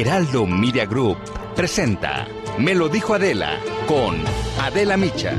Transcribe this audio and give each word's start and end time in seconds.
Heraldo 0.00 0.44
Media 0.44 0.86
Group 0.86 1.18
presenta 1.54 2.26
Me 2.58 2.74
lo 2.74 2.88
dijo 2.88 3.14
Adela 3.14 3.60
con 3.86 4.24
Adela 4.60 4.96
Micha. 4.96 5.32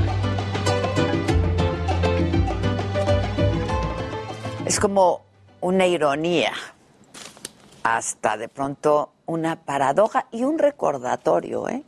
Es 4.64 4.80
como 4.80 5.26
una 5.60 5.86
ironía, 5.86 6.54
hasta 7.82 8.38
de 8.38 8.48
pronto 8.48 9.12
una 9.26 9.56
paradoja 9.56 10.26
y 10.32 10.44
un 10.44 10.58
recordatorio, 10.58 11.68
¿eh? 11.68 11.84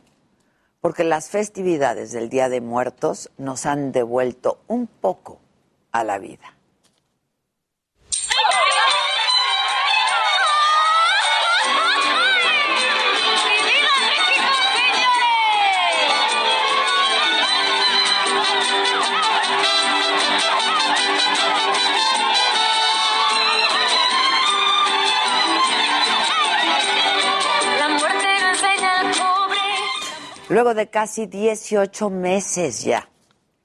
Porque 0.79 1.03
las 1.03 1.31
festividades 1.31 2.11
del 2.11 2.29
Día 2.29 2.49
de 2.49 2.61
Muertos 2.61 3.31
nos 3.39 3.65
han 3.65 3.91
devuelto 3.91 4.59
un 4.67 4.85
poco 4.85 5.39
a 5.91 6.03
la 6.03 6.19
vida. 6.19 6.53
Luego 30.49 30.73
de 30.73 30.89
casi 30.89 31.27
18 31.27 32.09
meses 32.09 32.83
ya 32.83 33.07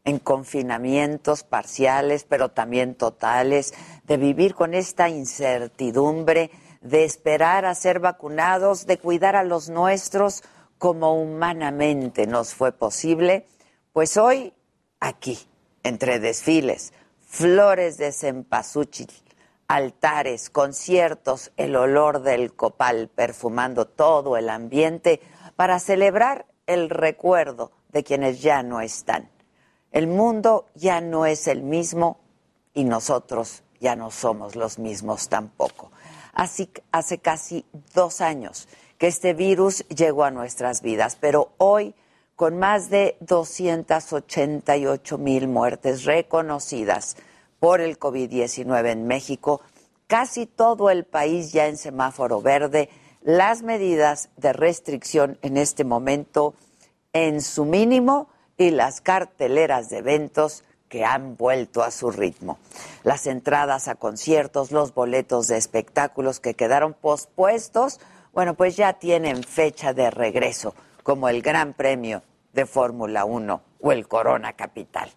en 0.05 0.19
confinamientos 0.19 1.43
parciales, 1.43 2.25
pero 2.29 2.51
también 2.51 2.95
totales, 2.95 3.73
de 4.05 4.19
vivir 4.19 4.55
con 4.55 4.75
esta 4.75 5.09
incertidumbre, 5.09 6.51
de 6.83 7.05
esperar 7.05 7.65
a 7.65 7.75
ser 7.75 8.01
vacunados, 8.01 8.85
de 8.85 8.99
cuidar 8.99 9.35
a 9.35 9.45
los 9.45 9.71
nuestros 9.71 10.43
como 10.77 11.19
humanamente 11.19 12.27
nos 12.27 12.53
fue 12.53 12.71
posible, 12.71 13.47
pues 13.95 14.19
hoy 14.19 14.53
aquí, 15.01 15.39
entre 15.85 16.21
desfiles, 16.21 16.93
flores 17.27 17.97
de 17.97 18.13
cempasúchil, 18.13 19.09
altares, 19.69 20.51
conciertos, 20.51 21.51
el 21.57 21.77
olor 21.77 22.21
del 22.21 22.53
copal 22.55 23.09
perfumando 23.09 23.87
todo 23.87 24.37
el 24.37 24.51
ambiente 24.51 25.23
para 25.57 25.79
celebrar 25.79 26.45
el 26.67 26.91
recuerdo 26.91 27.73
de 27.91 28.05
quienes 28.05 28.43
ya 28.43 28.63
no 28.63 28.81
están. 28.81 29.31
El 29.93 30.07
mundo 30.07 30.67
ya 30.75 31.01
no 31.01 31.27
es 31.27 31.47
el 31.47 31.63
mismo 31.63 32.19
y 32.73 32.85
nosotros 32.85 33.63
ya 33.81 33.97
no 33.97 34.11
somos 34.11 34.57
los 34.57 34.79
mismos 34.79 35.29
tampoco. 35.29 35.91
Así 36.33 36.69
hace 36.91 37.19
casi 37.19 37.65
dos 37.95 38.21
años 38.21 38.69
que 38.99 39.07
este 39.07 39.35
virus 39.35 39.87
llegó 39.89 40.25
a 40.25 40.31
nuestras 40.31 40.83
vidas, 40.83 41.17
pero 41.21 41.53
hoy, 41.59 41.95
con 42.35 42.59
más 42.59 42.91
de 42.91 43.17
288 43.21 45.19
mil 45.19 45.47
muertes 45.47 46.05
reconocidas 46.05 47.17
por 47.61 47.81
el 47.81 47.99
COVID-19 47.99 48.91
en 48.91 49.07
México, 49.07 49.61
casi 50.07 50.47
todo 50.47 50.91
el 50.91 51.05
país 51.05 51.53
ya 51.53 51.67
en 51.67 51.77
semáforo 51.77 52.43
verde, 52.43 52.89
las 53.25 53.63
medidas 53.63 54.29
de 54.37 54.53
restricción 54.53 55.39
en 55.41 55.57
este 55.57 55.83
momento 55.83 56.55
en 57.15 57.41
su 57.41 57.65
mínimo 57.65 58.29
y 58.59 58.71
las 58.71 59.01
carteleras 59.01 59.89
de 59.89 59.99
eventos 59.99 60.63
que 60.91 61.07
han 61.07 61.37
vuelto 61.37 61.83
a 61.83 61.91
su 61.91 62.11
ritmo. 62.11 62.59
Las 63.03 63.27
entradas 63.27 63.89
a 63.89 63.95
conciertos, 63.95 64.71
los 64.71 64.93
boletos 64.93 65.49
de 65.49 65.57
espectáculos 65.57 66.39
que 66.39 66.55
quedaron 66.55 66.93
pospuestos, 66.93 67.99
bueno, 68.35 68.55
pues 68.55 68.77
ya 68.77 68.93
tienen 68.93 69.43
fecha 69.43 69.95
de 69.95 70.11
regreso, 70.11 70.75
como 71.03 71.31
el 71.31 71.41
Gran 71.41 71.73
Premio 71.73 72.23
de 72.53 72.67
Fórmula 72.67 73.25
1 73.25 73.63
o 73.81 73.93
el 73.93 74.07
Corona 74.07 74.53
Capital. 74.53 75.11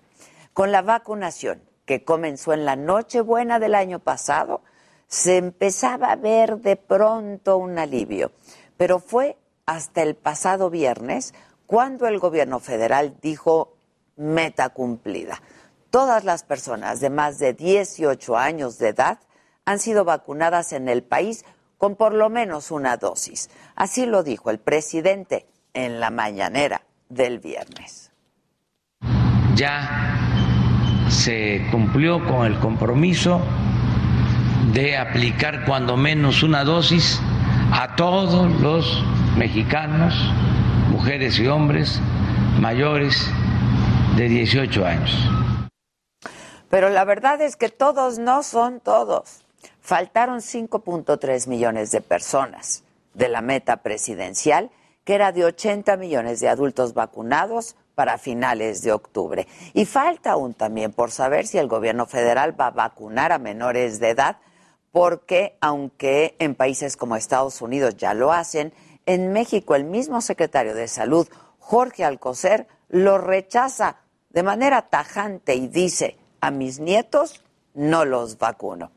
Con 0.53 0.71
la 0.71 0.81
vacunación 0.81 1.61
que 1.85 2.05
comenzó 2.05 2.53
en 2.53 2.63
la 2.63 2.77
Nochebuena 2.77 3.59
del 3.59 3.75
año 3.75 3.99
pasado, 3.99 4.61
se 5.07 5.37
empezaba 5.37 6.11
a 6.11 6.15
ver 6.15 6.57
de 6.57 6.75
pronto 6.75 7.57
un 7.57 7.79
alivio, 7.79 8.31
pero 8.75 8.99
fue 8.99 9.37
hasta 9.65 10.01
el 10.01 10.15
pasado 10.15 10.69
viernes 10.69 11.33
cuando 11.65 12.07
el 12.07 12.19
gobierno 12.19 12.59
federal 12.59 13.15
dijo 13.21 13.77
meta 14.15 14.69
cumplida. 14.69 15.41
Todas 15.89 16.23
las 16.23 16.43
personas 16.43 16.99
de 16.99 17.09
más 17.09 17.39
de 17.39 17.53
18 17.53 18.37
años 18.37 18.77
de 18.77 18.89
edad 18.89 19.19
han 19.65 19.79
sido 19.79 20.05
vacunadas 20.05 20.73
en 20.73 20.89
el 20.89 21.03
país 21.03 21.45
con 21.77 21.95
por 21.95 22.13
lo 22.13 22.29
menos 22.29 22.71
una 22.71 22.97
dosis. 22.97 23.49
Así 23.75 24.05
lo 24.05 24.23
dijo 24.23 24.49
el 24.49 24.59
presidente 24.59 25.45
en 25.73 25.99
la 25.99 26.09
mañanera 26.09 26.81
del 27.09 27.39
viernes. 27.39 28.11
Ya 29.55 31.07
se 31.09 31.67
cumplió 31.71 32.23
con 32.25 32.45
el 32.45 32.59
compromiso 32.59 33.41
de 34.77 34.95
aplicar 34.95 35.65
cuando 35.65 35.97
menos 35.97 36.43
una 36.43 36.63
dosis 36.63 37.19
a 37.71 37.95
todos 37.95 38.61
los 38.61 39.03
mexicanos, 39.35 40.13
mujeres 40.91 41.39
y 41.39 41.47
hombres 41.47 41.99
mayores 42.59 43.27
de 44.17 44.29
18 44.29 44.85
años. 44.85 45.11
Pero 46.69 46.91
la 46.91 47.05
verdad 47.05 47.41
es 47.41 47.55
que 47.55 47.69
todos 47.69 48.19
no 48.19 48.43
son 48.43 48.79
todos. 48.79 49.39
Faltaron 49.81 50.41
5.3 50.41 51.47
millones 51.47 51.89
de 51.89 52.01
personas 52.01 52.83
de 53.15 53.29
la 53.29 53.41
meta 53.41 53.77
presidencial, 53.77 54.69
que 55.03 55.15
era 55.15 55.31
de 55.31 55.45
80 55.45 55.97
millones 55.97 56.39
de 56.39 56.49
adultos 56.49 56.93
vacunados 56.93 57.75
para 57.95 58.19
finales 58.19 58.83
de 58.83 58.91
octubre. 58.91 59.47
Y 59.73 59.85
falta 59.85 60.33
aún 60.33 60.53
también 60.53 60.91
por 60.91 61.09
saber 61.09 61.47
si 61.47 61.57
el 61.57 61.67
gobierno 61.67 62.05
federal 62.05 62.53
va 62.61 62.67
a 62.67 62.71
vacunar 62.71 63.31
a 63.31 63.39
menores 63.39 63.99
de 63.99 64.09
edad 64.09 64.37
porque 64.97 65.55
aunque 65.61 66.35
en 66.39 66.55
países 66.55 66.97
como 66.97 67.15
Estados 67.15 67.61
Unidos 67.61 67.97
ya 67.97 68.15
lo 68.15 68.31
hacen, 68.31 68.73
en 69.05 69.31
México 69.31 69.75
el 69.75 69.83
mismo 69.83 70.21
secretario 70.21 70.73
de 70.73 70.87
Salud, 70.87 71.27
Jorge 71.59 72.03
Alcocer, 72.03 72.67
lo 72.89 73.19
rechaza 73.19 73.97
de 74.31 74.41
manera 74.41 74.89
tajante 74.89 75.53
y 75.53 75.67
dice, 75.67 76.17
a 76.41 76.49
mis 76.49 76.79
nietos 76.79 77.43
no 77.75 78.05
los 78.05 78.39
vacuno. 78.39 78.89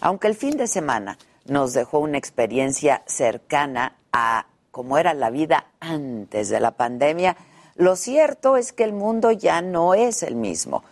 Aunque 0.00 0.28
el 0.28 0.36
fin 0.36 0.56
de 0.56 0.68
semana 0.68 1.18
nos 1.46 1.72
dejó 1.72 1.98
una 1.98 2.16
experiencia 2.16 3.02
cercana 3.06 3.96
a 4.12 4.46
cómo 4.70 4.98
era 4.98 5.14
la 5.14 5.30
vida 5.30 5.66
antes 5.80 6.48
de 6.48 6.60
la 6.60 6.76
pandemia, 6.76 7.36
lo 7.74 7.96
cierto 7.96 8.56
es 8.56 8.72
que 8.72 8.84
el 8.84 8.92
mundo 8.92 9.32
ya 9.32 9.62
no 9.62 9.94
es 9.94 10.22
el 10.22 10.36
mismo. 10.36 10.84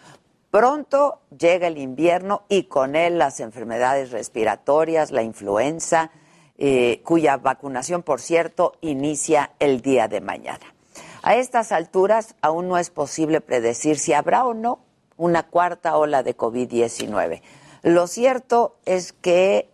Pronto 0.51 1.21
llega 1.37 1.67
el 1.67 1.77
invierno 1.77 2.45
y 2.49 2.65
con 2.65 2.97
él 2.97 3.19
las 3.19 3.41
enfermedades 3.41 4.11
respiratorias, 4.11 5.11
la 5.11 5.23
influenza, 5.23 6.11
eh, 6.56 7.03
cuya 7.05 7.37
vacunación, 7.37 8.03
por 8.03 8.21
cierto, 8.21 8.73
inicia 8.81 9.53
el 9.59 9.83
día 9.83 10.09
de 10.09 10.21
mañana. 10.21 10.75
A 11.23 11.37
estas 11.37 11.71
alturas 11.71 12.35
aún 12.41 12.69
no 12.69 12.79
es 12.79 12.91
posible 12.91 13.41
predecir 13.41 13.99
si 13.99 14.15
habrá 14.15 14.45
o 14.47 14.55
no 14.55 14.81
una 15.17 15.43
cuarta 15.43 15.97
ola 15.97 16.23
de 16.23 16.37
COVID-19. 16.37 17.43
Lo 17.83 18.06
cierto 18.06 18.77
es 18.87 19.12
que, 19.12 19.69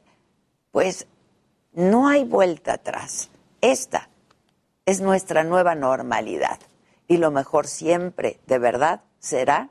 pues, 0.73 1.07
no 1.73 2.09
hay 2.09 2.25
vuelta 2.25 2.75
atrás. 2.75 3.31
Esta 3.61 4.09
es 4.87 5.01
nuestra 5.01 5.45
nueva 5.45 5.75
normalidad. 5.75 6.59
Y 7.07 7.19
lo 7.19 7.31
mejor 7.31 7.67
siempre, 7.67 8.41
de 8.47 8.59
verdad, 8.59 9.03
será 9.19 9.71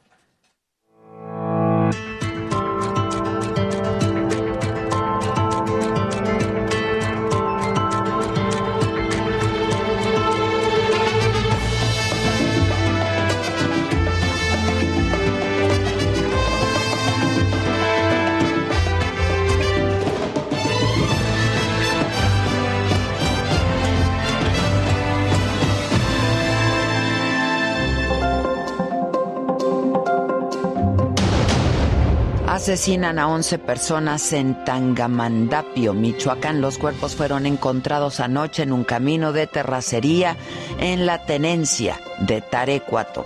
Asesinan 32.61 33.17
a 33.17 33.27
11 33.27 33.57
personas 33.57 34.33
en 34.33 34.63
Tangamandapio, 34.63 35.95
Michoacán. 35.95 36.61
Los 36.61 36.77
cuerpos 36.77 37.15
fueron 37.15 37.47
encontrados 37.47 38.19
anoche 38.19 38.61
en 38.61 38.71
un 38.71 38.83
camino 38.83 39.33
de 39.33 39.47
terracería 39.47 40.37
en 40.79 41.07
la 41.07 41.25
tenencia 41.25 41.99
de 42.19 42.39
Tarecuato. 42.41 43.25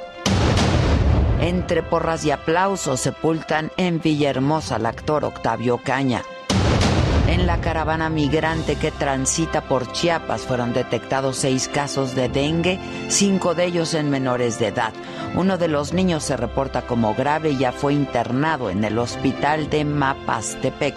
Entre 1.41 1.83
porras 1.83 2.23
y 2.23 2.31
aplausos 2.31 3.01
sepultan 3.01 3.73
en 3.75 3.99
Villahermosa 3.99 4.77
al 4.77 4.85
actor 4.85 5.25
Octavio 5.25 5.81
Caña. 5.83 6.23
En 7.27 7.47
la 7.47 7.59
caravana 7.59 8.09
migrante 8.09 8.75
que 8.75 8.91
transita 8.91 9.61
por 9.61 9.91
Chiapas 9.91 10.43
fueron 10.43 10.73
detectados 10.73 11.37
seis 11.37 11.67
casos 11.67 12.13
de 12.13 12.29
dengue, 12.29 12.79
cinco 13.09 13.55
de 13.55 13.65
ellos 13.65 13.95
en 13.95 14.11
menores 14.11 14.59
de 14.59 14.67
edad. 14.67 14.93
Uno 15.35 15.57
de 15.57 15.67
los 15.67 15.91
niños 15.91 16.23
se 16.23 16.37
reporta 16.37 16.83
como 16.83 17.15
grave 17.15 17.51
y 17.51 17.57
ya 17.57 17.71
fue 17.71 17.93
internado 17.93 18.69
en 18.69 18.83
el 18.83 18.99
hospital 18.99 19.71
de 19.71 19.85
Mapastepec. 19.85 20.95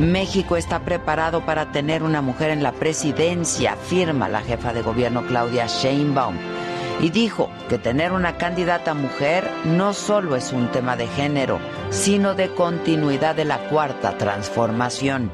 México 0.00 0.56
está 0.56 0.80
preparado 0.80 1.46
para 1.46 1.70
tener 1.70 2.02
una 2.02 2.20
mujer 2.20 2.50
en 2.50 2.62
la 2.64 2.72
presidencia, 2.72 3.74
afirma 3.74 4.28
la 4.28 4.42
jefa 4.42 4.72
de 4.72 4.82
gobierno 4.82 5.24
Claudia 5.26 5.66
Sheinbaum 5.66 6.55
y 7.00 7.10
dijo 7.10 7.50
que 7.68 7.78
tener 7.78 8.12
una 8.12 8.36
candidata 8.36 8.94
mujer 8.94 9.50
no 9.64 9.92
solo 9.92 10.36
es 10.36 10.52
un 10.52 10.68
tema 10.68 10.96
de 10.96 11.06
género, 11.08 11.58
sino 11.90 12.34
de 12.34 12.48
continuidad 12.48 13.34
de 13.34 13.44
la 13.44 13.58
cuarta 13.68 14.16
transformación. 14.16 15.30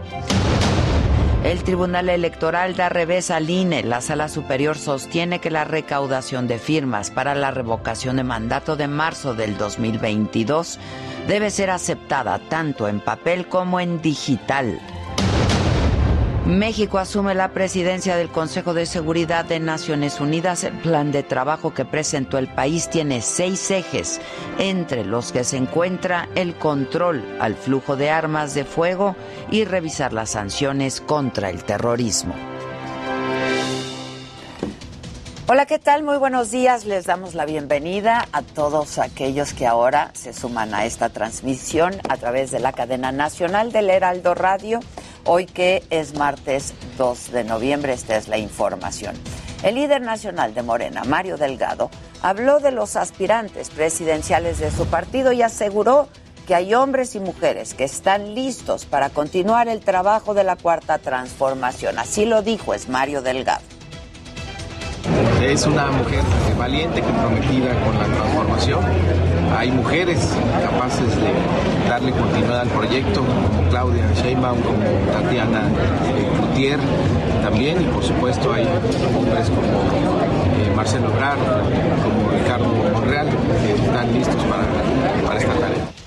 El 1.45 1.65
Tribunal 1.65 2.09
Electoral 2.09 2.77
da 2.77 2.89
revés 2.89 3.33
al 3.33 3.51
INE. 3.51 3.83
La 3.83 4.01
Sala 4.01 4.29
Superior 4.29 4.79
sostiene 4.79 5.41
que 5.41 5.51
la 5.51 5.65
recaudación 5.65 6.47
de 6.47 6.61
firmas 6.61 7.11
para 7.11 7.35
la 7.35 7.51
revocación 7.51 8.17
de 8.17 8.23
mandato 8.23 8.77
de 8.77 8.87
marzo 8.87 9.35
del 9.35 9.59
2022 9.59 10.79
debe 11.27 11.51
ser 11.51 11.71
aceptada 11.71 12.39
tanto 12.49 12.87
en 12.87 13.01
papel 13.01 13.49
como 13.49 13.81
en 13.81 14.01
digital. 14.01 14.81
México 16.47 16.99
asume 16.99 17.37
la 17.37 17.53
presidencia 17.53 18.17
del 18.17 18.29
Consejo 18.29 18.75
de 18.75 18.85
Seguridad 18.85 19.45
de 19.45 19.61
Naciones 19.61 20.21
Unidas. 20.21 20.65
El 20.65 20.77
plan 20.79 21.13
de 21.13 21.23
trabajo 21.23 21.73
que 21.73 21.85
presentó 21.85 22.37
el 22.37 22.49
país 22.49 22.91
tiene 22.91 23.23
seis 23.23 23.71
ejes, 23.71 24.21
entre 24.59 25.05
los 25.05 25.31
que 25.31 25.45
se 25.45 25.57
encuentra 25.57 26.29
el 26.35 26.57
control 26.57 27.23
al 27.41 27.55
flujo 27.55 27.95
de 27.95 28.11
armas 28.11 28.55
de 28.55 28.65
fuego 28.65 29.15
y 29.53 29.65
revisar 29.65 30.13
las 30.13 30.31
sanciones 30.31 31.01
contra 31.01 31.49
el 31.49 31.63
terrorismo. 31.63 32.35
Hola, 35.47 35.67
¿qué 35.67 35.79
tal? 35.79 36.03
Muy 36.03 36.17
buenos 36.17 36.51
días. 36.51 36.87
Les 36.87 37.05
damos 37.05 37.35
la 37.35 37.45
bienvenida 37.45 38.27
a 38.33 38.43
todos 38.43 38.99
aquellos 38.99 39.53
que 39.53 39.67
ahora 39.67 40.11
se 40.15 40.33
suman 40.33 40.75
a 40.75 40.87
esta 40.87 41.09
transmisión 41.11 41.95
a 42.09 42.17
través 42.17 42.51
de 42.51 42.59
la 42.59 42.73
cadena 42.73 43.13
nacional 43.13 43.71
del 43.71 43.91
Heraldo 43.91 44.35
Radio 44.35 44.81
Hoy 45.25 45.47
que 45.47 45.85
es 45.91 46.15
martes 46.15 46.75
2 46.99 47.31
de 47.31 47.45
noviembre, 47.45 47.93
esta 47.93 48.17
es 48.17 48.27
la 48.27 48.39
información. 48.39 49.15
El 49.63 49.77
líder 49.77 50.03
nacional 50.03 50.53
de 50.53 50.63
Morena, 50.63 51.05
Mario 51.05 51.37
Delgado, 51.37 51.91
habló 52.23 52.59
de 52.59 52.73
los 52.73 52.97
aspirantes 52.97 53.71
presidenciales 53.71 54.59
de 54.59 54.73
su 54.73 54.87
partido 54.87 55.31
y 55.31 55.43
aseguró 55.43 56.09
que 56.49 56.57
hay 56.57 56.75
hombres 56.75 57.15
y 57.15 57.21
mujeres 57.21 57.75
que 57.75 57.85
están 57.85 58.35
listos 58.35 58.85
para 58.85 59.11
continuar 59.11 59.69
el 59.69 59.79
trabajo 59.79 60.35
de 60.35 60.43
la 60.43 60.57
cuarta 60.57 60.99
transformación. 60.99 62.01
Así 62.01 62.25
lo 62.25 62.43
dijo 62.43 62.75
es 62.75 62.89
Mario 62.89 63.23
Delgado. 63.23 63.63
Es 65.43 65.67
una 65.67 65.91
mujer 65.91 66.23
valiente, 66.57 67.03
comprometida 67.03 67.75
con 67.85 67.99
la 67.99 68.05
transformación 68.05 68.81
hay 69.57 69.71
mujeres 69.71 70.19
capaces 70.63 71.09
de 71.17 71.89
darle 71.89 72.13
continuidad 72.13 72.61
al 72.61 72.69
proyecto, 72.69 73.21
como 73.21 73.69
Claudia 73.69 74.05
Sheinbaum, 74.15 74.61
como 74.61 74.85
Tatiana 75.13 75.63
Gutier 76.41 76.79
también, 77.43 77.81
y 77.81 77.85
por 77.85 78.03
supuesto 78.03 78.53
hay 78.53 78.67
hombres 79.17 79.49
como 79.51 79.63
eh, 79.63 80.73
Marcelo 80.75 81.09
Obrar, 81.13 81.37
como 82.03 82.31
Ricardo 82.31 82.67
Monreal, 82.93 83.29
que 83.29 83.73
están 83.85 84.13
listos 84.13 84.43
para, 84.45 85.27
para 85.27 85.39
esta 85.39 85.55
tarea. 85.55 86.02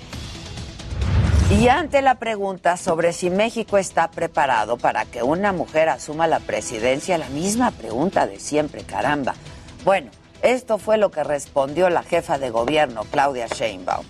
Y 1.52 1.68
ante 1.68 2.02
la 2.02 2.16
pregunta 2.16 2.76
sobre 2.76 3.14
si 3.14 3.30
México 3.30 3.78
está 3.78 4.10
preparado 4.10 4.78
para 4.78 5.06
que 5.06 5.22
una 5.22 5.54
mujer 5.54 5.90
asuma 5.90 6.26
la 6.26 6.40
presidencia, 6.40 7.20
la 7.20 7.30
misma 7.30 7.70
pregunta 7.70 8.26
de 8.26 8.40
siempre, 8.40 8.84
caramba. 8.84 9.36
Bueno, 9.84 10.10
esto 10.42 10.80
fue 10.80 10.98
lo 10.98 11.12
que 11.12 11.24
respondió 11.24 11.90
la 11.92 12.02
jefa 12.02 12.40
de 12.40 12.50
gobierno, 12.50 13.04
Claudia 13.12 13.46
Sheinbaum. 13.46 14.06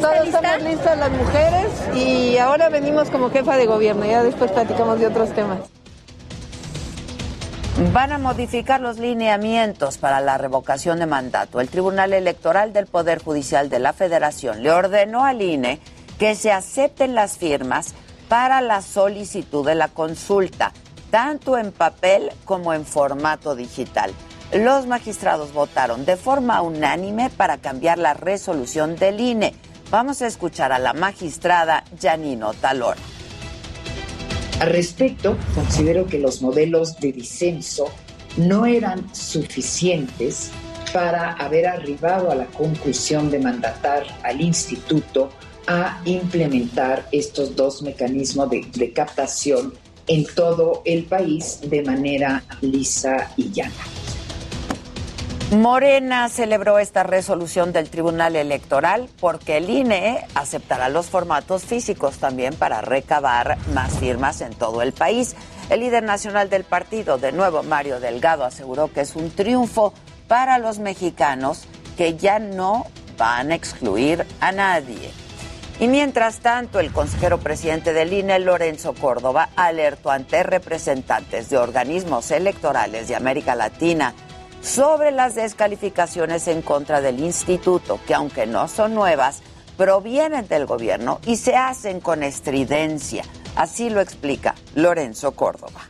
Todos 0.00 0.28
estamos 0.28 0.62
listas 0.62 0.98
las 0.98 1.10
mujeres 1.10 1.70
y 1.94 2.38
ahora 2.38 2.70
venimos 2.70 3.10
como 3.10 3.30
jefa 3.30 3.56
de 3.56 3.66
gobierno, 3.66 4.06
ya 4.06 4.22
después 4.22 4.50
platicamos 4.50 4.98
de 4.98 5.08
otros 5.08 5.34
temas. 5.34 5.58
Van 7.90 8.12
a 8.12 8.18
modificar 8.18 8.80
los 8.80 8.98
lineamientos 8.98 9.98
para 9.98 10.20
la 10.20 10.38
revocación 10.38 10.98
de 10.98 11.06
mandato. 11.06 11.60
El 11.60 11.68
Tribunal 11.68 12.12
Electoral 12.12 12.72
del 12.72 12.86
Poder 12.86 13.22
Judicial 13.22 13.68
de 13.68 13.80
la 13.80 13.92
Federación 13.92 14.62
le 14.62 14.70
ordenó 14.70 15.24
al 15.24 15.42
INE 15.42 15.80
que 16.18 16.34
se 16.34 16.52
acepten 16.52 17.14
las 17.14 17.36
firmas 17.36 17.94
para 18.28 18.60
la 18.60 18.82
solicitud 18.82 19.66
de 19.66 19.74
la 19.74 19.88
consulta, 19.88 20.72
tanto 21.10 21.58
en 21.58 21.72
papel 21.72 22.30
como 22.44 22.72
en 22.72 22.86
formato 22.86 23.56
digital. 23.56 24.12
Los 24.52 24.86
magistrados 24.86 25.52
votaron 25.52 26.04
de 26.04 26.16
forma 26.16 26.62
unánime 26.62 27.30
para 27.30 27.58
cambiar 27.58 27.98
la 27.98 28.14
resolución 28.14 28.96
del 28.96 29.20
INE. 29.20 29.54
Vamos 29.90 30.22
a 30.22 30.28
escuchar 30.28 30.72
a 30.72 30.78
la 30.78 30.92
magistrada 30.92 31.84
Janino 32.00 32.54
Talor. 32.54 32.96
Al 34.60 34.70
respecto, 34.70 35.36
considero 35.54 36.06
que 36.06 36.18
los 36.18 36.42
modelos 36.42 36.96
de 36.98 37.12
disenso 37.12 37.86
no 38.36 38.66
eran 38.66 39.14
suficientes 39.14 40.50
para 40.92 41.32
haber 41.32 41.66
arribado 41.66 42.30
a 42.30 42.34
la 42.34 42.46
conclusión 42.46 43.30
de 43.30 43.38
mandatar 43.38 44.04
al 44.22 44.40
instituto 44.40 45.30
a 45.66 46.00
implementar 46.04 47.06
estos 47.12 47.56
dos 47.56 47.82
mecanismos 47.82 48.50
de, 48.50 48.66
de 48.74 48.92
captación 48.92 49.74
en 50.06 50.26
todo 50.34 50.82
el 50.84 51.04
país 51.04 51.60
de 51.62 51.82
manera 51.82 52.44
lisa 52.60 53.32
y 53.36 53.50
llana. 53.50 53.72
Morena 55.52 56.30
celebró 56.30 56.78
esta 56.78 57.02
resolución 57.02 57.74
del 57.74 57.90
Tribunal 57.90 58.36
Electoral 58.36 59.10
porque 59.20 59.58
el 59.58 59.68
INE 59.68 60.24
aceptará 60.34 60.88
los 60.88 61.10
formatos 61.10 61.64
físicos 61.64 62.16
también 62.16 62.54
para 62.54 62.80
recabar 62.80 63.58
más 63.74 63.98
firmas 63.98 64.40
en 64.40 64.54
todo 64.54 64.80
el 64.80 64.94
país. 64.94 65.36
El 65.68 65.80
líder 65.80 66.04
nacional 66.04 66.48
del 66.48 66.64
partido, 66.64 67.18
de 67.18 67.32
nuevo 67.32 67.62
Mario 67.62 68.00
Delgado, 68.00 68.44
aseguró 68.44 68.90
que 68.90 69.02
es 69.02 69.14
un 69.14 69.30
triunfo 69.30 69.92
para 70.26 70.56
los 70.56 70.78
mexicanos 70.78 71.64
que 71.98 72.16
ya 72.16 72.38
no 72.38 72.86
van 73.18 73.52
a 73.52 73.54
excluir 73.54 74.26
a 74.40 74.52
nadie. 74.52 75.10
Y 75.78 75.86
mientras 75.86 76.38
tanto, 76.38 76.80
el 76.80 76.92
consejero 76.92 77.40
presidente 77.40 77.92
del 77.92 78.14
INE, 78.14 78.38
Lorenzo 78.38 78.94
Córdoba, 78.94 79.50
alertó 79.56 80.12
ante 80.12 80.44
representantes 80.44 81.50
de 81.50 81.58
organismos 81.58 82.30
electorales 82.30 83.08
de 83.08 83.16
América 83.16 83.54
Latina 83.54 84.14
sobre 84.62 85.10
las 85.10 85.34
descalificaciones 85.34 86.48
en 86.48 86.62
contra 86.62 87.00
del 87.00 87.20
instituto, 87.20 87.98
que 88.06 88.14
aunque 88.14 88.46
no 88.46 88.68
son 88.68 88.94
nuevas, 88.94 89.42
provienen 89.76 90.46
del 90.48 90.66
gobierno 90.66 91.20
y 91.26 91.36
se 91.36 91.56
hacen 91.56 92.00
con 92.00 92.22
estridencia. 92.22 93.24
Así 93.56 93.90
lo 93.90 94.00
explica 94.00 94.54
Lorenzo 94.74 95.32
Córdoba. 95.32 95.80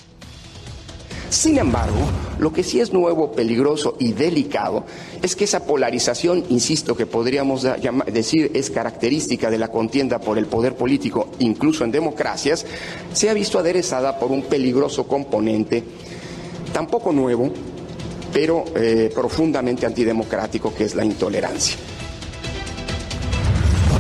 Sin 1.28 1.56
embargo, 1.56 1.96
lo 2.38 2.52
que 2.52 2.62
sí 2.62 2.80
es 2.80 2.92
nuevo, 2.92 3.32
peligroso 3.32 3.96
y 3.98 4.12
delicado 4.12 4.84
es 5.22 5.34
que 5.34 5.44
esa 5.44 5.64
polarización, 5.64 6.44
insisto, 6.50 6.94
que 6.94 7.06
podríamos 7.06 7.66
decir 8.06 8.50
es 8.54 8.68
característica 8.68 9.50
de 9.50 9.56
la 9.56 9.68
contienda 9.68 10.18
por 10.18 10.36
el 10.36 10.44
poder 10.44 10.76
político, 10.76 11.30
incluso 11.38 11.84
en 11.84 11.90
democracias, 11.90 12.66
se 13.14 13.30
ha 13.30 13.34
visto 13.34 13.58
aderezada 13.58 14.18
por 14.18 14.30
un 14.30 14.42
peligroso 14.42 15.08
componente 15.08 15.82
tampoco 16.72 17.12
nuevo, 17.12 17.50
pero 18.32 18.64
eh, 18.74 19.10
profundamente 19.14 19.86
antidemocrático, 19.86 20.74
que 20.74 20.84
es 20.84 20.94
la 20.94 21.04
intolerancia. 21.04 21.76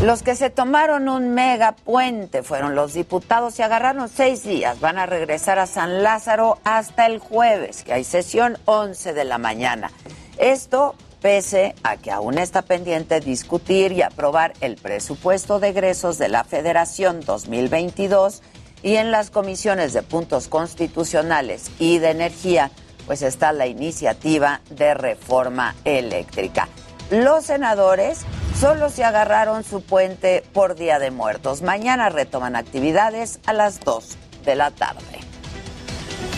Los 0.02 0.24
que 0.24 0.34
se 0.34 0.50
tomaron 0.50 1.08
un 1.08 1.32
mega 1.32 1.76
puente 1.76 2.42
fueron 2.42 2.74
los 2.74 2.92
diputados 2.94 3.56
y 3.60 3.62
agarraron 3.62 4.08
seis 4.08 4.42
días. 4.42 4.80
Van 4.80 4.98
a 4.98 5.06
regresar 5.06 5.60
a 5.60 5.66
San 5.66 6.02
Lázaro 6.02 6.58
hasta 6.64 7.06
el 7.06 7.20
jueves, 7.20 7.84
que 7.84 7.92
hay 7.92 8.02
sesión 8.02 8.58
11 8.64 9.12
de 9.12 9.24
la 9.24 9.38
mañana. 9.38 9.92
Esto 10.38 10.96
pese 11.20 11.76
a 11.84 11.98
que 11.98 12.10
aún 12.10 12.36
está 12.38 12.62
pendiente 12.62 13.20
discutir 13.20 13.92
y 13.92 14.02
aprobar 14.02 14.54
el 14.60 14.74
presupuesto 14.74 15.60
de 15.60 15.68
egresos 15.68 16.18
de 16.18 16.28
la 16.28 16.42
Federación 16.42 17.20
2022 17.20 18.42
y 18.82 18.96
en 18.96 19.12
las 19.12 19.30
comisiones 19.30 19.92
de 19.92 20.02
puntos 20.02 20.48
constitucionales 20.48 21.70
y 21.78 21.98
de 21.98 22.10
energía 22.10 22.72
pues 23.06 23.22
está 23.22 23.52
la 23.52 23.66
iniciativa 23.66 24.60
de 24.70 24.94
reforma 24.94 25.74
eléctrica. 25.84 26.68
Los 27.10 27.44
senadores 27.44 28.24
Solo 28.62 28.90
se 28.90 29.02
agarraron 29.02 29.64
su 29.64 29.82
puente 29.82 30.44
por 30.52 30.76
Día 30.76 31.00
de 31.00 31.10
Muertos. 31.10 31.62
Mañana 31.62 32.10
retoman 32.10 32.54
actividades 32.54 33.40
a 33.44 33.52
las 33.52 33.80
2 33.80 34.16
de 34.44 34.54
la 34.54 34.70
tarde. 34.70 35.18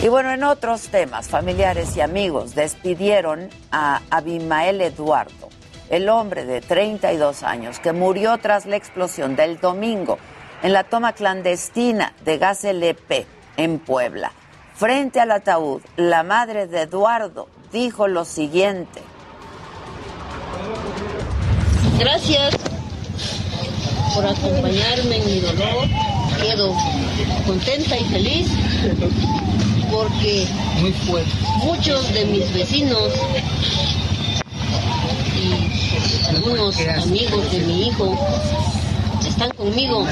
Y 0.01 0.07
bueno, 0.07 0.31
en 0.31 0.43
otros 0.43 0.87
temas, 0.87 1.29
familiares 1.29 1.95
y 1.95 2.01
amigos 2.01 2.55
despidieron 2.55 3.49
a 3.71 4.01
Abimael 4.09 4.81
Eduardo, 4.81 5.49
el 5.89 6.09
hombre 6.09 6.45
de 6.45 6.61
32 6.61 7.43
años 7.43 7.79
que 7.79 7.93
murió 7.93 8.39
tras 8.39 8.65
la 8.65 8.75
explosión 8.75 9.35
del 9.35 9.59
domingo 9.59 10.17
en 10.63 10.73
la 10.73 10.83
toma 10.83 11.13
clandestina 11.13 12.15
de 12.23 12.39
gas 12.39 12.63
LP 12.63 13.27
en 13.57 13.77
Puebla. 13.77 14.31
Frente 14.77 15.21
al 15.21 15.31
ataúd, 15.31 15.81
la 15.95 16.23
madre 16.23 16.67
de 16.67 16.81
Eduardo 16.81 17.47
dijo 17.71 18.09
lo 18.09 18.25
siguiente. 18.25 19.01
Gracias 21.97 22.53
por 24.13 24.25
acompañarme 24.25 25.15
en 25.15 25.25
mi 25.27 25.39
dolor. 25.39 25.87
Quedo 26.41 26.75
contenta 27.47 27.97
y 27.97 28.03
feliz 28.03 28.49
porque 29.89 30.45
muchos 31.63 32.13
de 32.13 32.25
mis 32.25 32.53
vecinos 32.53 33.13
y 35.37 36.35
algunos 36.35 36.77
amigos 37.01 37.49
de 37.49 37.59
mi 37.59 37.87
hijo 37.87 38.13
están 39.25 39.51
conmigo, 39.51 40.05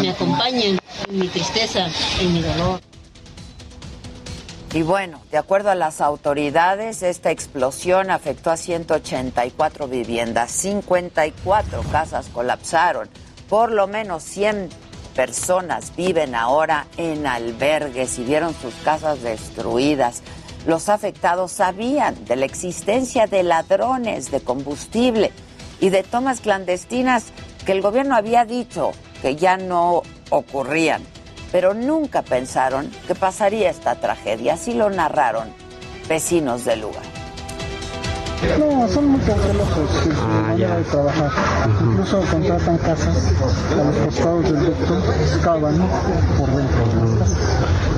me 0.00 0.08
acompañan 0.08 0.78
en 1.10 1.18
mi 1.18 1.28
tristeza, 1.28 1.88
en 2.20 2.32
mi 2.32 2.40
dolor. 2.40 2.80
Y 4.74 4.82
bueno, 4.82 5.22
de 5.30 5.38
acuerdo 5.38 5.70
a 5.70 5.74
las 5.74 6.02
autoridades, 6.02 7.02
esta 7.02 7.30
explosión 7.30 8.10
afectó 8.10 8.50
a 8.50 8.58
184 8.58 9.88
viviendas, 9.88 10.50
54 10.50 11.82
casas 11.90 12.28
colapsaron, 12.28 13.08
por 13.48 13.72
lo 13.72 13.86
menos 13.86 14.22
100 14.24 14.68
personas 15.16 15.96
viven 15.96 16.34
ahora 16.34 16.86
en 16.98 17.26
albergues 17.26 18.18
y 18.18 18.24
vieron 18.24 18.54
sus 18.54 18.74
casas 18.84 19.22
destruidas. 19.22 20.22
Los 20.66 20.90
afectados 20.90 21.50
sabían 21.50 22.26
de 22.26 22.36
la 22.36 22.44
existencia 22.44 23.26
de 23.26 23.44
ladrones 23.44 24.30
de 24.30 24.40
combustible 24.40 25.32
y 25.80 25.88
de 25.88 26.02
tomas 26.02 26.40
clandestinas 26.40 27.32
que 27.64 27.72
el 27.72 27.80
gobierno 27.80 28.14
había 28.14 28.44
dicho 28.44 28.92
que 29.22 29.34
ya 29.34 29.56
no 29.56 30.02
ocurrían 30.28 31.02
pero 31.52 31.74
nunca 31.74 32.22
pensaron 32.22 32.90
que 33.06 33.14
pasaría 33.14 33.70
esta 33.70 33.94
tragedia. 33.96 34.54
Así 34.54 34.74
lo 34.74 34.90
narraron 34.90 35.48
vecinos 36.08 36.64
del 36.64 36.80
lugar. 36.80 37.17
No, 38.58 38.88
son 38.88 39.08
muy 39.08 39.20
cautelosos 39.20 39.90
su 40.02 40.08
manera 40.10 40.76
de 40.76 40.84
trabajar. 40.84 41.30
Incluso 41.82 42.20
contratan 42.30 42.78
casas 42.78 43.32
a 43.72 43.84
los 43.84 43.96
costados 43.96 44.44
del 44.44 44.66
ducto, 44.66 45.12
excavan 45.20 45.74
por 46.38 46.48
dentro 46.48 46.86
de 46.86 47.10
las 47.10 47.18
casas. 47.18 47.38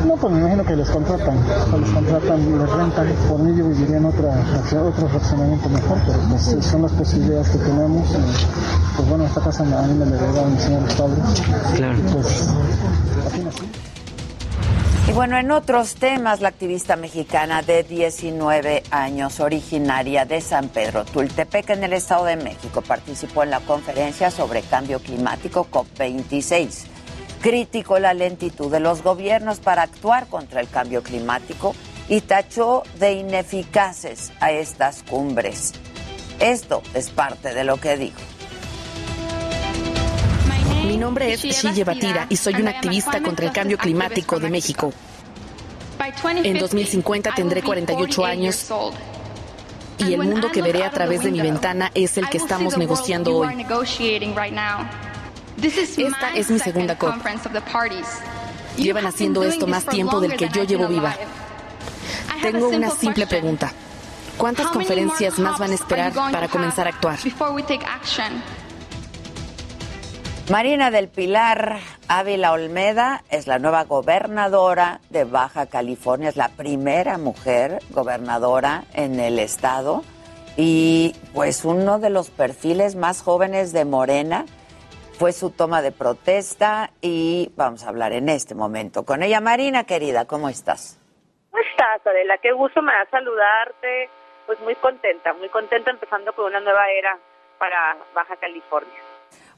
No, 0.06 0.16
pues 0.16 0.32
me 0.32 0.40
imagino 0.40 0.64
que 0.64 0.76
les 0.76 0.88
contratan, 0.88 1.36
o 1.72 1.78
les 1.78 1.90
contratan, 1.90 2.58
les 2.58 2.70
rentan, 2.70 3.06
por 3.28 3.38
medio 3.40 3.68
vivirían 3.68 4.06
otra, 4.06 4.30
otro 4.82 5.08
fraccionamiento 5.08 5.68
mejor, 5.68 5.98
pero 6.06 6.18
pues 6.30 6.56
son 6.64 6.82
las 6.82 6.92
posibilidades 6.92 7.48
que 7.50 7.58
tenemos. 7.58 8.08
Y, 8.10 8.96
pues 8.96 9.08
bueno, 9.08 9.24
esta 9.24 9.40
casa 9.42 9.62
a 9.62 9.82
mí 9.82 9.94
me 9.94 10.06
la 10.06 10.16
heredaron 10.16 10.52
mis 10.54 10.62
señores 10.62 10.94
padres. 10.94 11.24
Claro. 11.76 11.98
Pues 12.12 12.48
nací. 13.44 13.89
Y 15.10 15.12
bueno, 15.12 15.36
en 15.36 15.50
otros 15.50 15.96
temas, 15.96 16.40
la 16.40 16.46
activista 16.46 16.94
mexicana 16.94 17.62
de 17.62 17.82
19 17.82 18.84
años, 18.92 19.40
originaria 19.40 20.24
de 20.24 20.40
San 20.40 20.68
Pedro 20.68 21.04
Tultepec, 21.04 21.70
en 21.70 21.82
el 21.82 21.94
Estado 21.94 22.26
de 22.26 22.36
México, 22.36 22.80
participó 22.80 23.42
en 23.42 23.50
la 23.50 23.58
conferencia 23.58 24.30
sobre 24.30 24.62
cambio 24.62 25.00
climático 25.00 25.66
COP26. 25.68 26.84
Criticó 27.42 27.98
la 27.98 28.14
lentitud 28.14 28.70
de 28.70 28.78
los 28.78 29.02
gobiernos 29.02 29.58
para 29.58 29.82
actuar 29.82 30.28
contra 30.28 30.60
el 30.60 30.68
cambio 30.68 31.02
climático 31.02 31.74
y 32.08 32.20
tachó 32.20 32.84
de 33.00 33.14
ineficaces 33.14 34.30
a 34.38 34.52
estas 34.52 35.02
cumbres. 35.02 35.72
Esto 36.38 36.84
es 36.94 37.10
parte 37.10 37.52
de 37.52 37.64
lo 37.64 37.78
que 37.78 37.96
dijo. 37.96 38.20
Mi 40.90 40.96
nombre 40.96 41.32
es 41.32 41.42
Shille 41.42 41.84
Batira 41.84 42.26
y 42.28 42.34
soy 42.34 42.54
una 42.54 42.72
activista 42.72 43.22
contra 43.22 43.46
el 43.46 43.52
cambio 43.52 43.78
climático 43.78 44.40
de 44.40 44.50
México. 44.50 44.92
En 46.42 46.58
2050 46.58 47.32
tendré 47.32 47.62
48 47.62 48.24
años 48.24 48.66
y 49.98 50.14
el 50.14 50.20
mundo 50.20 50.50
que 50.50 50.62
veré 50.62 50.82
a 50.82 50.90
través 50.90 51.22
de 51.22 51.30
mi 51.30 51.40
ventana 51.40 51.92
es 51.94 52.18
el 52.18 52.28
que 52.28 52.38
estamos 52.38 52.76
negociando 52.76 53.36
hoy. 53.36 53.64
Esta 55.62 56.30
es 56.34 56.50
mi 56.50 56.58
segunda 56.58 56.98
COP. 56.98 57.14
Llevan 58.76 59.06
haciendo 59.06 59.44
esto 59.44 59.68
más 59.68 59.86
tiempo 59.86 60.18
del 60.18 60.34
que 60.34 60.48
yo 60.48 60.64
llevo 60.64 60.88
viva. 60.88 61.14
Tengo 62.42 62.68
una 62.68 62.90
simple 62.90 63.28
pregunta. 63.28 63.72
¿Cuántas 64.36 64.66
conferencias 64.66 65.38
más 65.38 65.56
van 65.60 65.70
a 65.70 65.74
esperar 65.74 66.12
para 66.12 66.48
comenzar 66.48 66.88
a 66.88 66.90
actuar? 66.90 67.20
Marina 70.50 70.90
del 70.90 71.08
Pilar 71.08 71.76
Ávila 72.08 72.50
Olmeda 72.50 73.22
es 73.30 73.46
la 73.46 73.60
nueva 73.60 73.84
gobernadora 73.84 74.98
de 75.08 75.22
Baja 75.22 75.66
California, 75.66 76.28
es 76.28 76.36
la 76.36 76.48
primera 76.48 77.18
mujer 77.18 77.78
gobernadora 77.90 78.82
en 78.92 79.20
el 79.20 79.38
estado 79.38 80.02
y 80.56 81.14
pues 81.34 81.64
uno 81.64 82.00
de 82.00 82.10
los 82.10 82.30
perfiles 82.30 82.96
más 82.96 83.22
jóvenes 83.22 83.72
de 83.72 83.84
Morena 83.84 84.44
fue 85.12 85.30
su 85.30 85.50
toma 85.50 85.82
de 85.82 85.92
protesta 85.92 86.90
y 87.00 87.52
vamos 87.54 87.84
a 87.84 87.90
hablar 87.90 88.12
en 88.12 88.28
este 88.28 88.56
momento 88.56 89.04
con 89.04 89.22
ella. 89.22 89.40
Marina, 89.40 89.84
querida, 89.84 90.24
¿cómo 90.24 90.48
estás? 90.48 90.98
¿Cómo 91.52 91.62
estás, 91.62 92.04
Adela? 92.04 92.38
Qué 92.38 92.50
gusto 92.50 92.82
me 92.82 92.92
da 92.92 93.06
saludarte. 93.08 94.10
Pues 94.46 94.58
muy 94.62 94.74
contenta, 94.74 95.32
muy 95.32 95.48
contenta 95.48 95.92
empezando 95.92 96.32
con 96.32 96.46
una 96.46 96.58
nueva 96.58 96.90
era 96.90 97.16
para 97.56 97.96
Baja 98.14 98.34
California. 98.34 99.09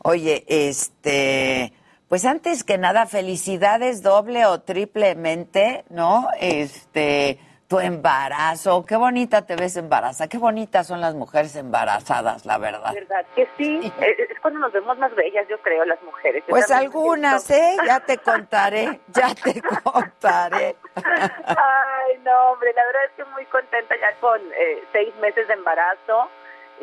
Oye, 0.04 0.44
este, 0.49 1.73
pues 2.09 2.25
antes 2.25 2.64
que 2.64 2.76
nada, 2.76 3.06
felicidades 3.06 4.02
doble 4.02 4.47
o 4.47 4.61
triplemente, 4.61 5.85
¿no? 5.90 6.28
Este, 6.40 7.38
tu 7.68 7.80
embarazo, 7.80 8.85
qué 8.85 8.97
bonita 8.97 9.47
te 9.47 9.56
ves 9.56 9.76
embarazada, 9.76 10.28
qué 10.28 10.37
bonitas 10.37 10.88
son 10.88 11.00
las 11.00 11.14
mujeres 11.14 11.56
embarazadas, 11.56 12.44
la 12.44 12.59
verdad. 12.59 12.92
¿Verdad 12.92 13.25
que 13.35 13.49
sí? 13.56 13.92
Es 14.00 14.40
cuando 14.40 14.61
nos 14.61 14.73
vemos 14.73 14.99
más 14.99 15.14
bellas, 15.14 15.47
yo 15.49 15.56
creo, 15.62 15.85
las 15.85 16.02
mujeres. 16.02 16.44
pues 16.49 16.71
algunas, 16.71 17.49
¿eh? 17.50 17.76
Ya 17.87 18.00
te 18.00 18.18
contaré, 18.18 19.00
ya 19.09 19.35
te 19.35 19.62
contaré. 19.62 20.76
Ay, 20.97 22.18
no, 22.25 22.52
hombre, 22.52 22.73
la 22.75 22.85
verdad 22.85 23.04
es 23.06 23.12
que 23.16 23.25
muy 23.32 23.47
contenta 23.47 23.94
ya 23.99 24.21
con 24.21 24.40
eh, 24.40 24.82
seis 24.92 25.14
meses 25.23 25.49
de 25.49 25.54
embarazo 25.54 26.28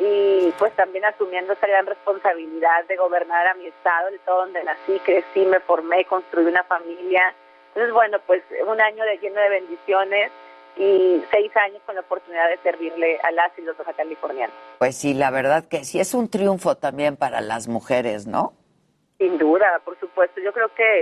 y 0.02 0.50
pues 0.58 0.74
también 0.76 1.04
asumiendo 1.04 1.52
esa 1.52 1.66
gran 1.66 1.84
responsabilidad 1.84 2.86
de 2.88 2.96
gobernar 2.96 3.46
a 3.46 3.54
mi 3.54 3.66
estado, 3.66 4.08
el 4.08 4.18
todo 4.20 4.46
donde 4.46 4.64
nací, 4.64 4.98
crecí, 5.04 5.44
me 5.44 5.60
formé, 5.60 6.06
construí 6.06 6.46
una 6.46 6.64
familia. 6.64 7.34
Entonces, 7.68 7.92
bueno, 7.92 8.18
pues 8.26 8.42
un 8.66 8.80
año 8.80 9.04
de 9.04 9.18
lleno 9.18 9.38
de 9.38 9.48
bendiciones 9.50 10.32
y 10.76 11.22
seis 11.30 11.54
años 11.54 11.82
con 11.84 11.96
la 11.96 12.00
oportunidad 12.00 12.48
de 12.48 12.56
servirle 12.62 13.20
a 13.22 13.30
las 13.32 13.52
y 13.58 13.60
los 13.60 13.76
californianos. 13.76 14.56
Pues 14.78 14.96
sí, 14.96 15.12
la 15.12 15.30
verdad 15.30 15.68
que 15.68 15.84
sí, 15.84 16.00
es 16.00 16.14
un 16.14 16.30
triunfo 16.30 16.76
también 16.76 17.18
para 17.18 17.42
las 17.42 17.68
mujeres, 17.68 18.26
¿no? 18.26 18.54
Sin 19.18 19.36
duda, 19.36 19.82
por 19.84 20.00
supuesto. 20.00 20.40
Yo 20.40 20.54
creo 20.54 20.74
que 20.74 21.00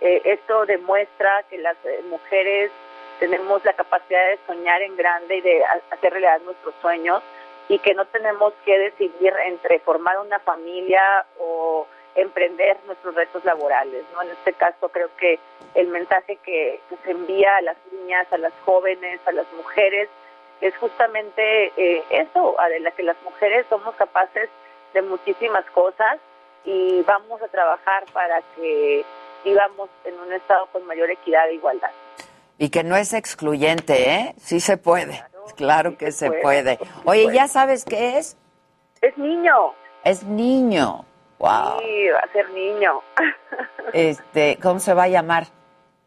eh, 0.00 0.22
esto 0.24 0.66
demuestra 0.66 1.44
que 1.48 1.58
las 1.58 1.76
eh, 1.84 2.02
mujeres 2.10 2.72
tenemos 3.20 3.64
la 3.64 3.74
capacidad 3.74 4.26
de 4.26 4.38
soñar 4.48 4.82
en 4.82 4.96
grande 4.96 5.36
y 5.36 5.40
de 5.40 5.62
hacer 5.92 6.10
realidad 6.10 6.40
nuestros 6.44 6.74
sueños 6.82 7.22
y 7.70 7.78
que 7.78 7.94
no 7.94 8.04
tenemos 8.06 8.52
que 8.64 8.76
decidir 8.76 9.32
entre 9.46 9.78
formar 9.78 10.18
una 10.18 10.40
familia 10.40 11.24
o 11.38 11.86
emprender 12.16 12.76
nuestros 12.84 13.14
retos 13.14 13.44
laborales. 13.44 14.02
¿no? 14.12 14.22
En 14.22 14.30
este 14.30 14.52
caso 14.54 14.88
creo 14.88 15.08
que 15.16 15.38
el 15.76 15.86
mensaje 15.86 16.36
que, 16.44 16.80
se 17.04 17.10
envía 17.12 17.58
a 17.58 17.62
las 17.62 17.76
niñas, 17.92 18.26
a 18.32 18.38
las 18.38 18.52
jóvenes, 18.64 19.20
a 19.24 19.30
las 19.30 19.46
mujeres, 19.52 20.08
es 20.60 20.76
justamente 20.78 21.72
eh, 21.76 22.02
eso, 22.10 22.58
Adela, 22.60 22.90
que 22.90 23.04
las 23.04 23.16
mujeres 23.22 23.64
somos 23.70 23.94
capaces 23.94 24.50
de 24.92 25.02
muchísimas 25.02 25.64
cosas 25.66 26.18
y 26.64 27.02
vamos 27.02 27.40
a 27.40 27.46
trabajar 27.46 28.04
para 28.12 28.42
que 28.56 29.04
vivamos 29.44 29.88
en 30.04 30.18
un 30.18 30.32
estado 30.32 30.66
con 30.72 30.84
mayor 30.86 31.08
equidad 31.08 31.48
e 31.48 31.54
igualdad. 31.54 31.92
Y 32.58 32.70
que 32.70 32.82
no 32.82 32.96
es 32.96 33.14
excluyente, 33.14 34.10
¿eh? 34.10 34.34
Sí 34.38 34.58
se 34.58 34.76
puede. 34.76 35.29
Claro 35.56 35.96
que 35.96 36.12
se 36.12 36.30
puede. 36.30 36.78
Oye, 37.04 37.28
¿ya 37.32 37.48
sabes 37.48 37.84
qué 37.84 38.18
es? 38.18 38.36
Es 39.00 39.16
niño. 39.16 39.74
Es 40.04 40.22
niño. 40.24 41.04
Wow. 41.38 41.80
Sí, 41.80 42.08
va 42.10 42.20
a 42.20 42.32
ser 42.32 42.50
niño. 42.50 43.00
Este, 43.92 44.56
¿cómo 44.62 44.78
se 44.78 44.94
va 44.94 45.04
a 45.04 45.08
llamar? 45.08 45.46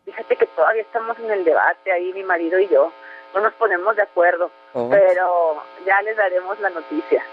Fíjate 0.06 0.38
que 0.38 0.46
todavía 0.48 0.84
estamos 0.84 1.20
en 1.20 1.32
el 1.32 1.44
debate 1.44 1.92
ahí, 1.92 2.14
mi 2.14 2.24
marido 2.24 2.58
y 2.58 2.70
yo. 2.70 2.94
No 3.34 3.42
nos 3.42 3.54
ponemos 3.54 3.96
de 3.96 4.04
acuerdo, 4.04 4.52
pero 4.72 5.62
ya 5.86 6.02
les 6.04 6.16
daremos 6.16 6.58
la 6.62 6.70
noticia. 6.70 7.24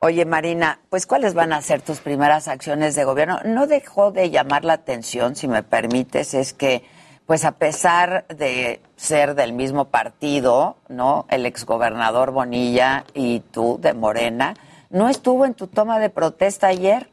Oye, 0.00 0.24
Marina, 0.24 0.78
pues 0.90 1.06
¿cuáles 1.06 1.34
van 1.34 1.52
a 1.52 1.60
ser 1.60 1.82
tus 1.82 2.00
primeras 2.00 2.46
acciones 2.46 2.94
de 2.94 3.04
gobierno? 3.04 3.40
No 3.44 3.66
dejó 3.66 4.12
de 4.12 4.30
llamar 4.30 4.64
la 4.64 4.74
atención, 4.74 5.34
si 5.34 5.48
me 5.48 5.64
permites, 5.64 6.34
es 6.34 6.54
que, 6.54 6.84
pues 7.28 7.44
a 7.44 7.58
pesar 7.58 8.26
de 8.28 8.80
ser 8.96 9.34
del 9.34 9.52
mismo 9.52 9.90
partido, 9.90 10.76
¿no? 10.88 11.26
El 11.28 11.44
exgobernador 11.44 12.30
Bonilla 12.30 13.04
y 13.12 13.40
tú 13.52 13.76
de 13.78 13.92
Morena, 13.92 14.54
¿no 14.88 15.10
estuvo 15.10 15.44
en 15.44 15.52
tu 15.52 15.66
toma 15.66 15.98
de 15.98 16.08
protesta 16.08 16.68
ayer? 16.68 17.06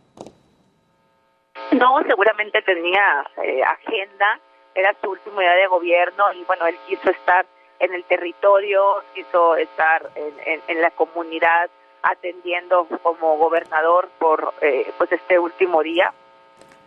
No, 1.71 2.01
seguramente 2.07 2.61
tenía 2.61 3.25
eh, 3.43 3.61
agenda, 3.61 4.39
era 4.73 4.95
su 5.01 5.09
último 5.09 5.41
día 5.41 5.51
de 5.51 5.67
gobierno 5.67 6.31
y 6.31 6.45
bueno, 6.45 6.65
él 6.65 6.77
quiso 6.87 7.09
estar 7.09 7.45
en 7.79 7.93
el 7.93 8.05
territorio, 8.05 9.03
quiso 9.13 9.57
estar 9.57 10.11
en, 10.15 10.61
en, 10.65 10.81
la 10.81 10.91
comunidad 10.91 11.69
atendiendo 12.03 12.87
como 13.03 13.35
gobernador 13.35 14.07
por 14.17 14.53
eh, 14.61 14.89
pues 14.97 15.11
este 15.11 15.37
último 15.39 15.83
día 15.83 16.13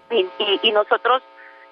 y, 0.08 0.26
y, 0.62 0.72
nosotros 0.72 1.22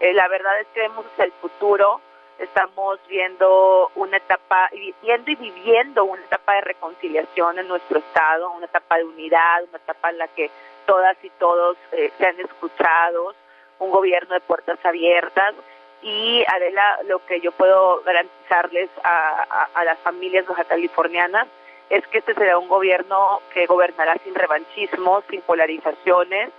eh, 0.00 0.12
la 0.14 0.28
verdad 0.28 0.60
es 0.60 0.66
que 0.68 0.80
vemos 0.80 1.04
el 1.18 1.32
futuro 1.32 2.00
estamos 2.38 2.98
viendo 3.08 3.90
una 3.94 4.18
etapa 4.18 4.68
viendo 5.02 5.30
y 5.30 5.36
viviendo 5.36 6.04
una 6.04 6.22
etapa 6.22 6.54
de 6.54 6.60
reconciliación 6.62 7.58
en 7.58 7.68
nuestro 7.68 7.98
estado 7.98 8.50
una 8.50 8.66
etapa 8.66 8.98
de 8.98 9.04
unidad 9.04 9.64
una 9.68 9.78
etapa 9.78 10.10
en 10.10 10.18
la 10.18 10.28
que 10.28 10.50
todas 10.86 11.16
y 11.22 11.30
todos 11.30 11.76
eh, 11.92 12.12
sean 12.18 12.38
escuchados 12.40 13.34
un 13.78 13.90
gobierno 13.90 14.34
de 14.34 14.40
puertas 14.40 14.78
abiertas. 14.84 15.54
Y 16.02 16.44
Adela, 16.46 17.00
lo 17.06 17.24
que 17.26 17.40
yo 17.40 17.52
puedo 17.52 18.02
garantizarles 18.02 18.90
a, 19.02 19.82
las 19.84 19.98
familias 20.00 20.46
baja 20.46 20.64
californianas 20.64 21.48
es 21.88 22.06
que 22.08 22.18
este 22.18 22.34
será 22.34 22.58
un 22.58 22.68
gobierno 22.68 23.40
que 23.52 23.66
gobernará 23.66 24.16
sin 24.24 24.34
revanchismo, 24.34 25.22
sin 25.30 25.40
polarizaciones 25.42 26.50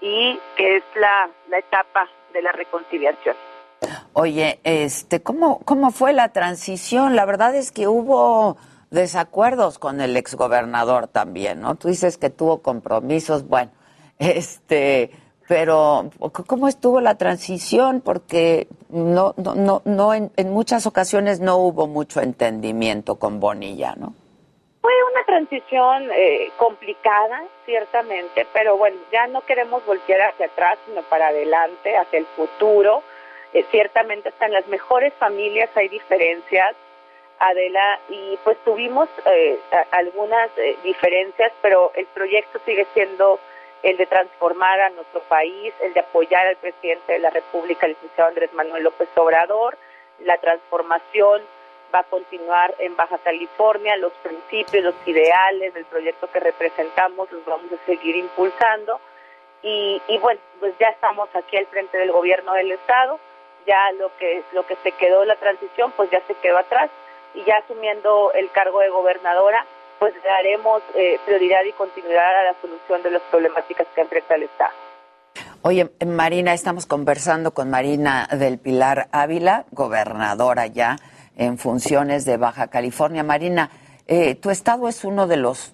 y 0.00 0.38
que 0.56 0.76
es 0.76 0.84
la, 0.94 1.28
la 1.48 1.58
etapa 1.58 2.08
de 2.32 2.42
la 2.42 2.52
reconciliación. 2.52 3.36
Oye, 4.12 4.60
este, 4.64 5.22
¿cómo, 5.22 5.60
¿cómo 5.64 5.90
fue 5.90 6.12
la 6.12 6.30
transición? 6.30 7.14
La 7.14 7.24
verdad 7.24 7.54
es 7.54 7.70
que 7.70 7.86
hubo 7.86 8.56
desacuerdos 8.90 9.78
con 9.78 10.00
el 10.00 10.16
exgobernador 10.16 11.08
también, 11.08 11.60
¿no? 11.60 11.74
Tú 11.76 11.88
dices 11.88 12.18
que 12.18 12.30
tuvo 12.30 12.62
compromisos, 12.62 13.46
bueno, 13.46 13.70
este, 14.18 15.12
pero 15.46 16.10
¿cómo 16.46 16.68
estuvo 16.68 17.00
la 17.00 17.16
transición? 17.16 18.00
Porque 18.00 18.68
no, 18.90 19.34
no, 19.36 19.54
no, 19.54 19.82
no 19.84 20.14
en, 20.14 20.30
muchas 20.50 20.86
ocasiones 20.86 21.40
no 21.40 21.56
hubo 21.56 21.86
mucho 21.86 22.20
entendimiento 22.20 23.16
con 23.16 23.40
Bonilla, 23.40 23.94
¿no? 23.96 24.14
Fue 24.80 24.92
una 25.12 25.24
transición 25.24 26.08
eh, 26.12 26.50
complicada, 26.56 27.44
ciertamente, 27.64 28.46
pero 28.52 28.76
bueno, 28.76 28.96
ya 29.10 29.26
no 29.26 29.40
queremos 29.40 29.84
voltear 29.84 30.30
hacia 30.30 30.46
atrás, 30.46 30.78
sino 30.86 31.02
para 31.02 31.28
adelante, 31.28 31.96
hacia 31.96 32.20
el 32.20 32.26
futuro. 32.26 33.02
Eh, 33.52 33.64
ciertamente 33.70 34.28
hasta 34.28 34.46
en 34.46 34.52
las 34.52 34.66
mejores 34.68 35.12
familias 35.14 35.68
hay 35.74 35.88
diferencias, 35.88 36.76
Adela, 37.40 37.98
y 38.08 38.38
pues 38.44 38.56
tuvimos 38.64 39.08
eh, 39.24 39.58
algunas 39.90 40.50
diferencias, 40.82 41.52
pero 41.60 41.92
el 41.94 42.06
proyecto 42.06 42.60
sigue 42.64 42.86
siendo 42.94 43.40
el 43.82 43.96
de 43.96 44.06
transformar 44.06 44.80
a 44.80 44.90
nuestro 44.90 45.20
país, 45.22 45.72
el 45.80 45.92
de 45.92 46.00
apoyar 46.00 46.46
al 46.46 46.56
presidente 46.56 47.12
de 47.12 47.18
la 47.20 47.30
República, 47.30 47.86
el 47.86 47.92
licenciado 47.92 48.28
Andrés 48.28 48.52
Manuel 48.52 48.84
López 48.84 49.08
Obrador. 49.16 49.76
La 50.20 50.36
transformación 50.38 51.42
va 51.94 52.00
a 52.00 52.04
continuar 52.04 52.74
en 52.78 52.96
Baja 52.96 53.18
California, 53.18 53.96
los 53.96 54.12
principios, 54.22 54.84
los 54.84 54.94
ideales 55.06 55.74
del 55.74 55.84
proyecto 55.86 56.30
que 56.30 56.40
representamos 56.40 57.30
los 57.32 57.44
vamos 57.44 57.72
a 57.72 57.86
seguir 57.86 58.16
impulsando. 58.16 59.00
Y, 59.62 60.00
y 60.08 60.18
bueno, 60.18 60.40
pues 60.60 60.74
ya 60.78 60.88
estamos 60.88 61.28
aquí 61.34 61.56
al 61.56 61.66
frente 61.66 61.98
del 61.98 62.12
gobierno 62.12 62.52
del 62.54 62.72
Estado, 62.72 63.18
ya 63.66 63.90
lo 63.92 64.10
que, 64.18 64.42
lo 64.52 64.66
que 64.66 64.76
se 64.76 64.92
quedó 64.92 65.24
la 65.24 65.36
transición, 65.36 65.92
pues 65.96 66.10
ya 66.10 66.20
se 66.26 66.34
quedó 66.34 66.58
atrás 66.58 66.90
y 67.34 67.44
ya 67.44 67.56
asumiendo 67.56 68.32
el 68.32 68.50
cargo 68.50 68.80
de 68.80 68.88
gobernadora, 68.88 69.64
pues 69.98 70.14
daremos 70.22 70.82
eh, 70.94 71.18
prioridad 71.24 71.64
y 71.64 71.72
continuidad 71.72 72.38
a 72.40 72.42
la 72.44 72.54
solución 72.60 73.02
de 73.02 73.10
las 73.10 73.22
problemáticas 73.22 73.86
que 73.94 74.00
enfrenta 74.00 74.36
el 74.36 74.44
Estado. 74.44 74.72
Oye, 75.62 75.90
Marina, 76.06 76.54
estamos 76.54 76.86
conversando 76.86 77.52
con 77.52 77.68
Marina 77.68 78.28
del 78.30 78.58
Pilar 78.58 79.08
Ávila, 79.10 79.66
gobernadora 79.72 80.66
ya 80.66 80.96
en 81.38 81.56
funciones 81.56 82.26
de 82.26 82.36
Baja 82.36 82.68
California. 82.68 83.22
Marina, 83.22 83.70
eh, 84.06 84.34
tu 84.34 84.50
estado 84.50 84.88
es 84.88 85.04
uno 85.04 85.26
de 85.26 85.38
los 85.38 85.72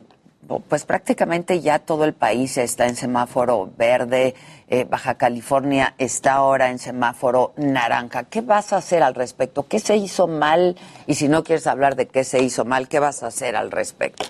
pues 0.68 0.84
prácticamente 0.84 1.60
ya 1.60 1.78
todo 1.78 2.04
el 2.04 2.12
país 2.12 2.58
está 2.58 2.86
en 2.86 2.96
semáforo 2.96 3.70
verde. 3.76 4.34
Eh, 4.68 4.84
Baja 4.84 5.16
California 5.16 5.94
está 5.98 6.34
ahora 6.34 6.70
en 6.70 6.78
semáforo 6.78 7.52
naranja. 7.56 8.24
¿Qué 8.28 8.40
vas 8.40 8.72
a 8.72 8.76
hacer 8.76 9.02
al 9.02 9.14
respecto? 9.14 9.66
¿Qué 9.68 9.78
se 9.78 9.96
hizo 9.96 10.26
mal? 10.26 10.76
Y 11.06 11.14
si 11.14 11.28
no 11.28 11.44
quieres 11.44 11.66
hablar 11.66 11.96
de 11.96 12.08
qué 12.08 12.24
se 12.24 12.42
hizo 12.42 12.64
mal, 12.64 12.88
¿qué 12.88 12.98
vas 12.98 13.22
a 13.22 13.28
hacer 13.28 13.56
al 13.56 13.70
respecto? 13.70 14.24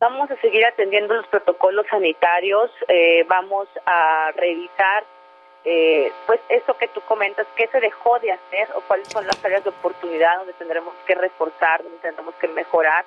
Vamos 0.00 0.30
a 0.30 0.40
seguir 0.40 0.64
atendiendo 0.66 1.14
los 1.14 1.26
protocolos 1.28 1.86
sanitarios. 1.88 2.70
Eh, 2.88 3.24
vamos 3.28 3.68
a 3.86 4.32
revisar, 4.32 5.04
eh, 5.64 6.12
pues, 6.26 6.40
eso 6.48 6.74
que 6.74 6.88
tú 6.88 7.00
comentas, 7.02 7.46
qué 7.56 7.66
se 7.68 7.80
dejó 7.80 8.18
de 8.18 8.32
hacer 8.32 8.68
o 8.74 8.80
cuáles 8.82 9.08
son 9.08 9.26
las 9.26 9.44
áreas 9.44 9.64
de 9.64 9.70
oportunidad 9.70 10.38
donde 10.38 10.52
tendremos 10.54 10.94
que 11.06 11.14
reforzar, 11.14 11.82
donde 11.82 11.98
tendremos 11.98 12.34
que 12.36 12.48
mejorar 12.48 13.04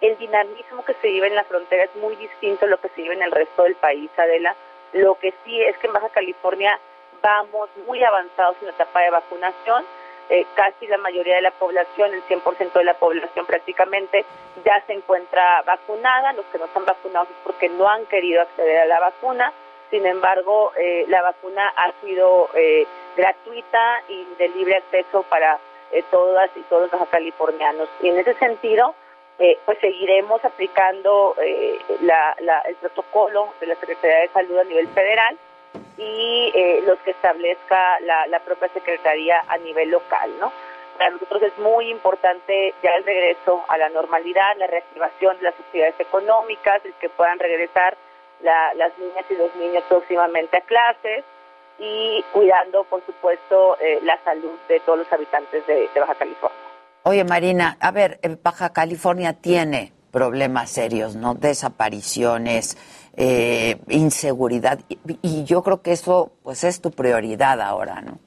el 0.00 0.18
dinamismo 0.18 0.84
que 0.84 0.94
se 0.94 1.08
vive 1.08 1.28
en 1.28 1.34
la 1.34 1.44
frontera 1.44 1.84
es 1.84 1.96
muy 1.96 2.16
distinto 2.16 2.66
a 2.66 2.68
lo 2.68 2.78
que 2.78 2.88
se 2.90 3.02
vive 3.02 3.14
en 3.14 3.22
el 3.22 3.30
resto 3.30 3.62
del 3.62 3.74
país, 3.76 4.10
Adela. 4.16 4.54
Lo 4.92 5.14
que 5.14 5.32
sí 5.44 5.62
es 5.62 5.76
que 5.78 5.86
en 5.86 5.92
Baja 5.92 6.08
California 6.10 6.78
vamos 7.22 7.70
muy 7.86 8.02
avanzados 8.02 8.56
en 8.60 8.66
la 8.66 8.72
etapa 8.72 9.00
de 9.00 9.10
vacunación. 9.10 9.84
Eh, 10.30 10.46
casi 10.54 10.86
la 10.86 10.98
mayoría 10.98 11.36
de 11.36 11.42
la 11.42 11.50
población, 11.52 12.12
el 12.14 12.22
100% 12.24 12.72
de 12.72 12.84
la 12.84 12.94
población 12.94 13.46
prácticamente, 13.46 14.24
ya 14.64 14.82
se 14.86 14.92
encuentra 14.92 15.62
vacunada. 15.62 16.32
Los 16.32 16.46
que 16.46 16.58
no 16.58 16.66
están 16.66 16.84
vacunados 16.84 17.28
es 17.30 17.36
porque 17.44 17.68
no 17.68 17.88
han 17.88 18.06
querido 18.06 18.42
acceder 18.42 18.80
a 18.80 18.86
la 18.86 19.00
vacuna. 19.00 19.52
Sin 19.90 20.06
embargo, 20.06 20.72
eh, 20.76 21.04
la 21.08 21.22
vacuna 21.22 21.72
ha 21.76 21.92
sido 22.00 22.48
eh, 22.54 22.86
gratuita 23.16 24.02
y 24.08 24.24
de 24.38 24.48
libre 24.48 24.76
acceso 24.76 25.22
para 25.28 25.58
todas 26.10 26.50
y 26.56 26.60
todos 26.62 26.90
los 26.90 27.08
californianos. 27.08 27.88
Y 28.02 28.08
en 28.08 28.18
ese 28.18 28.34
sentido, 28.34 28.94
eh, 29.38 29.58
pues 29.64 29.78
seguiremos 29.80 30.44
aplicando 30.44 31.34
eh, 31.42 31.76
el 31.88 32.74
protocolo 32.76 33.52
de 33.60 33.66
la 33.66 33.74
Secretaría 33.74 34.20
de 34.20 34.28
Salud 34.28 34.58
a 34.58 34.64
nivel 34.64 34.86
federal 34.88 35.36
y 35.98 36.52
eh, 36.54 36.82
los 36.86 37.00
que 37.00 37.10
establezca 37.10 37.98
la, 38.00 38.38
propia 38.44 38.68
Secretaría 38.68 39.42
a 39.48 39.58
nivel 39.58 39.90
local, 39.90 40.30
¿no? 40.38 40.52
Para 40.96 41.10
nosotros 41.10 41.42
es 41.42 41.58
muy 41.58 41.90
importante 41.90 42.74
ya 42.80 42.94
el 42.94 43.04
regreso 43.04 43.64
a 43.66 43.76
la 43.76 43.88
normalidad, 43.88 44.56
la 44.56 44.68
reactivación 44.68 45.36
de 45.38 45.44
las 45.44 45.54
actividades 45.54 45.98
económicas, 45.98 46.84
el 46.84 46.94
que 46.94 47.08
puedan 47.08 47.40
regresar 47.40 47.96
las 48.44 48.98
niñas 48.98 49.24
y 49.30 49.34
los 49.34 49.54
niños 49.56 49.82
próximamente 49.88 50.58
a 50.58 50.60
clases 50.60 51.24
y 51.78 52.24
cuidando, 52.32 52.84
por 52.84 53.04
supuesto, 53.04 53.76
la 54.02 54.22
salud 54.22 54.52
de 54.68 54.78
todos 54.80 54.98
los 55.00 55.12
habitantes 55.12 55.66
de 55.66 55.88
Baja 55.96 56.14
California. 56.14 56.58
Oye, 57.06 57.24
Marina, 57.24 57.76
a 57.80 57.90
ver, 57.90 58.18
Baja 58.42 58.72
California 58.72 59.34
tiene 59.34 59.92
problemas 60.14 60.70
serios, 60.70 61.16
¿no? 61.16 61.34
Desapariciones, 61.34 62.78
eh, 63.16 63.76
inseguridad, 63.88 64.78
y, 64.88 65.44
yo 65.44 65.62
creo 65.64 65.82
que 65.82 65.90
eso, 65.90 66.30
pues, 66.44 66.62
es 66.62 66.80
tu 66.80 66.92
prioridad 66.92 67.60
ahora, 67.60 68.00
¿no? 68.00 68.18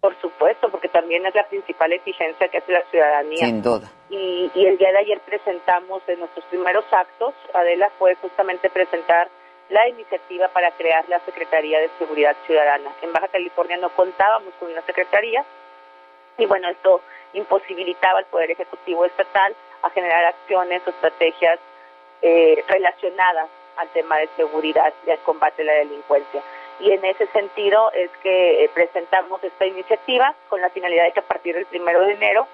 Por 0.00 0.20
supuesto, 0.20 0.68
porque 0.70 0.88
también 0.88 1.24
es 1.24 1.34
la 1.34 1.48
principal 1.48 1.92
exigencia 1.92 2.48
que 2.48 2.58
hace 2.58 2.72
la 2.72 2.82
ciudadanía. 2.90 3.46
Sin 3.46 3.62
duda. 3.62 3.88
Y, 4.10 4.50
y 4.54 4.66
el 4.66 4.76
día 4.76 4.90
de 4.90 4.98
ayer 4.98 5.20
presentamos 5.20 6.02
en 6.08 6.18
nuestros 6.18 6.44
primeros 6.46 6.84
actos, 6.90 7.32
Adela, 7.54 7.90
fue 7.98 8.16
justamente 8.16 8.68
presentar 8.68 9.28
la 9.68 9.88
iniciativa 9.88 10.48
para 10.48 10.70
crear 10.72 11.08
la 11.08 11.20
Secretaría 11.20 11.80
de 11.80 11.90
Seguridad 11.98 12.36
Ciudadana. 12.46 12.90
En 13.02 13.12
Baja 13.12 13.28
California 13.28 13.76
no 13.76 13.90
contábamos 13.90 14.54
con 14.60 14.70
una 14.70 14.82
secretaría, 14.82 15.44
y 16.38 16.46
bueno, 16.46 16.68
esto 16.68 17.00
imposibilitaba 17.32 18.18
al 18.20 18.26
Poder 18.26 18.50
Ejecutivo 18.50 19.04
Estatal 19.04 19.54
a 19.82 19.90
generar 19.90 20.24
acciones 20.24 20.82
o 20.86 20.90
estrategias 20.90 21.58
eh, 22.22 22.64
relacionadas 22.68 23.48
al 23.76 23.88
tema 23.88 24.18
de 24.18 24.28
seguridad 24.36 24.92
y 25.06 25.10
al 25.10 25.18
combate 25.18 25.62
a 25.62 25.66
la 25.66 25.72
delincuencia. 25.74 26.42
Y 26.80 26.92
en 26.92 27.04
ese 27.04 27.26
sentido 27.28 27.90
es 27.92 28.10
que 28.22 28.64
eh, 28.64 28.70
presentamos 28.72 29.42
esta 29.42 29.66
iniciativa 29.66 30.34
con 30.48 30.60
la 30.60 30.70
finalidad 30.70 31.04
de 31.04 31.12
que 31.12 31.20
a 31.20 31.24
partir 31.24 31.54
del 31.54 31.66
primero 31.66 32.00
de 32.00 32.12
enero 32.12 32.46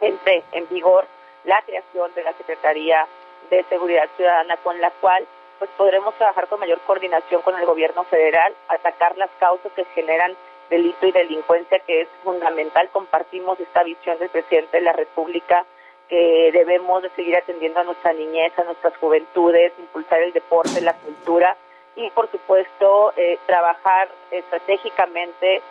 entre 0.00 0.42
en 0.52 0.68
vigor 0.68 1.06
la 1.44 1.60
creación 1.62 2.12
de 2.14 2.22
la 2.22 2.32
Secretaría 2.34 3.06
de 3.50 3.64
Seguridad 3.64 4.08
Ciudadana 4.16 4.56
con 4.58 4.80
la 4.80 4.90
cual 5.00 5.26
pues 5.62 5.70
podremos 5.76 6.12
trabajar 6.16 6.48
con 6.48 6.58
mayor 6.58 6.80
coordinación 6.80 7.40
con 7.42 7.56
el 7.56 7.64
gobierno 7.64 8.02
federal, 8.02 8.52
atacar 8.66 9.16
las 9.16 9.30
causas 9.38 9.70
que 9.76 9.84
generan 9.94 10.34
delito 10.68 11.06
y 11.06 11.12
delincuencia 11.12 11.78
que 11.86 12.00
es 12.00 12.08
fundamental. 12.24 12.88
Compartimos 12.88 13.60
esta 13.60 13.84
visión 13.84 14.18
del 14.18 14.28
presidente 14.28 14.78
de 14.78 14.82
la 14.82 14.92
República 14.92 15.64
que 16.08 16.50
debemos 16.52 17.04
de 17.04 17.10
seguir 17.10 17.36
atendiendo 17.36 17.78
a 17.78 17.84
nuestra 17.84 18.12
niñez, 18.12 18.52
a 18.58 18.64
nuestras 18.64 18.96
juventudes, 18.96 19.72
impulsar 19.78 20.20
el 20.20 20.32
deporte, 20.32 20.80
la 20.80 20.94
cultura 20.94 21.56
y 21.94 22.10
por 22.10 22.28
supuesto 22.32 23.12
eh, 23.16 23.38
trabajar 23.46 24.08
estratégicamente 24.32 25.62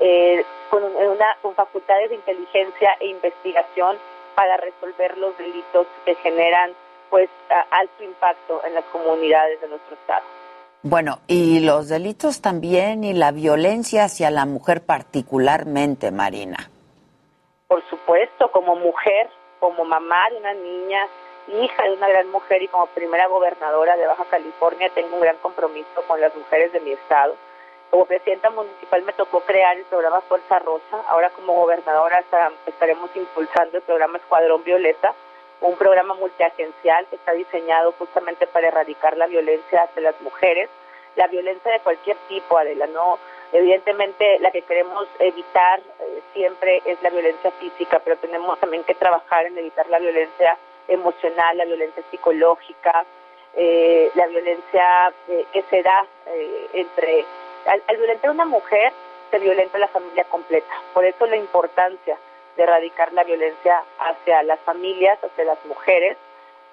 eh, 0.00 0.42
con, 0.70 0.84
una, 0.84 1.36
con 1.42 1.54
facultades 1.54 2.08
de 2.08 2.16
inteligencia 2.16 2.96
e 2.98 3.08
investigación 3.08 3.98
para 4.34 4.56
resolver 4.56 5.18
los 5.18 5.36
delitos 5.36 5.86
que 6.06 6.14
generan 6.14 6.72
pues 7.14 7.30
alto 7.70 8.02
impacto 8.02 8.60
en 8.66 8.74
las 8.74 8.84
comunidades 8.86 9.60
de 9.60 9.68
nuestro 9.68 9.94
estado. 9.94 10.24
Bueno, 10.82 11.20
y 11.28 11.60
los 11.60 11.88
delitos 11.88 12.40
también 12.40 13.04
y 13.04 13.12
la 13.12 13.30
violencia 13.30 14.02
hacia 14.02 14.32
la 14.32 14.46
mujer 14.46 14.84
particularmente, 14.84 16.10
Marina. 16.10 16.68
Por 17.68 17.88
supuesto, 17.88 18.50
como 18.50 18.74
mujer, 18.74 19.30
como 19.60 19.84
mamá 19.84 20.28
de 20.28 20.38
una 20.38 20.54
niña, 20.54 21.06
hija 21.46 21.84
de 21.84 21.92
una 21.92 22.08
gran 22.08 22.28
mujer 22.32 22.62
y 22.64 22.66
como 22.66 22.86
primera 22.86 23.28
gobernadora 23.28 23.96
de 23.96 24.08
Baja 24.08 24.24
California 24.24 24.90
tengo 24.92 25.14
un 25.14 25.22
gran 25.22 25.36
compromiso 25.36 26.02
con 26.08 26.20
las 26.20 26.34
mujeres 26.34 26.72
de 26.72 26.80
mi 26.80 26.90
estado. 26.90 27.36
Como 27.92 28.06
presidenta 28.06 28.50
municipal 28.50 29.02
me 29.02 29.12
tocó 29.12 29.38
crear 29.42 29.76
el 29.76 29.84
programa 29.84 30.20
Fuerza 30.22 30.58
Rosa. 30.58 31.04
Ahora 31.06 31.30
como 31.30 31.54
gobernadora 31.54 32.24
estaremos 32.66 33.08
impulsando 33.14 33.76
el 33.76 33.84
programa 33.84 34.18
Escuadrón 34.18 34.64
Violeta, 34.64 35.14
un 35.60 35.76
programa 35.76 36.14
multiagencial 36.14 37.06
que 37.06 37.16
está 37.16 37.32
diseñado 37.32 37.92
justamente 37.92 38.46
para 38.46 38.68
erradicar 38.68 39.16
la 39.16 39.26
violencia 39.26 39.82
hacia 39.82 40.02
las 40.02 40.20
mujeres, 40.20 40.68
la 41.16 41.26
violencia 41.28 41.72
de 41.72 41.80
cualquier 41.80 42.16
tipo, 42.28 42.58
Adela, 42.58 42.86
no 42.86 43.18
evidentemente 43.52 44.38
la 44.40 44.50
que 44.50 44.62
queremos 44.62 45.06
evitar 45.20 45.78
eh, 45.78 46.20
siempre 46.32 46.82
es 46.84 47.00
la 47.02 47.10
violencia 47.10 47.50
física, 47.52 48.00
pero 48.00 48.16
tenemos 48.16 48.58
también 48.58 48.82
que 48.82 48.94
trabajar 48.94 49.46
en 49.46 49.56
evitar 49.56 49.88
la 49.88 50.00
violencia 50.00 50.58
emocional, 50.88 51.56
la 51.56 51.64
violencia 51.64 52.02
psicológica, 52.10 53.04
eh, 53.54 54.10
la 54.16 54.26
violencia 54.26 55.12
eh, 55.28 55.46
que 55.52 55.62
se 55.70 55.82
da 55.82 56.04
entre 56.72 57.24
al, 57.66 57.80
al 57.86 57.96
violentar 57.96 58.30
a 58.30 58.32
una 58.32 58.44
mujer 58.44 58.92
se 59.30 59.38
violenta 59.38 59.78
la 59.78 59.88
familia 59.88 60.24
completa. 60.24 60.74
Por 60.92 61.04
eso 61.04 61.24
la 61.26 61.36
importancia 61.36 62.18
de 62.56 62.62
erradicar 62.62 63.12
la 63.12 63.24
violencia 63.24 63.82
hacia 63.98 64.42
las 64.42 64.60
familias, 64.60 65.18
hacia 65.22 65.44
las 65.44 65.64
mujeres, 65.66 66.16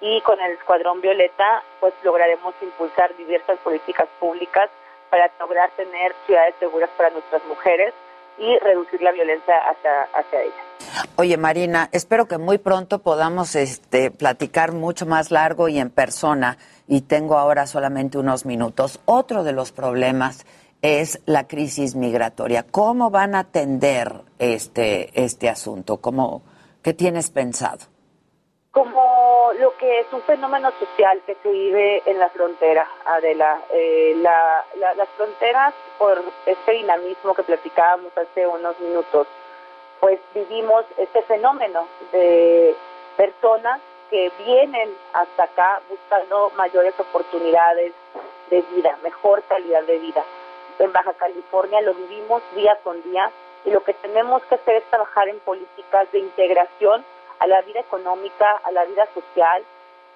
y 0.00 0.20
con 0.22 0.40
el 0.40 0.52
Escuadrón 0.52 1.00
Violeta 1.00 1.62
pues 1.80 1.94
lograremos 2.02 2.54
impulsar 2.60 3.16
diversas 3.16 3.58
políticas 3.58 4.08
públicas 4.18 4.68
para 5.10 5.30
lograr 5.38 5.70
tener 5.76 6.14
ciudades 6.26 6.54
seguras 6.58 6.90
para 6.96 7.10
nuestras 7.10 7.44
mujeres 7.44 7.94
y 8.38 8.58
reducir 8.58 9.00
la 9.02 9.12
violencia 9.12 9.56
hacia, 9.58 10.02
hacia 10.14 10.42
ellas. 10.42 10.72
Oye 11.16 11.36
Marina, 11.36 11.88
espero 11.92 12.26
que 12.26 12.38
muy 12.38 12.58
pronto 12.58 13.00
podamos 13.00 13.54
este, 13.54 14.10
platicar 14.10 14.72
mucho 14.72 15.06
más 15.06 15.30
largo 15.30 15.68
y 15.68 15.78
en 15.78 15.90
persona 15.90 16.58
y 16.88 17.02
tengo 17.02 17.38
ahora 17.38 17.66
solamente 17.66 18.18
unos 18.18 18.44
minutos. 18.44 19.00
Otro 19.04 19.44
de 19.44 19.52
los 19.52 19.70
problemas 19.70 20.44
es 20.82 21.22
la 21.26 21.46
crisis 21.46 21.94
migratoria. 21.94 22.66
¿Cómo 22.68 23.10
van 23.10 23.36
a 23.36 23.40
atender 23.40 24.12
este, 24.40 25.10
este 25.14 25.48
asunto? 25.48 25.98
¿Cómo, 26.00 26.42
¿Qué 26.82 26.92
tienes 26.92 27.30
pensado? 27.30 27.86
Como 28.72 29.50
lo 29.60 29.76
que 29.76 30.00
es 30.00 30.12
un 30.12 30.22
fenómeno 30.22 30.72
social 30.80 31.22
que 31.24 31.36
se 31.42 31.48
vive 31.48 32.02
en 32.06 32.18
la 32.18 32.28
frontera, 32.30 32.88
Adela. 33.06 33.60
Eh, 33.72 34.16
las 34.16 35.08
fronteras, 35.16 35.72
por 35.98 36.20
este 36.46 36.72
dinamismo 36.72 37.34
que 37.34 37.44
platicábamos 37.44 38.10
hace 38.16 38.46
unos 38.46 38.78
minutos, 38.80 39.28
pues 40.00 40.18
vivimos 40.34 40.84
este 40.96 41.22
fenómeno 41.22 41.86
de 42.10 42.74
personas 43.16 43.80
que 44.10 44.32
vienen 44.44 44.90
hasta 45.12 45.44
acá 45.44 45.80
buscando 45.88 46.50
mayores 46.56 46.98
oportunidades 46.98 47.92
de 48.50 48.62
vida, 48.74 48.98
mejor 49.02 49.42
calidad 49.44 49.84
de 49.84 49.98
vida 49.98 50.24
en 50.82 50.92
Baja 50.92 51.12
California, 51.14 51.80
lo 51.80 51.94
vivimos 51.94 52.42
día 52.54 52.76
con 52.82 53.00
día 53.04 53.30
y 53.64 53.70
lo 53.70 53.84
que 53.84 53.94
tenemos 53.94 54.42
que 54.44 54.56
hacer 54.56 54.76
es 54.76 54.84
trabajar 54.90 55.28
en 55.28 55.38
políticas 55.40 56.10
de 56.10 56.18
integración 56.18 57.04
a 57.38 57.46
la 57.46 57.60
vida 57.62 57.80
económica, 57.80 58.60
a 58.64 58.72
la 58.72 58.84
vida 58.84 59.06
social, 59.14 59.62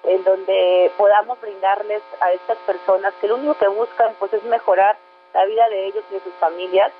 en 0.03 0.23
donde 0.23 0.91
podamos 0.97 1.39
brindarles 1.39 2.01
a 2.19 2.31
estas 2.33 2.57
personas 2.59 3.13
que 3.21 3.27
lo 3.27 3.35
único 3.35 3.53
que 3.55 3.67
buscan 3.69 4.13
pues 4.19 4.33
es 4.33 4.43
mejorar 4.43 4.97
la 5.33 5.45
vida 5.45 5.67
de 5.69 5.87
ellos 5.87 6.03
y 6.09 6.15
de 6.15 6.19
sus 6.21 6.33
familias 6.33 6.91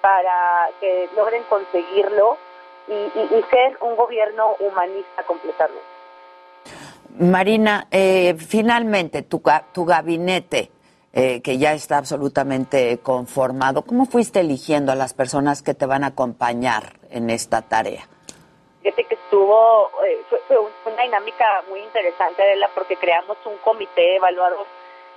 para 0.00 0.70
que 0.80 1.08
logren 1.14 1.42
conseguirlo 1.44 2.38
y, 2.88 3.42
ser 3.50 3.76
un 3.80 3.94
gobierno 3.96 4.56
humanista 4.58 5.22
completamente. 5.24 5.80
Marina, 7.18 7.86
eh, 7.90 8.34
finalmente 8.34 9.22
tu, 9.22 9.42
tu 9.72 9.84
gabinete 9.84 10.70
eh, 11.12 11.42
que 11.42 11.58
ya 11.58 11.72
está 11.72 11.98
absolutamente 11.98 12.98
conformado. 13.02 13.82
¿Cómo 13.82 14.06
fuiste 14.06 14.40
eligiendo 14.40 14.92
a 14.92 14.94
las 14.94 15.12
personas 15.12 15.62
que 15.62 15.74
te 15.74 15.86
van 15.86 16.04
a 16.04 16.08
acompañar 16.08 16.94
en 17.10 17.30
esta 17.30 17.62
tarea? 17.62 18.06
Fíjate 18.82 19.04
que 19.04 19.14
estuvo, 19.14 19.90
eh, 20.04 20.20
fue, 20.46 20.58
una 20.58 21.02
dinámica 21.02 21.64
muy 21.68 21.80
interesante, 21.80 22.42
Adela, 22.42 22.70
porque 22.74 22.96
creamos 22.96 23.36
un 23.44 23.56
comité 23.58 24.16
evaluador. 24.16 24.66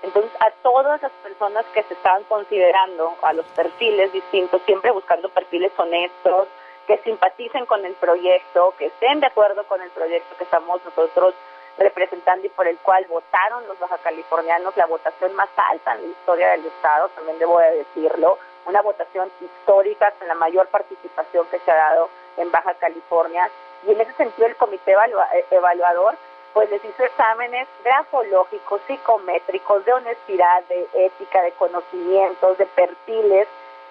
Entonces, 0.01 0.31
a 0.39 0.51
todas 0.63 1.01
las 1.01 1.11
personas 1.23 1.63
que 1.73 1.83
se 1.83 1.93
estaban 1.93 2.23
considerando, 2.23 3.15
a 3.21 3.31
los 3.33 3.45
perfiles 3.55 4.11
distintos, 4.11 4.61
siempre 4.65 4.91
buscando 4.91 5.29
perfiles 5.29 5.71
honestos, 5.77 6.47
que 6.87 6.97
simpaticen 7.03 7.65
con 7.65 7.85
el 7.85 7.93
proyecto, 7.93 8.73
que 8.77 8.87
estén 8.87 9.19
de 9.19 9.27
acuerdo 9.27 9.63
con 9.65 9.81
el 9.81 9.89
proyecto 9.91 10.35
que 10.37 10.43
estamos 10.43 10.83
nosotros 10.83 11.33
representando 11.77 12.45
y 12.45 12.49
por 12.49 12.67
el 12.67 12.77
cual 12.79 13.05
votaron 13.07 13.67
los 13.67 13.79
baja 13.79 13.97
californianos 13.99 14.75
la 14.77 14.85
votación 14.85 15.33
más 15.35 15.49
alta 15.55 15.93
en 15.95 16.01
la 16.01 16.07
historia 16.07 16.49
del 16.51 16.65
Estado, 16.65 17.09
también 17.09 17.39
debo 17.39 17.59
de 17.59 17.77
decirlo, 17.77 18.37
una 18.65 18.81
votación 18.81 19.31
histórica 19.41 20.11
con 20.19 20.27
la 20.27 20.35
mayor 20.35 20.67
participación 20.67 21.45
que 21.47 21.59
se 21.59 21.71
ha 21.71 21.75
dado 21.75 22.09
en 22.37 22.49
Baja 22.51 22.73
California. 22.75 23.49
Y 23.85 23.91
en 23.91 24.01
ese 24.01 24.13
sentido 24.13 24.47
el 24.47 24.55
comité 24.55 24.93
eh, 24.93 25.45
evaluador 25.51 26.15
pues 26.53 26.69
les 26.69 26.85
hizo 26.85 27.03
exámenes 27.03 27.67
grafológicos, 27.83 28.79
psicométricos, 28.85 29.83
de 29.85 29.93
honestidad, 29.93 30.63
de 30.69 30.87
ética, 30.93 31.41
de 31.41 31.51
conocimientos, 31.53 32.57
de 32.59 32.67
perfiles, 32.67 33.47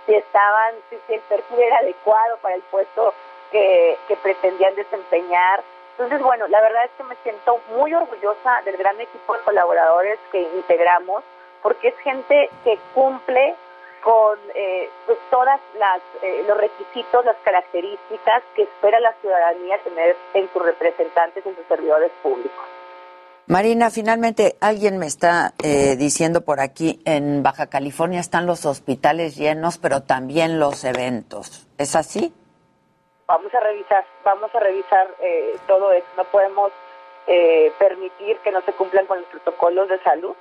si 0.06 0.14
estaban, 0.14 0.74
si, 0.88 1.12
el 1.12 1.20
perfil 1.22 1.58
era 1.58 1.78
adecuado 1.78 2.36
para 2.38 2.54
el 2.54 2.62
puesto 2.62 3.14
que, 3.50 3.98
que 4.06 4.16
pretendían 4.16 4.76
desempeñar, 4.76 5.62
entonces, 6.02 6.22
bueno, 6.26 6.48
la 6.48 6.60
verdad 6.60 6.84
es 6.84 6.90
que 6.96 7.04
me 7.04 7.14
siento 7.22 7.60
muy 7.76 7.94
orgullosa 7.94 8.60
del 8.64 8.76
gran 8.76 9.00
equipo 9.00 9.34
de 9.34 9.40
colaboradores 9.42 10.18
que 10.32 10.42
integramos, 10.42 11.22
porque 11.62 11.88
es 11.88 11.98
gente 11.98 12.50
que 12.64 12.76
cumple 12.92 13.54
con 14.02 14.36
eh, 14.56 14.90
pues, 15.06 15.18
todas 15.30 15.60
eh, 16.22 16.44
los 16.48 16.58
requisitos, 16.58 17.24
las 17.24 17.36
características 17.44 18.42
que 18.56 18.62
espera 18.62 18.98
la 18.98 19.12
ciudadanía 19.20 19.78
tener 19.84 20.16
en 20.34 20.50
sus 20.52 20.60
representantes, 20.60 21.46
en 21.46 21.54
sus 21.54 21.64
servidores 21.66 22.10
públicos. 22.20 22.64
Marina, 23.46 23.90
finalmente 23.90 24.56
alguien 24.60 24.98
me 24.98 25.06
está 25.06 25.54
eh, 25.62 25.94
diciendo 25.96 26.40
por 26.40 26.58
aquí, 26.58 27.00
en 27.04 27.44
Baja 27.44 27.68
California 27.68 28.18
están 28.18 28.46
los 28.46 28.66
hospitales 28.66 29.36
llenos, 29.36 29.78
pero 29.78 30.02
también 30.02 30.58
los 30.58 30.82
eventos. 30.82 31.68
¿Es 31.78 31.94
así? 31.94 32.32
Vamos 33.26 33.54
a 33.54 33.60
revisar, 33.60 34.04
vamos 34.24 34.54
a 34.54 34.60
revisar 34.60 35.08
eh, 35.20 35.56
todo 35.66 35.92
eso. 35.92 36.06
No 36.16 36.24
podemos 36.24 36.72
eh, 37.26 37.72
permitir 37.78 38.38
que 38.38 38.50
no 38.50 38.60
se 38.62 38.72
cumplan 38.72 39.06
con 39.06 39.18
los 39.18 39.28
protocolos 39.28 39.88
de 39.88 39.98
salud 40.00 40.34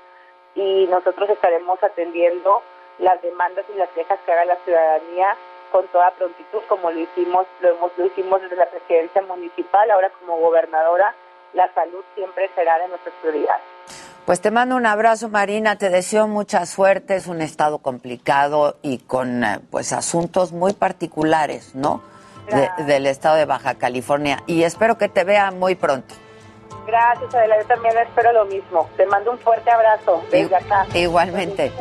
y 0.55 0.87
nosotros 0.87 1.29
estaremos 1.29 1.81
atendiendo 1.83 2.61
las 2.99 3.21
demandas 3.21 3.65
y 3.73 3.77
las 3.77 3.89
quejas 3.89 4.19
que 4.25 4.31
haga 4.31 4.45
la 4.45 4.57
ciudadanía 4.57 5.35
con 5.71 5.87
toda 5.87 6.11
prontitud, 6.11 6.59
como 6.67 6.91
lo 6.91 6.99
hicimos, 6.99 7.47
lo 7.61 7.69
hemos, 7.69 7.91
lo 7.97 8.05
hicimos 8.05 8.41
desde 8.41 8.57
la 8.57 8.69
presidencia 8.69 9.21
municipal, 9.21 9.89
ahora 9.89 10.11
como 10.19 10.37
gobernadora, 10.37 11.15
la 11.53 11.73
salud 11.73 12.03
siempre 12.13 12.49
será 12.55 12.77
de 12.79 12.89
nuestras 12.89 13.15
prioridades. 13.21 13.63
Pues 14.25 14.39
te 14.39 14.51
mando 14.51 14.75
un 14.75 14.85
abrazo, 14.85 15.29
Marina. 15.29 15.77
Te 15.77 15.89
deseo 15.89 16.27
mucha 16.27 16.65
suerte. 16.65 17.15
Es 17.15 17.27
un 17.27 17.41
estado 17.41 17.79
complicado 17.79 18.77
y 18.81 18.99
con 18.99 19.43
eh, 19.43 19.59
pues 19.71 19.93
asuntos 19.93 20.51
muy 20.51 20.73
particulares, 20.73 21.73
¿no? 21.73 22.01
Del 22.85 23.07
estado 23.07 23.35
de 23.35 23.45
Baja 23.45 23.75
California 23.75 24.43
y 24.47 24.63
espero 24.63 24.97
que 24.97 25.09
te 25.09 25.23
vea 25.23 25.51
muy 25.51 25.75
pronto. 25.75 26.15
Gracias, 26.85 27.33
Adela. 27.33 27.55
Yo 27.61 27.67
también 27.67 27.95
espero 27.97 28.33
lo 28.33 28.45
mismo. 28.45 28.89
Te 28.97 29.05
mando 29.05 29.31
un 29.31 29.39
fuerte 29.39 29.69
abrazo 29.69 30.23
desde 30.31 30.55
acá. 30.55 30.85
Igualmente. 30.93 31.71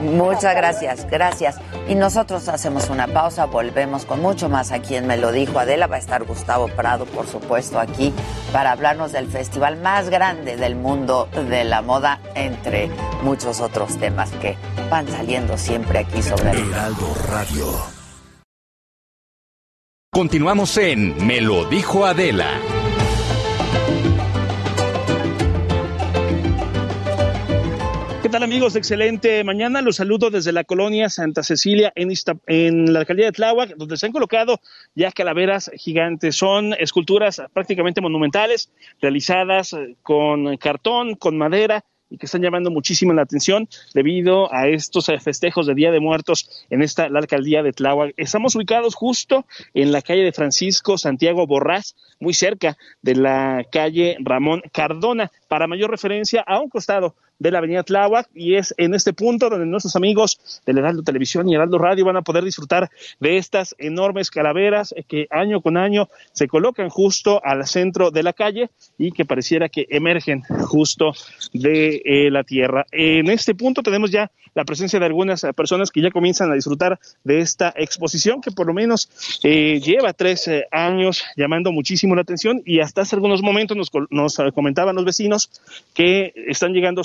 Muchas 0.00 0.54
gracias, 0.54 1.08
gracias. 1.08 1.58
Y 1.86 1.94
nosotros 1.94 2.48
hacemos 2.48 2.90
una 2.90 3.06
pausa, 3.06 3.44
volvemos 3.46 4.04
con 4.04 4.20
mucho 4.20 4.48
más 4.48 4.72
aquí 4.72 4.96
en 4.96 5.06
Me 5.06 5.16
lo 5.16 5.32
dijo 5.32 5.58
Adela. 5.58 5.86
Va 5.86 5.96
a 5.96 5.98
estar 6.00 6.24
Gustavo 6.24 6.68
Prado, 6.68 7.04
por 7.06 7.26
supuesto, 7.26 7.78
aquí 7.78 8.14
para 8.52 8.72
hablarnos 8.72 9.12
del 9.12 9.28
festival 9.28 9.76
más 9.76 10.08
grande 10.10 10.56
del 10.56 10.76
mundo 10.76 11.28
de 11.32 11.64
la 11.64 11.82
moda, 11.82 12.20
entre 12.34 12.90
muchos 13.22 13.60
otros 13.60 13.98
temas 13.98 14.30
que 14.32 14.56
van 14.90 15.06
saliendo 15.08 15.56
siempre 15.56 16.00
aquí 16.00 16.22
sobre 16.22 16.50
el 16.50 16.70
Heraldo 16.72 17.06
Radio. 17.30 17.97
Continuamos 20.18 20.76
en 20.78 21.14
Me 21.24 21.40
lo 21.40 21.64
dijo 21.66 22.04
Adela. 22.04 22.60
¿Qué 28.20 28.28
tal 28.28 28.42
amigos? 28.42 28.74
Excelente 28.74 29.44
mañana. 29.44 29.80
Los 29.80 29.94
saludo 29.94 30.30
desde 30.30 30.50
la 30.50 30.64
colonia 30.64 31.08
Santa 31.08 31.44
Cecilia 31.44 31.92
en, 31.94 32.92
la 32.92 32.98
alcaldía 32.98 33.26
de 33.26 33.32
Tláhuac, 33.32 33.76
donde 33.76 33.96
se 33.96 34.06
han 34.06 34.12
colocado 34.12 34.58
ya 34.96 35.12
calaveras 35.12 35.70
gigantes. 35.76 36.34
Son 36.34 36.74
esculturas 36.74 37.40
prácticamente 37.52 38.00
monumentales, 38.00 38.72
realizadas 39.00 39.72
eh, 39.72 39.94
con 40.02 40.56
cartón, 40.56 41.14
con 41.14 41.38
madera, 41.38 41.84
y 42.10 42.18
que 42.18 42.26
están 42.26 42.42
llamando 42.42 42.70
muchísimo 42.70 43.12
la 43.12 43.22
atención 43.22 43.68
debido 43.94 44.52
a 44.52 44.68
estos 44.68 45.08
eh, 45.08 45.18
festejos 45.20 45.66
de 45.66 45.74
Día 45.74 45.90
de 45.90 46.00
Muertos 46.00 46.66
en 46.70 46.82
esta 46.82 47.08
la 47.08 47.18
alcaldía 47.18 47.62
de 47.62 47.72
Tláhuac. 47.72 48.14
Estamos 48.16 48.54
ubicados 48.56 48.94
justo 48.94 49.46
en 49.74 49.92
la 49.92 50.02
calle 50.02 50.22
de 50.22 50.32
Francisco 50.32 50.98
Santiago 50.98 51.46
Borrás, 51.46 51.96
muy 52.20 52.34
cerca 52.34 52.76
de 53.02 53.16
la 53.16 53.64
calle 53.70 54.16
Ramón 54.20 54.62
Cardona. 54.72 55.30
Para 55.48 55.66
mayor 55.66 55.90
referencia, 55.90 56.42
a 56.46 56.60
un 56.60 56.68
costado 56.68 57.14
de 57.38 57.50
la 57.50 57.58
avenida 57.58 57.82
Tláhuac 57.82 58.28
y 58.34 58.56
es 58.56 58.74
en 58.76 58.94
este 58.94 59.12
punto 59.12 59.48
donde 59.48 59.66
nuestros 59.66 59.96
amigos 59.96 60.60
del 60.66 60.78
Heraldo 60.78 61.02
Televisión 61.02 61.48
y 61.48 61.54
Heraldo 61.54 61.78
Radio 61.78 62.04
van 62.04 62.16
a 62.16 62.22
poder 62.22 62.44
disfrutar 62.44 62.90
de 63.20 63.36
estas 63.36 63.74
enormes 63.78 64.30
calaveras 64.30 64.94
que 65.08 65.26
año 65.30 65.60
con 65.60 65.76
año 65.76 66.08
se 66.32 66.48
colocan 66.48 66.88
justo 66.88 67.40
al 67.44 67.66
centro 67.66 68.10
de 68.10 68.22
la 68.22 68.32
calle 68.32 68.70
y 68.96 69.12
que 69.12 69.24
pareciera 69.24 69.68
que 69.68 69.86
emergen 69.90 70.42
justo 70.42 71.12
de 71.52 72.02
eh, 72.04 72.30
la 72.30 72.44
tierra. 72.44 72.86
En 72.90 73.28
este 73.30 73.54
punto 73.54 73.82
tenemos 73.82 74.10
ya 74.10 74.30
la 74.54 74.64
presencia 74.64 74.98
de 74.98 75.06
algunas 75.06 75.46
personas 75.54 75.90
que 75.90 76.00
ya 76.00 76.10
comienzan 76.10 76.50
a 76.50 76.54
disfrutar 76.54 76.98
de 77.24 77.40
esta 77.40 77.72
exposición 77.76 78.40
que 78.40 78.50
por 78.50 78.66
lo 78.66 78.74
menos 78.74 79.08
eh, 79.44 79.80
lleva 79.80 80.12
tres 80.12 80.48
eh, 80.48 80.66
años 80.70 81.24
llamando 81.36 81.72
muchísimo 81.72 82.14
la 82.14 82.22
atención 82.22 82.62
y 82.64 82.80
hasta 82.80 83.02
hace 83.02 83.16
algunos 83.16 83.42
momentos 83.42 83.76
nos, 84.10 84.36
comentaban 84.54 84.96
los 84.96 85.04
vecinos 85.04 85.50
que 85.94 86.32
están 86.48 86.72
llegando 86.72 87.04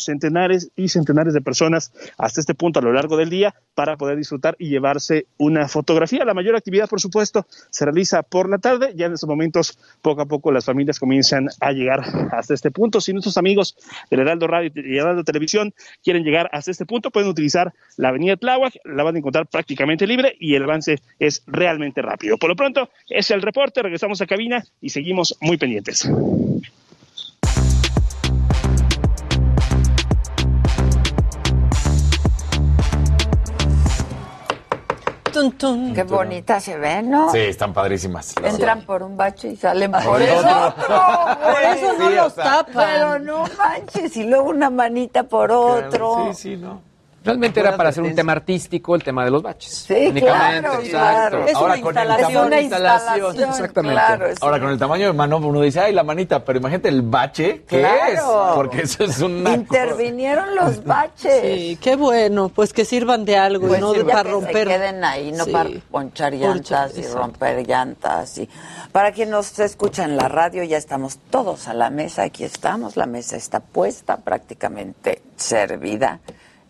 y 0.75 0.89
centenares 0.89 1.33
de 1.33 1.41
personas 1.41 1.91
hasta 2.17 2.39
este 2.39 2.53
punto 2.53 2.79
a 2.79 2.81
lo 2.81 2.93
largo 2.93 3.17
del 3.17 3.29
día 3.29 3.55
para 3.75 3.97
poder 3.97 4.17
disfrutar 4.17 4.55
y 4.59 4.69
llevarse 4.69 5.25
una 5.37 5.67
fotografía. 5.67 6.25
La 6.25 6.33
mayor 6.33 6.55
actividad, 6.55 6.87
por 6.87 7.01
supuesto, 7.01 7.45
se 7.69 7.85
realiza 7.85 8.23
por 8.23 8.49
la 8.49 8.57
tarde. 8.57 8.93
Ya 8.95 9.07
en 9.07 9.13
estos 9.13 9.27
momentos, 9.27 9.77
poco 10.01 10.21
a 10.21 10.25
poco, 10.25 10.51
las 10.51 10.65
familias 10.65 10.99
comienzan 10.99 11.47
a 11.59 11.71
llegar 11.71 12.03
hasta 12.31 12.53
este 12.53 12.71
punto. 12.71 13.01
Si 13.01 13.13
nuestros 13.13 13.37
amigos 13.37 13.75
del 14.09 14.21
Heraldo 14.21 14.47
Radio 14.47 14.71
y 14.75 14.97
Heraldo 14.97 15.23
Televisión 15.23 15.73
quieren 16.03 16.23
llegar 16.23 16.49
hasta 16.51 16.71
este 16.71 16.85
punto, 16.85 17.11
pueden 17.11 17.29
utilizar 17.29 17.73
la 17.97 18.09
avenida 18.09 18.37
Tláhuac. 18.37 18.75
La 18.85 19.03
van 19.03 19.15
a 19.15 19.19
encontrar 19.19 19.47
prácticamente 19.47 20.07
libre 20.07 20.35
y 20.39 20.55
el 20.55 20.63
avance 20.63 20.99
es 21.19 21.43
realmente 21.47 22.01
rápido. 22.01 22.37
Por 22.37 22.49
lo 22.49 22.55
pronto, 22.55 22.89
es 23.07 23.31
el 23.31 23.41
reporte. 23.41 23.81
Regresamos 23.81 24.21
a 24.21 24.27
cabina 24.27 24.63
y 24.81 24.89
seguimos 24.89 25.37
muy 25.41 25.57
pendientes. 25.57 26.09
Qué 35.93 36.03
bonita 36.03 36.59
se 36.59 36.77
ven, 36.77 37.09
¿no? 37.09 37.31
Sí, 37.31 37.39
están 37.39 37.73
padrísimas. 37.73 38.33
Entran 38.43 38.81
por 38.81 39.03
un 39.03 39.17
bache 39.17 39.49
y 39.49 39.55
salen 39.55 39.91
por, 39.91 40.03
por 40.03 40.21
eso. 40.21 40.75
por 40.77 41.61
eso 41.61 41.93
no 41.99 42.09
los 42.09 42.35
tapan. 42.35 42.85
Pero 42.93 43.19
no 43.19 43.45
manches, 43.57 44.15
y 44.17 44.23
luego 44.23 44.49
una 44.49 44.69
manita 44.69 45.23
por 45.23 45.51
otro. 45.51 46.29
Sí, 46.33 46.51
sí, 46.51 46.57
no. 46.57 46.92
Realmente 47.23 47.59
era 47.59 47.77
para 47.77 47.89
hacer 47.89 48.03
un 48.03 48.13
tema 48.13 48.33
artístico, 48.33 48.95
el 48.95 49.03
tema 49.03 49.23
de 49.23 49.31
los 49.31 49.41
baches. 49.41 49.85
Sí, 49.87 49.93
únicamente, 50.07 50.21
claro, 50.61 50.73
exacto. 50.83 50.89
claro. 50.89 51.45
Es 51.47 51.55
Ahora 51.55 51.73
una 51.73 51.81
con 51.81 51.97
el 51.97 52.03
instalación, 52.03 52.33
tamaño- 52.33 52.47
una 52.47 52.61
instalación, 52.61 53.35
exactamente. 53.49 53.93
claro, 53.95 54.25
es 54.27 54.43
Ahora 54.43 54.59
con 54.59 54.69
el 54.69 54.77
tamaño 54.79 55.07
de 55.07 55.13
mano 55.13 55.37
uno 55.37 55.61
dice, 55.61 55.79
ay, 55.79 55.93
la 55.93 56.03
manita, 56.03 56.43
pero 56.43 56.59
imagínate 56.59 56.89
el 56.89 57.01
bache, 57.01 57.63
¿qué 57.67 57.79
Claro. 57.79 58.13
es? 58.13 58.21
Porque 58.55 58.81
eso 58.81 59.03
es 59.05 59.19
una 59.21 59.53
Intervinieron 59.53 60.55
los 60.55 60.83
baches. 60.85 61.41
Sí, 61.41 61.77
qué 61.81 61.95
bueno, 61.95 62.49
pues 62.49 62.73
que 62.73 62.85
sirvan 62.85 63.25
de 63.25 63.37
algo 63.37 63.67
Pues 63.67 63.79
y 63.79 63.81
no 63.81 63.93
para 64.05 64.23
que 64.23 64.29
romper. 64.29 64.67
Se 64.67 64.73
queden 64.75 65.03
ahí, 65.03 65.31
no 65.31 65.45
Sí. 65.45 65.51
para 65.51 65.69
ponchar 65.91 66.33
llantas 66.33 66.95
y 66.95 66.99
exacto. 66.99 67.17
romper 67.19 67.67
llantas. 67.67 68.37
Y 68.37 68.49
para 68.91 69.11
quien 69.11 69.29
nos 69.29 69.57
escucha 69.59 70.03
en 70.03 70.17
la 70.17 70.27
radio, 70.27 70.63
ya 70.63 70.77
estamos 70.77 71.17
todos 71.29 71.67
a 71.67 71.73
la 71.73 71.89
mesa. 71.89 72.23
Aquí 72.23 72.43
estamos, 72.43 72.97
la 72.97 73.05
mesa 73.05 73.37
está 73.37 73.59
puesta, 73.61 74.17
prácticamente 74.17 75.21
servida. 75.35 76.19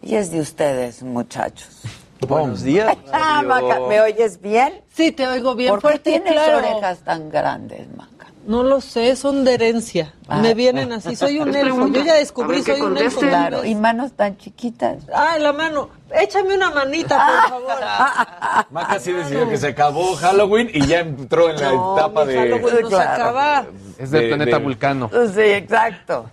Y 0.03 0.15
es 0.15 0.31
de 0.31 0.39
ustedes, 0.41 1.01
muchachos. 1.03 1.81
Buenos 2.27 2.61
días. 2.63 2.95
Ah, 3.11 3.41
Maca, 3.45 3.79
¿me 3.87 3.99
oyes 4.01 4.39
bien? 4.41 4.81
Sí, 4.93 5.11
te 5.11 5.27
oigo 5.27 5.55
bien 5.55 5.69
¿Por 5.71 5.79
qué 5.79 5.87
fuerte 5.87 6.09
y 6.11 6.13
tienes 6.19 6.33
claro. 6.33 6.57
orejas 6.59 6.99
tan 6.99 7.29
grandes, 7.29 7.87
Maca? 7.97 8.11
No 8.45 8.61
lo 8.63 8.81
sé, 8.81 9.15
son 9.15 9.45
de 9.45 9.53
herencia. 9.53 10.13
Ah. 10.27 10.39
Me 10.39 10.53
vienen 10.53 10.91
así, 10.91 11.15
soy 11.15 11.39
un 11.39 11.55
elfo. 11.55 11.87
Yo 11.87 12.03
ya 12.03 12.15
descubrí, 12.15 12.61
soy 12.61 12.81
un 12.81 12.97
elfo. 12.97 13.21
Claro, 13.21 13.63
y 13.63 13.73
manos 13.75 14.11
tan 14.13 14.37
chiquitas. 14.37 14.97
Ah, 15.13 15.37
la 15.39 15.53
mano. 15.53 15.89
Échame 16.13 16.53
una 16.55 16.69
manita, 16.69 17.25
por 17.49 17.49
favor. 17.49 18.65
Maca 18.71 18.99
sí 18.99 19.13
decidió 19.13 19.47
que 19.49 19.57
se 19.57 19.67
acabó 19.67 20.13
Halloween 20.15 20.69
y 20.73 20.85
ya 20.85 20.99
entró 20.99 21.49
en 21.49 21.55
la 21.61 21.71
No, 21.71 21.97
etapa 21.97 22.25
mi 22.25 22.33
de... 22.33 22.39
Halloween 22.39 22.75
no 22.81 22.89
se 22.89 22.95
Claro. 22.95 23.11
acaba. 23.23 23.65
Es 23.97 24.11
del 24.11 24.21
De- 24.23 24.27
planeta 24.27 24.57
de- 24.57 24.63
Vulcano. 24.63 25.09
Sí, 25.33 25.41
exacto. 25.41 26.29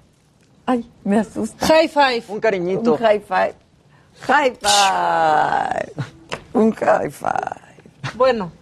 Ay, 0.70 0.88
me 1.04 1.18
asusta. 1.18 1.66
High 1.66 1.88
five. 1.88 2.22
Un 2.28 2.40
cariñito. 2.40 2.92
Un 2.92 2.98
high 2.98 3.20
five. 3.20 3.54
High 4.20 4.52
five. 4.60 5.92
Un 6.52 6.72
high 6.72 7.10
five. 7.10 8.12
Bueno, 8.14 8.52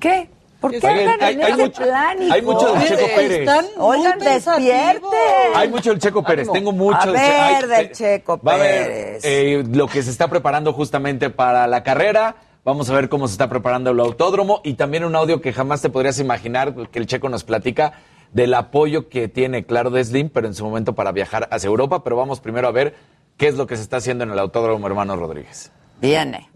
¿Qué? 0.00 0.28
¿Por 0.60 0.70
qué 0.70 0.78
Oigan, 0.78 0.98
andan 1.10 1.22
hay- 1.22 1.34
en 1.34 1.42
hay 1.42 1.52
ese 1.52 1.62
mucho- 1.64 1.82
plan, 1.82 2.18
hay 2.32 2.42
mucho 2.42 2.72
del 2.72 2.88
Checo 2.88 3.06
Pérez. 3.16 3.38
están 3.40 3.64
Oigan, 3.78 4.18
despierten. 4.18 5.10
Hay 5.54 5.68
mucho 5.68 5.90
del 5.90 5.98
Checo 5.98 6.22
Pérez, 6.22 6.42
Ánimo. 6.48 6.52
tengo 6.54 6.72
mucho 6.72 6.98
A 7.00 7.06
del 7.06 7.12
ver, 7.14 7.60
Che- 7.60 7.66
del 7.66 7.86
eh, 7.86 7.92
Checo 7.92 8.40
Va 8.46 8.54
a 8.54 8.56
ver 8.56 8.86
Pérez. 8.86 9.24
eh, 9.24 9.64
lo 9.72 9.86
que 9.88 10.02
se 10.04 10.10
está 10.10 10.28
preparando 10.28 10.72
justamente 10.72 11.30
para 11.30 11.66
la 11.66 11.82
carrera. 11.82 12.36
Vamos 12.64 12.88
a 12.90 12.94
ver 12.94 13.08
cómo 13.08 13.26
se 13.26 13.32
está 13.32 13.48
preparando 13.48 13.90
el 13.90 13.98
autódromo 14.00 14.60
y 14.62 14.74
también 14.74 15.04
un 15.04 15.16
audio 15.16 15.40
que 15.40 15.52
jamás 15.52 15.82
te 15.82 15.90
podrías 15.90 16.18
imaginar 16.20 16.74
que 16.90 16.98
el 17.00 17.06
Checo 17.08 17.28
nos 17.28 17.42
platica 17.42 17.94
del 18.32 18.54
apoyo 18.54 19.08
que 19.08 19.28
tiene, 19.28 19.64
claro, 19.64 19.90
de 19.90 20.04
Slim, 20.04 20.28
pero 20.30 20.46
en 20.46 20.54
su 20.54 20.64
momento 20.64 20.94
para 20.94 21.12
viajar 21.12 21.48
hacia 21.50 21.68
Europa. 21.68 22.02
Pero 22.02 22.16
vamos 22.16 22.40
primero 22.40 22.68
a 22.68 22.72
ver 22.72 22.94
qué 23.36 23.48
es 23.48 23.56
lo 23.56 23.66
que 23.66 23.76
se 23.76 23.82
está 23.82 23.98
haciendo 23.98 24.24
en 24.24 24.30
el 24.30 24.38
autódromo 24.38 24.86
Hermano 24.86 25.16
Rodríguez. 25.16 25.70
Viene. 26.00 26.48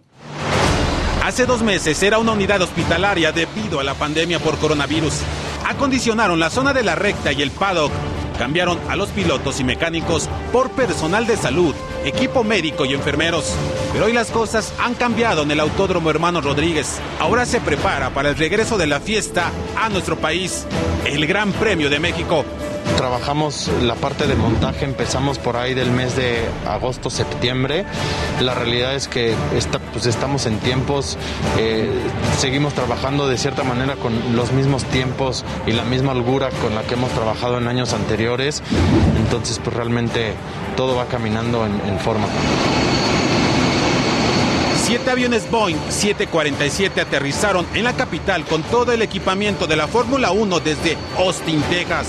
Hace 1.23 1.45
dos 1.45 1.62
meses 1.62 2.01
era 2.03 2.19
una 2.19 2.33
unidad 2.33 2.62
hospitalaria 2.62 3.33
debido 3.33 3.81
a 3.81 3.85
la 3.85 3.95
pandemia 3.95 4.39
por 4.39 4.59
coronavirus. 4.59 5.23
Acondicionaron 5.67 6.39
la 6.39 6.51
zona 6.51 6.73
de 6.73 6.85
la 6.85 6.95
recta 6.95 7.33
y 7.33 7.43
el 7.43 7.51
paddock. 7.51 7.91
Cambiaron 8.38 8.79
a 8.88 8.96
los 8.96 9.11
pilotos 9.11 9.61
y 9.61 9.64
mecánicos 9.64 10.29
por 10.53 10.70
personal 10.70 11.27
de 11.27 11.37
salud, 11.37 11.75
equipo 12.05 12.44
médico 12.44 12.85
y 12.85 12.94
enfermeros. 12.94 13.55
Pero 13.92 14.07
hoy 14.07 14.12
las 14.12 14.31
cosas 14.31 14.75
han 14.79 14.94
cambiado 14.94 15.42
en 15.42 15.51
el 15.51 15.61
Autódromo 15.61 16.11
Hermano 16.11 16.40
Rodríguez. 16.40 17.01
Ahora 17.18 17.46
se 17.46 17.61
prepara 17.61 18.11
para 18.11 18.31
el 18.31 18.37
regreso 18.37 18.77
de 18.77 18.87
la 18.87 19.01
fiesta 19.01 19.51
a 19.81 19.88
nuestro 19.88 20.16
país, 20.16 20.66
el 21.07 21.27
Gran 21.27 21.53
Premio 21.53 21.88
de 21.88 21.99
México. 21.99 22.44
Trabajamos 22.96 23.70
la 23.83 23.94
parte 23.94 24.27
de 24.27 24.35
montaje, 24.37 24.85
empezamos 24.87 25.38
por 25.38 25.57
ahí 25.59 25.75
del 25.75 25.90
mes 25.90 26.16
de 26.16 26.38
agosto, 26.66 27.11
septiembre. 27.11 27.85
La 28.40 28.55
realidad 28.55 28.94
es 28.94 29.07
que 29.07 29.35
esta- 29.55 29.79
pues 29.79 30.07
estamos 30.07 30.46
en 30.46 30.59
tiempos, 30.61 31.18
eh, 31.59 31.90
seguimos 32.38 32.72
trabajando 32.72 33.29
de 33.29 33.37
cierta 33.37 33.64
manera 33.64 33.96
con 33.96 34.35
los 34.35 34.53
mismos 34.53 34.85
tiempos 34.85 35.44
y 35.66 35.72
la 35.72 35.85
misma 35.85 36.12
holgura 36.12 36.49
con 36.62 36.75
la 36.75 36.83
que 36.85 36.94
hemos 36.94 37.11
trabajado 37.11 37.59
en 37.59 37.68
años 37.68 37.92
anteriores. 37.92 38.62
Entonces, 39.18 39.61
pues 39.62 39.77
realmente 39.77 40.33
todo 40.77 40.96
va 40.96 41.05
caminando 41.07 41.66
en- 41.66 41.81
en 41.87 41.99
forma. 41.99 42.27
Siete 44.85 45.11
aviones 45.11 45.51
Boeing 45.51 45.77
747 45.90 47.01
aterrizaron 47.01 47.66
en 47.75 47.85
la 47.85 47.92
capital 47.94 48.44
con 48.44 48.62
todo 48.62 48.92
el 48.92 49.03
equipamiento 49.03 49.66
de 49.66 49.75
la 49.77 49.88
Fórmula 49.88 50.31
1 50.31 50.61
desde 50.61 50.96
Austin, 51.18 51.61
Texas. 51.62 52.07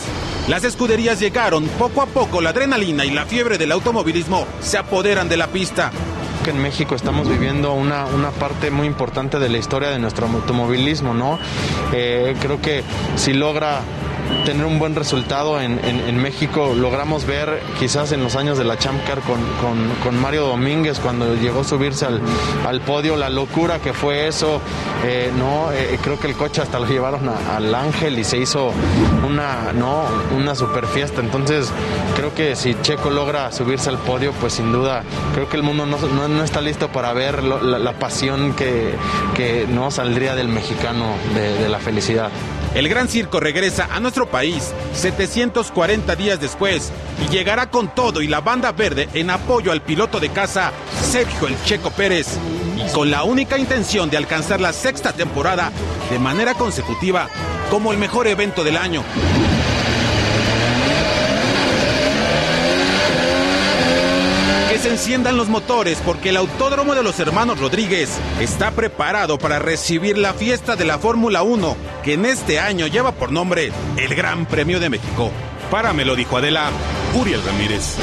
Las 0.47 0.63
escuderías 0.63 1.19
llegaron, 1.19 1.67
poco 1.77 2.01
a 2.01 2.05
poco 2.05 2.39
la 2.39 2.51
adrenalina 2.51 3.03
y 3.03 3.11
la 3.11 3.25
fiebre 3.25 3.57
del 3.57 3.69
automovilismo 3.73 4.47
se 4.61 4.77
apoderan 4.77 5.27
de 5.27 5.35
la 5.35 5.47
pista. 5.47 5.91
en 6.45 6.61
México 6.61 6.95
estamos 6.95 7.27
viviendo 7.27 7.73
una, 7.73 8.05
una 8.05 8.31
parte 8.31 8.71
muy 8.71 8.87
importante 8.87 9.39
de 9.39 9.49
la 9.49 9.57
historia 9.57 9.89
de 9.89 9.99
nuestro 9.99 10.27
automovilismo, 10.27 11.13
¿no? 11.13 11.37
Eh, 11.91 12.37
creo 12.39 12.61
que 12.61 12.83
si 13.17 13.33
logra 13.33 13.81
tener 14.45 14.65
un 14.65 14.79
buen 14.79 14.95
resultado 14.95 15.59
en, 15.59 15.79
en- 15.83 16.17
México, 16.17 16.73
logramos 16.75 17.25
ver 17.25 17.61
quizás 17.79 18.11
en 18.11 18.23
los 18.23 18.35
años 18.35 18.57
de 18.57 18.63
la 18.63 18.77
Champ 18.77 19.05
Car 19.05 19.19
con, 19.21 19.39
con- 19.61 19.89
con 20.03 20.19
Mario 20.21 20.47
Domínguez 20.47 20.99
cuando 20.99 21.35
llegó 21.35 21.61
a 21.61 21.63
subirse 21.63 22.05
al, 22.05 22.21
al 22.67 22.81
podio, 22.81 23.15
la 23.17 23.29
locura 23.29 23.79
que 23.79 23.93
fue 23.93 24.27
eso, 24.27 24.59
eh, 25.05 25.31
¿no? 25.37 25.71
Eh, 25.73 25.99
creo 26.01 26.19
que 26.19 26.27
el 26.27 26.33
coche 26.35 26.61
hasta 26.61 26.79
lo 26.79 26.85
llevaron 26.87 27.29
al 27.29 27.73
Ángel 27.75 28.17
y 28.19 28.23
se 28.23 28.37
hizo 28.37 28.71
una, 29.25 29.73
¿no? 29.73 30.03
Una 30.35 30.55
super 30.55 30.87
fiesta, 30.87 31.21
entonces 31.21 31.69
creo 32.15 32.33
que 32.33 32.55
si 32.55 32.75
Checo 32.81 33.09
logra 33.09 33.51
subirse 33.51 33.89
al 33.89 33.97
podio, 33.99 34.31
pues 34.33 34.53
sin 34.53 34.71
duda 34.71 35.03
creo 35.33 35.47
que 35.49 35.57
el 35.57 35.63
mundo 35.63 35.85
no, 35.85 35.97
no- 35.99 36.27
no 36.27 36.43
está 36.43 36.61
listo 36.61 36.87
para 36.89 37.13
ver 37.13 37.43
la, 37.43 37.93
pasión 37.99 38.53
que, 38.53 38.93
que 39.35 39.65
no 39.69 39.91
saldría 39.91 40.35
del 40.35 40.47
mexicano 40.49 41.05
de 41.35 41.67
la 41.69 41.79
felicidad. 41.79 42.29
El 42.75 42.89
Gran 42.89 43.07
Circo 43.07 43.39
regresa 43.39 43.87
a 43.91 43.99
nuestro 43.99 44.26
país 44.27 44.73
740 44.93 46.15
días 46.15 46.39
después 46.39 46.91
y 47.25 47.31
llegará 47.31 47.69
con 47.69 47.93
todo 47.93 48.21
y 48.21 48.27
la 48.27 48.41
banda 48.41 48.71
verde 48.71 49.09
en 49.13 49.29
apoyo 49.29 49.71
al 49.71 49.81
piloto 49.81 50.19
de 50.19 50.29
casa 50.29 50.71
Sergio 51.01 51.47
El 51.47 51.61
Checo 51.63 51.91
Pérez 51.91 52.37
y 52.77 52.91
con 52.93 53.11
la 53.11 53.23
única 53.23 53.57
intención 53.57 54.09
de 54.09 54.17
alcanzar 54.17 54.61
la 54.61 54.73
sexta 54.73 55.13
temporada 55.13 55.71
de 56.09 56.19
manera 56.19 56.53
consecutiva 56.53 57.27
como 57.69 57.91
el 57.91 57.97
mejor 57.97 58.27
evento 58.27 58.63
del 58.63 58.77
año. 58.77 59.03
Se 64.87 64.93
enciendan 64.93 65.35
los 65.35 65.49
motores 65.49 66.01
porque 66.05 66.29
el 66.29 66.37
Autódromo 66.37 66.95
de 66.95 67.03
los 67.03 67.19
Hermanos 67.19 67.59
Rodríguez 67.59 68.17
está 68.39 68.71
preparado 68.71 69.37
para 69.37 69.59
recibir 69.59 70.17
la 70.17 70.33
fiesta 70.33 70.77
de 70.77 70.85
la 70.85 70.97
Fórmula 70.97 71.43
1 71.43 71.75
que 72.05 72.13
en 72.13 72.25
este 72.25 72.61
año 72.61 72.87
lleva 72.87 73.11
por 73.11 73.29
nombre 73.33 73.73
el 73.97 74.15
Gran 74.15 74.45
Premio 74.45 74.79
de 74.79 74.89
México. 74.89 75.29
Para 75.69 75.91
me 75.91 76.05
lo 76.05 76.15
dijo 76.15 76.37
Adela, 76.37 76.69
Uriel 77.19 77.43
Ramírez. 77.43 77.97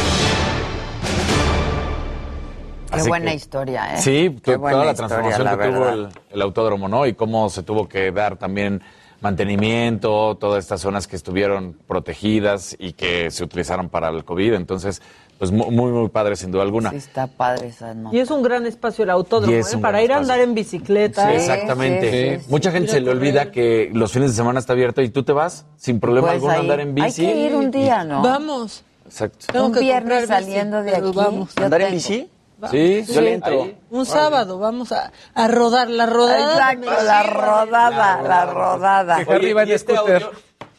Qué 2.91 3.01
Así 3.01 3.09
buena 3.09 3.31
que- 3.31 3.37
historia, 3.37 3.95
¿eh? 3.95 3.99
Sí, 3.99 4.37
Qué 4.43 4.59
toda 4.59 4.73
la 4.85 4.91
historia, 4.93 4.95
transformación 4.95 5.45
la 5.47 5.57
que 5.57 5.69
tuvo 5.73 5.89
el, 5.89 6.09
el 6.33 6.43
autódromo, 6.43 6.89
¿no? 6.89 7.07
Y 7.07 7.15
cómo 7.15 7.49
se 7.49 7.63
tuvo 7.63 7.89
que 7.89 8.13
dar 8.13 8.37
también 8.37 8.83
mantenimiento, 9.23 10.37
todas 10.39 10.63
estas 10.63 10.83
zonas 10.83 11.07
que 11.09 11.17
estuvieron 11.17 11.79
protegidas 11.89 12.77
y 12.79 12.93
que 12.93 13.31
se 13.31 13.43
utilizaron 13.43 13.89
para 13.89 14.11
el 14.11 14.23
COVID. 14.23 14.53
Entonces, 14.53 15.01
pues 15.39 15.51
mu- 15.51 15.71
muy, 15.71 15.91
muy 15.93 16.09
padre, 16.09 16.37
sin 16.37 16.51
duda 16.51 16.63
alguna. 16.63 16.91
Sí, 16.91 16.97
está 16.97 17.27
padre 17.27 17.69
esa 17.69 17.93
nota. 17.95 18.15
Y 18.17 18.21
es 18.21 18.31
un 18.31 18.43
gran 18.43 18.67
espacio 18.67 19.05
el 19.05 19.11
autódromo, 19.11 19.53
Y 19.53 19.57
es 19.59 19.75
¿eh? 19.75 19.79
para 19.79 20.03
ir 20.03 20.13
a 20.13 20.19
andar 20.19 20.41
en 20.41 20.55
bicicleta. 20.55 21.29
Sí, 21.31 21.35
exactamente. 21.37 22.41
Mucha 22.49 22.71
gente 22.71 22.91
se 22.93 23.01
le 23.01 23.11
olvida 23.11 23.51
que 23.51 23.91
los 23.93 24.13
fines 24.13 24.31
de 24.31 24.37
semana 24.37 24.61
está 24.61 24.73
abierto 24.75 25.03
y 25.03 25.09
tú 25.11 25.23
te 25.23 25.33
vas 25.33 25.67
sin 25.77 26.01
problema 26.01 26.29
Pues 26.29 26.35
alguno 26.37 26.53
a 26.53 26.57
andar 26.59 26.81
en 26.81 26.95
bici. 26.95 27.27
Hay 27.27 27.33
que 27.35 27.41
ir 27.47 27.55
un 27.55 27.71
día, 27.71 28.05
¿no? 28.05 28.23
Vamos. 28.23 28.85
Exacto. 29.07 29.47
Tengo 29.53 29.67
un 29.67 29.73
que 29.75 29.81
viernes 29.81 30.21
bici, 30.23 30.33
saliendo 30.33 30.83
de 30.83 30.97
aquí. 30.97 31.11
vamos. 31.15 31.51
¿Andar 31.57 31.83
en 31.83 31.91
bici? 31.93 32.29
Sí, 32.71 33.05
Yo 33.13 33.21
le 33.21 33.35
entro. 33.35 33.69
Un 33.91 34.07
sábado 34.07 34.59
vamos 34.59 34.91
a, 34.93 35.13
a 35.35 35.49
rodar 35.49 35.91
la 35.91 36.07
rodada. 36.07 36.73
Exacto, 36.73 37.05
la 37.05 37.23
rodada, 37.25 38.23
la 38.23 38.47
rodada. 38.47 39.25
Que 39.25 39.33
Harry 39.33 39.53
va 39.53 39.65
en 39.65 39.79
scooter. 39.79 40.27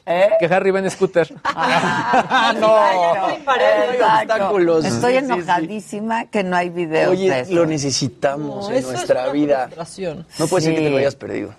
¿Eh? 0.07 0.29
Que 0.39 0.45
Harry 0.45 0.69
va 0.71 0.79
en 0.79 0.91
scooter. 0.91 1.31
no, 2.59 2.77
exacto. 3.29 4.05
obstáculos. 4.21 4.85
Estoy 4.85 5.13
Sí, 5.13 5.19
sí, 5.19 5.25
sí. 5.25 5.31
enojadísima 5.33 6.25
que 6.29 6.43
no 6.43 6.55
hay 6.55 6.69
videos 6.69 7.11
de 7.11 7.17
Oye, 7.17 7.39
eso. 7.41 7.53
lo 7.53 7.65
necesitamos 7.65 8.69
No, 8.69 8.75
en 8.75 8.83
nuestra 8.83 9.29
vida. 9.29 9.69
No 10.37 10.47
puede 10.47 10.65
ser 10.65 10.75
que 10.75 10.81
te 10.81 10.89
lo 10.89 10.97
Sí. 10.97 11.01
hayas 11.01 11.15
perdido. 11.15 11.53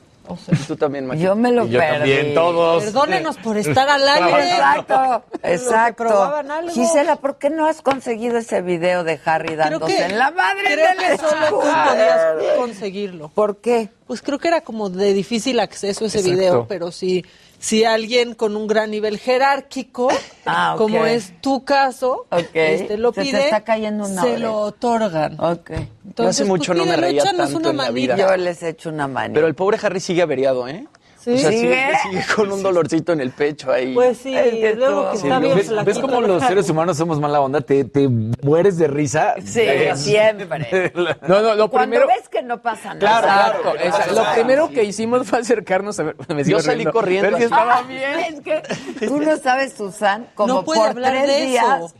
Tú 0.66 0.74
también, 0.76 1.06
Maggie. 1.06 1.22
Yo 1.24 1.37
me 1.37 1.52
lo 1.52 1.66
Y 1.66 1.70
yo 1.70 1.78
perdí. 1.78 1.98
también, 1.98 2.35
todos. 2.35 2.82
Perdónenos 2.85 3.37
por 3.37 3.56
estar 3.59 3.88
al 3.88 4.09
aire. 4.09 4.50
Exacto, 4.50 5.24
exacto. 5.44 6.32
Gisela, 6.72 7.14
¿por 7.16 7.38
qué 7.38 7.48
no 7.48 7.66
has 7.66 7.80
conseguido 7.80 8.37
ese 8.38 8.61
video 8.61 9.04
de 9.04 9.20
Harry 9.24 9.54
dándose 9.54 9.94
que, 9.96 10.04
en 10.04 10.18
la 10.18 10.32
madre 10.32 10.64
creo 10.72 10.88
del 10.88 10.98
que 10.98 11.16
solo 11.18 11.46
tú 11.48 11.61
podías 11.61 12.56
conseguirlo. 12.56 13.28
¿Por 13.28 13.59
qué? 13.59 13.88
Pues 14.09 14.20
creo 14.20 14.40
que 14.40 14.48
era 14.48 14.62
como 14.62 14.90
de 14.90 15.12
difícil 15.12 15.61
acceso 15.61 16.04
ese 16.04 16.18
Exacto. 16.18 16.37
video, 16.37 16.66
pero 16.68 16.90
si, 16.90 17.24
si 17.66 17.85
alguien 17.85 18.35
con 18.35 18.57
un 18.57 18.66
gran 18.68 18.90
nivel 18.92 19.18
jerárquico, 19.18 20.09
Ah, 20.46 20.74
ok. 20.74 20.79
como 20.81 21.05
es 21.07 21.33
tu 21.40 21.64
caso, 21.64 22.26
Ok. 22.31 22.50
este, 22.55 22.96
lo 22.96 23.12
Se 23.12 23.22
pide, 23.22 23.44
está 23.44 23.64
cayendo 23.64 24.07
una 24.07 24.22
se 24.22 24.38
lo 24.38 24.57
otorgan. 24.59 25.35
Ok. 25.40 25.70
Entonces, 26.07 26.37
hace 26.40 26.44
mucho 26.44 26.72
pues, 26.72 26.79
no 26.79 26.85
me 26.87 26.96
reía 26.96 27.24
tanto 27.24 27.42
en 27.59 27.62
la 27.62 27.72
manita. 27.72 28.14
vida. 28.14 28.16
Yo 28.16 28.37
les 28.37 28.62
echo 28.62 28.88
una 28.90 29.09
mano. 29.09 29.35
Pero 29.35 29.48
el 29.48 29.55
pobre 29.57 29.79
Harry 29.83 29.98
sigue 29.98 30.22
averiado, 30.22 30.68
¿eh? 30.68 30.87
¿Sí? 31.27 31.33
O 31.35 31.39
sea, 31.39 31.51
¿Sigue? 31.51 31.89
sigue, 32.05 32.23
con 32.37 32.53
un 32.53 32.62
dolorcito 32.62 33.12
en 33.12 33.21
el 33.21 33.33
pecho 33.33 33.73
ahí. 33.73 33.95
Pues 33.95 34.17
sí, 34.19 34.33
Es 34.37 34.77
luego 34.77 35.11
que 35.11 35.19
tú- 35.19 35.25
está 35.25 35.37
Sí, 35.39 35.43
bien 35.43 35.57
¿Ves, 35.57 35.85
ves 35.85 35.99
cómo 35.99 36.21
los 36.21 36.41
seres 36.45 36.71
humanos 36.71 36.97
somos 36.97 37.19
mala 37.19 37.41
onda? 37.41 37.61
Te, 37.62 37.83
te 37.85 38.09
mueres 38.09 38.79
de 38.79 38.87
risa. 38.87 39.35
Sí, 39.45 39.61
Eh, 39.62 39.93
siempre. 39.97 40.93
No, 41.27 41.43
no, 41.43 41.55
lo 41.57 41.69
Cuando 41.69 41.91
primero. 41.97 42.07
ves 42.07 42.29
que 42.29 42.43
no 42.43 42.62
pasa 42.62 42.95
nada. 42.95 42.99
Claro, 43.01 43.73
claro. 43.73 44.15
lo 44.15 44.33
primero 44.35 44.69
que 44.69 44.85
hicimos 44.85 45.27
fue 45.27 45.41
acercarnos 45.41 45.99
a 45.99 46.05
ver. 46.05 46.17
me 46.29 46.45
Yo 46.45 46.61
salí 46.61 46.77
riendo. 46.85 46.93
corriendo 46.93 47.35
así. 47.37 47.45
estaba 47.45 47.79
Ah, 47.79 47.83
bien. 47.83 48.21
Es 48.21 48.41
que 48.41 49.07
tú 49.07 49.21
no 49.21 49.37
sabes, 49.37 49.73
Susan, 49.73 50.29
como 50.37 50.55
No 50.55 50.65
por 50.65 50.79
hablar 50.79 51.12
tres 51.12 51.27
de 51.27 51.47
días. 51.47 51.65
eso. 51.79 51.95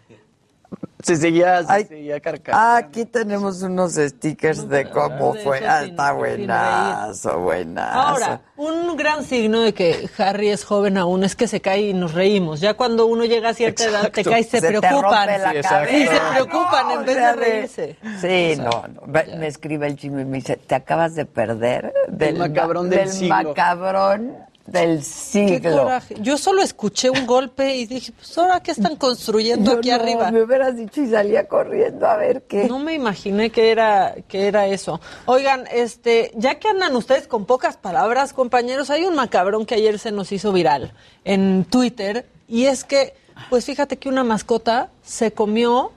Se 1.07 1.15
seguía, 1.15 1.63
se 1.63 1.73
Ay. 1.73 1.85
seguía 1.85 2.19
carcajando. 2.19 2.77
Aquí 2.89 3.05
tenemos 3.05 3.63
unos 3.63 3.93
stickers 3.95 4.69
de 4.69 4.91
cómo 4.91 5.35
de 5.35 5.41
fue. 5.45 5.65
Ah, 5.65 5.83
sin- 5.83 5.91
está 5.91 6.11
buenazo, 6.11 7.39
buenazo. 7.39 7.99
Ahora, 8.01 8.41
un 8.57 8.97
gran 8.97 9.23
signo 9.23 9.61
de 9.61 9.73
que 9.73 10.11
Harry 10.19 10.49
es 10.51 10.65
joven 10.65 10.99
aún 10.99 11.23
es 11.23 11.37
que 11.37 11.47
se 11.47 11.61
cae 11.61 11.83
y 11.83 11.95
nos 11.95 12.13
reímos. 12.13 12.59
Ya 12.59 12.75
cuando 12.75 13.07
uno 13.07 13.25
llega 13.25 13.51
a 13.51 13.55
cierta 13.55 13.85
edad, 13.85 14.01
te 14.11 14.23
Exacto. 14.23 14.31
caes, 14.31 14.49
se, 14.49 14.61
Se 14.61 14.67
te 14.73 14.79
preocupan. 14.81 15.03
rompe 15.29 15.39
la 15.39 15.51
Sí, 15.53 15.57
exacto. 15.59 15.97
Y 15.97 16.07
se 16.07 16.21
preocupan 16.33 16.91
en 16.91 16.99
No, 16.99 17.05
vez 17.05 17.17
o 17.17 17.21
sea, 17.21 17.37
de 17.37 17.41
reírse. 17.41 17.97
Sí, 18.21 18.61
no, 18.61 18.71
no. 18.89 19.03
Me 19.39 19.47
escribe 19.47 19.87
el 19.87 19.95
chisme 19.97 20.23
y 20.23 20.25
me 20.25 20.39
dice, 20.39 20.57
te 20.57 20.75
acabas 20.75 21.15
de 21.15 21.25
perder 21.25 21.95
del, 22.09 22.37
macabrón 22.37 22.91
del 22.91 23.09
siglo". 23.11 23.29
macabrón 23.45 24.37
del 24.67 25.03
siglo. 25.03 25.83
coraje. 25.83 26.17
Yo 26.21 26.37
solo 26.39 26.63
escuché 26.63 27.11
un 27.11 27.27
golpe 27.27 27.77
y 27.77 27.87
dije, 27.87 28.13
pues 28.13 28.37
ahora 28.39 28.61
qué 28.61 28.73
están 28.73 28.97
construyendo 28.97 29.73
Yo 29.73 29.79
aquí 29.79 29.91
no, 29.91 29.95
arriba. 29.95 30.31
Me 30.31 30.43
hubieras 30.43 30.77
dicho 30.77 31.03
y 31.03 31.09
salía 31.09 31.47
corriendo 31.47 32.07
a 32.07 32.17
ver 32.17 32.43
qué. 32.43 32.67
No 32.67 32.79
me 32.79 32.95
imaginé 32.95 33.51
que 33.51 33.71
era, 33.71 34.15
que 34.29 34.49
era 34.49 34.67
eso. 34.67 35.01
Oigan, 35.27 35.65
este, 35.73 36.33
ya 36.35 36.59
que 36.59 36.69
andan 36.69 36.97
ustedes 36.97 37.29
con 37.29 37.47
pocas 37.47 37.77
palabras, 37.77 38.33
compañeros, 38.33 38.91
hay 38.91 39.05
un 39.05 39.15
macabrón 39.15 39.67
que 39.67 39.75
ayer 39.75 39.99
se 39.99 40.13
nos 40.13 40.33
hizo 40.33 40.53
viral 40.53 40.93
en 41.25 41.65
Twitter 41.65 42.27
y 42.49 42.67
es 42.67 42.85
que, 42.85 43.15
pues 43.51 43.65
fíjate 43.65 43.99
que 43.99 44.09
una 44.09 44.25
mascota 44.25 44.91
se 45.03 45.33
comió 45.33 45.93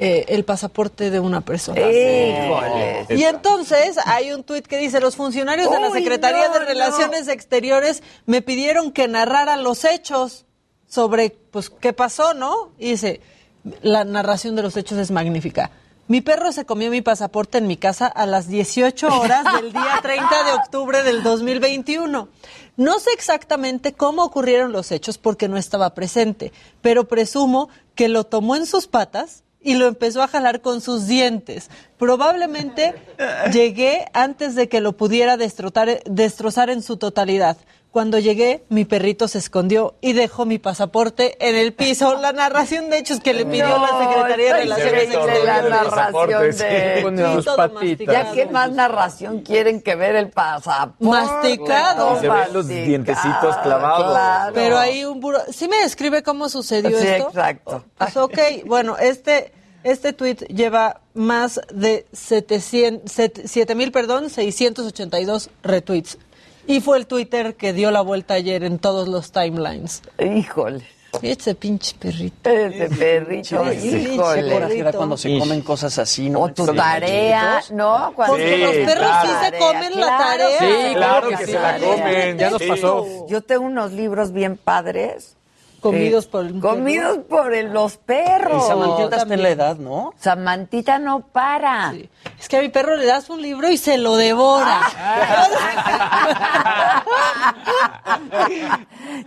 eh, 0.00 0.26
el 0.28 0.44
pasaporte 0.44 1.10
de 1.10 1.18
una 1.18 1.40
persona. 1.40 1.80
Híjole. 1.80 3.06
Y 3.10 3.24
entonces 3.24 3.98
hay 4.04 4.30
un 4.30 4.44
tuit 4.44 4.64
que 4.64 4.78
dice, 4.78 5.00
los 5.00 5.16
funcionarios 5.16 5.68
de 5.72 5.80
la 5.80 5.90
Secretaría 5.90 6.46
no, 6.46 6.54
de 6.54 6.66
Relaciones 6.66 7.26
Exteriores 7.26 8.04
me 8.24 8.40
pidieron 8.40 8.92
que 8.92 9.08
narrara 9.08 9.56
los 9.56 9.84
hechos 9.84 10.46
sobre, 10.86 11.30
pues, 11.30 11.68
qué 11.70 11.92
pasó, 11.92 12.32
¿no? 12.32 12.70
Y 12.78 12.90
dice, 12.90 13.20
la 13.82 14.04
narración 14.04 14.54
de 14.54 14.62
los 14.62 14.76
hechos 14.76 14.98
es 14.98 15.10
magnífica. 15.10 15.72
Mi 16.06 16.20
perro 16.20 16.52
se 16.52 16.64
comió 16.64 16.92
mi 16.92 17.02
pasaporte 17.02 17.58
en 17.58 17.66
mi 17.66 17.76
casa 17.76 18.06
a 18.06 18.24
las 18.24 18.46
18 18.46 19.08
horas 19.08 19.44
del 19.60 19.72
día 19.72 19.98
30 20.00 20.44
de 20.44 20.52
octubre 20.52 21.02
del 21.02 21.24
2021. 21.24 22.28
No 22.76 22.98
sé 23.00 23.10
exactamente 23.14 23.94
cómo 23.94 24.22
ocurrieron 24.22 24.70
los 24.70 24.92
hechos 24.92 25.18
porque 25.18 25.48
no 25.48 25.56
estaba 25.56 25.92
presente, 25.94 26.52
pero 26.82 27.08
presumo 27.08 27.68
que 27.96 28.08
lo 28.08 28.22
tomó 28.22 28.54
en 28.54 28.64
sus 28.64 28.86
patas 28.86 29.42
y 29.68 29.74
lo 29.74 29.86
empezó 29.86 30.22
a 30.22 30.28
jalar 30.28 30.60
con 30.62 30.80
sus 30.80 31.06
dientes. 31.06 31.68
Probablemente 31.98 32.94
llegué 33.52 34.06
antes 34.14 34.54
de 34.54 34.68
que 34.68 34.80
lo 34.80 34.96
pudiera 34.96 35.36
destrozar, 35.36 36.02
destrozar 36.04 36.70
en 36.70 36.82
su 36.82 36.96
totalidad. 36.96 37.58
Cuando 37.90 38.18
llegué, 38.18 38.64
mi 38.68 38.84
perrito 38.84 39.28
se 39.28 39.38
escondió 39.38 39.94
y 40.02 40.12
dejó 40.12 40.44
mi 40.44 40.58
pasaporte 40.58 41.36
en 41.40 41.56
el 41.56 41.72
piso. 41.72 42.20
La 42.20 42.32
narración 42.32 42.90
de 42.90 42.98
hechos 42.98 43.18
que 43.20 43.32
le 43.34 43.44
pidió 43.46 43.66
la 43.66 43.88
Secretaría 43.98 44.46
de 44.54 44.60
Relaciones 44.60 45.04
increíble 45.04 45.44
la 45.44 45.56
Exteriores. 45.56 45.70
narración 45.70 47.16
de... 47.16 47.42
Con 47.44 47.56
patitas. 47.70 48.14
Ya 48.14 48.32
qué 48.32 48.46
más 48.46 48.70
narración 48.72 49.40
quieren 49.40 49.80
que 49.80 49.94
ver 49.96 50.16
el 50.16 50.28
pasaporte. 50.30 51.04
Masticado. 51.04 52.08
Todo 52.08 52.20
Se 52.20 52.28
ven 52.28 52.52
los 52.52 52.68
dientecitos 52.68 53.56
clavados. 53.62 54.12
claro. 54.12 54.52
Pero 54.54 54.78
hay 54.78 55.04
un 55.04 55.18
buro... 55.20 55.40
¿Sí 55.50 55.66
me 55.66 55.78
describe 55.78 56.22
cómo 56.22 56.48
sucedió 56.50 56.98
Sí, 56.98 57.06
esto? 57.06 57.28
exacto. 57.28 57.84
Pues 57.96 58.16
ok, 58.16 58.38
bueno, 58.66 58.96
este, 58.98 59.50
este 59.90 60.12
tweet 60.12 60.36
lleva 60.48 61.00
más 61.14 61.60
de 61.72 62.06
700, 62.12 63.10
set- 63.10 63.42
7 63.46 63.74
mil, 63.74 63.92
perdón, 63.92 64.30
682 64.30 65.50
retweets. 65.62 66.18
Y 66.66 66.80
fue 66.80 66.98
el 66.98 67.06
Twitter 67.06 67.54
que 67.56 67.72
dio 67.72 67.90
la 67.90 68.02
vuelta 68.02 68.34
ayer 68.34 68.62
en 68.64 68.78
todos 68.78 69.08
los 69.08 69.32
timelines. 69.32 70.02
Híjole. 70.18 70.84
Ese 71.22 71.54
pinche 71.54 71.96
perrito. 71.98 72.50
Ese 72.50 72.90
perrito, 72.94 73.64
híjole. 73.72 74.92
cuando 74.94 75.16
se 75.16 75.38
comen 75.38 75.62
cosas 75.62 75.98
así, 75.98 76.28
¿no? 76.28 76.40
O 76.42 76.52
tu 76.52 76.66
tarea, 76.66 77.62
¿no? 77.72 78.12
Cuando 78.14 78.34
Porque 78.34 78.54
Sí, 78.56 78.60
los 78.62 78.72
perros 78.86 79.06
claro. 79.08 79.28
sí 79.28 79.34
se 79.46 79.58
comen 79.58 79.90
la 80.00 80.06
Claro 80.06 80.18
tarea. 80.44 80.58
que 80.58 80.88
Sí, 80.88 80.94
Claro 80.94 81.28
que 81.30 81.36
sí, 81.38 81.44
se 81.46 81.58
la 81.58 81.78
comen. 81.78 82.38
Ya 82.38 82.50
nos 82.50 82.60
Sí. 82.62 82.68
pasó. 82.68 83.06
Yo 83.26 83.40
tengo 83.40 83.64
unos 83.64 83.92
libros 83.92 84.32
bien 84.32 84.58
padres. 84.58 85.37
Comidos 85.80 86.26
eh, 86.26 86.28
por 86.30 86.46
el 86.46 86.60
Comidos 86.60 87.18
por 87.28 87.54
el- 87.54 87.72
los 87.72 87.96
perros. 87.98 88.64
Y 88.64 88.68
Samantita 88.68 89.16
está 89.16 89.34
en 89.34 89.42
la 89.42 89.48
edad, 89.50 89.76
¿no? 89.76 90.14
Samantita 90.18 90.98
no 90.98 91.20
para. 91.20 91.92
Sí. 91.92 92.08
Es 92.38 92.48
que 92.48 92.56
a 92.56 92.60
mi 92.62 92.68
perro 92.68 92.96
le 92.96 93.06
das 93.06 93.28
un 93.30 93.42
libro 93.42 93.68
y 93.70 93.76
se 93.76 93.98
lo 93.98 94.16
devora. 94.16 94.80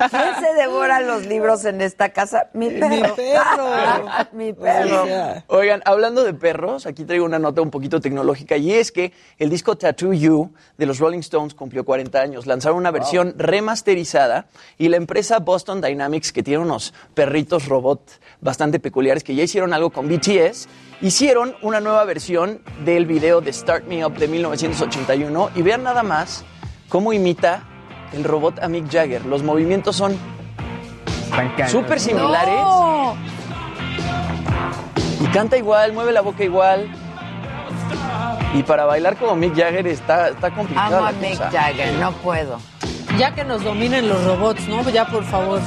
¿Quién 0.10 0.36
se 0.40 0.54
devora 0.56 1.02
los 1.02 1.26
libros 1.26 1.66
en 1.66 1.82
esta 1.82 2.10
casa? 2.10 2.50
Mi 2.54 2.70
perro. 2.70 3.16
Mi 3.16 3.16
perro. 3.16 3.72
Mi 4.34 4.54
perro. 4.54 5.06
Oigan, 5.48 5.82
hablando 5.86 6.24
de 6.24 6.34
perros, 6.34 6.86
aquí 6.86 7.06
traigo 7.06 7.26
una 7.26 7.40
nota 7.40 7.62
un 7.62 7.72
poquito 7.72 8.00
tecnológica 8.02 8.58
y 8.58 8.74
es 8.74 8.92
que 8.92 9.14
el 9.38 9.50
disco 9.50 9.78
Tattoo 9.78 10.14
You 10.14 10.54
de 10.78 10.86
los 10.86 11.00
Rolling 11.00 11.20
Stones 11.20 11.54
cumplió 11.54 11.86
40 11.86 12.20
años. 12.20 12.46
Lanzaron 12.46 12.78
una 12.78 12.92
versión 12.92 13.36
remasterizada 13.38 14.46
y 14.78 14.90
la 14.90 14.98
empresa 14.98 15.40
Boston 15.40 15.82
Dynamics, 15.82 16.32
que 16.32 16.41
tiene 16.44 16.64
unos 16.64 16.94
perritos 17.14 17.68
robot 17.68 18.20
bastante 18.40 18.80
peculiares 18.80 19.24
que 19.24 19.36
ya 19.36 19.44
hicieron 19.44 19.74
algo 19.74 19.90
con 19.90 20.08
BTS, 20.08 20.68
hicieron 21.02 21.56
una 21.62 21.80
nueva 21.80 22.04
versión 22.06 22.62
del 22.86 23.06
video 23.06 23.42
de 23.42 23.54
Start 23.54 23.86
Me 23.86 24.06
Up 24.06 24.18
de 24.18 24.28
1981 24.28 25.52
y 25.56 25.62
vean 25.62 25.84
nada 25.84 26.04
más 26.04 26.46
cómo 26.90 27.14
imita 27.14 27.64
el 28.14 28.24
robot 28.24 28.60
a 28.60 28.68
Mick 28.68 28.92
Jagger. 28.92 29.26
Los 29.26 29.44
movimientos 29.44 29.96
son 29.96 30.18
súper 31.70 32.00
similares. 32.00 32.54
No. 32.56 33.16
Y 35.22 35.26
canta 35.28 35.58
igual, 35.58 35.94
mueve 35.94 36.12
la 36.12 36.22
boca 36.22 36.44
igual. 36.44 36.90
Y 38.54 38.64
para 38.64 38.86
bailar 38.86 39.18
como 39.18 39.36
Mick 39.36 39.56
Jagger 39.56 39.88
está, 39.88 40.30
está 40.30 40.54
complicado. 40.54 40.98
Amo 40.98 41.08
a 41.08 41.12
Mick 41.14 41.38
cosa. 41.38 41.52
Jagger, 41.52 41.94
no 41.94 42.12
puedo. 42.14 42.60
Ya 43.22 43.36
que 43.36 43.44
nos 43.44 43.64
dominen 43.64 44.10
los 44.10 44.24
robots, 44.24 44.68
¿no? 44.68 44.82
Ya, 44.90 45.06
por 45.06 45.24
favor. 45.24 45.62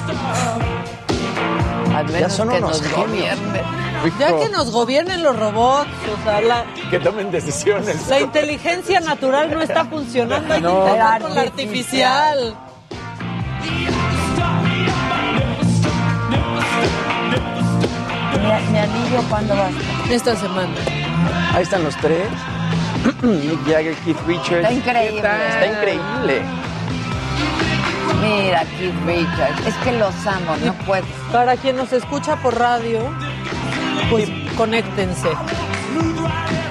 Al 1.94 2.05
menos 2.11 2.32
son 2.32 2.48
que 2.48 2.57
unos 2.59 2.70
nos 2.70 2.82
genios. 2.82 3.07
gobiernen. 3.07 3.62
Ya 4.18 4.36
que 4.36 4.48
nos 4.48 4.72
gobiernen 4.72 5.22
los 5.22 5.38
robots, 5.38 5.88
o 6.12 6.24
sea, 6.24 6.40
la, 6.40 6.64
Que 6.90 6.98
tomen 6.98 7.30
decisiones. 7.30 8.09
la 8.09 8.18
inteligencia 8.18 8.98
natural 8.98 9.52
no 9.52 9.61
está 9.62 9.84
funcionando, 9.84 10.52
hay 10.52 10.61
que 10.61 10.66
No. 10.66 10.80
intentar 10.80 11.22
con 11.22 11.32
la 11.36 11.40
artificial. 11.42 12.57
Mi, 18.42 18.72
mi 18.72 18.78
anillo, 18.78 19.22
¿cuándo 19.28 19.57
va 19.57 19.66
a 19.66 19.70
estar? 19.70 20.12
Esta 20.12 20.36
semana. 20.36 20.74
Ahí 21.55 21.62
están 21.62 21.84
los 21.84 21.96
tres. 21.98 22.26
Mick 23.22 23.64
Jagger, 23.66 23.94
Keith 24.05 24.18
Richards. 24.26 24.68
Está 24.68 24.72
increíble. 24.72 25.18
Está 25.18 25.66
increíble. 25.66 26.42
Mira, 28.20 28.64
Keith 28.78 28.95
Richards. 29.07 29.66
Es 29.66 29.74
que 29.76 29.93
los 29.93 30.26
amo, 30.26 30.57
no 30.64 30.74
puedo. 30.87 31.05
Para 31.32 31.57
quien 31.57 31.76
nos 31.76 31.93
escucha 31.93 32.37
por 32.37 32.59
radio, 32.59 33.01
pues 34.11 34.28
conéctense. 34.57 35.28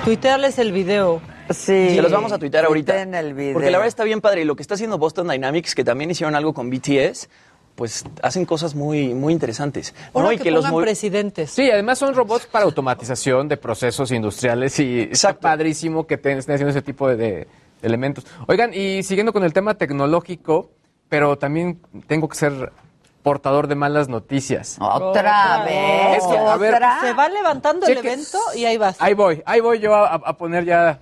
Tuitearles 0.03 0.57
el 0.59 0.71
video. 0.71 1.21
Sí. 1.49 1.95
Se 1.95 2.01
los 2.01 2.11
vamos 2.11 2.31
a 2.31 2.39
tuitear 2.39 2.65
ahorita. 2.65 3.01
En 3.01 3.13
el 3.13 3.33
video. 3.33 3.53
Porque 3.53 3.69
la 3.69 3.77
verdad 3.77 3.87
está 3.87 4.03
bien 4.03 4.21
padre. 4.21 4.41
Y 4.41 4.45
lo 4.45 4.55
que 4.55 4.61
está 4.61 4.75
haciendo 4.75 4.97
Boston 4.97 5.27
Dynamics, 5.27 5.75
que 5.75 5.83
también 5.83 6.09
hicieron 6.11 6.35
algo 6.35 6.53
con 6.53 6.69
BTS, 6.69 7.29
pues 7.75 8.05
hacen 8.21 8.45
cosas 8.45 8.75
muy, 8.75 9.13
muy 9.13 9.33
interesantes. 9.33 9.93
Ahora 10.13 10.27
¿no? 10.27 10.33
Y 10.33 10.37
que, 10.37 10.43
que 10.43 10.51
los 10.51 10.65
presidentes. 10.71 11.51
Sí, 11.51 11.69
además 11.69 11.99
son 11.99 12.13
robots 12.13 12.45
para 12.45 12.65
automatización 12.65 13.47
de 13.47 13.57
procesos 13.57 14.11
industriales 14.11 14.79
y 14.79 15.09
está 15.11 15.39
padrísimo 15.39 16.05
que 16.05 16.15
estén 16.15 16.39
haciendo 16.39 16.69
ese 16.69 16.81
tipo 16.81 17.07
de, 17.07 17.15
de 17.15 17.47
elementos. 17.83 18.25
Oigan, 18.47 18.73
y 18.73 19.03
siguiendo 19.03 19.33
con 19.33 19.43
el 19.43 19.53
tema 19.53 19.75
tecnológico, 19.75 20.71
pero 21.09 21.37
también 21.37 21.81
tengo 22.07 22.27
que 22.27 22.35
ser 22.35 22.71
portador 23.21 23.67
de 23.67 23.75
malas 23.75 24.09
noticias. 24.09 24.77
Otra 24.79 25.63
vez. 25.63 26.17
Es 26.17 26.27
que, 26.27 26.37
a 26.37 26.57
ver, 26.57 26.75
otra. 26.75 26.99
Se 27.01 27.13
va 27.13 27.29
levantando 27.29 27.85
el 27.87 27.97
evento 27.97 28.39
y 28.55 28.65
ahí 28.65 28.77
vas. 28.77 28.97
Ahí 28.99 29.13
voy, 29.13 29.41
ahí 29.45 29.61
voy 29.61 29.79
yo 29.79 29.93
a, 29.95 30.15
a 30.15 30.37
poner 30.37 30.65
ya 30.65 31.01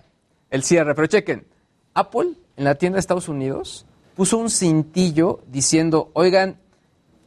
el 0.50 0.64
cierre. 0.64 0.94
Pero 0.94 1.08
chequen, 1.08 1.48
Apple 1.94 2.34
en 2.58 2.64
la 2.64 2.76
tienda 2.76 2.98
de 2.98 3.00
Estados 3.00 3.30
Unidos 3.30 3.86
puso 4.16 4.38
un 4.38 4.50
cintillo 4.50 5.40
diciendo, 5.48 6.12
oigan, 6.14 6.58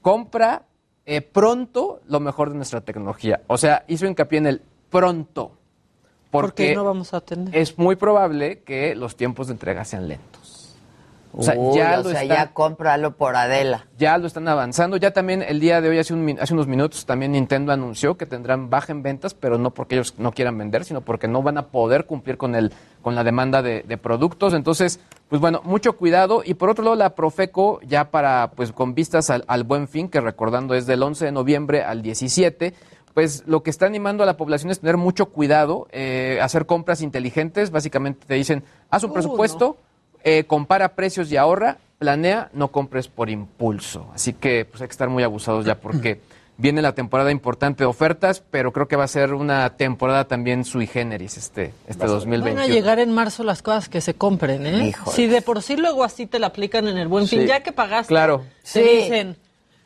compra 0.00 0.62
eh, 1.06 1.20
pronto 1.20 2.00
lo 2.06 2.20
mejor 2.20 2.50
de 2.50 2.56
nuestra 2.56 2.80
tecnología. 2.80 3.42
O 3.46 3.58
sea, 3.58 3.84
hizo 3.88 4.06
hincapié 4.06 4.38
en 4.38 4.46
el 4.46 4.62
pronto. 4.90 5.52
Porque 6.40 6.64
Porque 6.64 6.74
no 6.74 6.84
vamos 6.84 7.14
a 7.14 7.20
tener. 7.20 7.56
es 7.56 7.78
muy 7.78 7.96
probable 7.96 8.62
que 8.62 8.94
los 8.94 9.16
tiempos 9.16 9.46
de 9.46 9.52
entrega 9.54 9.84
sean 9.84 10.08
lentos. 10.08 10.74
O 11.36 11.42
sea, 11.42 11.54
Uy, 11.56 11.76
ya 11.78 11.98
o 11.98 12.02
lo 12.04 12.10
sea, 12.10 12.22
está- 12.22 12.34
ya 12.34 12.52
cómpralo 12.52 13.16
por 13.16 13.34
Adela. 13.34 13.86
ya 13.98 14.18
lo 14.18 14.28
están 14.28 14.46
avanzando. 14.46 14.96
Ya 14.96 15.12
también 15.12 15.42
el 15.42 15.58
día 15.58 15.80
de 15.80 15.88
hoy, 15.88 15.98
hace, 15.98 16.14
un 16.14 16.24
min- 16.24 16.38
hace 16.40 16.54
unos 16.54 16.68
minutos, 16.68 17.06
también 17.06 17.32
Nintendo 17.32 17.72
anunció 17.72 18.16
que 18.16 18.24
tendrán 18.24 18.70
baja 18.70 18.92
en 18.92 19.02
ventas, 19.02 19.34
pero 19.34 19.58
no 19.58 19.70
porque 19.74 19.96
ellos 19.96 20.14
no 20.16 20.30
quieran 20.30 20.56
vender, 20.58 20.84
sino 20.84 21.00
porque 21.00 21.26
no 21.26 21.42
van 21.42 21.58
a 21.58 21.66
poder 21.66 22.06
cumplir 22.06 22.36
con, 22.36 22.54
el, 22.54 22.72
con 23.02 23.16
la 23.16 23.24
demanda 23.24 23.62
de, 23.62 23.82
de 23.82 23.96
productos. 23.98 24.54
Entonces, 24.54 25.00
pues 25.28 25.40
bueno, 25.40 25.60
mucho 25.64 25.94
cuidado. 25.96 26.42
Y 26.44 26.54
por 26.54 26.68
otro 26.70 26.84
lado, 26.84 26.94
la 26.94 27.16
Profeco, 27.16 27.80
ya 27.82 28.12
para, 28.12 28.52
pues 28.54 28.70
con 28.70 28.94
vistas 28.94 29.28
al, 29.30 29.42
al 29.48 29.64
buen 29.64 29.88
fin, 29.88 30.08
que 30.08 30.20
recordando 30.20 30.74
es 30.74 30.86
del 30.86 31.02
11 31.02 31.24
de 31.24 31.32
noviembre 31.32 31.82
al 31.82 32.00
17, 32.02 32.74
pues 33.14 33.44
lo 33.46 33.62
que 33.62 33.70
está 33.70 33.86
animando 33.86 34.22
a 34.22 34.26
la 34.26 34.36
población 34.36 34.70
es 34.70 34.80
tener 34.80 34.96
mucho 34.96 35.26
cuidado, 35.26 35.86
eh, 35.92 36.38
hacer 36.42 36.66
compras 36.66 37.00
inteligentes. 37.00 37.70
Básicamente 37.70 38.26
te 38.26 38.34
dicen, 38.34 38.64
haz 38.90 39.04
un 39.04 39.10
Uh, 39.10 39.14
presupuesto, 39.14 39.76
eh, 40.24 40.44
compara 40.44 40.90
precios 40.96 41.30
y 41.30 41.36
ahorra, 41.36 41.78
planea, 41.98 42.50
no 42.52 42.68
compres 42.68 43.08
por 43.08 43.30
impulso. 43.30 44.10
Así 44.14 44.32
que 44.32 44.64
pues 44.64 44.82
hay 44.82 44.88
que 44.88 44.92
estar 44.92 45.08
muy 45.08 45.22
abusados 45.22 45.64
ya 45.64 45.76
porque 45.76 46.20
viene 46.56 46.82
la 46.82 46.92
temporada 46.92 47.30
importante 47.30 47.84
de 47.84 47.86
ofertas, 47.86 48.42
pero 48.50 48.72
creo 48.72 48.88
que 48.88 48.96
va 48.96 49.04
a 49.04 49.08
ser 49.08 49.32
una 49.34 49.70
temporada 49.76 50.24
también 50.26 50.64
sui 50.64 50.86
generis 50.86 51.36
este, 51.36 51.72
este 51.88 52.04
Van 52.06 52.14
2021. 52.14 52.60
a 52.62 52.66
llegar 52.66 52.98
en 52.98 53.12
marzo 53.12 53.42
las 53.44 53.62
cosas 53.62 53.88
que 53.88 54.00
se 54.00 54.14
compren, 54.14 54.66
¿eh? 54.66 54.92
Si 55.12 55.26
de 55.28 55.40
por 55.42 55.62
sí 55.62 55.76
luego 55.76 56.04
así 56.04 56.26
te 56.26 56.38
la 56.38 56.48
aplican 56.48 56.86
en 56.88 56.96
el 56.96 57.08
buen 57.08 57.26
fin, 57.28 57.42
Sí. 57.42 57.46
ya 57.46 57.62
que 57.62 57.72
pagaste, 57.72 58.08
Claro. 58.08 58.44
te 58.62 58.68
Sí. 58.68 58.80
dicen, 58.82 59.36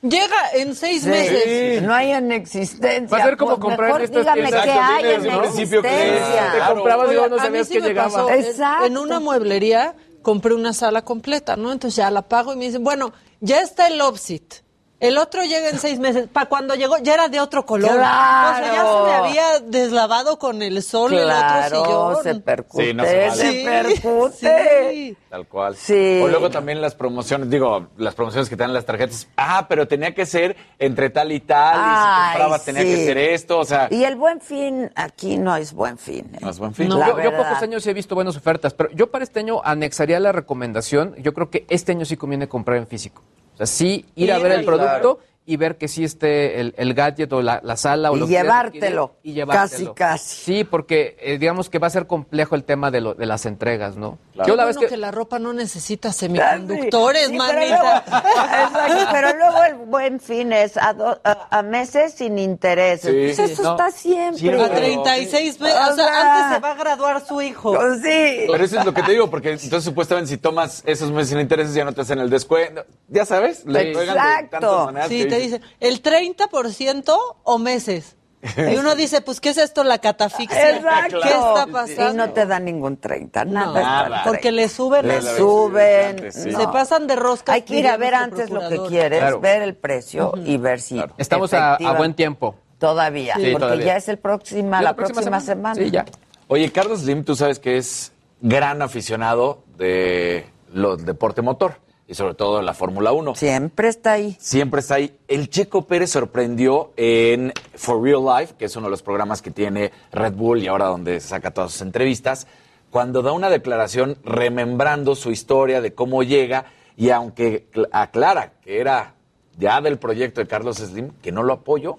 llega 0.03 0.51
en 0.55 0.75
seis 0.75 1.03
Sí. 1.03 1.09
meses. 1.09 1.83
No 1.83 1.95
hay 1.95 2.13
en 2.13 2.33
existencia. 2.33 3.17
Va 3.17 3.23
a 3.23 3.27
ser 3.27 3.37
como 3.37 3.53
Pues 3.53 3.61
comprar 3.63 3.87
mejor 3.89 4.03
estas 4.03 4.21
dígame 4.23 4.43
qué 4.45 4.51
que 4.51 4.71
hay 4.71 5.05
en 5.15 5.23
¿no? 5.25 5.45
Existencia. 5.45 6.53
te 6.53 6.75
comprabas 6.75 7.13
y 7.13 7.15
no 7.17 7.25
a 7.25 7.29
mí 7.29 7.39
sabías 7.39 7.67
sí 7.69 7.75
que 7.75 7.81
me 7.81 7.89
llegaba. 7.89 8.09
pasó. 8.11 8.31
En- 8.31 8.45
Exacto. 8.45 8.87
En 8.87 8.97
una 8.99 9.21
mueblería 9.21 9.95
compré 10.23 10.55
una 10.55 10.73
sala 10.73 11.03
completa, 11.03 11.57
¿no? 11.57 11.73
Entonces 11.73 11.97
ya 11.97 12.11
la 12.11 12.23
pago 12.23 12.53
y 12.53 12.57
me 12.57 12.65
dicen, 12.67 12.85
bueno, 12.85 13.13
ya 13.41 13.61
está 13.61 13.87
el 13.89 14.01
Opsit. 14.01 14.55
El 15.01 15.17
otro 15.17 15.43
llega 15.45 15.69
en 15.71 15.79
seis 15.79 16.01
meses. 16.01 16.27
Para 16.33 16.47
cuando 16.49 16.75
llegó 16.75 16.99
ya 16.99 17.15
era 17.15 17.29
de 17.29 17.39
otro 17.41 17.65
color. 17.65 17.93
Claro. 17.93 18.57
O 18.57 18.65
sea, 18.65 18.73
ya 18.75 18.83
se 18.83 19.03
me 19.05 19.13
había 19.29 19.61
deslavado 19.61 20.41
con 20.41 20.61
el 20.61 20.83
sol 20.83 21.13
el 21.13 21.21
otro 21.25 21.37
Claro, 21.39 21.85
sillón. 21.85 22.23
se 22.25 22.35
percute, 22.41 22.85
Sí, 22.89 22.95
no 22.95 23.05
se 23.05 23.29
vale. 23.29 23.37
se 23.37 23.65
percute. 23.65 24.91
sí. 24.93 25.17
Tal 25.31 25.47
cual. 25.47 25.77
Sí. 25.77 26.21
O 26.23 26.27
luego 26.27 26.51
también 26.51 26.81
las 26.81 26.97
promociones, 26.97 27.49
digo, 27.49 27.87
las 27.97 28.15
promociones 28.17 28.49
que 28.49 28.57
te 28.57 28.63
dan 28.65 28.73
las 28.73 28.87
tarjetas. 28.87 29.29
Ah, 29.37 29.67
pero 29.69 29.87
tenía 29.87 30.15
que 30.15 30.27
ser 30.27 30.57
entre 30.81 31.11
tal 31.11 31.31
y 31.31 31.41
tal, 31.41 31.77
y 31.77 31.79
si 31.79 32.29
comprabas 32.31 32.65
tenía 32.65 32.83
que 32.83 33.05
ser 33.07 33.19
esto, 33.19 33.59
o 33.61 33.65
sea, 33.65 33.89
Y 33.91 34.03
el 34.05 34.17
buen 34.17 34.41
fin, 34.41 34.91
aquí 34.97 35.37
no 35.37 35.55
es 35.55 35.75
buen 35.75 35.99
fin. 35.99 36.29
¿eh? 36.35 36.39
no 36.41 36.51
es 36.51 36.59
buen 36.59 36.75
fin. 36.75 36.89
No, 36.89 36.99
yo, 37.07 37.23
yo 37.23 37.37
pocos 37.37 37.63
años 37.63 37.87
he 37.87 37.93
visto 37.93 38.15
buenas 38.17 38.37
ofertas, 38.37 38.75
pero 38.75 38.91
yo 38.93 39.11
para 39.13 39.23
este 39.23 39.39
año 39.41 39.61
anexaría 39.63 40.19
la 40.19 40.33
recomendación. 40.33 41.15
Yo 41.19 41.35
creo 41.35 41.51
que 41.51 41.67
este 41.69 41.93
año 41.93 42.05
sí 42.05 42.17
conviene 42.17 42.49
comprar 42.49 42.79
en 42.79 42.87
físico. 42.89 43.23
Sea, 43.59 43.67
sí 43.67 44.05
ir 44.15 44.33
a 44.33 44.39
ver 44.39 44.53
el 44.53 44.65
producto. 44.65 45.21
Y 45.51 45.57
ver 45.57 45.79
que 45.79 45.89
sí 45.89 46.05
esté 46.05 46.61
el, 46.61 46.75
el 46.77 46.93
gadget 46.93 47.33
o 47.33 47.41
la, 47.41 47.61
la 47.65 47.77
sala 47.79 48.11
o 48.11 48.17
Y 48.17 48.21
lo 48.21 48.27
que 48.27 48.33
llevártelo. 48.33 49.05
adquirir, 49.17 49.21
y 49.23 49.33
llevártelo. 49.33 49.95
Casi, 49.95 50.19
casi. 50.19 50.45
Sí, 50.45 50.65
porque 50.65 51.17
eh, 51.21 51.39
digamos 51.39 51.71
que 51.71 51.79
va 51.79 51.87
a 51.87 51.91
ser 51.91 52.07
complejo 52.07 52.55
el 52.55 52.65
tema 52.65 52.91
de, 52.91 53.01
lo- 53.01 53.15
de 53.15 53.25
las 53.25 53.47
entregas, 53.47 53.97
¿no? 53.97 54.19
Qué 54.35 54.41
Yo 54.47 54.57
la 54.57 54.65
bueno 54.65 54.67
vez 54.67 54.77
que... 54.77 54.87
que... 54.95 54.97
la 54.99 55.11
ropa 55.11 55.39
no 55.39 55.55
necesita 55.55 56.13
semiconductores, 56.13 57.29
Sí, 57.29 57.39
pero 57.39 57.45
manita. 57.59 57.83
luego- 57.83 57.97
exacto, 57.99 59.09
pero 59.13 59.37
luego 59.39 59.63
el 59.65 59.75
buen 59.87 60.21
fin 60.21 60.53
es 60.53 60.77
a, 60.77 60.93
do- 60.93 61.19
a- 61.25 61.49
a 61.59 61.63
meses 61.63 62.13
sin 62.13 62.39
intereses. 62.39 63.11
Sí. 63.11 63.41
Pues 63.43 63.51
eso 63.53 63.63
No. 63.63 63.71
está 63.71 63.91
siempre. 63.91 64.39
Siempre. 64.39 64.65
A 64.65 64.71
36 64.75 65.61
meses. 65.61 65.79
O 65.79 65.93
O 65.93 65.95
sea, 65.95 66.05
sea, 66.05 66.21
antes 66.45 66.55
se 66.57 66.61
va 66.61 66.71
a 66.73 66.75
graduar 66.75 67.27
su 67.27 67.41
hijo. 67.41 67.73
Pues 67.75 68.03
sí. 68.03 68.45
Pero 68.51 68.65
eso 68.65 68.79
es 68.79 68.85
lo 68.85 68.93
que 68.93 69.03
te 69.03 69.13
digo, 69.13 69.31
porque 69.31 69.53
entonces 69.53 69.85
supuestamente 69.85 70.29
si 70.29 70.37
tomas 70.37 70.83
esos 70.87 71.11
meses 71.11 71.31
sin 71.31 71.41
intereses 71.41 71.75
ya 71.75 71.85
no 71.85 71.93
te 71.93 72.03
hacen 72.03 72.19
el 72.19 72.29
descuento. 72.31 72.85
Ya 73.09 73.25
sabes, 73.25 73.65
le 73.65 73.95
juegan 73.95 74.15
de 74.15 74.21
Exacto. 74.21 74.51
tantas 74.61 74.85
maneras 74.85 75.09
Sí, 75.09 75.19
que 75.25 75.38
te 75.39 75.45
dicen, 75.45 75.63
el 75.81 76.03
30% 76.03 77.17
o 77.45 77.59
meses. 77.59 78.17
Y 78.57 78.77
uno 78.77 78.95
dice, 78.95 79.21
pues, 79.21 79.41
¿qué 79.41 79.49
es 79.49 79.59
esto, 79.59 79.83
la 79.83 79.99
catafixia? 79.99 80.71
Exacto. 80.77 81.19
¿Qué 81.21 81.29
está 81.29 81.65
Y 81.69 81.73
pasando? 81.73 82.27
no 82.27 82.33
te 82.33 82.47
dan 82.47 82.65
ningún 82.67 82.97
30, 82.97 83.45
nada. 83.47 83.67
No, 83.67 83.73
nada. 83.75 84.23
Porque 84.25 84.53
le 84.53 84.69
suben 84.69 85.09
Le 85.09 85.21
suben. 85.23 86.33
Sí. 86.33 86.51
no. 86.51 86.61
Se 86.61 86.69
pasan 86.69 87.09
de 87.09 87.17
rosca. 87.17 87.55
Hay 87.55 87.63
que 87.63 87.79
ir 87.81 87.89
a 87.89 87.97
ver 87.97 88.15
antes 88.15 88.51
lo 88.51 88.69
que 88.69 88.79
quieres, 88.89 89.19
Claro. 89.21 89.41
ver 89.41 89.63
el 89.63 89.75
precio 89.75 90.33
y 90.45 90.57
ver 90.57 90.81
si. 90.81 91.03
Estamos 91.17 91.53
a, 91.53 91.79
buen 91.97 92.15
tiempo. 92.15 92.55
Todavía, 92.79 93.35
Sí, 93.35 93.41
porque 93.51 93.59
todavía. 93.59 93.87
ya 93.87 93.97
es 93.97 94.09
el 94.09 94.19
próxima, 94.19 94.79
Ya 94.79 94.83
la, 94.83 94.95
próxima, 94.95 95.41
semana. 95.41 95.75
Sí, 95.75 95.91
ya. 95.91 96.05
Oye, 96.47 96.71
Carlos 96.71 97.01
Slim, 97.01 97.25
tú 97.25 97.35
sabes 97.35 97.59
que 97.59 97.77
es 97.77 98.13
gran 98.41 98.83
aficionado 98.83 99.65
de 99.77 100.47
los 100.73 101.05
deporte 101.05 101.43
motor 101.43 101.75
y 102.09 102.15
sobre 102.15 102.35
todo 102.35 102.57
de 102.57 102.63
la 102.65 102.73
Fórmula 102.75 103.13
1. 103.13 103.35
Siempre 103.35 103.89
está 103.89 104.13
ahí. 104.13 104.37
Siempre 104.41 104.81
está 104.81 104.95
ahí. 104.95 105.17
El 105.29 105.51
Checo 105.51 105.83
Pérez 105.87 106.11
sorprendió 106.11 106.93
en 106.97 107.53
For 107.75 108.03
Real 108.03 108.25
Life, 108.25 108.55
que 108.59 108.65
es 108.65 108.75
uno 108.77 108.87
de 108.87 108.91
los 108.91 109.03
programas 109.03 109.43
que 109.43 109.51
tiene 109.51 109.93
Red 110.11 110.33
Bull 110.33 110.63
y 110.63 110.69
ahora 110.69 110.87
donde 110.87 111.21
saca 111.21 111.51
todas 111.53 111.73
sus 111.73 111.83
entrevistas, 111.83 112.47
cuando 112.91 113.21
da 113.21 113.33
una 113.33 113.51
declaración 113.51 114.17
remembrando 114.25 115.15
su 115.15 115.31
historia 115.31 115.83
de 115.83 115.93
cómo 115.93 116.23
llega 116.23 116.65
y 116.97 117.11
aunque 117.11 117.69
cl- 117.71 117.89
aclara 117.93 118.53
que 118.63 118.81
era 118.81 119.15
ya 119.59 119.81
del 119.83 119.99
proyecto 119.99 120.41
de 120.41 120.47
Carlos 120.47 120.79
Slim, 120.79 121.11
que 121.21 121.31
no 121.31 121.43
lo 121.43 121.53
apoyo, 121.53 121.99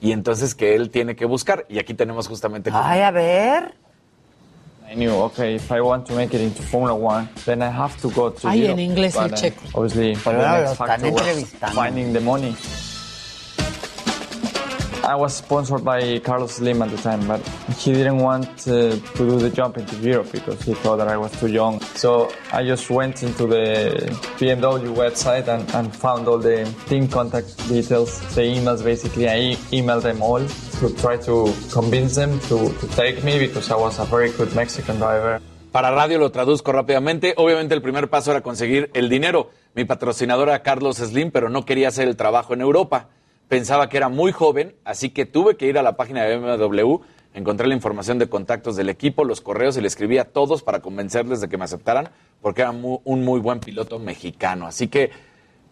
y 0.00 0.12
entonces 0.12 0.54
que 0.54 0.74
él 0.74 0.88
tiene 0.90 1.14
que 1.14 1.26
buscar. 1.26 1.66
Y 1.68 1.78
aquí 1.78 1.94
tenemos 1.94 2.26
justamente... 2.26 2.70
Ay, 2.72 3.02
a 3.02 3.10
ver. 3.10 3.74
I 4.92 4.94
knew, 4.94 5.10
okay, 5.32 5.54
if 5.54 5.72
I 5.72 5.80
want 5.80 6.04
to 6.08 6.12
make 6.12 6.34
it 6.34 6.42
into 6.42 6.60
Formula 6.62 6.94
One, 6.94 7.26
then 7.46 7.62
I 7.62 7.70
have 7.70 7.98
to 8.02 8.10
go 8.10 8.28
to 8.28 8.46
Ay, 8.48 8.58
en 8.58 8.62
Europe. 8.62 8.80
inglés 8.80 9.16
el 9.16 9.22
But, 9.30 9.32
uh, 9.32 9.36
checo. 9.40 9.62
Obviously, 9.74 10.14
Pero 10.22 10.38
the 10.38 10.60
next 10.60 10.76
factor 10.76 11.10
was 11.10 11.44
finding 11.72 12.12
the 12.12 12.20
money. 12.20 12.54
I 15.04 15.16
was 15.16 15.34
sponsored 15.34 15.84
by 15.84 16.20
Carlos 16.20 16.52
Slim 16.52 16.80
at 16.80 16.90
the 16.90 16.96
time, 16.96 17.26
but 17.26 17.40
he 17.76 17.92
didn't 17.92 18.18
want 18.18 18.46
uh, 18.68 18.94
to 18.94 19.00
do 19.16 19.36
the 19.36 19.50
jump 19.50 19.76
into 19.76 19.96
Europe 19.96 20.30
because 20.30 20.62
he 20.62 20.74
thought 20.74 20.98
that 20.98 21.08
I 21.08 21.16
was 21.16 21.32
too 21.40 21.48
young. 21.48 21.80
So 21.96 22.32
I 22.52 22.64
just 22.64 22.88
went 22.88 23.24
into 23.24 23.48
the 23.48 23.90
BMW 24.38 24.94
website 24.94 25.48
and, 25.48 25.68
and 25.74 25.94
found 25.94 26.28
all 26.28 26.38
the 26.38 26.72
team 26.86 27.08
contact 27.08 27.56
details, 27.68 28.20
the 28.36 28.42
emails 28.42 28.84
basically. 28.84 29.28
I 29.28 29.56
emailed 29.72 30.02
them 30.02 30.22
all 30.22 30.46
to 30.78 30.94
try 31.00 31.16
to 31.16 31.52
convince 31.72 32.14
them 32.14 32.38
to, 32.48 32.72
take 32.94 33.24
me 33.24 33.40
because 33.40 33.72
I 33.72 33.76
was 33.76 33.98
a 33.98 34.04
very 34.04 34.30
good 34.30 34.54
Mexican 34.54 34.98
driver. 34.98 35.40
Para 35.72 35.90
radio 35.90 36.18
lo 36.18 36.30
traduzco 36.30 36.70
rápidamente. 36.70 37.34
Obviamente 37.38 37.74
el 37.74 37.82
primer 37.82 38.08
paso 38.08 38.30
era 38.30 38.40
conseguir 38.40 38.90
el 38.94 39.08
dinero. 39.08 39.50
Mi 39.74 39.84
patrocinador 39.84 40.48
era 40.48 40.62
Carlos 40.62 40.98
Slim, 40.98 41.32
pero 41.32 41.48
no 41.48 41.64
quería 41.64 41.88
hacer 41.88 42.06
el 42.06 42.16
trabajo 42.16 42.54
en 42.54 42.60
Europa. 42.60 43.08
Pensaba 43.48 43.88
que 43.88 43.96
era 43.98 44.08
muy 44.08 44.32
joven, 44.32 44.74
así 44.84 45.10
que 45.10 45.26
tuve 45.26 45.56
que 45.56 45.66
ir 45.66 45.76
a 45.78 45.82
la 45.82 45.96
página 45.96 46.24
de 46.24 46.38
BMW, 46.38 46.96
encontré 47.34 47.66
la 47.66 47.74
información 47.74 48.18
de 48.18 48.28
contactos 48.28 48.76
del 48.76 48.88
equipo, 48.88 49.24
los 49.24 49.40
correos 49.40 49.76
y 49.76 49.80
le 49.82 49.88
escribí 49.88 50.18
a 50.18 50.24
todos 50.24 50.62
para 50.62 50.80
convencerles 50.80 51.40
de 51.40 51.48
que 51.48 51.58
me 51.58 51.64
aceptaran, 51.64 52.08
porque 52.40 52.62
era 52.62 52.72
mu- 52.72 53.00
un 53.04 53.24
muy 53.24 53.40
buen 53.40 53.60
piloto 53.60 53.98
mexicano. 53.98 54.66
Así 54.66 54.88
que 54.88 55.10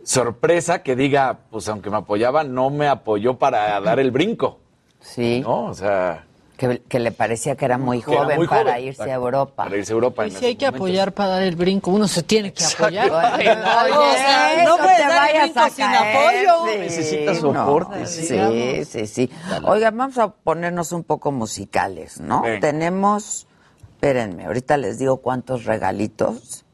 sorpresa 0.02 0.82
que 0.82 0.96
diga, 0.96 1.40
pues 1.50 1.68
aunque 1.68 1.90
me 1.90 1.96
apoyaba, 1.98 2.44
no 2.44 2.70
me 2.70 2.86
apoyó 2.88 3.38
para 3.38 3.80
dar 3.80 3.98
el 4.00 4.10
brinco. 4.10 4.58
Sí. 5.00 5.40
¿No? 5.42 5.66
O 5.66 5.74
sea, 5.74 6.26
Que, 6.60 6.82
que 6.86 6.98
le 6.98 7.10
parecía 7.10 7.56
que 7.56 7.64
era 7.64 7.78
muy 7.78 8.02
Que 8.02 8.10
era 8.12 8.20
joven 8.24 8.36
muy 8.36 8.46
para 8.46 8.72
joven, 8.72 8.84
irse 8.84 9.10
a. 9.10 9.14
Europa. 9.14 9.64
para 9.64 9.76
irse 9.78 9.92
a 9.92 9.94
Europa. 9.94 10.24
En 10.26 10.30
sí 10.30 10.44
hay 10.44 10.56
que 10.56 10.66
momentos. 10.66 10.80
apoyar 10.80 11.12
para 11.14 11.28
dar 11.30 11.42
el 11.42 11.56
brinco. 11.56 11.90
Uno 11.90 12.06
se 12.06 12.22
tiene 12.22 12.52
que 12.52 12.62
apoyar. 12.62 13.10
Oye, 13.10 13.50
o 13.50 14.12
sea, 14.12 14.50
no 14.64 14.74
eso 14.74 14.76
puedes 14.76 14.96
te 14.96 15.02
dar 15.02 15.10
el 15.10 15.16
vayas 15.40 15.54
brinco 15.54 15.70
sin 15.70 15.84
apoyo. 15.86 16.66
sí, 16.74 16.78
Necesitas 16.80 17.42
no, 17.42 17.54
soporte, 17.54 18.06
Sí, 18.06 18.32
digamos. 18.34 18.88
sí, 18.88 19.06
sí. 19.06 19.30
Oigan, 19.64 19.96
vamos 19.96 20.18
a 20.18 20.28
ponernos 20.28 20.92
un 20.92 21.02
poco 21.02 21.32
musicales, 21.32 22.20
¿no? 22.20 22.42
Venga. 22.42 22.60
Tenemos, 22.60 23.46
espérenme, 23.94 24.44
ahorita 24.44 24.76
les 24.76 24.98
digo 24.98 25.16
cuántos 25.22 25.64
regalitos. 25.64 26.66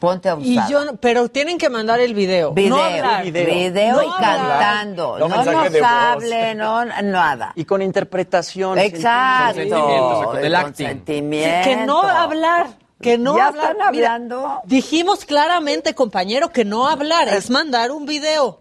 Ponte 0.01 0.29
a 0.31 0.37
Y 0.41 0.57
usar. 0.57 0.71
yo, 0.71 0.85
no- 0.87 0.97
pero 0.97 1.29
tienen 1.29 1.59
que 1.59 1.69
mandar 1.71 2.01
el 2.01 2.15
video. 2.15 2.53
Video, 2.53 2.77
no 2.77 2.83
hablar. 2.83 3.23
video, 3.25 3.97
No 3.97 4.03
y 4.03 4.07
hablar. 4.07 4.59
cantando. 4.59 5.19
No 5.19 5.29
nos 5.29 5.47
hable, 5.83 6.55
no 6.55 6.85
nada. 6.87 7.53
Y 7.55 7.65
con 7.67 7.83
interpretación. 7.83 8.79
Exacto. 8.79 9.61
Consentimiento, 9.61 10.39
el 10.39 10.45
el 10.47 10.55
acting. 10.55 11.05
Que 11.05 11.83
no 11.87 12.01
hablar. 12.03 12.67
Que 13.01 13.17
no 13.17 13.37
¿Ya 13.37 13.47
hablar. 13.47 13.71
están 13.73 13.91
Mira, 13.93 14.15
hablando? 14.15 14.61
dijimos 14.65 15.25
claramente, 15.25 15.95
compañero, 15.95 16.51
que 16.51 16.65
no 16.67 16.87
hablar 16.87 17.29
es 17.29 17.49
mandar 17.51 17.93
un 17.93 18.05
video. 18.05 18.59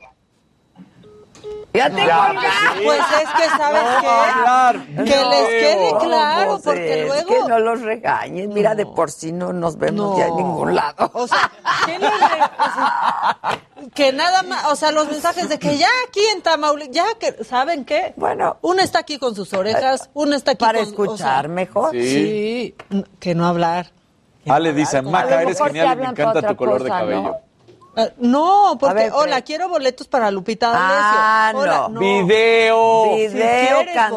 Ya 1.72 1.88
te 1.90 2.02
colgaste. 2.02 2.84
Pues 2.84 3.00
es 3.00 3.30
que, 3.30 3.58
¿sabes 3.58 3.82
qué? 4.02 5.04
Que 5.04 5.16
No, 5.22 5.30
les 5.30 5.48
quede 5.48 5.90
¿cómo 5.92 6.00
claro, 6.02 6.50
pues 6.52 6.62
porque 6.64 7.02
es? 7.02 7.08
luego... 7.08 7.28
Que 7.28 7.40
no 7.48 7.60
los 7.60 7.82
regañen. 7.82 8.50
Mira, 8.54 8.74
de 8.76 8.86
por 8.88 9.12
sí 9.12 9.32
no 9.32 9.54
nos 9.54 9.78
vemos 9.78 10.18
ya 10.18 10.28
en 10.28 10.36
ningún 10.38 10.74
lado. 10.76 11.12
O 11.14 11.28
sea, 11.28 11.52
¿qué 11.86 12.00
les 12.00 12.10
re- 12.12 12.44
o 12.44 12.74
sea, 12.74 13.38
que 13.94 14.12
nada 14.14 14.42
más, 14.44 14.66
o 14.72 14.76
sea, 14.76 14.92
los 14.92 15.10
mensajes 15.12 15.48
de 15.48 15.60
que 15.60 15.78
ya 15.78 15.88
aquí 16.08 16.22
en 16.34 16.42
Tamaulipas, 16.42 16.96
ya 16.96 17.06
que, 17.20 17.44
¿saben 17.44 17.86
qué? 17.86 18.14
Bueno. 18.18 18.58
Una 18.62 18.82
está 18.84 19.00
aquí 19.00 19.20
con 19.20 19.36
sus 19.36 19.54
orejas, 19.54 20.10
una 20.16 20.36
está 20.38 20.52
aquí 20.52 20.66
Para 20.66 20.80
con... 20.80 20.88
o 20.88 20.90
escuchar 20.90 21.42
sea, 21.46 21.50
mejor. 21.50 21.92
Sí, 21.92 22.76
que 23.20 23.36
no 23.36 23.46
hablar. 23.46 23.92
Ale 24.48 24.74
dice, 24.74 24.98
A 24.98 25.02
Maca, 25.04 25.44
eres 25.44 25.62
genial 25.62 25.98
y 26.00 26.02
me 26.02 26.08
encanta 26.08 26.42
tu 26.42 26.56
color 26.56 26.82
de 26.84 26.90
cabello. 26.90 27.36
¿No? 28.18 28.68
Ah, 28.68 28.72
no, 28.72 28.78
porque, 28.80 28.96
ver, 28.96 29.12
hola, 29.14 29.42
quiero 29.42 29.70
boletos 29.70 30.08
para 30.08 30.32
Lupita 30.32 30.70
D'Alessio. 30.70 31.20
Ah, 31.22 31.52
Hola, 31.56 31.88
no. 31.90 32.00
Video. 32.00 33.16
Video 33.16 33.86
cantando 33.94 34.12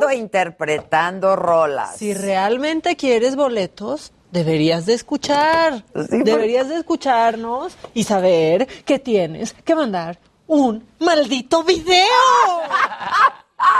boletos. 0.00 0.10
e 0.12 0.16
interpretando 0.16 1.36
rolas. 1.36 1.96
Si 1.96 2.14
realmente 2.14 2.96
quieres 2.96 3.36
boletos, 3.36 4.12
deberías 4.30 4.86
de 4.86 4.94
escuchar. 4.94 5.84
Sí, 6.08 6.22
deberías 6.22 6.68
de 6.68 6.76
escucharnos 6.76 7.76
y 7.94 8.04
saber 8.04 8.66
que 8.84 8.98
tienes 8.98 9.52
que 9.52 9.74
mandar 9.74 10.18
un 10.46 10.86
maldito 10.98 11.62
video. 11.64 12.04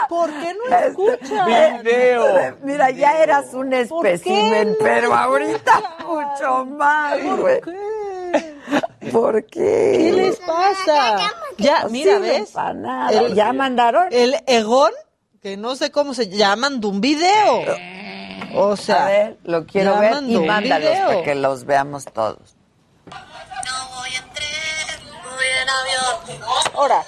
¿Por 0.09 0.30
qué 0.30 0.54
no 0.54 0.76
escuchas? 0.76 1.82
Video. 1.82 2.56
Mira, 2.62 2.90
ya 2.90 3.22
eras 3.22 3.54
un 3.54 3.70
¿Por 3.88 4.06
espécimen, 4.06 4.70
no 4.70 4.76
pero 4.80 5.14
ahorita 5.14 5.96
mucho 6.06 6.64
más, 6.64 7.18
güey. 7.36 7.61
¿Qué? 7.61 8.07
¿Por 9.12 9.45
qué? 9.47 9.95
¿Qué 9.99 10.12
les 10.12 10.37
pasa? 10.37 11.31
Ya, 11.59 11.85
No 11.85 11.89
mira, 11.91 12.19
¿ves? 12.19 12.53
El- 13.11 13.35
¿Ya 13.35 13.53
mandaron? 13.53 14.09
El 14.11 14.37
Egón, 14.47 14.93
que 15.43 15.57
no 15.57 15.77
sé 15.77 15.91
cómo 15.91 16.14
se 16.14 16.29
llama, 16.29 16.69
mandó 16.71 16.89
un 16.89 17.01
video. 17.01 17.62
O 18.55 18.77
sea, 18.77 19.07
a 19.07 19.09
ver, 19.09 19.39
lo 19.45 19.66
quiero 19.66 19.99
ver 19.99 20.23
y 20.25 20.39
mándalos 20.39 20.91
video. 20.91 21.07
para 21.07 21.23
que 21.23 21.35
los 21.35 21.64
veamos 21.64 22.05
todos. 22.07 22.57
Ahora, 26.75 27.03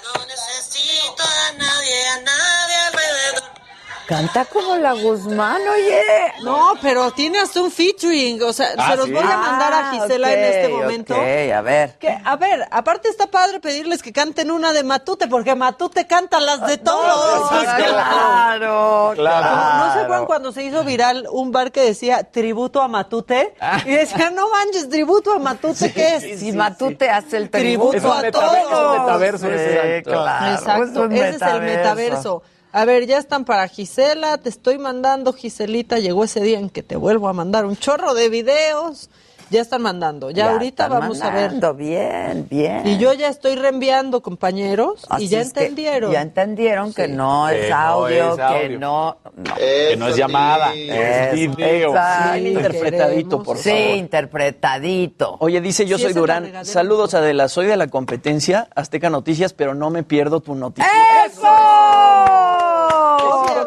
Canta 4.11 4.43
como 4.43 4.75
la 4.75 4.91
Guzmán, 4.91 5.61
oye. 5.73 6.01
no, 6.43 6.73
pero 6.81 7.11
tienes 7.11 7.55
un 7.55 7.71
featuring, 7.71 8.43
o 8.43 8.51
sea, 8.51 8.67
Ah, 8.77 8.91
se 8.91 8.97
los 8.97 9.05
¿sí? 9.05 9.13
voy 9.13 9.23
a 9.23 9.37
mandar 9.37 9.71
a 9.73 9.89
Ah, 9.89 9.91
Gisela 9.93 10.33
en 10.33 10.39
este 10.43 10.67
momento. 10.67 11.13
ok, 11.13 11.21
a 11.55 11.61
ver. 11.61 11.97
Que, 11.97 12.17
a 12.23 12.35
ver, 12.35 12.67
aparte 12.71 13.07
está 13.07 13.27
padre 13.27 13.61
pedirles 13.61 14.03
que 14.03 14.11
canten 14.11 14.51
una 14.51 14.73
de 14.73 14.83
Matute, 14.83 15.27
porque 15.29 15.55
Matute 15.55 16.07
canta 16.07 16.41
las 16.41 16.65
de 16.67 16.77
todos. 16.77 17.05
Ah, 17.51 17.55
o 17.55 17.61
sea, 17.61 17.75
claro, 17.77 19.13
Claro. 19.15 19.85
¿No 19.87 19.93
se 19.93 19.99
acuerdan 20.01 20.25
cuando 20.25 20.51
se 20.51 20.63
hizo 20.63 20.83
viral 20.83 21.25
un 21.31 21.53
bar 21.53 21.71
que 21.71 21.81
decía 21.81 22.23
tributo 22.23 22.81
a 22.81 22.89
Matute? 22.89 23.53
Y 23.85 23.91
decía, 23.91 24.29
no 24.29 24.49
manches, 24.49 24.89
tributo 24.89 25.31
a 25.33 25.39
Matute, 25.39 25.93
¿qué 25.93 26.15
es? 26.17 26.39
Si 26.41 26.51
Matute 26.51 27.09
hace 27.09 27.37
el 27.37 27.49
Tributo 27.49 27.91
tributo 27.91 28.13
a 28.13 28.31
todos. 28.31 28.69
todos. 28.69 28.99
metaverso, 28.99 29.47
Sí, 29.47 29.53
exacto. 29.53 30.11
claro. 30.11 30.53
Exacto, 30.55 30.83
es 30.83 30.97
un 30.97 31.11
ese 31.13 31.35
es 31.37 31.41
el 31.41 31.61
metaverso. 31.61 32.43
A 32.73 32.85
ver, 32.85 33.05
ya 33.05 33.17
están 33.17 33.43
para 33.43 33.67
Gisela, 33.67 34.37
te 34.37 34.47
estoy 34.47 34.77
mandando, 34.77 35.33
Giselita, 35.33 35.99
llegó 35.99 36.23
ese 36.23 36.39
día 36.39 36.57
en 36.57 36.69
que 36.69 36.83
te 36.83 36.95
vuelvo 36.95 37.27
a 37.27 37.33
mandar 37.33 37.65
un 37.65 37.75
chorro 37.75 38.13
de 38.13 38.29
videos 38.29 39.09
Ya 39.51 39.61
están 39.61 39.81
mandando. 39.81 40.31
Ya, 40.31 40.49
ahorita 40.51 40.87
vamos 40.87 41.21
a 41.21 41.29
ver. 41.29 41.51
mandando, 41.51 41.73
Bien, 41.75 42.47
bien. 42.49 42.87
Y 42.87 42.97
yo 42.97 43.11
ya 43.13 43.27
estoy 43.27 43.55
reenviando, 43.55 44.21
compañeros, 44.21 45.05
Así 45.09 45.25
y 45.25 45.27
ya 45.27 45.41
entendieron. 45.41 46.09
ya 46.11 46.21
entendieron 46.21 46.93
que 46.93 47.09
no 47.09 47.47
Que 47.49 47.65
es 47.65 47.69
no 47.69 47.75
audio, 47.75 48.29
es 48.31 48.35
que 48.37 48.41
audio. 48.43 48.79
no. 48.79 49.17
no. 49.35 49.55
que 49.55 49.95
no 49.97 50.07
es 50.07 50.15
llamada, 50.15 50.73
Es- 50.73 51.33
es 51.33 51.55
video. 51.55 51.91
Bien 52.33 52.47
interpretadito, 52.47 53.43
por 53.43 53.57
Sí, 53.57 53.69
favor. 53.69 53.95
interpretadito. 53.97 55.35
Oye, 55.39 55.59
dice 55.59 55.85
yo 55.85 55.97
Sí, 55.97 56.03
soy 56.03 56.13
Durán. 56.13 56.65
Saludos 56.65 57.13
Adela, 57.13 57.49
soy 57.49 57.65
de 57.67 57.75
la 57.75 57.87
competencia 57.87 58.69
Azteca 58.73 59.09
Noticias, 59.09 59.51
pero 59.51 59.73
no 59.75 59.89
me 59.89 60.03
pierdo 60.03 60.39
tu 60.39 60.55
noticia. 60.55 60.89
¡Eso! 61.25 61.41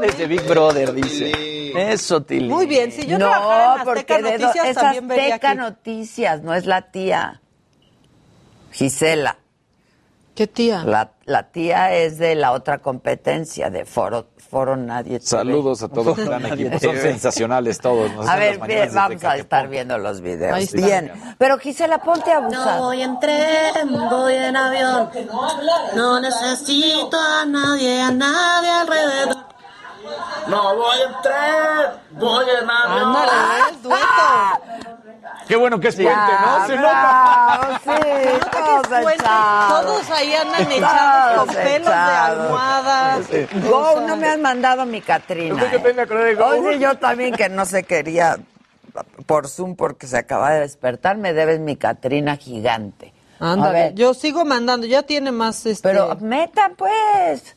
Desde 0.00 0.26
Big 0.26 0.42
Brother, 0.48 0.92
dice. 0.94 1.32
Eso, 1.76 2.22
Tili. 2.22 2.48
Muy 2.48 2.66
bien, 2.66 2.90
si 2.92 3.06
yo 3.06 3.18
no, 3.18 3.26
trabajara 3.28 3.64
en 3.64 3.70
Azteca 3.80 3.84
porque 3.84 4.14
de 4.14 4.22
do- 4.22 4.30
Noticias 4.46 4.66
es 4.68 4.74
también 4.76 5.08
vería 5.08 5.34
Azteca 5.34 5.50
aquí. 5.50 5.58
Noticias, 5.58 6.42
no 6.42 6.54
es 6.54 6.66
la 6.66 6.82
tía. 6.90 7.40
Gisela. 8.72 9.38
¿Qué 10.34 10.48
tía? 10.48 10.82
La, 10.84 11.12
la 11.26 11.44
tía 11.52 11.94
es 11.94 12.18
de 12.18 12.34
la 12.34 12.50
otra 12.50 12.78
competencia, 12.78 13.70
de 13.70 13.84
Foro, 13.84 14.30
Foro 14.36 14.76
Nadie 14.76 15.20
TV. 15.20 15.28
Saludos 15.28 15.84
a 15.84 15.88
todos 15.88 16.18
el 16.18 16.24
gran 16.24 16.44
equipo. 16.46 16.76
Son 16.80 16.96
sensacionales 16.96 17.78
todos. 17.78 18.12
Nos 18.12 18.28
A 18.28 18.34
ver, 18.34 18.58
bien, 18.66 18.90
vamos 18.92 19.22
a 19.22 19.36
estar 19.36 19.68
viendo 19.68 19.96
los 19.96 20.20
videos. 20.20 20.52
Ahí 20.54 20.64
está. 20.64 20.76
Bien. 20.84 21.12
Pero 21.38 21.56
Gisela, 21.58 21.98
ponte 22.02 22.32
a 22.32 22.38
abusar. 22.38 22.78
No 22.78 22.86
voy 22.86 23.02
en 23.02 23.20
tren, 23.20 23.92
voy 24.10 24.34
en 24.34 24.56
avión. 24.56 25.08
No 25.94 26.18
necesito 26.18 27.16
a 27.16 27.44
nadie, 27.46 28.00
a 28.00 28.10
nadie 28.10 28.70
alrededor. 28.70 29.36
No 30.48 30.76
voy 30.76 30.96
en 31.00 31.22
tren, 31.22 32.00
voy 32.12 32.44
en 32.62 32.70
avión. 32.70 33.06
Ándale, 33.16 33.30
¿eh? 33.30 33.76
dueto. 33.82 34.06
Qué 35.48 35.56
bueno 35.56 35.78
que 35.80 35.88
es 35.88 35.94
puente, 35.96 36.12
Ya, 36.12 36.40
¿no? 36.58 36.66
Se 36.66 36.76
bravo, 36.76 37.72
nota. 37.72 37.80
sí, 37.84 37.90
todos 38.52 38.86
Fuente, 38.86 39.14
echados. 39.14 39.82
Todos 39.84 40.10
ahí 40.10 40.34
andan 40.34 40.72
echados 40.72 41.34
Todos 41.46 41.56
pelos 41.56 41.66
de 41.86 41.92
echados. 41.92 42.40
almohada. 42.44 43.18
Go, 43.68 44.00
no 44.06 44.16
me 44.16 44.28
has 44.28 44.38
mandado 44.38 44.86
mi 44.86 45.00
Catrina. 45.00 45.60
Yo 45.60 45.70
también 45.70 45.96
me 45.96 46.02
acordé 46.02 46.24
de 46.24 46.34
Go. 46.34 46.46
Oye, 46.46 46.78
yo 46.78 46.96
también 46.98 47.34
que 47.34 47.48
no 47.48 47.64
se 47.66 47.82
quería 47.84 48.38
por 49.26 49.48
Zoom 49.48 49.76
porque 49.76 50.06
se 50.06 50.16
acaba 50.18 50.50
de 50.52 50.60
despertar, 50.60 51.16
me 51.16 51.32
debes 51.32 51.60
mi 51.60 51.76
Catrina 51.76 52.36
gigante. 52.36 53.12
A 53.40 53.52
Ándale, 53.52 53.72
ver, 53.78 53.94
yo 53.94 54.14
sigo 54.14 54.44
mandando, 54.44 54.86
ya 54.86 55.02
tiene 55.02 55.32
más 55.32 55.66
este. 55.66 55.88
pero 55.88 56.14
meta 56.20 56.70
pues. 56.76 57.56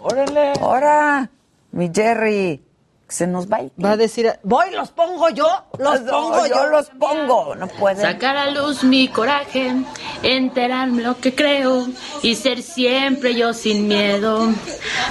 Órale. 0.00 0.52
Ahora, 0.60 1.28
mi 1.72 1.90
Jerry, 1.94 2.62
se 3.08 3.26
nos 3.26 3.50
va. 3.50 3.60
Va 3.82 3.92
a 3.92 3.96
decir, 3.96 4.38
voy, 4.42 4.70
los 4.70 4.90
pongo 4.90 5.30
yo, 5.30 5.46
los 5.78 6.02
No, 6.02 6.10
pongo 6.10 6.46
yo. 6.46 6.54
yo 6.54 6.66
los 6.66 6.90
pongo, 6.90 7.54
no 7.54 7.66
pueden. 7.66 8.02
Sacar 8.02 8.36
a 8.36 8.50
luz 8.50 8.84
mi 8.84 9.08
coraje, 9.08 9.74
enterarme 10.22 11.02
lo 11.02 11.18
que 11.18 11.34
creo 11.34 11.86
y 12.22 12.34
ser 12.34 12.62
siempre 12.62 13.34
yo 13.34 13.54
sin 13.54 13.88
miedo. 13.88 14.50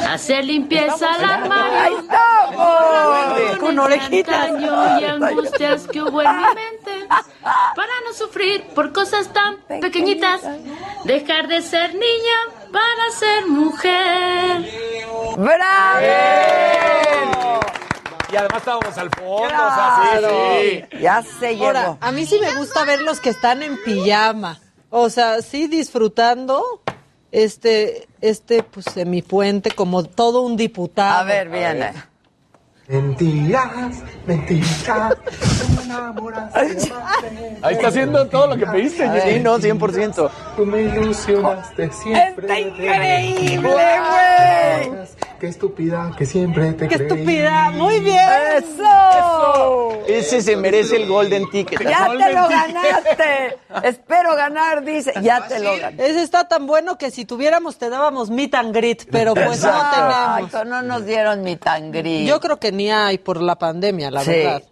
Hacer 0.07 0.45
limpieza 0.45 1.11
al 1.15 1.23
armario. 1.25 1.99
estamos! 1.99 3.57
Con 3.59 3.79
orejitas. 3.79 4.51
y 5.01 5.05
angustias 5.05 5.87
que 5.87 6.03
hubo 6.03 6.21
en 6.21 6.37
mi 6.37 6.43
mente. 6.43 7.07
Para 7.41 7.93
no 8.05 8.13
sufrir 8.13 8.63
por 8.75 8.93
cosas 8.93 9.33
tan 9.33 9.57
pequeñitas. 9.81 10.41
Dejar 11.05 11.47
de 11.47 11.61
ser 11.63 11.93
niña 11.93 12.56
para 12.71 13.11
ser 13.17 13.47
mujer. 13.47 14.71
¡Bravo! 15.37 16.01
Y 18.31 18.35
además 18.35 18.57
estábamos 18.57 18.97
al 18.97 19.09
fondo, 19.11 19.45
o 19.45 19.47
sea, 19.47 20.19
sí, 20.19 20.85
sí. 20.91 20.99
Ya 20.99 21.23
se 21.23 21.55
llegó. 21.55 21.67
Ahora, 21.67 21.97
a 22.01 22.11
mí 22.11 22.25
sí 22.25 22.39
me 22.41 22.53
gusta 22.55 22.83
ver 22.83 23.01
los 23.01 23.21
que 23.21 23.29
están 23.29 23.63
en 23.63 23.81
pijama. 23.83 24.59
O 24.89 25.09
sea, 25.09 25.41
sí 25.41 25.67
disfrutando 25.67 26.81
este, 27.31 28.07
este, 28.21 28.63
pues, 28.63 28.85
semipuente 28.85 29.71
como 29.71 30.03
todo 30.03 30.41
un 30.41 30.57
diputado. 30.57 31.19
A 31.19 31.23
ver, 31.23 31.49
viene. 31.49 31.93
Mentiras, 32.87 33.95
mentiras. 34.25 35.15
tú 35.17 35.73
me 35.75 35.83
enamoraste. 35.83 36.93
Ahí 37.61 37.73
está 37.75 37.87
haciendo 37.89 38.25
todo 38.27 38.47
lo 38.47 38.55
que 38.55 38.65
pediste, 38.65 39.09
Sí, 39.33 39.39
no, 39.41 39.59
100%. 39.59 40.29
Tú 40.55 40.65
me 40.65 40.83
ilusionaste 40.83 41.91
siempre. 41.91 42.47
¡Está 42.47 42.59
increíble, 42.61 43.59
güey! 43.59 45.07
Qué 45.39 45.47
estúpida 45.47 46.11
que 46.17 46.25
siempre 46.25 46.73
te 46.73 46.87
¡Qué 46.87 46.95
creí. 46.95 47.07
estúpida! 47.07 47.69
¡Muy 47.71 47.99
bien! 47.99 48.19
¡Eso! 48.55 49.91
Ese 50.07 50.41
se 50.41 50.55
merece 50.55 50.95
el 50.95 51.07
Golden 51.07 51.47
Ticket. 51.51 51.79
¡Ya 51.83 52.07
te 52.09 52.33
lo 52.33 52.47
ganaste! 52.47 53.57
Espero 53.83 54.35
ganar, 54.35 54.83
dice. 54.83 55.13
Ya 55.21 55.47
te 55.47 55.59
lo 55.59 55.77
gané. 55.77 56.03
Ese 56.07 56.23
está 56.23 56.47
tan 56.47 56.65
bueno 56.65 56.97
que 56.97 57.11
si 57.11 57.25
tuviéramos 57.25 57.77
te 57.77 57.89
dábamos 57.89 58.31
meet 58.31 58.55
and 58.55 58.73
greet, 58.73 59.07
pero 59.11 59.35
pues 59.35 59.61
no 59.63 59.69
tenemos. 59.91 60.39
Exacto, 60.39 60.65
no 60.65 60.81
nos 60.81 61.05
dieron 61.05 61.43
mi 61.43 61.55
tangri. 61.57 62.25
Yo 62.25 62.39
creo 62.39 62.59
que 62.59 62.71
hay 62.85 63.17
por 63.17 63.41
la 63.41 63.57
pandemia, 63.57 64.11
la 64.11 64.23
Sí. 64.23 64.29
verdad. 64.31 64.63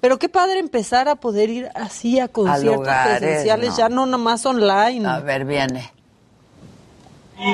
Pero 0.00 0.18
qué 0.18 0.28
padre 0.30 0.58
empezar 0.60 1.08
a 1.08 1.16
poder 1.16 1.50
ir 1.50 1.68
así 1.74 2.18
a 2.20 2.28
conciertos 2.28 2.76
lugares, 2.78 3.18
presenciales, 3.18 3.70
¿no? 3.70 3.76
ya 3.76 3.88
no 3.90 4.06
nomás 4.06 4.46
online. 4.46 5.06
A 5.06 5.20
ver, 5.20 5.44
viene. 5.44 5.92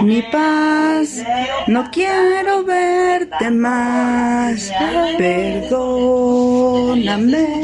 Mi 0.03 0.21
paz, 0.23 1.23
no 1.69 1.91
quiero 1.93 2.65
verte 2.65 3.51
más. 3.51 4.71
Perdóname. 6.37 7.63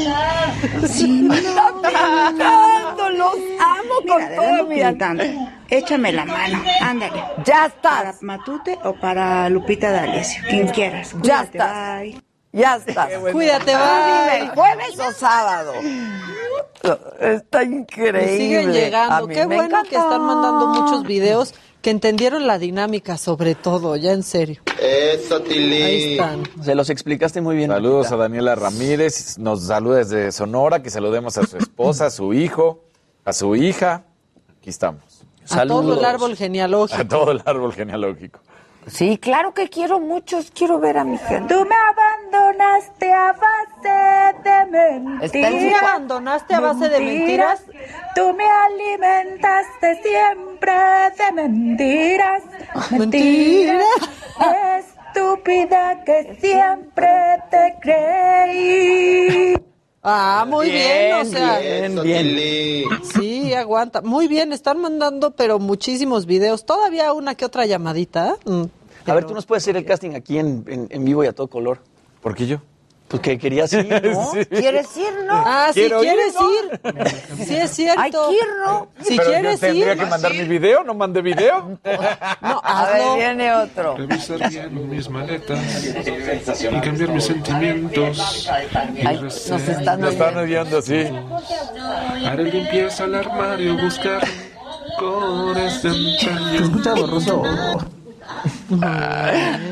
Si 0.87 1.21
no 1.21 1.33
cantando, 1.81 3.09
los 3.09 3.35
amo 3.59 3.95
con 4.07 4.23
Mira, 4.23 4.35
todo 4.35 4.67
mi 4.67 4.75
pintando. 4.75 5.23
Échame 5.69 6.11
la 6.13 6.23
mano, 6.25 6.61
ándale. 6.81 7.23
Ya 7.45 7.69
Para 7.81 8.09
estás, 8.11 8.23
Matute 8.23 8.79
o 8.83 8.93
para 8.93 9.49
Lupita 9.49 9.91
D'Alessio, 9.91 10.43
quien 10.49 10.67
quieras. 10.69 11.13
Ya 11.21 11.43
estás. 11.43 12.01
bye. 12.01 12.32
Ya 12.53 12.75
estás. 12.77 13.09
Cuídate, 13.31 13.73
Tú 13.73 13.77
bye. 13.77 14.39
Dime, 14.39 14.55
¿jueves 14.55 14.99
o 14.99 15.11
sábado? 15.11 15.73
Está 17.19 17.63
increíble. 17.63 18.37
Siguen 18.37 18.69
A 18.69 18.71
llegando. 18.73 19.27
mí 19.27 19.33
Qué 19.35 19.45
me 19.47 19.55
bueno 19.55 19.83
que 19.83 19.95
están 19.95 20.21
mandando 20.21 20.67
muchos 20.67 21.03
videos 21.03 21.53
que 21.81 21.89
entendieron 21.89 22.47
la 22.47 22.57
dinámica, 22.59 23.17
sobre 23.17 23.55
todo, 23.55 23.95
ya 23.97 24.11
en 24.13 24.23
serio. 24.23 24.61
Eso, 24.79 25.35
Ahí 25.37 25.43
Tili. 25.43 26.11
están. 26.13 26.43
Se 26.61 26.75
los 26.75 26.89
explicaste 26.89 27.41
muy 27.41 27.55
bien. 27.57 27.69
Saludos 27.71 28.11
a. 28.11 28.15
Daniela 28.17 28.55
Ramírez, 28.55 29.37
nos 29.37 29.65
saluda 29.67 29.97
desde 29.97 30.31
Sonora, 30.31 30.81
que 30.81 30.89
saludemos 30.89 31.37
a 31.37 31.45
su 31.45 31.57
esposa, 31.57 32.05
a 32.05 32.09
su 32.09 32.33
hijo, 32.33 32.83
a 33.25 33.33
su 33.33 33.55
hija. 33.55 34.03
Aquí 34.59 34.69
estamos. 34.69 35.03
A 35.49 35.65
todo 35.67 35.81
el 35.81 35.87
Saludos. 35.97 36.03
árbol 36.05 36.35
genealógico. 36.37 37.01
A 37.01 37.05
todo 37.05 37.31
el 37.31 37.41
árbol 37.45 37.73
genealógico. 37.73 38.39
Sí, 38.87 39.17
claro 39.17 39.53
que 39.53 39.69
quiero 39.69 39.99
muchos, 39.99 40.51
quiero 40.53 40.79
ver 40.79 40.97
a 40.97 41.03
mi 41.03 41.17
gente. 41.17 41.53
Tú 41.53 41.61
me 41.65 41.75
abandonaste 42.37 43.13
a 43.13 43.33
base 43.33 43.89
de 44.43 45.25
Está 45.25 45.37
en 45.39 45.43
¿Tú 45.43 45.49
su 45.49 45.53
me 45.53 45.59
mentiras. 45.61 45.83
abandonaste 45.83 46.53
a 46.55 46.59
base 46.59 46.89
de 46.89 46.99
mentiras? 46.99 47.61
Tú 48.15 48.33
me 48.33 48.43
alimentaste 48.45 50.01
siempre 50.01 50.73
de 51.17 51.31
mentiras. 51.33 52.43
Mentiras. 52.91 53.85
Estúpida 55.09 56.03
que 56.03 56.37
siempre 56.41 57.07
te 57.51 57.75
creí. 57.81 59.53
Ah, 60.01 60.45
muy 60.47 60.69
bien, 60.69 61.13
o 61.15 61.25
sea. 61.25 61.59
Bien, 61.59 62.01
bien. 62.03 62.83
Sí, 63.13 63.53
aguanta. 63.53 64.01
Muy 64.01 64.27
bien, 64.27 64.51
están 64.51 64.79
mandando, 64.81 65.31
pero 65.31 65.59
muchísimos 65.59 66.25
videos. 66.25 66.65
Todavía 66.65 67.13
una 67.13 67.35
que 67.35 67.45
otra 67.45 67.65
llamadita. 67.65 68.35
Mm, 68.45 68.63
A 69.05 69.13
ver, 69.13 69.25
tú 69.25 69.33
nos 69.33 69.45
puedes 69.45 69.63
hacer 69.63 69.77
el 69.77 69.85
casting 69.85 70.15
aquí 70.15 70.39
en, 70.39 70.65
en, 70.67 70.87
en 70.89 71.05
vivo 71.05 71.23
y 71.23 71.27
a 71.27 71.33
todo 71.33 71.47
color. 71.47 71.79
¿Por 72.23 72.35
qué 72.35 72.47
yo? 72.47 72.57
Pues 73.09 73.21
que 73.21 73.37
querías 73.37 73.71
ir, 73.73 73.85
¿no? 73.87 74.31
¿Quieres 74.49 74.97
ir, 74.97 75.13
no? 75.27 75.33
Ah, 75.45 75.69
si 75.71 75.81
ir, 75.81 75.93
quieres 75.99 76.33
¿no? 76.33 76.49
ir. 76.51 77.45
Sí, 77.45 77.55
es 77.57 77.69
cierto. 77.71 78.01
Hay 78.01 78.09
que 78.09 78.17
ir, 78.17 78.47
¿no? 78.65 78.87
Si 79.01 79.17
Pero 79.17 79.23
yo 79.23 79.29
quieres 79.39 79.59
tendría 79.59 79.93
ir. 79.93 79.99
que 79.99 80.05
mandar 80.07 80.33
mi 80.33 80.43
video, 80.45 80.83
¿no 80.83 80.93
mandé 80.95 81.21
video? 81.21 81.77
No, 82.41 82.61
A 82.63 82.85
ver, 82.91 83.17
viene 83.17 83.53
otro. 83.53 83.97
Revisar 83.97 84.49
bien 84.49 84.89
mis 84.89 85.09
maletas 85.09 85.85
y 85.85 86.79
cambiar 86.81 87.09
mis 87.09 87.25
sentimientos. 87.25 88.49
Ay, 89.05 89.19
nos 89.21 89.47
están 89.49 90.01
Lo 90.01 90.09
están 90.09 90.37
oyendo, 90.37 90.81
sí. 90.81 91.03
Haré 92.25 92.45
limpieza 92.45 93.03
al 93.03 93.13
armario, 93.15 93.77
buscar 93.77 94.23
colores 94.97 95.83
de 95.83 95.89
antaño. 95.89 96.63
escucha 96.63 96.93
borroso? 96.95 97.43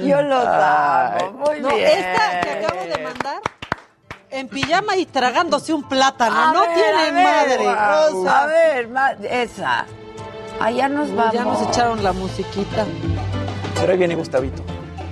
Yo 0.06 0.22
los 0.22 0.46
amo. 0.46 1.32
Muy 1.46 1.60
No, 1.62 1.70
bien. 1.76 1.88
esta 1.88 2.42
que 2.42 2.50
acabo 2.66 2.82
de 2.84 3.04
mandar, 3.04 3.42
en 4.30 4.48
pijama 4.48 4.96
y 4.96 5.06
tragándose 5.06 5.74
un 5.74 5.84
plátano. 5.88 6.36
A 6.40 6.54
no 6.54 6.62
ver, 6.62 6.70
tiene 6.74 6.90
a 6.92 7.12
ver, 7.12 7.60
madre. 7.60 7.68
O 8.16 8.24
sea, 8.24 8.44
a 8.44 8.46
ver, 8.48 8.88
ma- 8.88 9.12
esa. 9.12 9.86
Allá 10.60 10.88
nos 10.90 11.14
vamos. 11.16 11.34
ya 11.34 11.44
nos 11.44 11.62
echaron 11.68 12.04
la 12.04 12.14
musiquita. 12.14 12.86
Pero 13.80 13.92
ahí 13.92 13.98
viene 13.98 14.16
Gustavito. 14.16 14.62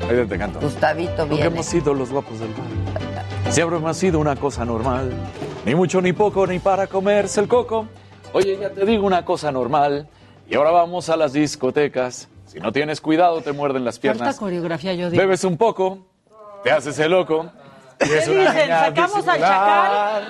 Ahí 0.10 0.26
te 0.26 0.38
canto. 0.38 0.60
Gustavito 0.60 1.24
Nunca 1.24 1.36
viene. 1.36 1.46
hemos 1.48 1.66
sido 1.66 1.94
los 1.94 2.12
guapos 2.12 2.40
del 2.40 2.54
bar. 2.54 3.52
Siempre 3.52 3.78
hemos 3.78 3.98
sido 3.98 4.20
una 4.20 4.36
cosa 4.36 4.64
normal. 4.64 5.12
Ni 5.66 5.74
mucho 5.76 6.02
ni 6.02 6.14
poco, 6.14 6.46
ni 6.48 6.60
para 6.60 6.88
comerse 6.88 7.40
el 7.42 7.48
coco. 7.48 7.88
Oye, 8.32 8.58
ya 8.62 8.70
te 8.70 8.86
digo 8.86 9.06
una 9.08 9.26
cosa 9.26 9.52
normal. 9.52 10.08
Y 10.48 10.56
ahora 10.56 10.72
vamos 10.72 11.10
a 11.10 11.18
las 11.18 11.34
discotecas. 11.34 12.30
Si 12.50 12.60
no 12.60 12.72
tienes 12.72 13.00
cuidado, 13.00 13.42
te 13.42 13.52
muerden 13.52 13.86
las 13.86 14.00
piernas. 14.00 14.38
coreografía, 14.38 14.96
yo 14.96 15.12
digo. 15.12 15.22
Bebes 15.22 15.44
un 15.44 15.56
poco, 15.56 16.08
te 16.64 16.72
haces 16.72 16.98
el 16.98 17.12
loco. 17.12 17.52
Y 18.02 18.08
¿Qué 18.08 18.18
es 18.18 18.28
una 18.28 18.52
dicen? 18.52 18.70
¿Sacamos 18.70 19.28
al 19.28 19.40
chacal? 19.40 20.28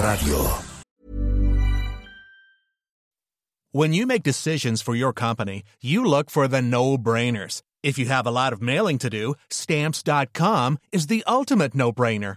Radio. 0.00 0.48
When 3.72 3.92
you 3.92 4.06
make 4.06 4.22
decisions 4.22 4.80
for 4.80 4.94
your 4.94 5.12
company, 5.12 5.64
you 5.82 6.04
look 6.04 6.30
for 6.30 6.48
the 6.48 6.62
no-brainers. 6.62 7.60
If 7.82 7.98
you 7.98 8.06
have 8.06 8.26
a 8.26 8.30
lot 8.30 8.52
of 8.52 8.62
mailing 8.62 8.98
to 8.98 9.10
do, 9.10 9.34
stamps.com 9.50 10.78
is 10.92 11.08
the 11.08 11.24
ultimate 11.26 11.74
no-brainer. 11.74 12.36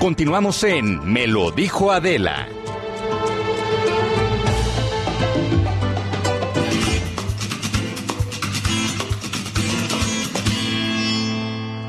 Continuamos 0.00 0.64
en 0.64 1.04
Me 1.12 1.26
lo 1.26 1.50
dijo 1.50 1.92
Adela. 1.92 2.48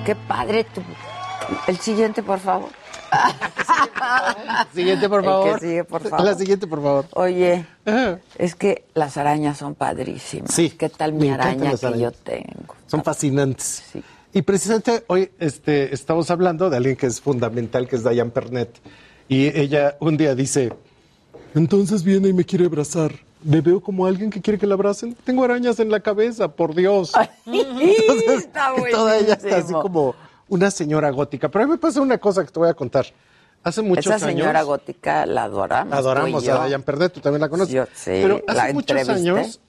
Qué 0.06 0.16
padre 0.16 0.64
tu... 0.64 0.82
El 1.68 1.78
siguiente, 1.78 2.24
por 2.24 2.40
favor. 2.40 2.70
Siguiente, 4.74 5.10
por 5.10 5.20
El 5.20 5.26
favor. 5.26 5.60
que 5.60 5.66
sigue, 5.68 5.84
por 5.84 6.02
favor. 6.02 6.26
La 6.26 6.34
siguiente, 6.36 6.66
por 6.68 6.82
favor. 6.82 7.06
Oye, 7.14 7.66
es 8.38 8.56
que 8.56 8.86
las 8.94 9.18
arañas 9.18 9.58
son 9.58 9.76
padrísimas. 9.76 10.52
Sí. 10.54 10.70
¿Qué 10.72 10.90
tal 10.90 11.14
mi 11.14 11.30
araña 11.30 11.72
que 11.76 12.00
yo 12.00 12.12
tengo? 12.12 12.76
Son 12.88 13.04
fascinantes. 13.04 13.84
Y 14.34 14.42
precisamente 14.44 15.04
hoy 15.08 15.32
este, 15.40 15.94
estamos 15.94 16.32
hablando 16.32 16.70
de 16.70 16.78
alguien 16.78 16.96
que 16.96 17.08
es 17.08 17.20
fundamental, 17.20 17.88
que 17.88 17.98
es 17.98 18.04
Diane 18.04 18.32
Pernet. 18.32 18.80
Y 19.28 19.48
ella 19.58 19.98
un 20.00 20.18
día 20.18 20.36
dice, 20.36 20.72
entonces 21.54 22.04
viene 22.04 22.30
y 22.30 22.34
me 22.34 22.46
quiere 22.46 22.66
abrazar. 22.66 23.12
¿Me 23.44 23.60
veo 23.60 23.82
como 23.82 24.06
alguien 24.06 24.30
que 24.30 24.40
quiere 24.40 24.60
que 24.60 24.68
la 24.68 24.76
abracen? 24.76 25.16
Tengo 25.24 25.44
arañas 25.44 25.80
en 25.80 25.90
la 25.90 26.00
cabeza, 26.00 26.48
por 26.48 26.76
Dios. 26.76 27.12
Entonces, 27.46 28.46
Está 28.46 28.74
toda 28.92 29.18
ella 29.18 29.34
está 29.34 29.58
así 29.58 29.74
como 29.74 30.16
una 30.48 30.70
señora 30.70 31.10
gótica. 31.10 31.50
Pero 31.50 31.64
a 31.64 31.68
mí 31.68 31.72
me 31.74 31.78
pasa 31.80 32.02
una 32.02 32.18
cosa 32.20 32.46
que 32.46 32.52
te 32.52 32.60
voy 32.60 32.70
a 32.70 32.74
contar. 32.74 33.08
Hace 33.64 33.82
muchos 33.82 34.06
Esa 34.06 34.20
señora 34.20 34.60
años... 34.60 34.66
gótica 34.68 35.26
la 35.26 35.44
adoramos. 35.44 35.94
Adoramos 35.94 36.48
a 36.48 36.68
Diane 36.68 36.84
Pernet, 36.84 37.14
tú 37.14 37.20
también 37.20 37.42
la 37.42 37.50
conoces. 37.50 37.74
Yo 37.74 37.86
sí, 37.94 38.12
Pero 38.12 38.42
hace 38.48 38.74
muchos 38.74 38.98
entrevisté. 38.98 39.30
años 39.30 39.60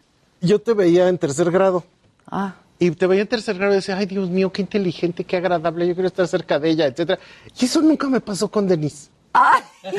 yo 0.41 0.61
te 0.61 0.75
veía 0.75 1.09
en 1.09 1.19
tercer 1.19 1.51
grado. 1.51 1.85
Ah. 2.27 2.55
Y 2.83 2.91
te 2.91 3.07
veía 3.07 3.23
en 3.23 3.29
tercer 3.29 3.57
grado 3.57 3.75
y 3.75 3.77
decía, 3.77 3.97
ay 3.97 4.07
Dios 4.07 4.29
mío, 4.29 4.51
qué 4.51 4.61
inteligente, 4.61 5.23
qué 5.23 5.37
agradable, 5.37 5.87
yo 5.87 5.95
quiero 5.95 6.09
estar 6.09 6.27
cerca 6.27 6.59
de 6.59 6.71
ella, 6.71 6.87
etcétera. 6.87 7.21
Y 7.57 7.67
eso 7.67 7.81
nunca 7.81 8.09
me 8.09 8.21
pasó 8.21 8.51
con 8.51 8.67
Denise. 8.67 9.09
Ay. 9.33 9.63
o 9.85 9.91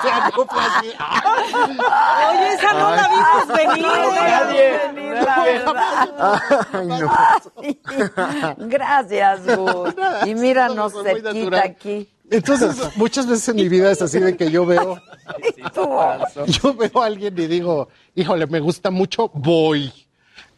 sea, 0.00 0.32
no 0.34 0.46
fue 0.46 0.62
así. 0.62 0.88
Oye, 2.30 2.54
esa 2.54 2.72
no 2.72 2.96
la 2.96 3.08
vimos 3.08 3.46
venir. 3.48 3.82
No 3.82 3.94
la 3.94 4.44
vimos 4.46 4.94
venir, 4.94 5.12
la 5.22 5.44
verdad. 5.44 6.40
Gracias, 8.56 9.46
Gus. 9.54 9.94
Y 10.24 10.34
míranos 10.34 10.94
cerquita 10.94 11.62
aquí. 11.62 12.08
Entonces, 12.30 12.96
muchas 12.96 13.26
veces 13.26 13.50
en 13.50 13.56
mi 13.56 13.68
vida 13.68 13.90
es 13.90 14.00
así 14.00 14.18
de 14.18 14.34
que 14.34 14.50
yo 14.50 14.64
veo, 14.64 14.98
yo 16.46 16.74
veo 16.74 17.02
a 17.02 17.06
alguien 17.06 17.38
y 17.38 17.46
digo, 17.46 17.90
híjole, 18.14 18.46
me 18.46 18.60
gusta 18.60 18.90
mucho, 18.90 19.30
voy. 19.34 19.92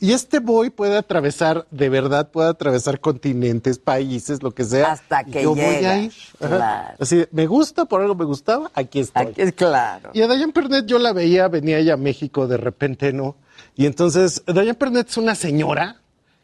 Y 0.00 0.12
este 0.12 0.38
voy 0.38 0.70
puede 0.70 0.96
atravesar, 0.96 1.66
de 1.70 1.88
verdad, 1.88 2.30
puede 2.30 2.50
atravesar 2.50 3.00
continentes, 3.00 3.78
países, 3.78 4.42
lo 4.42 4.52
que 4.52 4.64
sea. 4.64 4.92
Hasta 4.92 5.24
que 5.24 5.42
yo 5.42 5.54
voy 5.54 5.60
llega, 5.60 5.92
a 5.92 5.98
ir. 5.98 6.12
Claro. 6.38 6.96
Así, 7.00 7.26
me 7.32 7.46
gusta, 7.46 7.84
por 7.84 8.00
algo 8.00 8.14
me 8.14 8.24
gustaba, 8.24 8.70
aquí 8.74 9.00
estoy. 9.00 9.26
Aquí 9.26 9.42
es 9.42 9.52
claro. 9.54 10.10
Y 10.14 10.22
a 10.22 10.28
Dayan 10.28 10.52
Pernet 10.52 10.86
yo 10.86 10.98
la 11.00 11.12
veía, 11.12 11.48
venía 11.48 11.78
ella 11.78 11.94
a 11.94 11.96
México 11.96 12.46
de 12.46 12.58
repente, 12.58 13.12
¿no? 13.12 13.36
Y 13.74 13.86
entonces, 13.86 14.42
Dayan 14.46 14.76
Pernet 14.76 15.08
es 15.08 15.16
una 15.16 15.34
señora, 15.34 16.00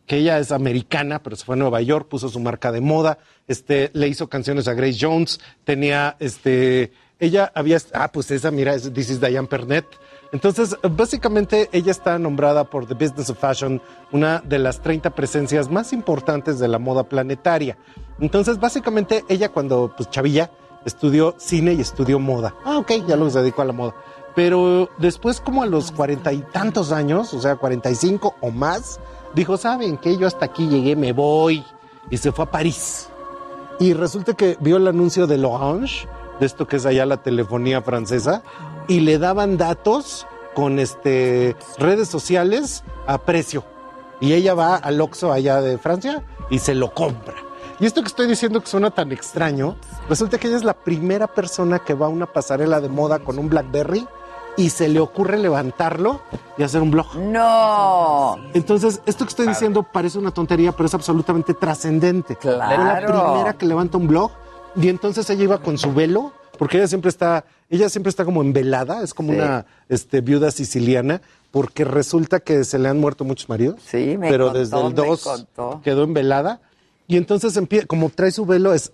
que 0.07 0.16
ella 0.16 0.38
es 0.38 0.52
americana, 0.52 1.22
pero 1.22 1.36
se 1.36 1.44
fue 1.44 1.55
a 1.55 1.59
Nueva 1.59 1.80
York, 1.80 2.09
puso 2.09 2.28
su 2.28 2.40
marca 2.40 2.72
de 2.72 2.80
moda, 2.80 3.18
este, 3.46 3.90
le 3.94 4.09
hizo 4.09 4.28
canciones 4.28 4.68
a 4.68 4.74
Grace 4.74 4.98
Jones, 5.00 5.40
tenía, 5.64 6.16
este, 6.18 6.92
ella 7.18 7.50
había, 7.55 7.78
ah, 7.94 8.11
pues 8.12 8.30
esa, 8.30 8.50
mira, 8.50 8.74
es, 8.74 8.92
this 8.92 9.11
is 9.11 9.20
Diane 9.20 9.48
Pernet. 9.48 9.86
Entonces, 10.33 10.77
básicamente, 10.83 11.68
ella 11.72 11.93
está 11.93 12.18
nombrada 12.18 12.64
por 12.64 12.87
The 12.87 12.95
Business 12.95 13.31
of 13.31 13.39
Fashion 13.39 13.81
una 14.12 14.41
de 14.41 14.59
las 14.59 14.81
30 14.81 15.11
presencias 15.11 15.70
más 15.70 15.93
importantes 15.93 16.59
de 16.59 16.68
la 16.68 16.79
moda 16.79 17.05
planetaria. 17.05 17.77
Entonces, 18.18 18.59
básicamente, 18.59 19.25
ella 19.29 19.51
cuando, 19.51 19.93
pues, 19.97 20.11
chavilla, 20.11 20.51
estudió 20.85 21.35
cine 21.39 21.75
y 21.75 21.81
estudió 21.81 22.18
moda. 22.18 22.55
Ah, 22.64 22.79
ok, 22.79 22.93
ya 23.07 23.16
luego 23.16 23.31
se 23.31 23.41
dedicó 23.41 23.62
a 23.62 23.66
la 23.66 23.72
moda. 23.72 23.95
Pero 24.35 24.89
después, 24.99 25.41
como 25.41 25.62
a 25.62 25.66
los 25.66 25.93
cuarenta 25.93 26.33
y 26.33 26.41
tantos 26.41 26.91
años, 26.91 27.33
o 27.35 27.41
sea, 27.41 27.57
45 27.57 28.35
o 28.41 28.51
más, 28.51 28.99
dijo, 29.35 29.57
¿saben 29.57 29.97
qué? 29.97 30.16
Yo 30.16 30.27
hasta 30.27 30.47
aquí 30.47 30.68
llegué, 30.68 30.97
me 30.97 31.12
voy. 31.12 31.64
Y 32.11 32.16
se 32.16 32.33
fue 32.33 32.45
a 32.45 32.51
París. 32.51 33.09
Y 33.79 33.93
resulta 33.93 34.35
que 34.35 34.57
vio 34.61 34.77
el 34.77 34.89
anuncio 34.89 35.27
de 35.27 35.39
L'Orange, 35.39 36.09
de 36.41 36.47
esto 36.47 36.66
que 36.66 36.77
es 36.77 36.87
allá 36.87 37.07
la 37.07 37.18
telefonía 37.18 37.83
francesa, 37.83 38.43
y 38.89 39.01
le 39.01 39.18
daban 39.18 39.57
datos 39.57 40.26
con 40.55 40.78
este 40.78 41.57
redes 41.78 42.09
sociales 42.09 42.85
a 43.07 43.18
precio. 43.18 43.64
Y 44.20 44.32
ella 44.32 44.55
va 44.55 44.76
al 44.76 45.01
Oxxo 45.01 45.32
allá 45.32 45.61
de 45.61 45.78
Francia 45.78 46.22
y 46.51 46.59
se 46.59 46.74
lo 46.74 46.95
compra. 46.95 47.35
Y 47.80 47.87
esto 47.87 48.03
que 48.03 48.09
estoy 48.09 48.26
diciendo 48.26 48.61
que 48.61 48.68
suena 48.68 48.91
tan 48.91 49.11
extraño, 49.11 49.76
resulta 50.09 50.39
que 50.39 50.47
ella 50.47 50.57
es 50.57 50.64
la 50.64 50.74
primera 50.74 51.26
persona 51.26 51.80
que 51.80 51.95
va 51.95 52.07
a 52.07 52.09
una 52.09 52.26
pasarela 52.26 52.80
de 52.80 52.89
moda 52.89 53.18
con 53.18 53.39
un 53.39 53.49
BlackBerry 53.49 54.07
y 54.57 54.70
se 54.70 54.89
le 54.89 55.01
ocurre 55.01 55.39
levantarlo 55.39 56.20
y 56.57 56.62
hacer 56.62 56.80
un 56.80 56.93
blog. 56.93 57.16
No. 57.16 58.37
Entonces, 58.55 59.03
esto 59.07 59.24
que 59.24 59.30
estoy 59.30 59.49
diciendo 59.49 59.82
parece 59.82 60.18
una 60.18 60.30
tontería, 60.30 60.72
pero 60.72 60.87
es 60.87 60.95
absolutamente 60.95 61.55
trascendente. 61.55 62.37
Claro. 62.37 63.09
Fue 63.09 63.16
la 63.16 63.32
primera 63.32 63.53
que 63.55 63.66
levanta 63.66 63.99
un 63.99 64.07
blog 64.07 64.30
y 64.76 64.89
entonces 64.89 65.28
ella 65.30 65.43
iba 65.43 65.59
con 65.59 65.76
su 65.76 65.93
velo, 65.93 66.32
porque 66.59 66.78
ella 66.78 66.86
siempre 66.88 67.09
está, 67.09 67.44
ella 67.70 67.88
siempre 67.88 68.11
está 68.11 68.24
como 68.24 68.40
envelada, 68.42 69.02
es 69.02 69.14
como 69.14 69.32
Sí. 69.32 69.38
una 69.38 69.66
este, 69.88 70.20
viuda 70.20 70.50
siciliana, 70.50 71.20
porque 71.50 71.84
resulta 71.84 72.40
que 72.40 72.64
se 72.64 72.78
le 72.78 72.88
han 72.88 72.98
muerto 72.98 73.24
muchos 73.24 73.48
maridos. 73.48 73.80
Sí, 73.86 74.16
me 74.18 74.28
Pero 74.28 74.46
contó, 74.46 74.59
desde 74.59 74.76
el 74.78 74.84
me 74.84 74.92
2 74.94 75.22
contó. 75.22 75.80
quedó 75.84 76.02
envelada. 76.05 76.61
Y 77.07 77.16
entonces 77.16 77.59
como 77.86 78.11
trae 78.11 78.30
su 78.30 78.46
velo, 78.46 78.72
es 78.72 78.92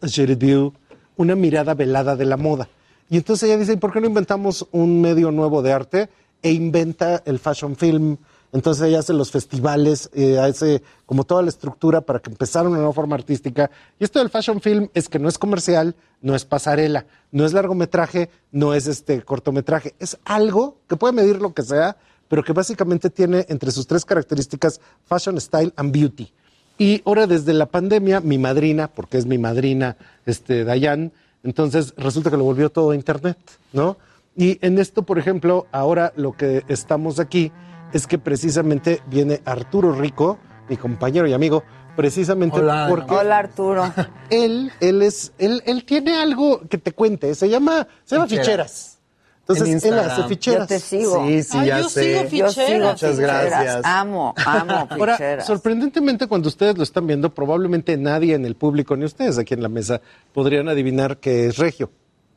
una 1.16 1.34
mirada 1.36 1.74
velada 1.74 2.16
de 2.16 2.24
la 2.24 2.36
moda. 2.36 2.68
Y 3.08 3.16
entonces 3.16 3.48
ella 3.48 3.58
dice, 3.58 3.76
¿por 3.76 3.92
qué 3.92 4.00
no 4.00 4.06
inventamos 4.06 4.66
un 4.72 5.00
medio 5.00 5.30
nuevo 5.30 5.62
de 5.62 5.72
arte? 5.72 6.08
E 6.42 6.52
inventa 6.52 7.22
el 7.26 7.38
fashion 7.38 7.76
film. 7.76 8.16
Entonces 8.52 8.88
ella 8.88 8.98
hace 8.98 9.12
los 9.12 9.30
festivales, 9.30 10.10
eh, 10.12 10.38
hace 10.38 10.82
como 11.06 11.24
toda 11.24 11.42
la 11.42 11.48
estructura 11.48 12.00
para 12.00 12.18
que 12.18 12.30
empezara 12.30 12.68
una 12.68 12.78
nueva 12.78 12.92
forma 12.92 13.14
artística. 13.14 13.70
Y 13.98 14.04
esto 14.04 14.18
del 14.18 14.30
fashion 14.30 14.60
film 14.60 14.88
es 14.92 15.08
que 15.08 15.18
no 15.18 15.28
es 15.28 15.38
comercial, 15.38 15.94
no 16.20 16.34
es 16.34 16.44
pasarela, 16.44 17.06
no 17.30 17.44
es 17.44 17.52
largometraje, 17.52 18.28
no 18.50 18.74
es 18.74 18.86
este 18.86 19.22
cortometraje. 19.22 19.94
Es 19.98 20.18
algo 20.24 20.78
que 20.88 20.96
puede 20.96 21.12
medir 21.12 21.40
lo 21.40 21.54
que 21.54 21.62
sea, 21.62 21.96
pero 22.28 22.42
que 22.42 22.52
básicamente 22.52 23.08
tiene 23.08 23.46
entre 23.48 23.70
sus 23.70 23.86
tres 23.86 24.04
características 24.04 24.80
fashion, 25.04 25.40
style 25.40 25.72
and 25.76 25.92
beauty. 25.92 26.32
Y 26.76 27.02
ahora 27.04 27.26
desde 27.26 27.52
la 27.52 27.66
pandemia, 27.66 28.20
mi 28.20 28.38
madrina, 28.38 28.88
porque 28.88 29.18
es 29.18 29.26
mi 29.26 29.38
madrina, 29.38 29.96
este, 30.26 30.64
Dayan, 30.64 31.12
entonces 31.42 31.94
resulta 31.96 32.30
que 32.30 32.36
lo 32.36 32.44
volvió 32.44 32.70
todo 32.70 32.90
a 32.90 32.94
internet, 32.94 33.38
¿no? 33.72 33.96
Y 34.36 34.58
en 34.64 34.78
esto, 34.78 35.02
por 35.02 35.18
ejemplo, 35.18 35.66
ahora 35.72 36.12
lo 36.16 36.32
que 36.32 36.64
estamos 36.68 37.18
aquí 37.18 37.52
es 37.92 38.06
que 38.06 38.18
precisamente 38.18 39.02
viene 39.06 39.40
Arturo 39.44 39.92
Rico, 39.92 40.38
mi 40.68 40.76
compañero 40.76 41.26
y 41.26 41.32
amigo, 41.32 41.64
precisamente 41.96 42.58
Hola. 42.60 42.86
porque 42.88 43.14
Hola, 43.14 43.38
Arturo. 43.38 43.92
él, 44.30 44.72
él 44.80 45.02
es, 45.02 45.32
él, 45.38 45.62
él 45.66 45.84
tiene 45.84 46.14
algo 46.16 46.60
que 46.68 46.78
te 46.78 46.92
cuente, 46.92 47.34
se 47.34 47.48
llama, 47.48 47.86
se 48.04 48.14
llama 48.16 48.26
Ficheras. 48.28 48.46
ficheras. 48.46 48.96
Entonces, 49.40 49.84
En 49.84 49.92
él 49.92 49.98
hace 49.98 50.22
ficheras. 50.28 50.60
Yo 50.60 50.66
te 50.68 50.78
sigo. 50.78 51.26
Sí, 51.26 51.42
sí, 51.42 51.64
ya 51.66 51.82
sé. 51.88 52.28
Yo 52.30 52.50
sigo 52.52 52.90
Muchas 52.90 53.10
ficheras. 53.16 53.44
gracias. 53.46 53.80
Amo, 53.84 54.32
amo 54.46 54.86
Ahora, 54.90 55.14
ficheras. 55.16 55.46
sorprendentemente, 55.46 56.28
cuando 56.28 56.48
ustedes 56.48 56.76
lo 56.76 56.84
están 56.84 57.08
viendo, 57.08 57.34
probablemente 57.34 57.96
nadie 57.96 58.34
en 58.34 58.44
el 58.44 58.54
público, 58.54 58.96
ni 58.96 59.04
ustedes 59.06 59.38
aquí 59.38 59.54
en 59.54 59.62
la 59.64 59.68
mesa, 59.68 60.00
podrían 60.32 60.68
adivinar 60.68 61.16
que 61.18 61.46
es 61.48 61.56
regio. 61.58 61.90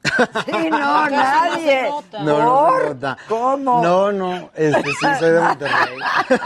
Sí, 0.04 0.70
no, 0.70 1.10
nadie. 1.10 1.90
No, 2.14 2.24
no 2.24 2.80
nota. 2.90 3.18
¿Cómo? 3.28 3.82
No, 3.82 4.12
no, 4.12 4.50
este, 4.56 4.84
sí, 4.84 5.08
soy 5.20 5.32
de 5.32 5.40
Monterrey. 5.42 5.98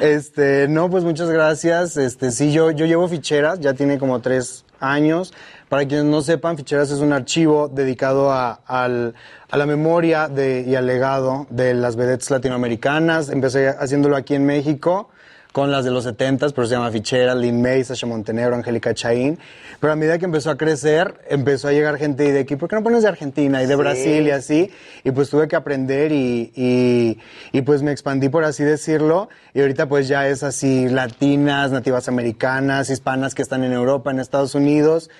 Este, 0.00 0.66
no, 0.68 0.88
pues 0.90 1.04
muchas 1.04 1.28
gracias. 1.30 1.96
Este, 1.96 2.30
sí, 2.30 2.52
yo, 2.52 2.70
yo 2.70 2.86
llevo 2.86 3.08
ficheras, 3.08 3.60
ya 3.60 3.74
tiene 3.74 3.98
como 3.98 4.20
tres 4.20 4.64
años. 4.80 5.32
Para 5.68 5.86
quienes 5.86 6.06
no 6.06 6.22
sepan, 6.22 6.56
ficheras 6.56 6.90
es 6.90 6.98
un 7.00 7.12
archivo 7.12 7.68
dedicado 7.68 8.32
a, 8.32 8.60
al- 8.66 9.14
a 9.50 9.56
la 9.56 9.66
memoria 9.66 10.28
de, 10.28 10.64
y 10.66 10.74
al 10.74 10.86
legado 10.86 11.46
de 11.50 11.74
las 11.74 11.96
vedettes 11.96 12.30
latinoamericanas. 12.30 13.28
Empecé 13.28 13.68
haciéndolo 13.68 14.16
aquí 14.16 14.34
en 14.34 14.46
México 14.46 15.08
con 15.52 15.70
las 15.70 15.84
de 15.84 15.90
los 15.90 16.04
70 16.04 16.48
pero 16.54 16.66
se 16.66 16.74
llama 16.74 16.90
Fichera, 16.90 17.34
Lin 17.34 17.60
May, 17.62 17.84
Sasha 17.84 18.06
Montenegro, 18.06 18.56
Angélica 18.56 18.94
Chaín. 18.94 19.38
Pero 19.80 19.92
a 19.92 19.96
medida 19.96 20.18
que 20.18 20.24
empezó 20.24 20.50
a 20.50 20.56
crecer, 20.56 21.14
empezó 21.28 21.68
a 21.68 21.72
llegar 21.72 21.98
gente 21.98 22.32
de 22.32 22.40
aquí, 22.40 22.56
¿por 22.56 22.68
qué 22.68 22.76
no 22.76 22.82
pones 22.82 23.02
de 23.02 23.08
Argentina 23.08 23.62
y 23.62 23.66
de 23.66 23.74
Sí. 23.74 23.78
Brasil 23.78 24.26
y 24.26 24.30
así? 24.30 24.70
Y 25.04 25.10
pues 25.10 25.28
tuve 25.30 25.48
que 25.48 25.56
aprender 25.56 26.12
y, 26.12 26.52
y, 26.54 27.18
y 27.52 27.62
pues 27.62 27.82
me 27.82 27.92
expandí, 27.92 28.28
por 28.28 28.44
así 28.44 28.64
decirlo. 28.64 29.28
Y 29.54 29.60
ahorita 29.60 29.88
pues 29.88 30.08
ya 30.08 30.26
es 30.28 30.42
así 30.42 30.88
latinas, 30.88 31.70
nativas 31.70 32.08
americanas, 32.08 32.90
hispanas 32.90 33.34
que 33.34 33.42
están 33.42 33.64
en 33.64 33.72
Europa, 33.72 34.10
en 34.10 34.20
Estados 34.20 34.54
Unidos. 34.54 35.10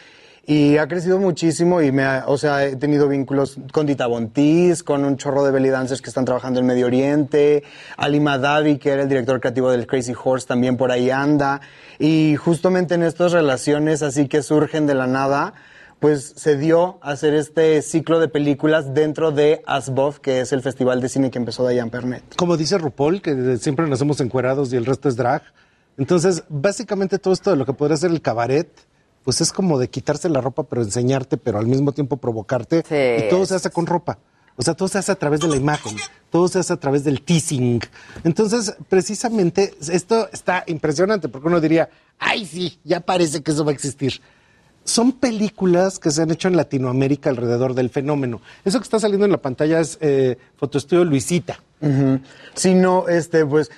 Y 0.45 0.77
ha 0.79 0.89
crecido 0.89 1.21
muchísimo 1.21 1.83
y 1.83 1.93
me 1.93 2.03
ha- 2.03 2.25
o 2.27 2.37
sea, 2.37 2.65
he 2.67 2.75
tenido 2.75 3.07
vínculos 3.07 3.57
con 3.73 3.87
Dita 3.87 4.09
Bontis, 4.09 4.83
con 4.83 5.05
un 5.05 5.17
chorro 5.17 5.45
de 5.45 5.53
belly 5.53 5.69
dancers 5.69 6.03
que 6.03 6.11
están 6.11 6.25
trabajando 6.25 6.59
en 6.59 6.67
Medio 6.67 6.87
Oriente, 6.87 7.63
Ali 7.97 8.19
Madavi, 8.19 8.79
que 8.79 8.91
era 8.91 9.03
el 9.03 9.09
director 9.09 9.39
creativo 9.41 9.71
del 9.71 9.87
Crazy 9.87 10.15
Horse, 10.21 10.49
también 10.49 10.77
por 10.77 10.91
ahí 10.91 11.11
anda. 11.11 11.61
Y 12.01 12.35
justamente 12.37 12.95
en 12.97 13.05
estas 13.05 13.31
relaciones 13.31 14.03
así 14.03 14.27
que 14.27 14.43
surgen 14.43 14.87
de 14.89 14.95
la 14.95 15.07
nada, 15.07 15.55
pues 16.01 16.33
se 16.37 16.57
dio 16.57 16.99
a 17.03 17.13
hacer 17.13 17.35
este 17.35 17.81
ciclo 17.81 18.19
de 18.19 18.27
películas 18.27 18.93
dentro 18.93 19.31
de 19.31 19.63
ASBOF, 19.67 20.19
que 20.19 20.41
es 20.41 20.53
el 20.53 20.61
festival 20.61 21.01
de 21.01 21.09
cine 21.09 21.31
que 21.31 21.39
empezó 21.39 21.69
Diane 21.69 21.93
Pernet. 21.93 22.35
Como 22.35 22.57
dice 22.57 22.77
RuPaul, 22.79 23.23
que 23.23 23.59
siempre 23.59 23.85
nos 23.87 23.99
hacemos 24.01 24.21
encuerados 24.21 24.73
y 24.73 24.77
el 24.77 24.87
resto 24.87 25.09
es 25.09 25.15
drag. 25.15 25.43
Entonces, 25.99 26.43
básicamente 26.49 27.21
todo 27.21 27.33
esto 27.33 27.51
de 27.51 27.57
lo 27.57 27.65
que 27.65 27.75
podría 27.75 27.97
ser 27.97 28.11
el 28.11 28.21
cabaret, 28.21 28.69
pues 29.25 29.41
es 29.41 29.53
como 29.53 29.79
de 29.79 29.89
quitarse 29.89 30.29
la 30.29 30.41
ropa, 30.41 30.65
pero 30.65 30.83
enseñarte, 30.83 31.37
pero 31.37 31.59
al 31.59 31.67
mismo 31.67 31.93
tiempo 31.93 32.17
provocarte. 32.17 32.79
y 32.91 33.29
todo 33.31 33.47
se 33.47 33.55
hace 33.55 33.71
con 33.71 33.87
ropa. 33.87 34.19
O 34.57 34.63
sea, 34.63 34.75
todo 34.75 34.89
se 34.89 34.99
hace 34.99 35.11
a 35.13 35.15
través 35.15 35.41
de 35.41 35.49
la 35.49 35.57
imagen, 35.57 35.97
todo 36.31 36.47
se 36.47 36.59
hace 36.59 36.73
a 36.73 36.77
través 36.77 37.05
del 37.05 37.23
teasing. 37.23 37.81
Entonces, 38.23 38.75
precisamente, 38.89 39.75
esto 39.91 40.29
está 40.31 40.65
impresionante, 40.67 41.29
porque 41.29 41.49
uno 41.49 41.61
diría, 41.61 41.89
ay, 42.19 42.45
sí, 42.45 42.79
ya 42.85 43.01
parece 43.01 43.43
que 43.43 43.51
eso 43.53 43.65
va 43.65 43.71
a 43.71 43.75
existir. 43.75 44.21
Son 44.85 45.13
películas 45.13 45.99
que 45.99 46.11
se 46.11 46.23
han 46.23 46.31
hecho 46.31 46.49
en 46.49 46.57
Latinoamérica 46.57 47.31
alrededor 47.31 47.75
del 47.75 47.89
fenómeno. 47.89 48.43
Eso 48.65 48.79
que 48.79 48.85
está 48.85 48.99
saliendo 48.99 49.25
en 49.25 49.33
la 49.33 49.41
pantalla 49.41 49.81
es 49.81 49.97
eh, 50.01 50.37
Fotoestudio 50.57 51.05
Luisita. 51.05 51.61
Ujú. 51.81 52.21
Sí, 52.55 52.75
no, 52.75 53.09
este, 53.09 53.47
pues, 53.47 53.71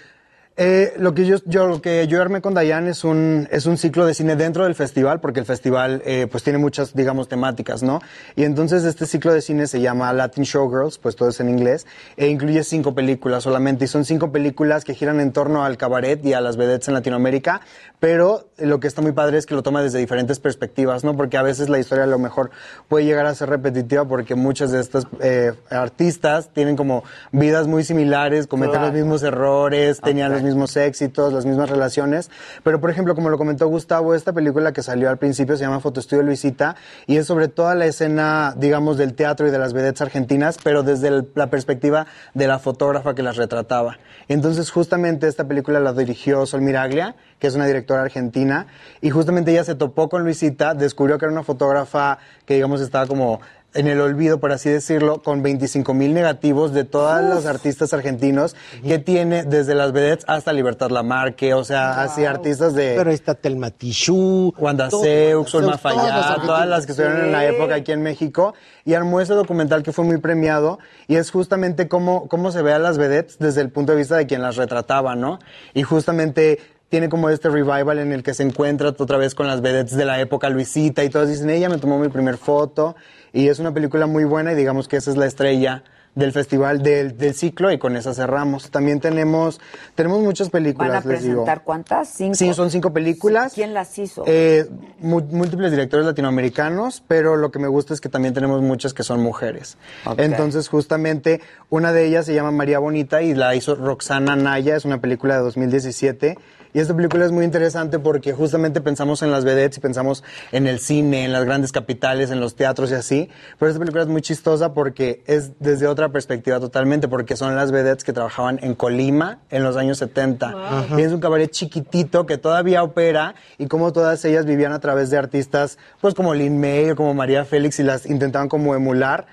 eh, 0.56 0.94
lo 0.98 1.14
que 1.14 1.26
yo, 1.26 1.38
yo, 1.46 1.66
lo 1.66 1.82
que 1.82 2.06
yo 2.06 2.22
armé 2.22 2.40
con 2.40 2.54
Dayan 2.54 2.86
es 2.86 3.02
un, 3.02 3.48
es 3.50 3.66
un 3.66 3.76
ciclo 3.76 4.06
de 4.06 4.14
cine 4.14 4.36
dentro 4.36 4.62
del 4.64 4.76
festival, 4.76 5.20
porque 5.20 5.40
el 5.40 5.46
festival, 5.46 6.00
eh, 6.04 6.28
pues 6.30 6.44
tiene 6.44 6.60
muchas, 6.60 6.94
digamos, 6.94 7.28
temáticas, 7.28 7.82
¿no? 7.82 8.00
Y 8.36 8.44
entonces 8.44 8.84
este 8.84 9.06
ciclo 9.06 9.32
de 9.32 9.40
cine 9.40 9.66
se 9.66 9.80
llama 9.80 10.12
Latin 10.12 10.44
Showgirls, 10.44 10.98
pues 10.98 11.16
todo 11.16 11.30
es 11.30 11.40
en 11.40 11.48
inglés, 11.48 11.86
e 12.16 12.28
incluye 12.28 12.62
cinco 12.62 12.94
películas 12.94 13.42
solamente, 13.42 13.86
y 13.86 13.88
son 13.88 14.04
cinco 14.04 14.30
películas 14.30 14.84
que 14.84 14.94
giran 14.94 15.18
en 15.18 15.32
torno 15.32 15.64
al 15.64 15.76
cabaret 15.76 16.24
y 16.24 16.34
a 16.34 16.40
las 16.40 16.56
vedettes 16.56 16.86
en 16.86 16.94
Latinoamérica, 16.94 17.60
pero 17.98 18.48
lo 18.58 18.78
que 18.78 18.86
está 18.86 19.02
muy 19.02 19.12
padre 19.12 19.38
es 19.38 19.46
que 19.46 19.54
lo 19.54 19.62
toma 19.64 19.82
desde 19.82 19.98
diferentes 19.98 20.38
perspectivas, 20.38 21.02
¿no? 21.02 21.16
Porque 21.16 21.36
a 21.36 21.42
veces 21.42 21.68
la 21.68 21.80
historia 21.80 22.04
a 22.04 22.06
lo 22.06 22.18
mejor 22.20 22.50
puede 22.88 23.06
llegar 23.06 23.26
a 23.26 23.34
ser 23.34 23.48
repetitiva 23.48 24.04
porque 24.06 24.36
muchas 24.36 24.70
de 24.70 24.80
estas 24.80 25.06
eh, 25.20 25.52
artistas 25.70 26.50
tienen 26.52 26.76
como 26.76 27.02
vidas 27.32 27.66
muy 27.66 27.82
similares, 27.82 28.46
cometen 28.46 28.74
Claro. 28.74 28.86
los 28.86 28.94
mismos 28.94 29.22
errores, 29.22 30.00
tenían 30.00 30.32
los 30.32 30.43
mismos 30.44 30.76
éxitos, 30.76 31.32
las 31.32 31.46
mismas 31.46 31.68
relaciones. 31.70 32.30
Pero, 32.62 32.80
por 32.80 32.90
ejemplo, 32.90 33.14
como 33.14 33.30
lo 33.30 33.38
comentó 33.38 33.66
Gustavo, 33.66 34.14
esta 34.14 34.32
película 34.32 34.72
que 34.72 34.82
salió 34.82 35.10
al 35.10 35.18
principio 35.18 35.56
se 35.56 35.64
llama 35.64 35.80
Fotoestudio 35.80 36.22
Luisita 36.22 36.76
y 37.06 37.16
es 37.16 37.26
sobre 37.26 37.48
toda 37.48 37.74
la 37.74 37.86
escena, 37.86 38.54
digamos, 38.56 38.96
del 38.96 39.14
teatro 39.14 39.48
y 39.48 39.50
de 39.50 39.58
las 39.58 39.72
vedettes 39.72 40.02
argentinas, 40.02 40.58
pero 40.62 40.82
desde 40.82 41.08
el- 41.08 41.28
la 41.34 41.48
perspectiva 41.50 42.06
de 42.34 42.46
la 42.46 42.58
fotógrafa 42.58 43.14
que 43.14 43.22
las 43.22 43.36
retrataba. 43.36 43.98
Entonces, 44.28 44.70
justamente 44.70 45.26
esta 45.26 45.48
película 45.48 45.80
la 45.80 45.92
dirigió 45.92 46.46
Sol 46.46 46.60
Miraglia, 46.60 47.16
que 47.38 47.46
es 47.46 47.54
una 47.54 47.66
directora 47.66 48.02
argentina, 48.02 48.66
y 49.00 49.10
justamente 49.10 49.50
ella 49.50 49.64
se 49.64 49.74
topó 49.74 50.08
con 50.08 50.22
Luisita, 50.22 50.74
descubrió 50.74 51.18
que 51.18 51.24
era 51.26 51.32
una 51.32 51.42
fotógrafa 51.42 52.18
que, 52.46 52.54
digamos, 52.54 52.80
estaba 52.80 53.06
como 53.06 53.40
en 53.74 53.88
el 53.88 54.00
olvido, 54.00 54.38
por 54.40 54.52
así 54.52 54.70
decirlo, 54.70 55.22
con 55.22 55.42
25 55.42 55.92
mil 55.94 56.14
negativos 56.14 56.72
de 56.72 56.84
todos 56.84 57.22
los 57.22 57.46
artistas 57.46 57.92
argentinos 57.92 58.56
que 58.86 58.98
tiene 58.98 59.44
desde 59.44 59.74
las 59.74 59.92
vedettes 59.92 60.24
hasta 60.28 60.52
Libertad 60.52 60.90
Lamarque, 60.90 61.54
o 61.54 61.64
sea, 61.64 62.02
así 62.02 62.24
artistas 62.24 62.74
de... 62.74 62.94
Pero 62.96 63.10
ahí 63.10 63.14
está 63.14 63.34
Telma 63.34 63.70
Tijoux, 63.70 64.54
Wanda 64.58 64.90
Seux, 64.90 65.50
Fayad, 65.80 65.98
argentinas. 66.08 66.46
todas 66.46 66.66
las 66.68 66.86
que 66.86 66.92
estuvieron 66.92 67.24
en 67.24 67.32
la 67.32 67.40
Sí. 67.40 67.46
época 67.46 67.74
aquí 67.74 67.92
en 67.92 68.02
México, 68.02 68.54
y 68.84 68.94
armó 68.94 69.20
ese 69.20 69.34
documental 69.34 69.82
que 69.82 69.92
fue 69.92 70.04
muy 70.04 70.18
premiado, 70.18 70.78
y 71.08 71.16
es 71.16 71.30
justamente 71.30 71.88
cómo, 71.88 72.28
cómo 72.28 72.52
se 72.52 72.62
ve 72.62 72.72
a 72.72 72.78
las 72.78 72.96
vedettes 72.98 73.38
desde 73.38 73.60
el 73.60 73.70
punto 73.70 73.92
de 73.92 73.98
vista 73.98 74.16
de 74.16 74.26
quien 74.26 74.40
las 74.42 74.56
retrataba, 74.56 75.14
¿no? 75.16 75.38
Y 75.74 75.82
justamente 75.82 76.58
tiene 76.90 77.08
como 77.08 77.28
este 77.28 77.48
revival 77.48 77.98
en 77.98 78.12
el 78.12 78.22
que 78.22 78.34
se 78.34 78.44
encuentra 78.44 78.90
otra 78.90 79.16
vez 79.18 79.34
con 79.34 79.48
las 79.48 79.60
vedettes 79.62 79.96
de 79.96 80.04
la 80.04 80.20
época 80.20 80.48
Luisita, 80.48 81.02
y 81.02 81.08
todos 81.10 81.28
dicen, 81.28 81.50
ella 81.50 81.68
me 81.68 81.78
tomó 81.78 81.98
mi 81.98 82.08
primer 82.08 82.36
foto, 82.36 82.94
y 83.34 83.48
es 83.48 83.58
una 83.58 83.74
película 83.74 84.06
muy 84.06 84.24
buena, 84.24 84.52
y 84.52 84.54
digamos 84.54 84.88
que 84.88 84.96
esa 84.96 85.10
es 85.10 85.18
la 85.18 85.26
estrella 85.26 85.84
del 86.14 86.30
festival 86.30 86.80
del, 86.82 87.18
del 87.18 87.34
ciclo 87.34 87.72
y 87.72 87.78
con 87.78 87.96
esa 87.96 88.14
cerramos. 88.14 88.70
También 88.70 89.00
tenemos 89.00 89.60
tenemos 89.96 90.20
muchas 90.20 90.48
películas, 90.48 91.04
¿Van 91.04 91.10
a 91.10 91.12
les 91.12 91.22
digo. 91.24 91.42
presentar 91.42 91.64
cuántas? 91.64 92.08
¿Cinco? 92.08 92.34
Sí, 92.36 92.54
son 92.54 92.70
cinco 92.70 92.92
películas. 92.92 93.52
¿Quién 93.52 93.74
las 93.74 93.98
hizo? 93.98 94.22
Eh, 94.26 94.68
múltiples 95.00 95.72
directores 95.72 96.06
latinoamericanos, 96.06 97.02
pero 97.08 97.34
lo 97.36 97.50
que 97.50 97.58
me 97.58 97.66
gusta 97.66 97.94
es 97.94 98.00
que 98.00 98.08
también 98.08 98.32
tenemos 98.32 98.62
muchas 98.62 98.94
que 98.94 99.02
son 99.02 99.20
mujeres. 99.22 99.76
Entonces, 100.16 100.68
justamente, 100.68 101.40
una 101.68 101.92
de 101.92 102.06
ellas 102.06 102.26
se 102.26 102.34
llama 102.34 102.52
María 102.52 102.78
Bonita 102.78 103.20
y 103.22 103.34
la 103.34 103.56
hizo 103.56 103.74
Roxana 103.74 104.36
Naya, 104.36 104.76
es 104.76 104.84
una 104.84 105.00
película 105.00 105.36
de 105.36 105.42
2017. 105.42 106.38
Y 106.74 106.80
esta 106.80 106.92
película 106.92 107.24
es 107.24 107.30
muy 107.30 107.44
interesante 107.44 108.00
porque 108.00 108.32
justamente 108.32 108.80
pensamos 108.80 109.22
en 109.22 109.30
las 109.30 109.44
vedettes 109.44 109.78
y 109.78 109.80
pensamos 109.80 110.24
en 110.50 110.66
el 110.66 110.80
cine, 110.80 111.24
en 111.24 111.32
las 111.32 111.44
grandes 111.44 111.70
capitales, 111.70 112.32
en 112.32 112.40
los 112.40 112.56
teatros 112.56 112.90
y 112.90 112.94
así. 112.94 113.30
Pero 113.60 113.70
esta 113.70 113.78
película 113.78 114.02
es 114.02 114.08
muy 114.08 114.22
chistosa 114.22 114.74
porque 114.74 115.22
es 115.28 115.52
desde 115.60 115.86
otra 115.86 116.08
perspectiva 116.08 116.58
totalmente, 116.58 117.06
porque 117.06 117.36
son 117.36 117.54
las 117.54 117.70
vedettes 117.70 118.02
que 118.02 118.12
trabajaban 118.12 118.58
en 118.60 118.74
Colima 118.74 119.38
en 119.50 119.62
los 119.62 119.76
años 119.76 119.98
70. 119.98 120.88
Wow. 120.88 120.98
Y 120.98 121.02
es 121.02 121.12
un 121.12 121.20
cabaret 121.20 121.48
chiquitito 121.48 122.26
que 122.26 122.38
todavía 122.38 122.82
opera 122.82 123.36
y 123.56 123.68
como 123.68 123.92
todas 123.92 124.24
ellas 124.24 124.44
vivían 124.44 124.72
a 124.72 124.80
través 124.80 125.10
de 125.10 125.16
artistas, 125.16 125.78
pues 126.00 126.12
como 126.14 126.34
Lin 126.34 126.60
May 126.60 126.90
o 126.90 126.96
como 126.96 127.14
María 127.14 127.44
Félix 127.44 127.78
y 127.78 127.84
las 127.84 128.04
intentaban 128.04 128.48
como 128.48 128.74
emular 128.74 129.28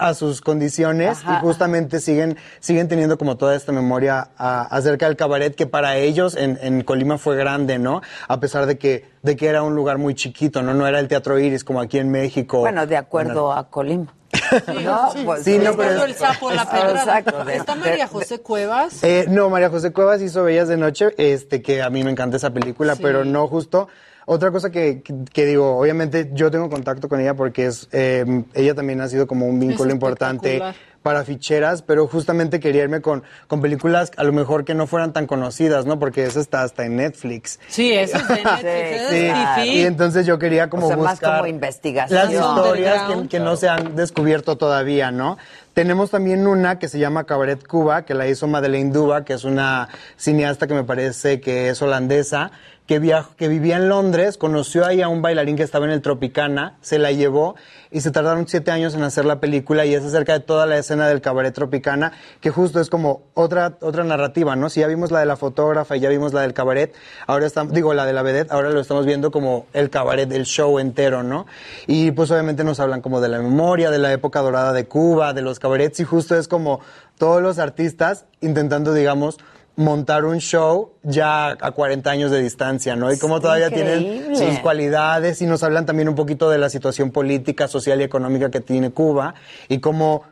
a 0.00 0.14
sus 0.14 0.40
condiciones 0.40 1.18
Ajá. 1.18 1.36
y 1.38 1.40
justamente 1.40 2.00
siguen 2.00 2.36
siguen 2.58 2.88
teniendo 2.88 3.18
como 3.18 3.36
toda 3.36 3.54
esta 3.54 3.70
memoria 3.72 4.30
a- 4.36 4.62
acerca 4.62 5.06
del 5.06 5.16
cabaret 5.16 5.54
que 5.54 5.66
para 5.66 5.96
ellos 5.96 6.34
en, 6.36 6.58
en 6.62 6.82
Colima 6.82 7.18
fue 7.18 7.36
grande, 7.36 7.78
¿no? 7.78 8.00
A 8.26 8.40
pesar 8.40 8.66
de 8.66 8.78
que 8.78 9.08
de 9.22 9.36
que 9.36 9.46
era 9.48 9.62
un 9.62 9.74
lugar 9.74 9.98
muy 9.98 10.14
chiquito, 10.14 10.62
¿no? 10.62 10.72
No 10.74 10.86
era 10.86 10.98
el 11.00 11.06
Teatro 11.08 11.38
Iris 11.38 11.62
como 11.64 11.80
aquí 11.80 11.98
en 11.98 12.10
México. 12.10 12.60
Bueno, 12.60 12.86
de 12.86 12.96
acuerdo 12.96 13.52
a 13.52 13.68
Colima. 13.68 14.14
no, 14.84 15.10
pues, 15.24 15.42
Sí, 15.44 15.58
no, 15.58 15.76
pero 15.76 16.04
el 16.04 16.14
sapo 16.14 16.50
la. 16.50 16.62
Exacto, 16.62 17.44
de- 17.44 17.56
¿Está 17.56 17.74
María 17.74 18.06
José 18.06 18.40
Cuevas? 18.40 19.02
Eh, 19.02 19.26
no, 19.28 19.50
María 19.50 19.68
José 19.70 19.92
Cuevas 19.92 20.22
hizo 20.22 20.44
Bellas 20.44 20.68
de 20.68 20.76
Noche, 20.76 21.08
este, 21.18 21.60
que 21.62 21.82
a 21.82 21.90
mí 21.90 22.04
me 22.04 22.10
encanta 22.10 22.36
esa 22.36 22.50
película, 22.50 22.94
Sí. 22.94 23.02
pero 23.02 23.24
no 23.24 23.46
justo. 23.48 23.88
Otra 24.32 24.52
cosa 24.52 24.70
que, 24.70 25.02
que- 25.02 25.24
que 25.32 25.44
digo, 25.44 25.76
obviamente 25.76 26.30
yo 26.34 26.52
tengo 26.52 26.70
contacto 26.70 27.08
con 27.08 27.18
ella 27.20 27.34
porque 27.34 27.66
es, 27.66 27.88
eh, 27.90 28.44
ella 28.54 28.76
también 28.76 29.00
ha 29.00 29.08
sido 29.08 29.26
como 29.26 29.46
un 29.48 29.58
vínculo 29.58 29.90
importante 29.90 30.62
para 31.02 31.24
ficheras, 31.24 31.82
pero 31.82 32.06
justamente 32.06 32.60
quería 32.60 32.82
irme 32.84 33.00
con, 33.00 33.24
con 33.48 33.60
películas 33.60 34.12
a 34.16 34.22
lo 34.22 34.32
mejor 34.32 34.64
que 34.64 34.74
no 34.74 34.86
fueran 34.86 35.12
tan 35.12 35.26
conocidas, 35.26 35.84
¿no? 35.84 35.98
Porque 35.98 36.22
eso 36.24 36.38
está 36.40 36.62
hasta 36.62 36.84
en 36.84 36.94
Netflix. 36.96 37.58
Sí, 37.68 37.92
eso 37.92 38.18
es 38.18 38.28
de 38.28 38.34
Netflix. 38.44 39.62
Sí, 39.64 39.68
y 39.78 39.80
entonces 39.80 40.26
yo 40.26 40.38
quería 40.38 40.70
como 40.70 40.84
O 40.86 40.88
sea, 40.90 40.96
más 40.96 41.12
buscar 41.12 41.38
como 41.38 41.46
investigación. 41.48 42.20
las 42.20 42.30
historias 42.32 43.02
que, 43.22 43.28
que 43.28 43.40
no 43.40 43.56
se 43.56 43.68
han 43.68 43.96
descubierto 43.96 44.56
todavía, 44.56 45.10
¿no? 45.10 45.38
Tenemos 45.74 46.10
también 46.10 46.46
una 46.46 46.78
que 46.78 46.88
se 46.88 46.98
llama 46.98 47.24
Cabaret 47.24 47.66
Cuba, 47.66 48.04
que 48.04 48.12
la 48.14 48.28
hizo 48.28 48.46
Madeleine 48.46 48.92
Duba, 48.92 49.24
que 49.24 49.32
es 49.32 49.44
una 49.44 49.88
cineasta 50.16 50.66
que 50.66 50.74
me 50.74 50.84
parece 50.84 51.40
que 51.40 51.70
es 51.70 51.80
holandesa, 51.80 52.50
que, 52.90 53.00
viaj- 53.00 53.36
que 53.36 53.46
vivía 53.46 53.76
en 53.76 53.88
Londres, 53.88 54.36
conoció 54.36 54.84
ahí 54.84 55.00
a 55.00 55.06
un 55.06 55.22
bailarín 55.22 55.54
que 55.54 55.62
estaba 55.62 55.84
en 55.84 55.92
el 55.92 56.02
Tropicana, 56.02 56.76
se 56.80 56.98
la 56.98 57.12
llevó 57.12 57.54
y 57.92 58.00
se 58.00 58.10
tardaron 58.10 58.48
siete 58.48 58.72
años 58.72 58.96
en 58.96 59.04
hacer 59.04 59.26
la 59.26 59.38
película 59.38 59.86
y 59.86 59.94
es 59.94 60.02
acerca 60.02 60.32
de 60.32 60.40
toda 60.40 60.66
la 60.66 60.76
escena 60.76 61.06
del 61.06 61.20
cabaret 61.20 61.54
Tropicana, 61.54 62.10
que 62.40 62.50
justo 62.50 62.80
es 62.80 62.90
como 62.90 63.22
otra, 63.34 63.76
otra 63.80 64.02
narrativa, 64.02 64.56
¿no? 64.56 64.68
Si 64.70 64.80
ya 64.80 64.88
vimos 64.88 65.12
la 65.12 65.20
de 65.20 65.26
la 65.26 65.36
fotógrafa 65.36 65.96
y 65.96 66.00
ya 66.00 66.08
vimos 66.08 66.32
la 66.32 66.40
del 66.40 66.52
cabaret, 66.52 66.92
ahora 67.28 67.46
estamos, 67.46 67.72
digo, 67.72 67.94
la 67.94 68.06
de 68.06 68.12
la 68.12 68.22
vedette, 68.22 68.50
ahora 68.50 68.70
lo 68.70 68.80
estamos 68.80 69.06
viendo 69.06 69.30
como 69.30 69.66
el 69.72 69.88
cabaret, 69.88 70.32
el 70.32 70.44
show 70.44 70.80
entero, 70.80 71.22
¿no? 71.22 71.46
Y 71.86 72.10
pues 72.10 72.28
obviamente 72.32 72.64
nos 72.64 72.80
hablan 72.80 73.02
como 73.02 73.20
de 73.20 73.28
la 73.28 73.38
memoria, 73.38 73.92
de 73.92 73.98
la 73.98 74.12
época 74.12 74.40
dorada 74.40 74.72
de 74.72 74.86
Cuba, 74.86 75.32
de 75.32 75.42
los 75.42 75.60
cabarets 75.60 76.00
y 76.00 76.04
justo 76.04 76.34
es 76.34 76.48
como 76.48 76.80
todos 77.18 77.40
los 77.40 77.60
artistas 77.60 78.24
intentando, 78.40 78.92
digamos, 78.94 79.36
montar 79.80 80.26
un 80.26 80.40
show 80.40 80.92
ya 81.02 81.56
a 81.58 81.70
40 81.72 82.10
años 82.10 82.30
de 82.30 82.42
distancia, 82.42 82.96
¿no? 82.96 83.10
Y 83.12 83.18
como 83.18 83.40
todavía 83.40 83.70
tienen 83.70 84.36
sus 84.36 84.58
cualidades 84.58 85.40
y 85.40 85.46
nos 85.46 85.62
hablan 85.62 85.86
también 85.86 86.08
un 86.08 86.14
poquito 86.14 86.50
de 86.50 86.58
la 86.58 86.68
situación 86.68 87.10
política, 87.10 87.66
social 87.66 88.00
y 88.00 88.04
económica 88.04 88.50
que 88.50 88.60
tiene 88.60 88.90
Cuba 88.90 89.34
y 89.68 89.78
cómo 89.78 90.24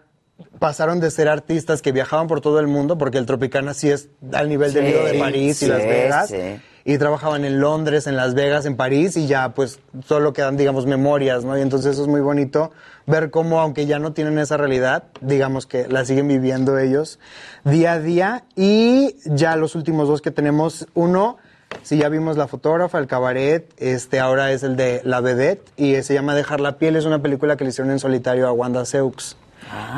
pasaron 0.59 1.01
de 1.01 1.11
ser 1.11 1.29
artistas 1.29 1.81
que 1.81 1.93
viajaban 1.93 2.27
por 2.27 2.43
todo 2.43 2.61
el 2.61 2.67
mundo, 2.67 2.99
porque 2.99 3.17
el 3.19 3.25
Tropicana 3.25 3.73
sí 3.73 3.91
es 3.91 4.11
al 4.33 4.49
nivel 4.49 4.73
del 4.75 4.85
Lido 4.85 5.05
de 5.05 5.19
París 5.19 5.63
y 5.63 5.67
Las 5.67 5.83
Vegas, 5.83 6.29
sí. 6.29 6.61
Y 6.89 6.97
trabajaban 6.97 7.45
en 7.45 7.61
Londres, 7.61 8.07
en 8.07 8.17
Las 8.17 8.33
Vegas, 8.33 8.65
en 8.65 8.75
París 8.75 9.15
y 9.19 9.27
ya 9.27 9.51
pues 9.51 9.79
solo 10.07 10.33
quedan, 10.33 10.57
digamos, 10.57 10.87
memorias, 10.87 11.45
¿no? 11.45 11.59
Y 11.59 11.61
entonces 11.61 11.93
eso 11.93 12.01
es 12.01 12.09
muy 12.09 12.23
bonito 12.23 12.73
ver 13.05 13.31
cómo, 13.31 13.61
aunque 13.61 13.85
ya 13.85 13.99
no 13.99 14.15
tienen 14.15 14.39
esa 14.39 14.57
realidad, 14.57 15.05
digamos 15.21 15.67
que 15.67 15.87
la 15.87 16.07
siguen 16.07 16.29
viviendo 16.29 16.79
ellos 16.79 17.19
día 17.63 17.93
a 17.93 18.01
día. 18.01 18.45
Y 18.57 19.17
ya 19.27 19.55
los 19.57 19.75
últimos 19.75 20.09
dos 20.09 20.23
que 20.23 20.31
tenemos, 20.31 20.87
uno, 20.95 21.37
si 21.83 21.99
ya 21.99 22.09
vimos 22.09 22.39
la 22.39 22.49
fotógrafa, 22.49 22.99
el 22.99 23.07
cabaret, 23.07 23.71
este 23.77 24.19
ahora 24.19 24.51
es 24.53 24.63
el 24.63 24.77
de 24.77 25.03
La 25.05 25.21
Vedette 25.21 25.71
y 25.77 26.03
se 26.03 26.15
llama 26.15 26.35
Dejar 26.35 26.61
la 26.61 26.79
piel, 26.79 26.97
es 26.97 27.05
una 27.05 27.21
película 27.21 27.59
que 27.59 27.65
le 27.65 27.71
hicieron 27.71 27.93
en 27.93 27.99
solitario 27.99 28.49
a 28.49 28.53
Wanda 28.53 28.87
Seux. 28.87 29.37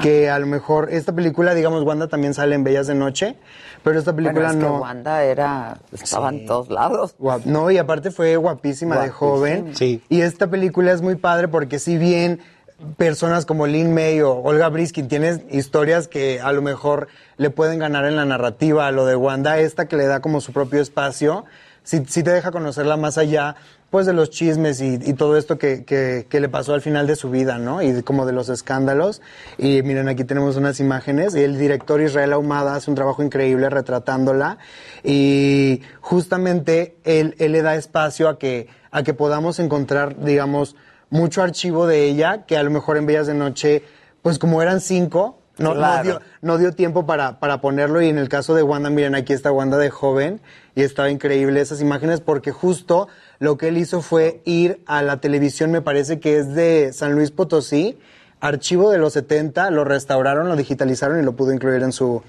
Que 0.02 0.28
a 0.28 0.38
lo 0.40 0.46
mejor 0.46 0.88
esta 0.90 1.12
película, 1.12 1.54
digamos, 1.54 1.84
Wanda 1.84 2.08
también 2.08 2.34
sale 2.34 2.56
en 2.56 2.64
Bellas 2.64 2.88
de 2.88 2.96
Noche, 2.96 3.36
pero 3.82 3.98
esta 3.98 4.14
película 4.14 4.48
Bueno, 4.48 4.50
es 4.50 4.56
que 4.56 4.62
no. 4.70 4.80
Wanda 4.80 5.24
era, 5.24 5.78
estaba 5.92 6.28
en 6.30 6.46
todos 6.46 6.68
lados. 6.70 7.14
Guap- 7.18 7.44
No, 7.44 7.70
y 7.70 7.78
aparte 7.78 8.10
fue 8.10 8.36
guapísima, 8.36 8.98
de 9.00 9.08
joven. 9.10 9.74
Sí. 9.76 10.02
Y 10.08 10.20
esta 10.20 10.48
película 10.48 10.92
es 10.92 11.02
muy 11.02 11.16
padre 11.16 11.48
porque 11.48 11.78
si 11.78 11.96
bien 11.98 12.40
personas 12.96 13.44
como 13.46 13.66
Lin 13.66 13.92
May 13.92 14.20
o 14.22 14.32
Olga 14.42 14.68
Briskin 14.70 15.06
tienen 15.08 15.46
historias 15.50 16.08
que 16.08 16.40
a 16.40 16.50
lo 16.52 16.62
mejor 16.62 17.08
le 17.36 17.50
pueden 17.50 17.78
ganar 17.78 18.04
en 18.06 18.16
la 18.16 18.24
narrativa 18.24 18.86
a 18.86 18.90
lo 18.90 19.04
de 19.06 19.16
Wanda, 19.16 19.58
esta 19.58 19.86
que 19.86 19.96
le 19.96 20.06
da 20.06 20.20
como 20.20 20.40
su 20.40 20.52
propio 20.52 20.80
espacio, 20.80 21.44
sí, 21.82 22.02
sí 22.08 22.22
te 22.22 22.30
deja 22.30 22.50
conocerla 22.50 22.96
más 22.96 23.18
allá 23.18 23.56
pues 23.90 24.06
de 24.06 24.12
los 24.12 24.30
chismes 24.30 24.80
y, 24.80 25.00
y 25.04 25.14
todo 25.14 25.36
esto 25.36 25.58
que, 25.58 25.84
que- 25.84 26.26
que 26.28 26.40
le 26.40 26.48
pasó 26.48 26.74
al 26.74 26.80
final 26.80 27.06
de 27.08 27.16
su 27.16 27.28
vida, 27.28 27.58
¿no? 27.58 27.82
Y 27.82 28.02
como 28.02 28.24
de 28.24 28.32
los 28.32 28.48
escándalos. 28.48 29.20
Y 29.58 29.82
miren, 29.82 30.08
aquí 30.08 30.22
tenemos 30.24 30.56
unas 30.56 30.78
imágenes. 30.78 31.34
Y 31.34 31.42
el 31.42 31.58
director 31.58 32.00
Israel 32.00 32.32
Ahumada 32.32 32.76
hace 32.76 32.88
un 32.88 32.94
trabajo 32.94 33.22
increíble 33.22 33.68
retratándola. 33.68 34.58
Y 35.02 35.82
justamente 36.00 36.96
él, 37.04 37.34
él 37.38 37.52
le 37.52 37.62
da 37.62 37.74
espacio 37.74 38.28
a 38.28 38.38
que, 38.38 38.68
a 38.92 39.02
que 39.02 39.14
podamos 39.14 39.58
encontrar, 39.58 40.22
digamos, 40.22 40.76
mucho 41.10 41.42
archivo 41.42 41.86
de 41.86 42.04
ella, 42.04 42.44
que 42.46 42.56
a 42.56 42.62
lo 42.62 42.70
mejor 42.70 42.96
en 42.96 43.06
Bellas 43.06 43.26
de 43.26 43.34
Noche, 43.34 43.82
pues 44.22 44.38
como 44.38 44.62
eran 44.62 44.80
cinco, 44.80 45.38
no, 45.58 45.70
no 45.70 45.74
Claro. 45.74 46.02
dio, 46.04 46.20
no 46.42 46.58
dio 46.58 46.72
tiempo 46.72 47.04
para, 47.06 47.40
para 47.40 47.60
ponerlo 47.60 48.00
y 48.00 48.08
en 48.08 48.18
el 48.18 48.28
caso 48.28 48.54
de 48.54 48.62
Wanda, 48.62 48.88
miren, 48.88 49.14
aquí 49.14 49.32
está 49.32 49.50
Wanda 49.52 49.76
de 49.76 49.90
joven 49.90 50.40
y 50.74 50.82
estaba 50.82 51.10
increíble 51.10 51.60
esas 51.60 51.80
imágenes 51.82 52.20
porque 52.20 52.50
justo 52.52 53.08
lo 53.40 53.56
que 53.56 53.68
él 53.68 53.78
hizo 53.78 54.02
fue 54.02 54.42
ir 54.44 54.82
a 54.86 55.02
la 55.02 55.20
televisión, 55.20 55.70
me 55.72 55.80
parece 55.80 56.20
que 56.20 56.36
es 56.36 56.54
de 56.54 56.92
San 56.92 57.14
Luis 57.14 57.30
Potosí, 57.30 57.98
archivo 58.38 58.90
de 58.90 58.98
los 58.98 59.14
70, 59.14 59.70
lo 59.70 59.82
restauraron, 59.84 60.46
lo 60.46 60.56
digitalizaron 60.56 61.18
y 61.18 61.24
lo 61.24 61.34
pudo 61.34 61.52
incluir 61.52 61.82
en 61.82 61.92
su, 61.92 62.22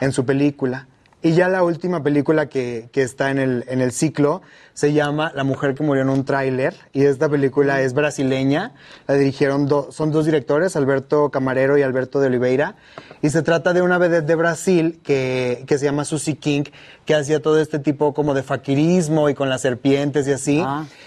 en 0.00 0.12
su 0.12 0.26
película. 0.26 0.86
Y 1.22 1.32
ya 1.32 1.48
la 1.48 1.64
última 1.64 2.02
película 2.02 2.50
que, 2.50 2.90
que 2.92 3.02
está 3.02 3.30
en 3.30 3.38
el, 3.38 3.64
en 3.68 3.80
el 3.80 3.92
ciclo 3.92 4.42
se 4.78 4.92
llama 4.92 5.32
La 5.34 5.42
mujer 5.42 5.74
que 5.74 5.82
murió 5.82 6.02
en 6.02 6.08
un 6.08 6.24
tráiler 6.24 6.72
y 6.92 7.04
esta 7.04 7.28
película 7.28 7.80
es 7.82 7.94
brasileña, 7.94 8.74
la 9.08 9.14
dirigieron, 9.16 9.66
do- 9.66 9.90
son 9.90 10.12
dos 10.12 10.24
directores, 10.24 10.76
Alberto 10.76 11.30
Camarero 11.30 11.76
y 11.76 11.82
Alberto 11.82 12.20
de 12.20 12.28
Oliveira, 12.28 12.76
y 13.20 13.30
se 13.30 13.42
trata 13.42 13.72
de 13.72 13.82
una 13.82 13.98
vedette 13.98 14.24
de 14.26 14.36
Brasil 14.36 15.00
que, 15.02 15.64
que 15.66 15.78
se 15.78 15.86
llama 15.86 16.04
Susie 16.04 16.36
King, 16.36 16.62
que 17.04 17.16
hacía 17.16 17.42
todo 17.42 17.60
este 17.60 17.80
tipo 17.80 18.14
como 18.14 18.34
de 18.34 18.44
faquirismo 18.44 19.28
y 19.28 19.34
con 19.34 19.48
las 19.48 19.62
serpientes 19.62 20.28
y 20.28 20.32
así, 20.32 20.64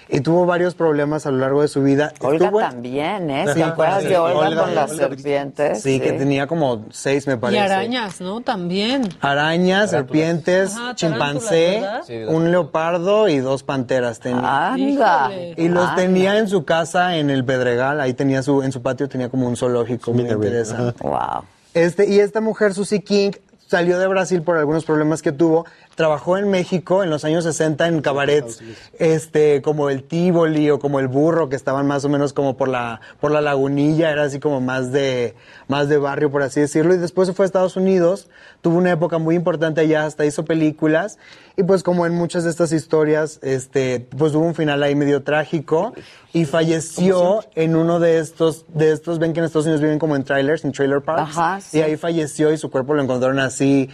y 0.10 0.20
tuvo 0.20 0.46
varios 0.46 0.76
problemas 0.76 1.26
a 1.26 1.32
lo 1.32 1.38
largo 1.38 1.62
de 1.62 1.70
su 1.70 1.82
vida. 1.82 2.12
Olga 2.20 2.48
Estuvo 2.48 2.60
también, 2.60 3.30
¿eh? 3.30 3.46
¿Te 3.54 3.64
acuerdas 3.64 4.04
de 4.04 4.18
Olga, 4.18 4.48
Olga, 4.50 4.62
con 4.64 4.76
las 4.76 4.92
Olga. 4.92 5.08
serpientes? 5.08 5.82
Sí, 5.82 6.02
que 6.02 6.12
tenía 6.12 6.46
como 6.46 6.88
seis, 6.92 7.26
me 7.26 7.36
Y 7.36 7.38
parece. 7.38 7.62
arañas, 7.62 8.20
¿no? 8.20 8.42
También. 8.42 9.08
Arañas, 9.22 9.92
serpientes, 9.92 10.76
Ajá, 10.76 10.96
chimpancé, 10.96 11.82
un 12.28 12.52
leopardo 12.52 13.30
y 13.30 13.38
dos 13.38 13.61
panteras 13.64 14.20
tenía. 14.20 14.74
Anda. 14.74 15.32
Y 15.58 15.68
los 15.70 15.90
Anda. 15.90 15.96
tenía 15.96 16.38
en 16.38 16.48
su 16.48 16.66
casa 16.66 17.18
en 17.18 17.30
el 17.30 17.46
Pedregal, 17.46 18.00
ahí 18.02 18.14
tenía 18.14 18.44
su, 18.44 18.64
en 18.64 18.72
su 18.72 18.82
patio 18.82 19.08
tenía 19.08 19.30
como 19.30 19.48
un 19.48 19.56
zoológico 19.56 20.14
muy 20.14 20.24
interesante. 20.24 21.02
Wow. 21.02 21.44
Este, 21.74 22.08
y 22.10 22.20
esta 22.20 22.42
mujer, 22.42 22.74
Susie 22.74 23.02
King, 23.04 23.32
salió 23.68 23.98
de 23.98 24.08
Brasil 24.08 24.42
por 24.42 24.58
algunos 24.58 24.84
problemas 24.84 25.22
que 25.22 25.32
tuvo. 25.32 25.66
Trabajó 26.02 26.40
en 26.40 26.50
México 26.50 27.04
en 27.04 27.12
los 27.12 27.26
años 27.26 27.44
60 27.44 27.88
en 27.88 28.02
cabarets, 28.02 28.60
este, 28.98 29.62
como 29.62 29.92
el 29.92 30.02
Tivoli 30.02 30.72
o 30.72 30.80
como 30.80 31.00
el 31.00 31.08
Burro, 31.08 31.48
que 31.48 31.56
estaban 31.56 31.86
más 31.86 32.04
o 32.06 32.10
menos 32.10 32.34
como 32.34 32.58
por 32.58 32.70
la, 32.70 33.02
por 33.20 33.30
la 33.30 33.40
lagunilla, 33.40 34.10
era 34.10 34.24
así 34.24 34.40
como 34.40 34.62
más 34.62 34.92
de, 34.92 35.36
más 35.68 35.90
de 35.90 36.00
barrio, 36.00 36.32
por 36.32 36.42
así 36.42 36.60
decirlo. 36.60 36.96
Y 36.96 36.98
después 36.98 37.28
se 37.28 37.36
fue 37.36 37.46
a 37.46 37.46
Estados 37.46 37.76
Unidos, 37.76 38.30
tuvo 38.62 38.80
una 38.80 38.90
época 38.90 39.20
muy 39.20 39.36
importante 39.36 39.82
allá, 39.82 40.08
hasta 40.08 40.26
hizo 40.26 40.44
películas. 40.44 41.20
Y 41.56 41.62
pues 41.62 41.84
como 41.84 42.08
en 42.08 42.16
muchas 42.16 42.46
de 42.46 42.50
estas 42.50 42.72
historias, 42.72 43.38
este, 43.44 44.00
pues 44.18 44.34
hubo 44.34 44.44
un 44.44 44.56
final 44.56 44.82
ahí 44.82 44.96
medio 44.96 45.22
trágico 45.22 45.94
y 46.34 46.46
falleció 46.46 47.46
en 47.54 47.76
uno 47.76 48.00
de 48.00 48.18
estos, 48.18 48.66
de 48.70 48.92
estos, 48.92 49.20
ven 49.20 49.34
que 49.34 49.42
en 49.42 49.46
Estados 49.46 49.68
Unidos 49.68 49.82
viven 49.82 50.00
como 50.00 50.16
en 50.16 50.24
trailers, 50.24 50.66
en 50.66 50.72
trailer 50.72 51.04
parks. 51.04 51.38
Ajá, 51.38 51.62
sí. 51.62 51.78
Y 51.78 51.82
ahí 51.82 51.96
falleció 51.96 52.52
y 52.52 52.58
su 52.58 52.72
cuerpo 52.72 52.96
lo 52.96 53.04
encontraron 53.04 53.38
así 53.38 53.88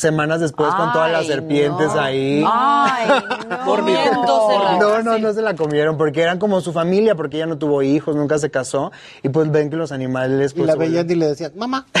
semanas 0.00 0.40
después 0.40 0.72
con 0.74 0.92
todas 0.92 1.10
las 1.12 1.26
serpientes 1.26 1.88
no. 1.94 2.00
ahí. 2.00 2.44
Ay, 2.46 3.08
no. 3.48 4.78
No, 4.78 5.02
no, 5.02 5.18
no 5.18 5.32
se 5.32 5.42
la 5.42 5.54
comieron 5.54 5.96
porque 5.96 6.22
eran 6.22 6.38
como 6.38 6.60
su 6.60 6.72
familia, 6.72 7.14
porque 7.14 7.36
ella 7.36 7.46
no 7.46 7.58
tuvo 7.58 7.82
hijos, 7.82 8.16
nunca 8.16 8.38
se 8.38 8.50
casó. 8.50 8.92
Y 9.22 9.28
pues 9.28 9.50
ven 9.50 9.70
que 9.70 9.76
los 9.76 9.92
animales. 9.92 10.52
Y 10.52 10.54
Pues, 10.56 10.66
la 10.66 10.72
se 10.74 10.78
veían 10.78 11.10
y 11.10 11.14
le 11.14 11.26
decían, 11.28 11.52
mamá. 11.56 11.86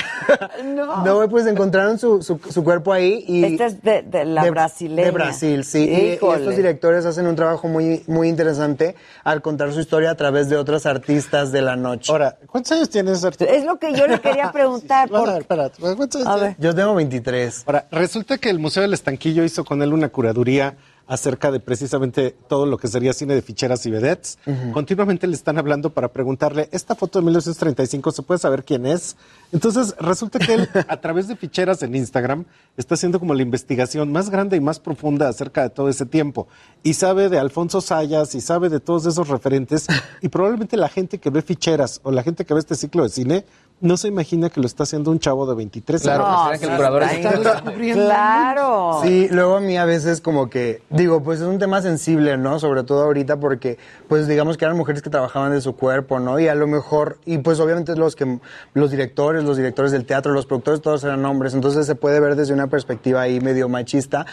No. 0.64 1.04
No, 1.04 1.28
pues 1.28 1.46
encontraron 1.46 1.98
su, 1.98 2.22
su, 2.22 2.38
su 2.50 2.62
cuerpo 2.62 2.92
ahí 2.92 3.24
y... 3.26 3.44
Esta 3.44 3.66
es 3.66 3.82
de, 3.82 4.02
de 4.02 4.24
la 4.24 4.44
de, 4.44 4.50
brasileña. 4.50 5.04
De 5.06 5.10
Brasil, 5.10 5.64
sí. 5.64 5.84
Y- 5.84 5.90
Y, 6.10 6.12
estos 6.12 6.56
directores 6.56 7.04
hacen 7.06 7.26
un 7.26 7.34
trabajo 7.34 7.66
muy, 7.68 8.04
muy 8.06 8.28
interesante 8.28 8.94
al 9.24 9.42
contar 9.42 9.72
su 9.72 9.80
historia 9.80 10.10
a 10.10 10.14
través 10.14 10.48
de 10.48 10.56
otros 10.56 10.86
artistas 10.86 11.50
de 11.52 11.62
la 11.62 11.74
noche. 11.76 12.12
Ahora, 12.12 12.36
¿cuántos 12.46 12.70
años 12.72 12.90
tienes, 12.90 13.24
Arturo? 13.24 13.50
Es 13.50 13.64
lo 13.64 13.78
que 13.78 13.92
yo 13.94 14.06
le 14.06 14.20
quería 14.20 14.52
preguntar. 14.52 15.08
Vas 15.10 15.20
a 15.20 15.24
por- 15.24 15.32
ver, 15.32 15.42
espérate, 15.42 15.80
¿cuántos 15.80 16.16
años 16.16 16.28
A 16.28 16.34
tienes? 16.36 16.58
ver. 16.58 16.66
Yo 16.68 16.74
tengo 16.74 16.94
23. 16.94 17.62
Ahora, 17.66 17.86
resulta 17.90 18.38
que 18.38 18.50
el 18.50 18.58
Museo 18.58 18.82
del 18.82 18.94
Estanquillo 18.94 19.44
hizo 19.44 19.64
con 19.64 19.82
él 19.82 19.92
una 19.92 20.08
curaduría 20.08 20.76
acerca 21.10 21.50
de 21.50 21.58
precisamente 21.58 22.36
todo 22.48 22.66
lo 22.66 22.78
que 22.78 22.86
sería 22.86 23.12
cine 23.12 23.34
de 23.34 23.42
ficheras 23.42 23.84
y 23.84 23.90
vedettes. 23.90 24.38
Continuamente 24.72 25.26
le 25.26 25.34
están 25.34 25.58
hablando 25.58 25.90
para 25.90 26.12
preguntarle, 26.12 26.68
esta 26.70 26.94
foto 26.94 27.18
de 27.18 27.24
1935, 27.24 28.12
¿se 28.12 28.22
puede 28.22 28.38
saber 28.38 28.64
quién 28.64 28.86
es? 28.86 29.16
Entonces, 29.50 29.96
resulta 29.98 30.38
que 30.38 30.54
él, 30.54 30.68
a 30.88 31.00
través 31.00 31.26
de 31.26 31.34
ficheras 31.34 31.82
en 31.82 31.96
Instagram, 31.96 32.44
está 32.76 32.94
haciendo 32.94 33.18
como 33.18 33.34
la 33.34 33.42
investigación 33.42 34.12
más 34.12 34.30
grande 34.30 34.56
y 34.56 34.60
más 34.60 34.78
profunda 34.78 35.28
acerca 35.28 35.64
de 35.64 35.70
todo 35.70 35.88
ese 35.88 36.06
tiempo. 36.06 36.46
Y 36.84 36.94
sabe 36.94 37.28
de 37.28 37.40
Alfonso 37.40 37.80
Sayas 37.80 38.36
y 38.36 38.40
sabe 38.40 38.68
de 38.68 38.78
todos 38.78 39.04
esos 39.04 39.28
referentes. 39.28 39.88
Y 40.22 40.28
probablemente 40.28 40.76
la 40.76 40.88
gente 40.88 41.18
que 41.18 41.30
ve 41.30 41.40
ficheras 41.40 42.00
o 42.02 42.10
la 42.10 42.22
gente 42.22 42.44
que 42.44 42.52
ve 42.52 42.60
este 42.60 42.74
ciclo 42.74 43.02
de 43.02 43.08
cine 43.08 43.44
no 43.80 43.96
se 43.96 44.08
imagina 44.08 44.50
que 44.50 44.60
lo 44.60 44.66
está 44.66 44.82
haciendo 44.82 45.10
un 45.10 45.18
chavo 45.18 45.46
de 45.46 45.54
23 45.54 46.02
Claro, 46.02 46.26
años. 46.26 46.42
será 46.46 46.58
que 46.58 46.64
el 46.66 46.76
curador 46.76 47.02
Está 47.02 47.30
descubriendo 47.38 48.04
Claro. 48.04 49.00
Sí, 49.02 49.28
luego 49.30 49.56
a 49.56 49.60
mí 49.60 49.76
a 49.76 49.84
veces 49.84 50.20
como 50.20 50.50
que, 50.50 50.82
digo, 50.90 51.22
pues 51.22 51.40
es 51.40 51.46
un 51.46 51.58
tema 51.58 51.80
sensible, 51.82 52.36
¿no? 52.36 52.58
Sobre 52.58 52.82
todo 52.84 53.04
ahorita 53.04 53.38
porque, 53.38 53.78
pues 54.08 54.28
digamos 54.28 54.56
que 54.58 54.64
eran 54.66 54.76
mujeres 54.76 55.02
que 55.02 55.10
trabajaban 55.10 55.52
de 55.52 55.60
su 55.60 55.74
cuerpo, 55.76 56.18
¿no? 56.20 56.38
Y 56.38 56.48
a 56.48 56.54
lo 56.54 56.66
mejor, 56.66 57.18
y 57.24 57.38
pues 57.38 57.58
obviamente 57.60 57.96
los 57.96 58.16
que, 58.16 58.38
los 58.74 58.90
directores, 58.90 59.44
los 59.44 59.56
directores 59.56 59.92
del 59.92 60.04
teatro, 60.04 60.32
los 60.32 60.46
productores, 60.46 60.80
todos 60.80 61.02
eran 61.04 61.24
hombres, 61.24 61.54
entonces 61.54 61.86
se 61.86 61.94
puede 61.94 62.20
ver 62.20 62.36
desde 62.36 62.52
una 62.54 62.66
perspectiva 62.66 63.22
ahí 63.22 63.40
medio 63.40 63.68
machista. 63.68 64.26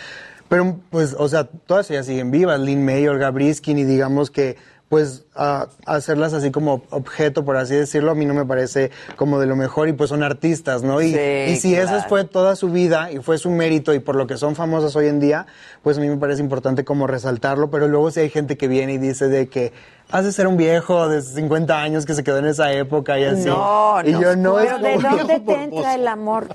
Pero, 0.50 0.78
pues, 0.92 1.14
o 1.20 1.28
sea, 1.28 1.44
todas 1.44 1.92
ellas 1.92 2.06
siguen 2.06 2.32
vivas, 2.32 2.58
Lynn 2.60 2.86
May, 2.86 3.06
Olga 3.08 3.32
Briskin, 3.32 3.78
y 3.80 3.84
digamos 3.84 4.32
que, 4.32 4.56
pues 4.90 5.26
a- 5.36 5.68
hacerlas 5.86 6.34
así 6.34 6.50
como 6.52 6.82
objeto, 6.92 7.44
por 7.44 7.58
así 7.58 7.76
decirlo, 7.76 8.12
a 8.12 8.16
mí 8.16 8.26
no 8.26 8.34
me 8.34 8.46
parece 8.46 8.90
como 9.18 9.38
de 9.40 9.46
lo 9.46 9.56
mejor 9.58 9.90
y 9.90 9.94
pues 9.94 10.10
son 10.10 10.24
artistas, 10.24 10.82
¿no? 10.84 11.02
Y, 11.02 11.12
Sí, 11.12 11.20
y 11.52 11.56
si 11.58 11.74
claro. 11.76 11.98
esa 11.98 12.08
fue 12.08 12.24
toda 12.24 12.56
su 12.56 12.70
vida 12.70 13.12
y 13.12 13.18
fue 13.20 13.38
su 13.38 13.50
mérito 13.50 13.94
y 13.94 14.00
por 14.00 14.16
lo 14.16 14.28
que 14.28 14.38
son 14.38 14.56
famosas 14.56 14.96
hoy 14.96 15.08
en 15.08 15.20
día, 15.20 15.46
pues 15.84 15.98
a 15.98 16.02
mí 16.02 16.08
me 16.08 16.16
parece 16.18 16.42
importante 16.42 16.86
como 16.86 17.06
resaltarlo, 17.06 17.70
pero 17.70 17.88
luego 17.90 18.12
si 18.12 18.22
hay 18.22 18.30
gente 18.30 18.56
que 18.58 18.70
viene 18.70 18.94
y 18.94 18.98
dice 18.98 19.28
de 19.28 19.50
que 19.50 19.74
has 20.10 20.24
de 20.24 20.32
ser 20.32 20.48
un 20.48 20.56
viejo 20.56 21.10
de 21.10 21.22
50 21.22 21.82
años 21.82 22.06
que 22.06 22.14
se 22.14 22.24
quedó 22.24 22.38
en 22.38 22.46
esa 22.46 22.72
época 22.72 23.20
y 23.20 23.26
así. 23.26 23.46
No, 23.46 23.98
y 24.06 24.12
no. 24.14 24.22
yo 24.22 24.36
no 24.38 24.56
Pero 24.56 24.80
¿de 24.80 24.98
dónde 24.98 25.40
te 25.42 25.64
entra 25.64 25.96
el 25.96 26.08
amor 26.08 26.48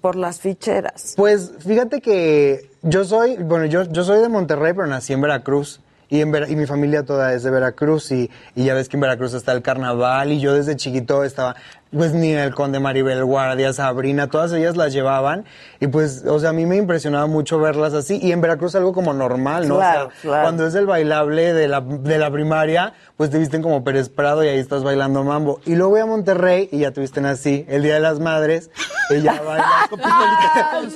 por 0.00 0.14
las 0.14 0.38
ficheras? 0.38 1.14
Pues 1.16 1.50
fíjate 1.58 2.00
que 2.00 2.70
yo 2.82 3.04
soy, 3.04 3.36
bueno, 3.36 3.64
yo, 3.64 3.82
yo 3.82 4.04
soy 4.04 4.20
de 4.20 4.28
Monterrey, 4.28 4.72
pero 4.74 4.86
nací 4.86 5.12
en 5.12 5.20
Veracruz. 5.22 5.80
Y, 6.10 6.20
en 6.20 6.30
Vera- 6.32 6.48
y 6.48 6.56
mi 6.56 6.66
familia 6.66 7.04
toda 7.04 7.32
es 7.32 7.42
de 7.42 7.50
Veracruz 7.50 8.12
y, 8.12 8.30
y 8.54 8.64
ya 8.64 8.74
ves 8.74 8.88
que 8.88 8.96
en 8.96 9.00
Veracruz 9.00 9.34
está 9.34 9.52
el 9.52 9.62
carnaval 9.62 10.32
y 10.32 10.40
yo 10.40 10.52
desde 10.54 10.76
chiquito 10.76 11.24
estaba, 11.24 11.56
pues 11.92 12.12
ni 12.12 12.32
el 12.32 12.54
Conde 12.54 12.78
Maribel 12.78 13.24
Guardia, 13.24 13.72
Sabrina, 13.72 14.28
todas 14.28 14.52
ellas 14.52 14.76
las 14.76 14.92
llevaban 14.92 15.44
y 15.80 15.86
pues, 15.86 16.24
o 16.26 16.38
sea, 16.38 16.50
a 16.50 16.52
mí 16.52 16.66
me 16.66 16.76
impresionaba 16.76 17.26
mucho 17.26 17.58
verlas 17.58 17.94
así 17.94 18.18
y 18.22 18.32
en 18.32 18.40
Veracruz 18.40 18.74
algo 18.74 18.92
como 18.92 19.12
normal, 19.14 19.66
¿no? 19.68 19.76
Claro, 19.76 20.06
o 20.08 20.10
sea, 20.10 20.20
claro. 20.22 20.42
cuando 20.42 20.66
es 20.66 20.74
el 20.74 20.86
bailable 20.86 21.52
de 21.52 21.68
la, 21.68 21.80
de 21.80 22.18
la 22.18 22.30
primaria, 22.30 22.92
pues 23.16 23.30
te 23.30 23.38
visten 23.38 23.62
como 23.62 23.82
Pérez 23.82 24.08
Prado 24.08 24.44
y 24.44 24.48
ahí 24.48 24.58
estás 24.58 24.82
bailando 24.84 25.24
mambo. 25.24 25.60
Y 25.64 25.74
luego 25.74 25.92
voy 25.92 26.00
a 26.00 26.06
Monterrey 26.06 26.68
y 26.70 26.80
ya 26.80 26.90
te 26.90 27.00
visten 27.00 27.26
así, 27.26 27.64
el 27.68 27.82
Día 27.82 27.94
de 27.94 28.00
las 28.00 28.20
Madres, 28.20 28.70
y 29.10 29.20
ya 29.22 29.40
bailas 29.40 29.88
con 29.88 30.00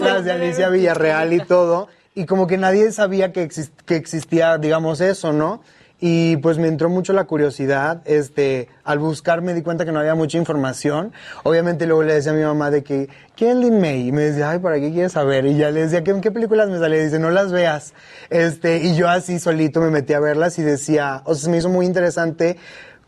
las 0.05 0.25
de 0.25 0.33
Alicia 0.33 0.69
Villarreal 0.69 1.33
y 1.33 1.41
todo. 1.41 1.89
Y 2.19 2.27
como 2.27 2.47
que 2.47 2.57
nadie 2.59 2.91
sabía 2.93 3.33
que, 3.33 3.49
exis- 3.49 3.71
que 3.87 3.97
existía, 3.97 4.59
digamos, 4.59 5.01
eso, 5.01 5.33
¿no? 5.33 5.63
Y 6.01 6.37
pues 6.37 6.59
me 6.59 6.69
entró 6.69 6.89
mucho 6.89 7.13
la 7.13 7.25
curiosidad, 7.25 8.03
este, 8.05 8.69
al 8.85 9.01
buscar 9.01 9.43
me 9.43 9.53
di 9.53 9.63
cuenta 9.63 9.85
que 9.85 9.91
no 9.91 9.99
había 9.99 10.15
mucha 10.15 10.39
información. 10.39 11.13
Obviamente 11.43 11.87
luego 11.87 12.05
le 12.05 12.15
decía 12.15 12.31
a 12.31 12.35
mi 12.37 12.43
mamá 12.45 12.71
de 12.71 12.85
que, 12.85 13.09
¿quién 13.37 13.51
es 13.51 13.57
Lin 13.57 13.81
May? 13.81 14.07
Y 14.09 14.13
me 14.13 14.23
decía, 14.23 14.51
ay, 14.51 14.61
¿para 14.61 14.79
qué 14.79 14.93
quieres 14.93 15.11
saber? 15.13 15.45
Y 15.47 15.57
ya 15.57 15.73
le 15.73 15.81
decía, 15.83 16.05
¿qué, 16.05 16.21
qué 16.21 16.31
películas 16.31 16.69
me 16.69 16.79
sale? 16.79 17.01
Y 17.01 17.05
dice, 17.07 17.19
no 17.19 17.31
las 17.31 17.51
veas. 17.51 17.95
Este, 18.31 18.79
y 18.79 18.95
yo 18.95 19.09
así 19.09 19.41
solito 19.41 19.81
me 19.81 19.91
metí 19.91 20.13
a 20.13 20.21
verlas 20.21 20.57
y 20.61 20.63
decía, 20.63 21.23
o 21.25 21.35
sea, 21.35 21.45
se 21.47 21.51
me 21.51 21.57
hizo 21.59 21.69
muy 21.69 21.85
interesante 21.85 22.59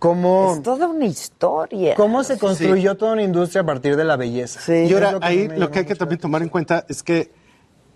cómo... 0.01 0.55
Es 0.57 0.63
toda 0.63 0.89
una 0.89 1.05
historia. 1.07 1.95
¿Cómo 1.95 2.25
se 2.25 2.39
construyó 2.39 2.97
toda 2.97 3.13
una 3.13 3.23
industria 3.23 3.63
a 3.63 3.67
partir 3.67 3.97
de 3.97 4.03
la 4.05 4.17
belleza? 4.17 4.59
y 4.85 4.87
Es 4.89 4.93
ahora 4.95 5.13
lo 5.13 5.21
que 5.21 5.27
ahí 5.27 5.49
lo 5.57 5.71
que 5.71 5.79
hay 5.81 5.85
que 5.85 5.95
también 5.95 6.21
tomar 6.21 6.43
en 6.43 6.49
cuenta 6.49 6.85
es 6.89 7.03
que 7.05 7.31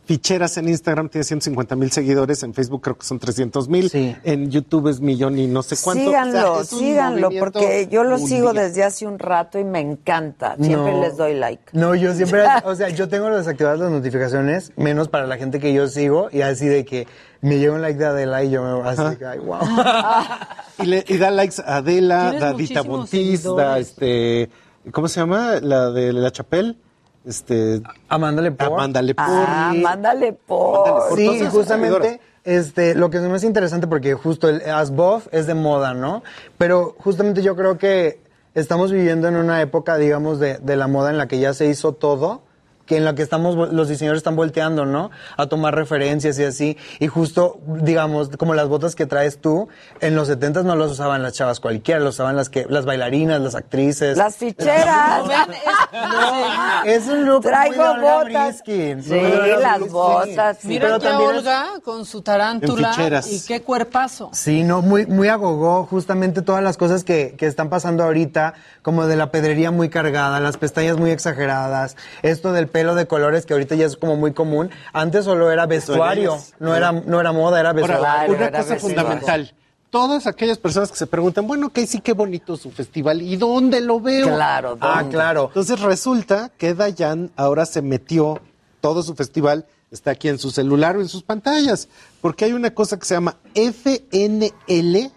Ficheras 0.07 0.57
en 0.59 0.68
Instagram 0.68 1.09
tiene 1.09 1.24
150 1.24 1.76
mil 1.76 1.90
seguidores, 1.90 2.42
en 2.42 2.52
Facebook 2.52 2.82
creo 2.82 2.98
que 2.98 3.07
son 3.07 3.18
300 3.18 3.68
mil, 3.68 3.90
en 4.22 4.50
YouTube 4.50 4.88
es 4.88 5.00
millón 5.00 5.38
y 5.38 5.46
no 5.46 5.62
sé 5.62 5.76
cuánto. 5.82 6.05
Síganlo, 6.05 6.52
O 6.52 6.64
sea, 6.64 6.78
síganlo, 6.78 7.30
porque 7.38 7.88
yo 7.90 8.05
lo 8.05 8.18
sigo 8.18 8.52
desde 8.52 8.82
hace 8.84 9.07
un 9.07 9.18
rato 9.18 9.59
y 9.59 9.64
me 9.64 9.80
encanta. 9.80 10.57
Siempre 10.61 10.92
No. 10.92 11.00
les 11.00 11.16
doy 11.16 11.34
like. 11.34 11.62
No, 11.72 11.94
yo 11.94 12.12
siempre, 12.14 12.42
o 12.64 12.74
sea, 12.74 12.90
yo 12.90 13.09
tengo 13.09 13.30
desactivadas 13.30 13.78
las 13.78 13.90
notificaciones, 13.90 14.72
menos 14.76 15.09
para 15.09 15.26
la 15.26 15.36
gente 15.38 15.59
que 15.59 15.72
yo 15.72 15.88
sigo, 15.88 16.28
y 16.30 16.42
así 16.42 16.66
de 16.66 16.84
que 16.84 17.07
me 17.40 17.59
llega 17.59 17.72
un 17.72 17.80
like 17.82 17.98
de 17.98 18.05
Adela 18.07 18.44
y 18.44 18.50
yo 18.50 18.62
me 18.62 18.88
así 18.88 19.02
de 19.05 19.16
que, 19.16 19.24
ay, 19.24 19.38
wow. 19.38 19.59
Y, 20.82 20.86
le- 20.86 21.05
y 21.09 21.16
da 21.18 21.30
likes 21.30 21.62
a 21.64 21.76
Adela, 21.76 22.32
da 22.38 22.52
Dita 22.52 22.82
Bontis, 22.82 23.44
da 23.44 23.78
este, 23.78 24.50
¿cómo 24.92 25.09
se 25.09 25.20
llama? 25.20 25.61
La 25.62 25.90
de 25.90 26.12
La 26.12 26.30
Chapelle. 26.32 26.76
Este, 27.24 27.80
Amanda 28.08 28.42
Lepore. 28.42 28.74
Amanda 28.74 29.02
Lepore. 29.02 29.28
Ah, 29.30 29.72
mándale 29.74 30.32
por. 30.32 31.16
Sí, 31.16 31.22
Entonces, 31.22 31.48
justamente, 31.48 32.20
este, 32.44 32.94
lo 32.94 33.08
que 33.08 33.18
me 33.20 33.34
hace 33.34 33.46
interesante 33.46 33.86
porque 33.86 34.14
justo 34.14 34.48
el 34.48 34.60
ASBOF 34.68 35.28
es 35.32 35.46
de 35.46 35.54
moda, 35.54 35.94
¿no? 35.94 36.22
Pero 36.58 36.94
justamente 36.98 37.42
yo 37.42 37.56
creo 37.56 37.78
que 37.78 38.20
estamos 38.54 38.92
viviendo 38.92 39.26
en 39.28 39.36
una 39.36 39.62
época, 39.62 39.96
digamos, 39.96 40.38
de, 40.38 40.58
de 40.58 40.76
la 40.76 40.86
moda 40.86 41.10
en 41.10 41.18
la 41.18 41.26
que 41.26 41.38
ya 41.38 41.54
se 41.54 41.66
hizo 41.66 41.92
todo, 41.92 42.42
que 42.87 42.97
en 42.97 43.05
la 43.05 43.14
que 43.14 43.22
estamos, 43.22 43.72
los 43.72 43.89
diseñadores 43.89 44.18
están 44.18 44.37
volteando, 44.37 44.85
¿no? 44.87 45.11
A 45.37 45.47
tomar 45.47 45.74
referencias 45.74 46.39
y 46.39 46.45
así. 46.45 46.76
Y 47.01 47.07
justo, 47.07 47.59
digamos, 47.66 48.30
como 48.37 48.55
las 48.55 48.68
botas 48.68 48.95
que 48.95 49.07
traes 49.07 49.39
tú, 49.41 49.68
en 50.01 50.14
los 50.16 50.28
70 50.28 50.62
no 50.62 50.76
las 50.76 50.91
usaban 50.91 51.22
las 51.22 51.32
chavas 51.32 51.61
cualquiera, 51.61 52.01
los 52.01 52.14
usaban 52.16 52.37
las 52.37 52.49
que, 52.51 52.66
las 52.68 52.85
bailarinas, 52.85 53.41
las 53.41 53.55
actrices. 53.55 54.16
Las 54.16 54.37
ficheras. 54.37 55.22
Es 56.85 57.07
un 57.07 57.24
look 57.24 57.43
Traigo 57.43 57.76
muy 57.76 57.85
de 57.85 57.91
Olga 57.91 58.18
botas. 58.24 58.62
Briskin, 58.64 59.03
Sí, 59.03 59.11
muy 59.14 59.62
las 59.62 59.80
botas. 59.91 60.59
sí. 60.61 60.68
Mira 60.68 60.99
Pero 60.99 61.30
es- 61.30 61.39
Olga 61.39 61.66
con 61.85 62.05
su 62.05 62.22
tarántula 62.22 63.22
y 63.30 63.41
qué 63.41 63.62
cuerpazo. 63.62 64.30
Sí, 64.32 64.62
no, 64.64 64.82
muy, 64.82 65.07
muy 65.07 65.28
agogó 65.28 65.87
justamente 65.87 66.43
todas 66.43 66.62
las 66.62 66.76
cosas 66.76 67.05
que, 67.05 67.35
que 67.39 67.47
están 67.47 67.68
pasando 67.70 68.05
ahorita, 68.05 68.55
como 68.82 69.07
de 69.07 69.16
la 69.16 69.30
pedrería 69.30 69.70
muy 69.70 69.89
cargada, 69.89 70.41
las 70.41 70.57
pestañas 70.57 70.97
muy 70.97 71.11
exageradas, 71.11 71.97
esto 72.22 72.53
del 72.53 72.68
pelo 72.74 72.96
de 72.96 73.06
colores 73.06 73.46
que 73.46 73.52
ahorita 73.52 73.76
ya 73.76 73.86
es 73.86 73.96
como 73.96 74.16
muy 74.16 74.32
común. 74.32 74.68
Antes 74.92 75.24
solo 75.26 75.52
era 75.52 75.64
vestuario, 75.66 76.36
no 76.58 76.74
era, 76.74 76.90
no 76.90 77.20
era 77.20 77.30
moda, 77.30 77.60
era 77.60 77.68
Ahora, 77.70 77.86
vestuario. 77.86 78.34
una 78.36 78.50
cosa 78.50 78.76
fundamental. 78.80 79.54
Todas 79.90 80.26
aquellas 80.26 80.58
personas 80.58 80.90
que 80.90 80.96
se 80.96 81.06
preguntan, 81.06 81.46
bueno, 81.46 81.68
ok, 81.68 81.78
sí, 81.86 82.00
qué 82.00 82.14
bonito 82.14 82.56
su 82.56 82.72
festival, 82.72 83.22
¿y 83.22 83.36
dónde 83.36 83.80
lo 83.80 84.00
veo? 84.00 84.26
Claro, 84.26 84.76
Ah, 84.80 84.96
¿dónde? 85.02 85.14
claro. 85.14 85.44
Entonces 85.46 85.78
resulta 85.82 86.50
que 86.58 86.74
Dayan 86.74 87.30
ahora 87.36 87.64
se 87.64 87.80
metió 87.80 88.40
todo 88.80 89.04
su 89.04 89.14
festival, 89.14 89.66
está 89.92 90.10
aquí 90.10 90.28
en 90.28 90.40
su 90.40 90.50
celular 90.50 90.96
o 90.96 91.00
en 91.00 91.06
sus 91.08 91.22
pantallas, 91.22 91.86
porque 92.20 92.44
hay 92.44 92.54
una 92.54 92.74
cosa 92.74 92.98
que 92.98 93.06
se 93.06 93.14
llama 93.14 93.36
FNL, 93.54 95.12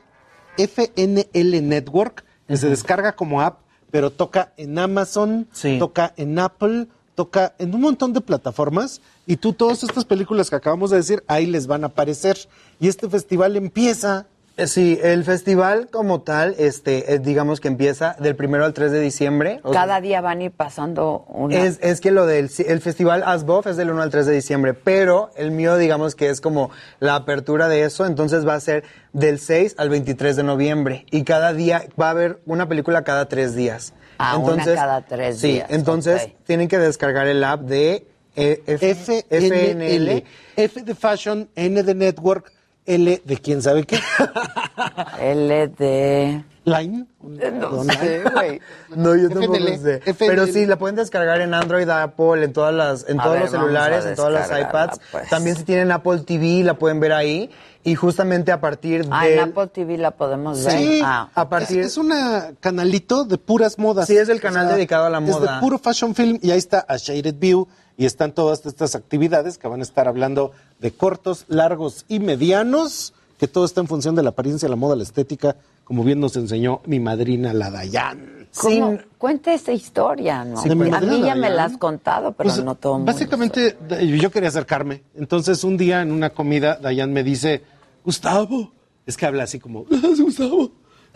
FNL 0.57 1.61
Network, 1.67 2.23
que 2.47 2.55
se 2.57 2.69
descarga 2.69 3.13
como 3.13 3.41
app, 3.41 3.61
pero 3.89 4.11
toca 4.11 4.53
en 4.57 4.77
Amazon, 4.77 5.47
toca 5.79 6.13
en 6.17 6.37
Apple, 6.37 6.85
toca 7.17 7.55
en 7.57 7.73
un 7.73 7.81
montón 7.81 8.13
de 8.13 8.21
plataformas, 8.21 9.01
y 9.25 9.37
tú 9.37 9.51
todas 9.51 9.81
estas 9.81 10.05
películas 10.05 10.51
que 10.51 10.55
acabamos 10.55 10.91
de 10.91 10.97
decir, 10.97 11.23
ahí 11.25 11.47
les 11.47 11.65
van 11.65 11.83
a 11.83 11.87
aparecer. 11.87 12.37
Y 12.79 12.89
este 12.89 13.09
festival 13.09 13.55
empieza 13.55 14.27
Eh, 14.57 14.65
Sí, 14.67 14.99
el 15.03 15.23
festival 15.23 15.87
como 15.91 16.21
tal, 16.21 16.55
este, 16.57 17.19
digamos 17.19 17.59
que 17.59 17.67
empieza 17.67 18.15
del 18.19 18.35
primero 18.35 18.65
al 18.65 18.73
3 18.73 18.91
de 18.91 18.99
diciembre. 18.99 19.59
O 19.63 19.71
sea, 19.71 19.81
Cada 19.81 20.01
día 20.01 20.19
van 20.21 20.39
a 20.39 20.43
ir 20.45 20.51
pasando 20.51 21.25
una. 21.29 21.55
Es, 21.55 21.77
es 21.81 22.01
que 22.01 22.09
lo 22.09 22.25
del 22.25 22.49
el 22.65 22.81
festival 22.81 23.21
ASBOF 23.23 23.67
es 23.67 23.77
del 23.77 23.91
1 23.91 24.01
al 24.01 24.09
3 24.09 24.25
de 24.25 24.33
diciembre, 24.33 24.73
pero 24.73 25.29
el 25.35 25.51
mío 25.51 25.77
digamos 25.77 26.15
que 26.15 26.29
es 26.29 26.41
como 26.41 26.71
la 26.99 27.15
apertura 27.15 27.67
de 27.67 27.83
eso, 27.83 28.07
entonces 28.07 28.47
va 28.47 28.55
a 28.55 28.59
ser 28.59 28.83
del 29.13 29.39
6 29.39 29.75
al 29.77 29.89
23 29.89 30.35
de 30.35 30.43
noviembre 30.43 31.05
y 31.11 31.23
cada 31.23 31.53
día 31.53 31.83
va 31.99 32.07
a 32.07 32.11
haber 32.11 32.39
una 32.47 32.67
película 32.67 33.03
cada 33.03 33.27
tres 33.27 33.55
días. 33.55 33.93
Ah, 34.19 34.37
una 34.37 34.63
cada 34.65 35.01
tres 35.01 35.39
sí, 35.39 35.53
días, 35.53 35.69
entonces 35.71 36.23
ok. 36.23 36.31
tienen 36.45 36.67
que 36.67 36.77
descargar 36.79 37.27
el 37.27 37.43
app 37.43 37.61
de 37.61 38.05
eh, 38.35 38.61
F- 38.65 39.25
FNL, 39.29 40.23
F 40.55 40.81
de 40.83 40.95
Fashion, 40.95 41.49
N 41.55 41.83
de 41.83 41.95
Network, 41.95 42.51
L 42.85 43.21
de 43.23 43.37
quién 43.37 43.61
sabe 43.61 43.83
qué. 43.85 43.99
L 45.19 45.67
de... 45.69 46.43
Line. 46.65 47.05
No 47.21 47.83
sé, 47.85 48.23
güey. 48.29 48.59
No, 48.89 49.15
yo 49.15 49.29
tampoco 49.29 49.55
FNL, 49.55 49.77
sé. 49.79 50.01
FNL. 50.05 50.15
Pero 50.17 50.47
sí, 50.47 50.65
la 50.65 50.77
pueden 50.77 50.97
descargar 50.97 51.39
en 51.39 51.53
Android, 51.53 51.89
Apple, 51.89 52.43
en 52.43 52.51
todas 52.51 52.73
las, 52.73 53.07
en 53.07 53.19
A 53.19 53.23
todos 53.23 53.33
ver, 53.35 53.41
los 53.43 53.51
celulares, 53.51 54.05
en 54.05 54.15
todas 54.15 54.33
las 54.49 54.61
iPads. 54.61 54.99
pues. 55.11 55.29
También 55.29 55.55
si 55.55 55.63
tienen 55.63 55.91
Apple 55.93 56.19
TV, 56.19 56.63
la 56.63 56.73
pueden 56.73 56.99
ver 56.99 57.13
ahí. 57.13 57.49
Y 57.87 57.95
justamente 57.95 58.51
a 58.51 58.59
partir 58.59 59.05
Ah, 59.09 59.23
del... 59.23 59.33
en 59.33 59.39
Apple 59.49 59.67
TV 59.67 59.97
la 59.97 60.11
podemos 60.11 60.63
ver. 60.63 60.77
Sí, 60.77 60.99
Ah, 61.03 61.29
a 61.33 61.47
partir- 61.47 61.79
es, 61.79 61.85
es 61.87 61.97
una 61.97 62.51
canalito 62.59 63.23
de 63.23 63.37
puras 63.37 63.79
modas. 63.79 64.07
Sí, 64.07 64.17
es 64.17 64.27
el 64.27 64.41
canal 64.41 64.67
dedicado 64.67 65.05
a 65.05 65.09
la 65.09 65.19
Es 65.19 65.23
moda. 65.23 65.55
de 65.55 65.61
puro 65.61 65.79
fashion 65.79 66.13
film 66.13 66.37
y 66.41 66.51
ahí 66.51 66.57
está 66.57 66.85
A 66.87 66.97
Shaded 66.97 67.35
View 67.39 67.67
y 67.97 68.05
están 68.05 68.33
todas 68.33 68.65
estas 68.65 68.93
actividades 68.95 69.57
que 69.57 69.67
van 69.69 69.79
a 69.79 69.83
estar 69.83 70.07
hablando 70.07 70.51
de 70.79 70.91
cortos, 70.91 71.45
largos 71.47 72.03
y 72.09 72.19
medianos, 72.19 73.13
que 73.39 73.47
todo 73.47 73.63
está 73.65 73.79
en 73.81 73.87
función 73.87 74.15
de 74.15 74.23
la 74.23 74.29
apariencia, 74.31 74.67
la 74.67 74.75
moda, 74.75 74.95
la 74.97 75.03
estética, 75.03 75.55
como 75.85 76.03
bien 76.03 76.19
nos 76.19 76.35
enseñó 76.35 76.81
mi 76.85 76.99
madrina, 76.99 77.53
la 77.53 77.71
Dayan. 77.71 78.47
¿Cómo? 78.57 78.97
Cuenta 79.17 79.53
esa 79.53 79.71
historia, 79.71 80.43
¿no? 80.43 80.61
Sí, 80.61 80.69
a 80.71 80.75
mí 80.75 80.89
ya 80.89 80.99
Dayan. 80.99 81.39
me 81.39 81.49
la 81.49 81.65
has 81.65 81.77
contado, 81.77 82.33
pero 82.33 82.49
Pues, 82.49 82.63
no 82.63 82.75
todo 82.75 82.97
mundo 82.97 83.11
Básicamente, 83.13 83.77
yo 84.19 84.29
quería 84.31 84.49
acercarme. 84.49 85.03
Entonces, 85.15 85.63
un 85.63 85.77
día 85.77 86.01
en 86.01 86.11
una 86.11 86.31
comida, 86.31 86.75
Dayan 86.81 87.13
me 87.13 87.23
dice, 87.23 87.61
Gustavo, 88.07 88.71
es 89.05 89.17
que 89.17 89.25
habla 89.25 89.43
así 89.43 89.59
como, 89.59 89.83
Gustavo, 90.17 90.71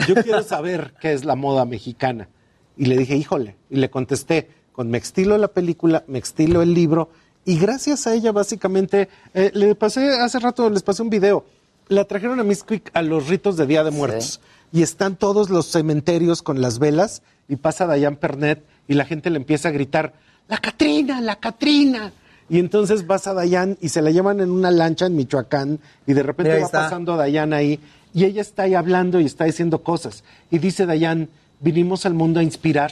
yo 0.09 0.15
quiero 0.15 0.43
saber 0.43 0.93
qué 0.99 1.13
es 1.13 1.23
la 1.23 1.37
moda 1.37 1.63
mexicana. 1.63 2.27
Y 2.75 2.87
le 2.87 2.97
dije, 2.97 3.15
híjole, 3.15 3.55
y 3.69 3.77
le 3.77 3.89
contesté, 3.89 4.49
con 4.73 4.89
me 4.89 4.97
estilo 4.97 5.37
la 5.37 5.47
película, 5.47 6.03
me 6.07 6.19
estilo 6.19 6.61
el 6.61 6.73
libro, 6.73 7.09
y 7.45 7.57
gracias 7.57 8.07
a 8.07 8.13
ella, 8.13 8.33
básicamente, 8.33 9.07
eh, 9.33 9.51
le 9.53 9.73
pasé, 9.75 10.19
hace 10.19 10.37
rato 10.39 10.69
les 10.69 10.83
pasé 10.83 11.01
un 11.01 11.09
video, 11.09 11.45
la 11.87 12.03
trajeron 12.03 12.41
a 12.41 12.43
Miss 12.43 12.65
Quick 12.65 12.91
a 12.93 13.01
los 13.01 13.29
ritos 13.29 13.55
de 13.55 13.67
Día 13.67 13.85
de 13.85 13.91
Muertos, 13.91 14.41
y 14.73 14.81
están 14.81 15.15
todos 15.15 15.49
los 15.49 15.67
cementerios 15.67 16.41
con 16.41 16.59
las 16.59 16.77
velas, 16.77 17.21
y 17.47 17.55
pasa 17.55 17.87
Dayan 17.87 18.17
Pernet, 18.17 18.65
y 18.89 18.95
la 18.95 19.05
gente 19.05 19.29
le 19.29 19.37
empieza 19.37 19.69
a 19.69 19.71
gritar, 19.71 20.13
la 20.49 20.57
Catrina, 20.57 21.21
la 21.21 21.37
Catrina. 21.37 22.11
Y 22.51 22.59
entonces 22.59 23.07
vas 23.07 23.27
a 23.27 23.33
Dayan 23.33 23.77
y 23.79 23.87
se 23.89 24.01
la 24.01 24.11
llevan 24.11 24.41
en 24.41 24.51
una 24.51 24.71
lancha 24.71 25.05
en 25.05 25.15
Michoacán 25.15 25.79
y 26.05 26.11
de 26.11 26.21
repente 26.21 26.51
va 26.59 26.65
está. 26.65 26.81
pasando 26.81 27.15
Dayan 27.15 27.53
ahí 27.53 27.79
Y 28.13 28.25
ella 28.25 28.41
está 28.41 28.63
ahí 28.63 28.75
hablando 28.75 29.21
y 29.21 29.25
está 29.25 29.45
diciendo 29.45 29.81
cosas. 29.83 30.25
Y 30.49 30.59
dice 30.59 30.85
Dayan, 30.85 31.29
vinimos 31.61 32.05
al 32.05 32.13
mundo 32.13 32.41
a 32.41 32.43
inspirar 32.43 32.91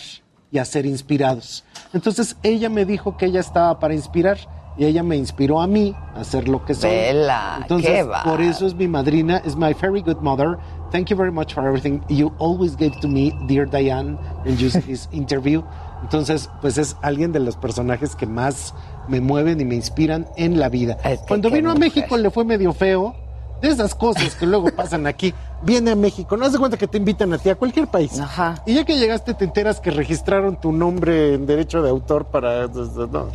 y 0.49 0.59
a 0.59 0.65
ser 0.65 0.85
inspirados. 0.85 1.65
Entonces 1.93 2.37
ella 2.41 2.69
me 2.69 2.85
dijo 2.85 3.17
que 3.17 3.25
ella 3.25 3.41
estaba 3.41 3.79
para 3.79 3.93
inspirar 3.93 4.37
y 4.77 4.85
ella 4.85 5.03
me 5.03 5.17
inspiró 5.17 5.59
a 5.59 5.67
mí 5.67 5.93
a 6.15 6.21
hacer 6.21 6.47
lo 6.47 6.63
que 6.63 6.73
soy. 6.73 6.89
Vela, 6.89 7.57
Entonces, 7.61 7.89
qué 7.91 8.03
va. 8.03 8.23
por 8.23 8.39
eso 8.41 8.65
es 8.65 8.73
mi 8.73 8.87
madrina, 8.87 9.41
es 9.45 9.57
my 9.57 9.73
very 9.73 10.01
good 10.01 10.21
mother. 10.21 10.57
Thank 10.89 11.09
you 11.09 11.17
very 11.17 11.33
much 11.33 11.53
for 11.53 11.67
everything 11.67 11.99
you 12.07 12.31
always 12.39 12.77
gave 12.77 12.97
to 13.01 13.09
me, 13.09 13.33
dear 13.47 13.65
Diane, 13.65 14.17
in 14.45 14.55
this 14.55 15.09
interview. 15.11 15.63
Entonces, 16.01 16.49
pues 16.61 16.77
es 16.77 16.95
alguien 17.01 17.31
de 17.31 17.39
los 17.39 17.55
personajes 17.57 18.15
que 18.15 18.25
más 18.25 18.73
me 19.07 19.19
mueven 19.21 19.59
y 19.59 19.65
me 19.65 19.75
inspiran 19.75 20.27
en 20.37 20.59
la 20.59 20.69
vida. 20.69 20.97
Cuando 21.27 21.49
qué 21.49 21.55
vino 21.55 21.71
a 21.71 21.73
mujer. 21.73 21.91
México 21.93 22.17
le 22.17 22.29
fue 22.31 22.45
medio 22.45 22.73
feo. 22.73 23.15
De 23.61 23.67
esas 23.67 23.93
cosas 23.93 24.35
que 24.35 24.45
luego 24.47 24.69
pasan 24.73 25.05
aquí. 25.05 25.33
Viene 25.63 25.91
a 25.91 25.95
México, 25.97 26.37
no 26.37 26.45
hace 26.45 26.57
cuenta 26.57 26.77
que 26.77 26.87
te 26.87 26.97
invitan 26.97 27.33
a 27.33 27.37
ti 27.37 27.49
a 27.49 27.55
cualquier 27.55 27.87
país. 27.87 28.13
Y 28.65 28.73
ya 28.75 28.85
que 28.85 28.97
llegaste 28.97 29.33
te 29.33 29.43
enteras 29.43 29.81
que 29.81 29.91
registraron 29.91 30.55
tu 30.61 30.71
nombre 30.71 31.33
en 31.33 31.45
derecho 31.45 31.81
de 31.81 31.89
autor 31.89 32.23
para... 32.27 32.67
No, 32.67 32.85
no, 32.85 33.29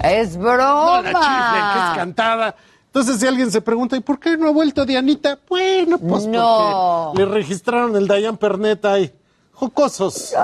la- 0.00 0.08
Es 0.12 0.36
no, 0.36 0.44
la 0.46 1.02
chiflen, 1.02 1.02
que 1.02 1.02
es 1.02 1.12
broma. 1.12 1.92
cantada. 1.96 2.54
Entonces, 2.86 3.18
si 3.18 3.26
alguien 3.26 3.50
se 3.50 3.60
pregunta, 3.60 3.96
¿y 3.96 4.00
por 4.00 4.20
qué 4.20 4.36
no 4.36 4.46
ha 4.46 4.52
vuelto 4.52 4.86
Dianita? 4.86 5.36
Bueno, 5.48 5.98
pues 5.98 6.28
No. 6.28 7.10
porque 7.12 7.24
le 7.26 7.34
registraron 7.34 7.96
el 7.96 8.06
Dayan 8.06 8.36
Pernet 8.36 8.84
ahí. 8.84 9.12
Jocosos. 9.56 10.34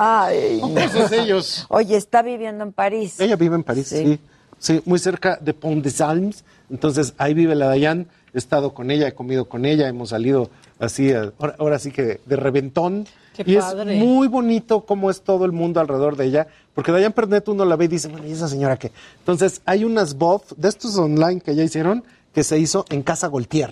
Jocosos 0.60 1.12
ellos. 1.12 1.66
Oye, 1.68 1.97
está 1.97 2.22
viviendo 2.22 2.64
en 2.64 2.72
París. 2.72 3.20
Ella 3.20 3.36
vive 3.36 3.56
en 3.56 3.62
París, 3.62 3.89
sí. 3.89 4.18
sí. 4.59 4.80
muy 4.86 4.98
cerca 4.98 5.39
de 5.40 5.52
Pont 5.52 5.84
des 5.84 6.01
Almes. 6.01 6.44
Entonces, 6.70 7.12
ahí 7.18 7.34
vive 7.34 7.55
la 7.55 7.66
Dayan. 7.66 8.09
He 8.32 8.39
estado 8.39 8.72
con 8.72 8.90
ella, 8.90 9.09
he 9.09 9.12
comido 9.12 9.44
con 9.44 9.66
ella, 9.66 9.86
hemos 9.86 10.09
salido 10.09 10.48
así, 10.78 11.12
ahora, 11.12 11.55
ahora 11.59 11.78
sí 11.78 11.93
que 11.93 12.20
de 12.24 12.36
reventón. 12.36 13.06
Qué 13.36 13.44
y 13.47 13.56
padre. 13.56 13.98
es 13.98 14.02
muy 14.02 14.28
bonito 14.28 14.86
cómo 14.86 15.10
es 15.10 15.20
todo 15.20 15.44
el 15.44 15.52
mundo 15.52 15.80
alrededor 15.80 16.16
de 16.16 16.24
ella, 16.24 16.47
porque 16.74 16.93
Dayan 16.93 17.12
Pernet 17.12 17.47
uno 17.48 17.66
la 17.66 17.76
ve 17.76 17.84
y 17.84 17.89
dice, 17.89 18.09
bueno, 18.09 18.26
¿y 18.26 18.32
esa 18.32 18.48
señora 18.48 18.78
qué? 18.78 18.93
Entonces, 19.18 19.60
hay 19.66 19.84
unas 19.84 20.14
voz 20.14 20.43
de 20.56 20.70
estos 20.70 20.97
online 20.97 21.43
que 21.43 21.55
ya 21.55 21.62
hicieron, 21.62 22.05
que 22.32 22.43
se 22.43 22.59
hizo 22.59 22.86
en 22.89 23.02
Casa 23.02 23.26
Goltier. 23.26 23.70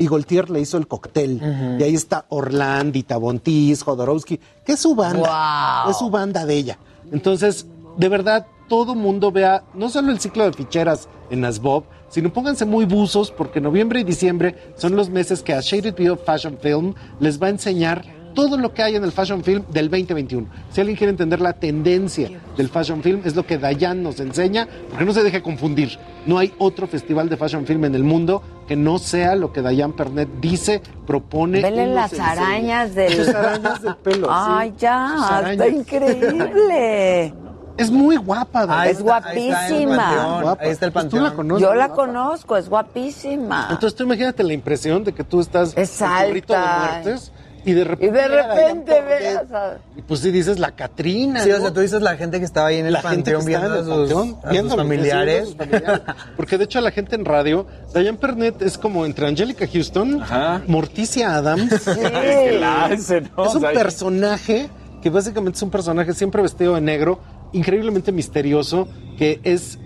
Y 0.00 0.06
Goltier 0.06 0.48
le 0.48 0.60
hizo 0.60 0.78
el 0.78 0.88
cóctel. 0.88 1.76
Y 1.78 1.82
ahí 1.82 1.94
está 1.94 2.24
Orlandi, 2.30 3.02
Tabontis, 3.02 3.82
Jodorowsky, 3.82 4.40
que 4.64 4.72
es 4.72 4.80
su 4.80 4.94
banda. 4.94 5.84
Wow. 5.84 5.90
Es 5.90 5.98
su 5.98 6.10
banda 6.10 6.46
de 6.46 6.56
ella. 6.56 6.78
Entonces, 7.12 7.66
de 7.98 8.08
verdad, 8.08 8.46
todo 8.66 8.94
mundo 8.94 9.30
vea 9.30 9.62
no 9.74 9.90
solo 9.90 10.10
el 10.10 10.18
ciclo 10.18 10.44
de 10.44 10.54
ficheras 10.54 11.08
en 11.28 11.44
Asbob, 11.44 11.84
sino 12.08 12.32
pónganse 12.32 12.64
muy 12.64 12.86
buzos 12.86 13.30
porque 13.30 13.60
noviembre 13.60 14.00
y 14.00 14.04
diciembre 14.04 14.72
son 14.76 14.96
los 14.96 15.10
meses 15.10 15.42
que 15.42 15.52
a 15.52 15.60
Shaded 15.60 15.94
View 15.94 16.16
Fashion 16.16 16.56
Film 16.58 16.94
les 17.18 17.40
va 17.40 17.48
a 17.48 17.50
enseñar 17.50 18.04
todo 18.34 18.56
lo 18.56 18.72
que 18.72 18.82
hay 18.82 18.96
en 18.96 19.04
el 19.04 19.12
Fashion 19.12 19.42
Film 19.44 19.64
del 19.70 19.88
2021. 19.90 20.46
Si 20.70 20.80
alguien 20.80 20.96
quiere 20.96 21.10
entender 21.10 21.40
la 21.40 21.52
tendencia 21.52 22.30
del 22.56 22.68
Fashion 22.68 23.02
Film, 23.02 23.22
es 23.24 23.34
lo 23.36 23.44
que 23.46 23.58
Dayan 23.58 24.02
nos 24.02 24.20
enseña, 24.20 24.68
porque 24.88 25.04
no 25.04 25.12
se 25.12 25.22
deje 25.22 25.42
confundir. 25.42 25.98
No 26.26 26.38
hay 26.38 26.52
otro 26.58 26.86
festival 26.86 27.28
de 27.28 27.36
Fashion 27.36 27.66
Film 27.66 27.84
en 27.86 27.94
el 27.94 28.04
mundo 28.04 28.42
que 28.68 28.76
no 28.76 28.98
sea 28.98 29.34
lo 29.34 29.52
que 29.52 29.62
Dayan 29.62 29.92
Pernet 29.92 30.28
dice, 30.40 30.80
propone. 31.06 31.60
Vele 31.60 31.86
las 31.88 32.12
enseña. 32.12 32.30
arañas 32.32 32.94
del... 32.94 33.12
Sus 33.12 33.28
arañas 33.34 33.82
del 33.82 33.96
pelo. 33.96 34.26
sí. 34.26 34.32
Ay, 34.34 34.74
ya, 34.78 35.42
está 35.50 35.68
increíble. 35.68 37.34
Es 37.76 37.90
muy 37.90 38.16
guapa, 38.16 38.60
Ah, 38.62 38.66
Dayan. 38.66 38.88
es 38.88 39.02
guapísima. 39.02 40.40
Ahí 40.60 40.68
está 40.70 40.86
el 40.86 40.92
Pues 40.92 41.12
la 41.14 41.32
conoces, 41.32 41.62
Yo 41.66 41.74
la 41.74 41.86
guapa. 41.88 42.02
conozco, 42.02 42.56
es 42.58 42.68
guapísima. 42.68 43.68
Entonces 43.70 43.94
tú 43.96 44.04
imagínate 44.04 44.42
la 44.42 44.52
impresión 44.52 45.02
de 45.02 45.12
que 45.12 45.24
tú 45.24 45.40
estás 45.40 45.72
Es 45.76 46.00
en 46.02 46.08
de 46.34 46.42
muertes 46.46 47.32
y 47.64 47.72
de 47.72 47.80
y 47.80 47.84
repente 47.84 48.12
de 48.12 48.28
llega 48.28 48.46
Dayan 48.46 48.56
repente 48.56 48.92
Pernet, 48.92 49.20
veas 49.20 49.52
a... 49.52 49.78
y 49.96 50.02
pues 50.02 50.20
sí 50.20 50.30
dices 50.30 50.58
la 50.58 50.72
Catrina. 50.72 51.42
Sí, 51.42 51.50
o 51.50 51.60
sea, 51.60 51.72
tú 51.72 51.80
dices 51.80 52.02
la 52.02 52.16
gente 52.16 52.38
que 52.38 52.44
estaba 52.44 52.68
ahí 52.68 52.78
en 52.78 52.86
el 52.86 52.92
la 52.94 53.02
gente 53.02 53.30
que 53.30 53.36
panteón 53.36 53.46
viendo 53.46 53.66
en 53.66 53.72
a 53.72 53.78
el 53.78 53.84
sus, 53.84 53.94
panteón, 53.94 54.28
a 54.38 54.42
sus 54.42 54.50
viendo 54.50 54.76
familiares. 54.76 55.44
sus 55.48 55.56
familiares. 55.56 56.00
Porque 56.36 56.58
de 56.58 56.64
hecho 56.64 56.80
la 56.80 56.90
gente 56.90 57.16
en 57.16 57.24
radio, 57.24 57.66
Diane 57.94 58.18
Pernet 58.18 58.62
es 58.62 58.78
como 58.78 59.04
entre 59.06 59.26
Angélica 59.26 59.66
Houston, 59.72 60.22
Morticia 60.66 61.36
Adams. 61.36 61.72
Es 61.86 61.96
que 61.96 62.58
la 62.58 62.84
hace, 62.86 63.20
¿no? 63.22 63.46
Es 63.46 63.54
un 63.54 63.58
O 63.58 63.60
sea, 63.60 63.72
personaje 63.72 64.68
que 65.02 65.10
básicamente 65.10 65.56
es 65.56 65.62
un 65.62 65.70
personaje 65.70 66.12
siempre 66.12 66.42
vestido 66.42 66.74
de 66.74 66.80
negro, 66.80 67.20
increíblemente 67.52 68.12
misterioso, 68.12 68.88
que 69.18 69.40
es 69.44 69.78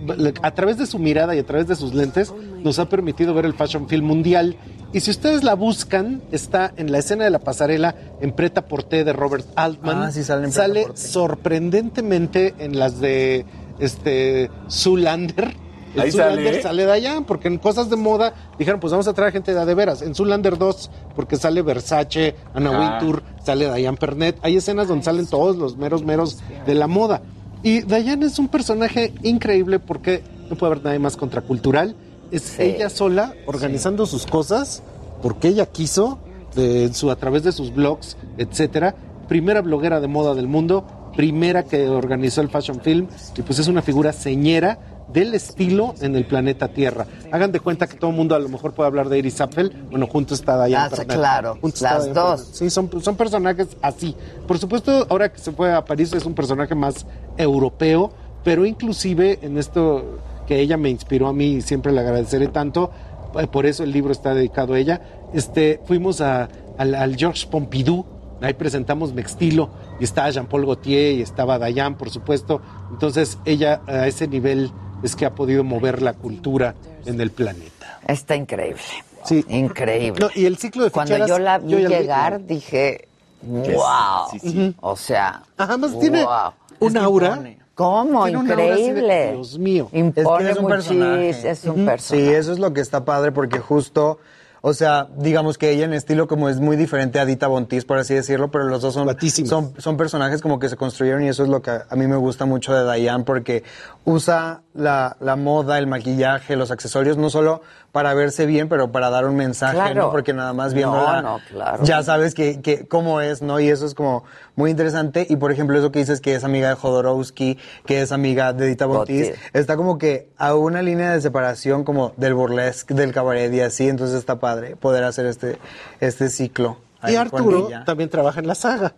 a 0.42 0.50
través 0.52 0.78
de 0.78 0.86
su 0.86 0.98
mirada 0.98 1.34
y 1.34 1.38
a 1.38 1.46
través 1.46 1.66
de 1.66 1.74
sus 1.76 1.92
lentes 1.94 2.32
nos 2.62 2.78
ha 2.78 2.88
permitido 2.88 3.34
ver 3.34 3.46
el 3.46 3.54
fashion 3.54 3.88
film 3.88 4.06
mundial. 4.06 4.56
Y 4.92 5.00
si 5.00 5.10
ustedes 5.10 5.42
la 5.42 5.54
buscan, 5.54 6.22
está 6.30 6.72
en 6.76 6.92
la 6.92 6.98
escena 6.98 7.24
de 7.24 7.30
la 7.30 7.40
pasarela 7.40 7.96
en 8.20 8.30
Preta 8.32 8.66
Porté 8.66 9.02
de 9.02 9.12
Robert 9.12 9.44
Altman. 9.56 10.02
Ah, 10.04 10.12
sí, 10.12 10.22
sale 10.22 10.44
en 10.46 10.52
Sale 10.52 10.86
sorprendentemente 10.94 12.54
en 12.58 12.78
las 12.78 13.00
de 13.00 13.44
este 13.78 14.50
Zoolander. 14.70 15.56
En 15.94 16.00
Ahí 16.00 16.10
Zoolander 16.10 16.46
sale. 16.54 16.62
sale 16.62 16.84
Dayan, 16.86 17.24
porque 17.24 17.48
en 17.48 17.58
cosas 17.58 17.88
de 17.90 17.96
moda 17.96 18.34
dijeron, 18.58 18.80
pues 18.80 18.90
vamos 18.92 19.06
a 19.08 19.12
traer 19.14 19.32
gente 19.32 19.54
de 19.54 19.60
a 19.60 19.64
de 19.64 19.74
veras. 19.74 20.02
En 20.02 20.14
Zoolander 20.14 20.58
2, 20.58 20.90
porque 21.14 21.36
sale 21.36 21.62
Versace, 21.62 22.34
Anna 22.52 22.70
Ah. 22.72 22.98
Wintour, 23.00 23.22
sale 23.44 23.66
Dayan 23.66 23.96
Pernet. 23.96 24.36
Hay 24.42 24.56
escenas 24.56 24.88
donde 24.88 25.04
salen 25.04 25.26
todos 25.26 25.56
los 25.56 25.76
meros 25.76 26.02
meros 26.04 26.38
de 26.66 26.74
la 26.74 26.86
moda. 26.88 27.22
Y 27.64 27.80
Dayan 27.80 28.22
es 28.22 28.38
un 28.38 28.48
personaje 28.48 29.14
increíble 29.22 29.78
porque 29.78 30.22
no 30.50 30.56
puede 30.56 30.72
haber 30.72 30.84
nadie 30.84 30.98
más 30.98 31.16
contracultural. 31.16 31.96
Es 32.30 32.60
ella 32.60 32.90
sola 32.90 33.32
organizando 33.46 34.04
sus 34.04 34.26
cosas 34.26 34.82
porque 35.22 35.48
ella 35.48 35.64
quiso, 35.64 36.18
de 36.54 36.92
su, 36.92 37.10
a 37.10 37.16
través 37.16 37.42
de 37.42 37.52
sus 37.52 37.74
blogs, 37.74 38.18
etcétera. 38.36 38.94
Primera 39.28 39.62
bloguera 39.62 40.00
de 40.00 40.08
moda 40.08 40.34
del 40.34 40.46
mundo, 40.46 40.84
primera 41.16 41.64
que 41.64 41.88
organizó 41.88 42.42
el 42.42 42.50
Fashion 42.50 42.82
Film, 42.82 43.06
y 43.34 43.40
pues 43.40 43.58
es 43.58 43.66
una 43.66 43.80
figura 43.80 44.12
señera 44.12 44.78
del 45.12 45.34
estilo 45.34 45.94
en 46.00 46.16
el 46.16 46.24
planeta 46.26 46.68
Tierra. 46.68 47.06
Hagan 47.30 47.52
de 47.52 47.60
cuenta 47.60 47.86
que 47.86 47.96
todo 47.96 48.10
el 48.10 48.16
mundo 48.16 48.34
a 48.34 48.38
lo 48.38 48.48
mejor 48.48 48.72
puede 48.74 48.88
hablar 48.88 49.08
de 49.08 49.18
Iris 49.18 49.40
Apfel, 49.40 49.70
bueno, 49.90 50.06
junto 50.06 50.34
está 50.34 50.64
Diane 50.64 50.94
Ah, 50.98 51.04
claro, 51.04 51.58
Junto 51.60 51.82
las 51.82 52.12
dos. 52.12 52.48
Sí, 52.52 52.70
son, 52.70 52.90
son 53.02 53.16
personajes 53.16 53.68
así. 53.82 54.16
Por 54.46 54.58
supuesto, 54.58 55.06
ahora 55.08 55.32
que 55.32 55.38
se 55.38 55.52
fue 55.52 55.72
a 55.72 55.84
París 55.84 56.12
es 56.12 56.24
un 56.26 56.34
personaje 56.34 56.74
más 56.74 57.06
europeo, 57.36 58.12
pero 58.42 58.66
inclusive 58.66 59.38
en 59.42 59.58
esto 59.58 60.18
que 60.46 60.60
ella 60.60 60.76
me 60.76 60.90
inspiró 60.90 61.28
a 61.28 61.32
mí 61.32 61.54
y 61.54 61.60
siempre 61.62 61.92
le 61.92 62.00
agradeceré 62.00 62.48
tanto, 62.48 62.90
eh, 63.38 63.46
por 63.46 63.66
eso 63.66 63.82
el 63.82 63.92
libro 63.92 64.12
está 64.12 64.34
dedicado 64.34 64.74
a 64.74 64.78
ella, 64.78 65.00
este, 65.32 65.80
fuimos 65.86 66.20
a, 66.20 66.48
al, 66.76 66.94
al 66.94 67.16
Georges 67.16 67.46
Pompidou, 67.46 68.04
ahí 68.42 68.54
presentamos 68.54 69.14
Mextilo 69.14 69.70
y 69.98 70.04
estaba 70.04 70.30
Jean-Paul 70.30 70.66
Gaultier 70.66 71.14
y 71.14 71.22
estaba 71.22 71.58
Dayan, 71.58 71.96
por 71.96 72.10
supuesto. 72.10 72.60
Entonces 72.90 73.38
ella 73.44 73.80
a 73.86 74.06
ese 74.06 74.28
nivel 74.28 74.70
es 75.02 75.16
que 75.16 75.26
ha 75.26 75.34
podido 75.34 75.64
mover 75.64 76.02
la 76.02 76.12
cultura 76.14 76.74
en 77.06 77.20
el 77.20 77.30
planeta. 77.30 78.00
Está 78.06 78.36
increíble. 78.36 78.82
Sí. 79.24 79.44
Increíble. 79.48 80.20
No, 80.20 80.30
y 80.34 80.46
el 80.46 80.56
ciclo 80.58 80.84
de 80.84 80.90
Cuando 80.90 81.14
ficheras, 81.14 81.28
yo 81.28 81.38
la 81.38 81.58
vi 81.58 81.70
yo 81.70 81.78
llegar, 81.88 82.44
dije, 82.44 83.08
Sí, 83.40 83.72
wow. 83.72 84.28
sí, 84.30 84.38
sí. 84.40 84.76
O 84.80 84.96
sea, 84.96 85.42
Además 85.56 85.98
tiene 85.98 86.24
wow. 86.24 86.52
un 86.80 86.96
aura. 86.96 87.42
¿Cómo? 87.74 88.24
Tiene 88.24 88.38
una 88.38 88.52
aura 88.52 88.64
de 88.64 88.70
Increíble. 88.80 89.32
Dios 89.32 89.58
mío. 89.58 89.88
Impone 89.92 90.30
es 90.40 90.46
que 90.46 90.50
es 90.50 90.58
un 90.58 90.68
personaje. 90.68 91.50
es 91.50 91.64
un 91.64 91.84
personaje. 91.84 92.26
Sí, 92.26 92.32
eso 92.32 92.52
es 92.52 92.58
lo 92.58 92.72
que 92.72 92.80
está 92.80 93.04
padre 93.04 93.32
porque 93.32 93.58
justo, 93.58 94.18
o 94.60 94.72
sea, 94.74 95.08
digamos 95.16 95.58
que 95.58 95.70
ella 95.70 95.84
en 95.84 95.92
estilo 95.92 96.26
como 96.26 96.48
es 96.48 96.60
muy 96.60 96.76
diferente 96.76 97.18
a 97.18 97.26
Dita 97.26 97.48
Bontis, 97.48 97.84
por 97.84 97.98
así 97.98 98.14
decirlo, 98.14 98.50
pero 98.50 98.64
los 98.64 98.80
dos 98.80 98.94
son, 98.94 99.08
son, 99.46 99.74
son 99.76 99.96
personajes 99.96 100.40
como 100.40 100.58
que 100.58 100.68
se 100.68 100.76
construyeron 100.76 101.24
y 101.24 101.28
eso 101.28 101.42
es 101.42 101.48
lo 101.48 101.60
que 101.62 101.70
a 101.70 101.96
mí 101.96 102.06
me 102.06 102.16
gusta 102.16 102.46
mucho 102.46 102.72
de 102.72 102.94
Diane 102.94 103.24
porque 103.24 103.64
usa 104.04 104.62
la, 104.74 105.16
la 105.20 105.36
moda, 105.36 105.78
el 105.78 105.86
maquillaje, 105.86 106.56
los 106.56 106.70
accesorios, 106.72 107.16
no 107.16 107.30
solo 107.30 107.62
para 107.92 108.12
verse 108.12 108.44
bien, 108.44 108.68
pero 108.68 108.90
para 108.90 109.08
dar 109.08 109.24
un 109.24 109.36
mensaje, 109.36 109.74
Claro. 109.76 109.94
¿no? 109.94 110.10
Porque 110.10 110.32
nada 110.32 110.52
más 110.52 110.74
viéndola, 110.74 111.22
No, 111.22 111.38
no, 111.38 111.44
claro. 111.48 111.84
ya 111.84 112.02
sabes 112.02 112.34
que, 112.34 112.60
que 112.60 112.88
cómo 112.88 113.20
es, 113.20 113.40
¿no? 113.40 113.60
Y 113.60 113.68
eso 113.68 113.86
es 113.86 113.94
como 113.94 114.24
muy 114.56 114.72
interesante. 114.72 115.26
Y 115.30 115.36
por 115.36 115.52
ejemplo, 115.52 115.78
eso 115.78 115.92
que 115.92 116.00
dices 116.00 116.20
que 116.20 116.34
es 116.34 116.42
amiga 116.42 116.70
de 116.70 116.74
Jodorowsky, 116.74 117.56
que 117.86 118.02
es 118.02 118.10
amiga 118.10 118.52
de 118.52 118.66
Dita 118.66 118.86
Bontis, 118.86 119.28
Bontis. 119.30 119.40
está 119.52 119.76
como 119.76 119.96
que 119.96 120.28
a 120.38 120.54
una 120.56 120.82
línea 120.82 121.12
de 121.12 121.20
separación 121.20 121.84
como 121.84 122.12
del 122.16 122.34
burlesque, 122.34 122.94
del 122.94 123.12
cabaret 123.12 123.52
y 123.54 123.60
así, 123.60 123.88
entonces 123.88 124.16
está 124.18 124.40
padre 124.40 124.74
poder 124.74 125.04
hacer 125.04 125.26
este, 125.26 125.58
este 126.00 126.28
ciclo. 126.30 126.78
Y 127.06 127.16
Arturo 127.16 127.68
también 127.84 128.08
trabaja 128.08 128.40
en 128.40 128.48
la 128.48 128.54
saga. 128.54 128.94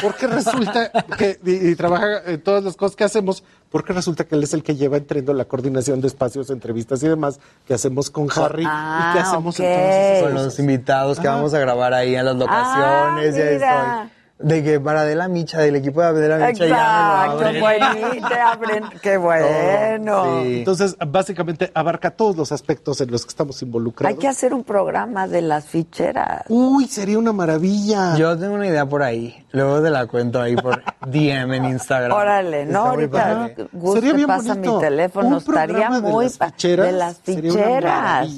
Porque 0.00 0.26
resulta 0.26 0.90
que, 1.18 1.38
y, 1.44 1.68
y 1.70 1.76
trabaja 1.76 2.22
en 2.26 2.40
todas 2.40 2.64
las 2.64 2.76
cosas 2.76 2.96
que 2.96 3.04
hacemos, 3.04 3.44
porque 3.70 3.92
resulta 3.92 4.24
que 4.24 4.34
él 4.34 4.42
es 4.42 4.54
el 4.54 4.62
que 4.62 4.74
lleva 4.74 4.96
entrando 4.96 5.32
la 5.34 5.44
coordinación 5.44 6.00
de 6.00 6.08
espacios, 6.08 6.50
entrevistas 6.50 7.02
y 7.02 7.08
demás 7.08 7.38
que 7.66 7.74
hacemos 7.74 8.10
con 8.10 8.28
Harry 8.34 8.62
y 8.62 8.66
que 8.66 8.70
Ah, 8.72 9.14
hacemos 9.20 9.54
ok. 9.60 9.64
en 9.66 9.74
todas 9.74 9.94
esas 9.94 10.22
Con 10.22 10.34
los 10.34 10.58
invitados 10.58 11.20
que 11.20 11.28
Ajá. 11.28 11.36
vamos 11.36 11.54
a 11.54 11.58
grabar 11.58 11.92
ahí 11.94 12.14
en 12.16 12.24
las 12.24 12.36
locaciones, 12.36 13.34
Ah, 13.34 13.38
y 13.38 13.42
ahí 13.42 13.54
estoy. 13.54 14.21
De 14.38 14.64
que 14.64 14.80
para 14.80 15.02
Adela 15.02 15.28
Micha, 15.28 15.60
del 15.60 15.76
equipo 15.76 16.00
de 16.00 16.06
Adela 16.08 16.48
Micha 16.48 16.66
ya 16.66 17.26
Exacto, 17.26 17.44
abren. 18.44 18.84
Qué 19.02 19.16
bueno. 19.16 20.40
Entonces, 20.40 20.96
básicamente 21.06 21.70
abarca 21.74 22.10
todos 22.10 22.36
los 22.36 22.50
aspectos 22.50 23.00
en 23.00 23.10
los 23.12 23.24
que 23.24 23.28
estamos 23.28 23.62
involucrados. 23.62 24.12
Hay 24.16 24.20
que 24.20 24.26
hacer 24.26 24.52
un 24.52 24.64
programa 24.64 25.28
de 25.28 25.42
las 25.42 25.66
ficheras. 25.66 26.42
Uy, 26.48 26.86
sería 26.86 27.18
una 27.18 27.32
maravilla. 27.32 28.16
Yo 28.16 28.36
tengo 28.36 28.54
una 28.54 28.66
idea 28.66 28.84
por 28.84 29.02
ahí. 29.04 29.44
Luego 29.52 29.80
te 29.80 29.90
la 29.90 30.06
cuento 30.06 30.40
ahí 30.40 30.56
por 30.56 30.82
DM 31.06 31.52
en 31.54 31.64
Instagram. 31.66 32.16
Órale, 32.16 32.66
no, 32.66 32.86
ahorita. 32.86 33.50
Gus 33.72 33.94
Sería 33.94 34.12
bien 34.14 34.26
pasa 34.26 34.54
bonito. 34.54 34.74
mi 34.74 34.80
teléfono, 34.80 35.36
Un 35.36 35.44
programa 35.44 35.96
estaría 35.96 36.00
de 36.00 36.12
muy 36.12 36.24
las 36.24 36.38
ficheras 36.38 36.86
de 36.86 36.92
las 36.92 37.16
sería 37.24 37.52
una 37.52 37.62
ficheras. 37.62 38.28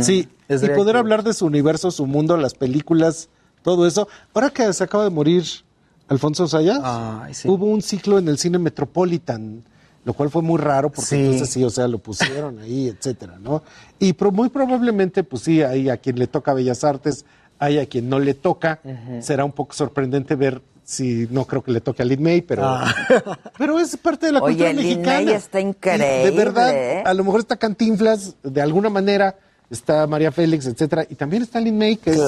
Sí, 0.00 0.28
y 0.48 0.52
Estaría 0.54 0.76
poder 0.76 0.94
cool. 0.94 1.00
hablar 1.00 1.22
de 1.22 1.34
su 1.34 1.46
universo, 1.46 1.90
su 1.90 2.06
mundo, 2.06 2.36
las 2.36 2.54
películas, 2.54 3.28
todo 3.64 3.84
eso. 3.88 4.06
Ahora 4.32 4.50
que 4.50 4.72
se 4.72 4.84
acaba 4.84 5.02
de 5.02 5.10
morir 5.10 5.42
Alfonso 6.06 6.46
Sayas, 6.46 6.78
hubo 7.46 7.64
un 7.66 7.82
ciclo 7.82 8.18
en 8.18 8.28
el 8.28 8.38
cine 8.38 8.58
Metropolitan, 8.58 9.64
lo 10.04 10.12
cual 10.12 10.30
fue 10.30 10.42
muy 10.42 10.58
raro 10.60 10.90
porque 10.90 11.06
Sí. 11.08 11.16
entonces 11.16 11.48
sí, 11.48 11.64
o 11.64 11.70
sea, 11.70 11.88
lo 11.88 11.98
pusieron 11.98 12.58
ahí, 12.60 12.88
etcétera, 12.88 13.38
¿no? 13.40 13.62
Y 13.98 14.12
pro- 14.12 14.30
muy 14.30 14.50
probablemente, 14.50 15.24
pues 15.24 15.42
sí, 15.42 15.62
hay 15.62 15.88
a 15.88 15.96
quien 15.96 16.18
le 16.18 16.26
toca 16.26 16.52
Bellas 16.54 16.84
Artes, 16.84 17.24
hay 17.58 17.78
a 17.78 17.86
quien 17.86 18.08
no 18.10 18.18
le 18.20 18.34
toca. 18.34 18.80
Será 19.20 19.44
un 19.46 19.52
poco 19.52 19.72
sorprendente 19.72 20.34
ver 20.36 20.60
si 20.84 21.26
no 21.30 21.46
creo 21.46 21.62
que 21.64 21.72
le 21.72 21.80
toque 21.80 22.02
a 22.02 22.04
Lin 22.04 22.22
May, 22.22 22.42
pero, 22.42 22.64
Ah. 22.66 22.94
pero 23.58 23.78
es 23.80 23.96
parte 23.96 24.26
de 24.26 24.32
la 24.32 24.40
Oye, 24.42 24.56
cultura 24.56 24.72
Lin 24.74 24.82
mexicana. 24.98 25.24
May 25.24 25.34
está 25.34 25.58
Y 25.60 25.62
increíble, 25.62 26.06
De 26.06 26.30
verdad, 26.32 26.74
¿eh? 26.74 27.02
a 27.06 27.14
lo 27.14 27.24
mejor 27.24 27.40
está 27.40 27.56
Cantinflas, 27.56 28.36
de 28.42 28.60
alguna 28.60 28.90
manera, 28.90 29.38
está 29.74 30.06
María 30.06 30.32
Félix, 30.32 30.66
etcétera, 30.66 31.04
y 31.08 31.14
también 31.14 31.42
está 31.42 31.60
Lin 31.60 31.76
May, 31.78 31.96
que 31.96 32.10
es- 32.10 32.18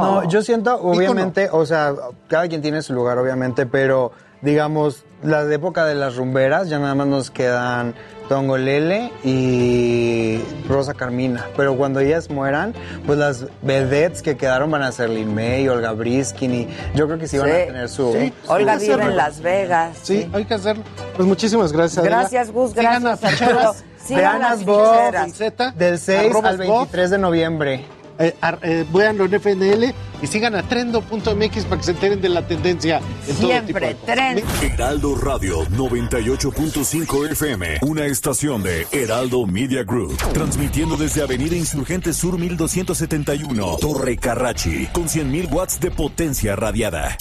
No, 0.00 0.28
yo 0.28 0.42
siento, 0.42 0.74
obviamente, 0.80 1.48
o 1.52 1.66
sea, 1.66 1.94
cada 2.28 2.48
quien 2.48 2.62
tiene 2.62 2.82
su 2.82 2.92
lugar, 2.94 3.18
obviamente, 3.18 3.66
pero 3.66 4.12
digamos, 4.42 5.04
la 5.22 5.42
época 5.52 5.84
de 5.86 5.94
las 5.94 6.16
rumberas, 6.16 6.68
ya 6.68 6.78
nada 6.78 6.94
más 6.94 7.06
nos 7.06 7.30
quedan 7.30 7.94
Tongolele 8.28 9.10
y 9.24 10.40
Rosa 10.68 10.94
Carmina. 10.94 11.46
Pero 11.56 11.76
cuando 11.76 12.00
ellas 12.00 12.28
mueran, 12.28 12.74
pues 13.06 13.18
las 13.18 13.46
vedettes 13.62 14.22
que 14.22 14.36
quedaron 14.36 14.70
van 14.70 14.82
a 14.82 14.92
ser 14.92 15.10
Lin 15.10 15.34
May, 15.34 15.66
Olga 15.68 15.92
Briskin 15.92 16.54
y 16.54 16.68
yo 16.94 17.06
creo 17.06 17.18
que 17.18 17.28
sí 17.28 17.38
van 17.38 17.50
a 17.50 17.54
tener 17.54 17.88
su... 17.88 18.12
sí. 18.12 18.32
Olga 18.48 18.76
vive 18.76 19.02
en 19.02 19.16
Las 19.16 19.40
Vegas. 19.40 19.96
Sí, 20.02 20.28
hay 20.32 20.44
que 20.44 20.54
hacerlo. 20.54 20.82
Pues 21.16 21.26
muchísimas 21.26 21.72
gracias. 21.72 21.98
Adela. 21.98 22.18
Gracias, 22.20 22.50
Gus, 22.50 22.72
Sigan 22.72 23.02
gracias 23.02 23.84
Vean 24.08 24.40
las 24.40 24.58
ficheras. 24.60 25.76
del 25.76 25.98
6 25.98 26.30
Arroba 26.30 26.48
al 26.50 26.56
Bob. 26.58 26.66
23 26.88 27.10
de 27.10 27.18
noviembre. 27.18 27.84
Eh, 28.18 28.34
ar- 28.40 28.58
eh, 28.62 28.86
véanlo 28.94 29.26
en 29.26 29.34
FNL 29.34 29.94
y 30.22 30.26
sigan 30.26 30.54
a 30.54 30.62
trendo.mx 30.62 31.64
para 31.66 31.76
que 31.76 31.82
se 31.84 31.90
enteren 31.90 32.18
de 32.22 32.30
la 32.30 32.40
tendencia 32.48 32.96
en 33.28 33.36
todo 33.36 33.36
tipo 33.36 33.46
de 33.48 33.52
Siempre, 33.60 33.94
cosas. 33.96 34.06
tren. 34.06 34.44
Heraldo 34.62 35.16
Radio 35.16 35.66
98.5 35.66 37.26
FM, 37.32 37.78
una 37.82 38.06
estación 38.06 38.62
de 38.62 38.86
Heraldo 38.90 39.44
Media 39.46 39.84
Group, 39.84 40.16
transmitiendo 40.32 40.96
desde 40.96 41.22
Avenida 41.22 41.56
Insurgente 41.56 42.14
Sur 42.14 42.38
1271, 42.38 43.76
Torre 43.82 44.16
Carrachi, 44.16 44.86
con 44.94 45.08
100.000 45.10 45.52
watts 45.52 45.78
de 45.78 45.90
potencia 45.90 46.56
radiada. 46.56 47.18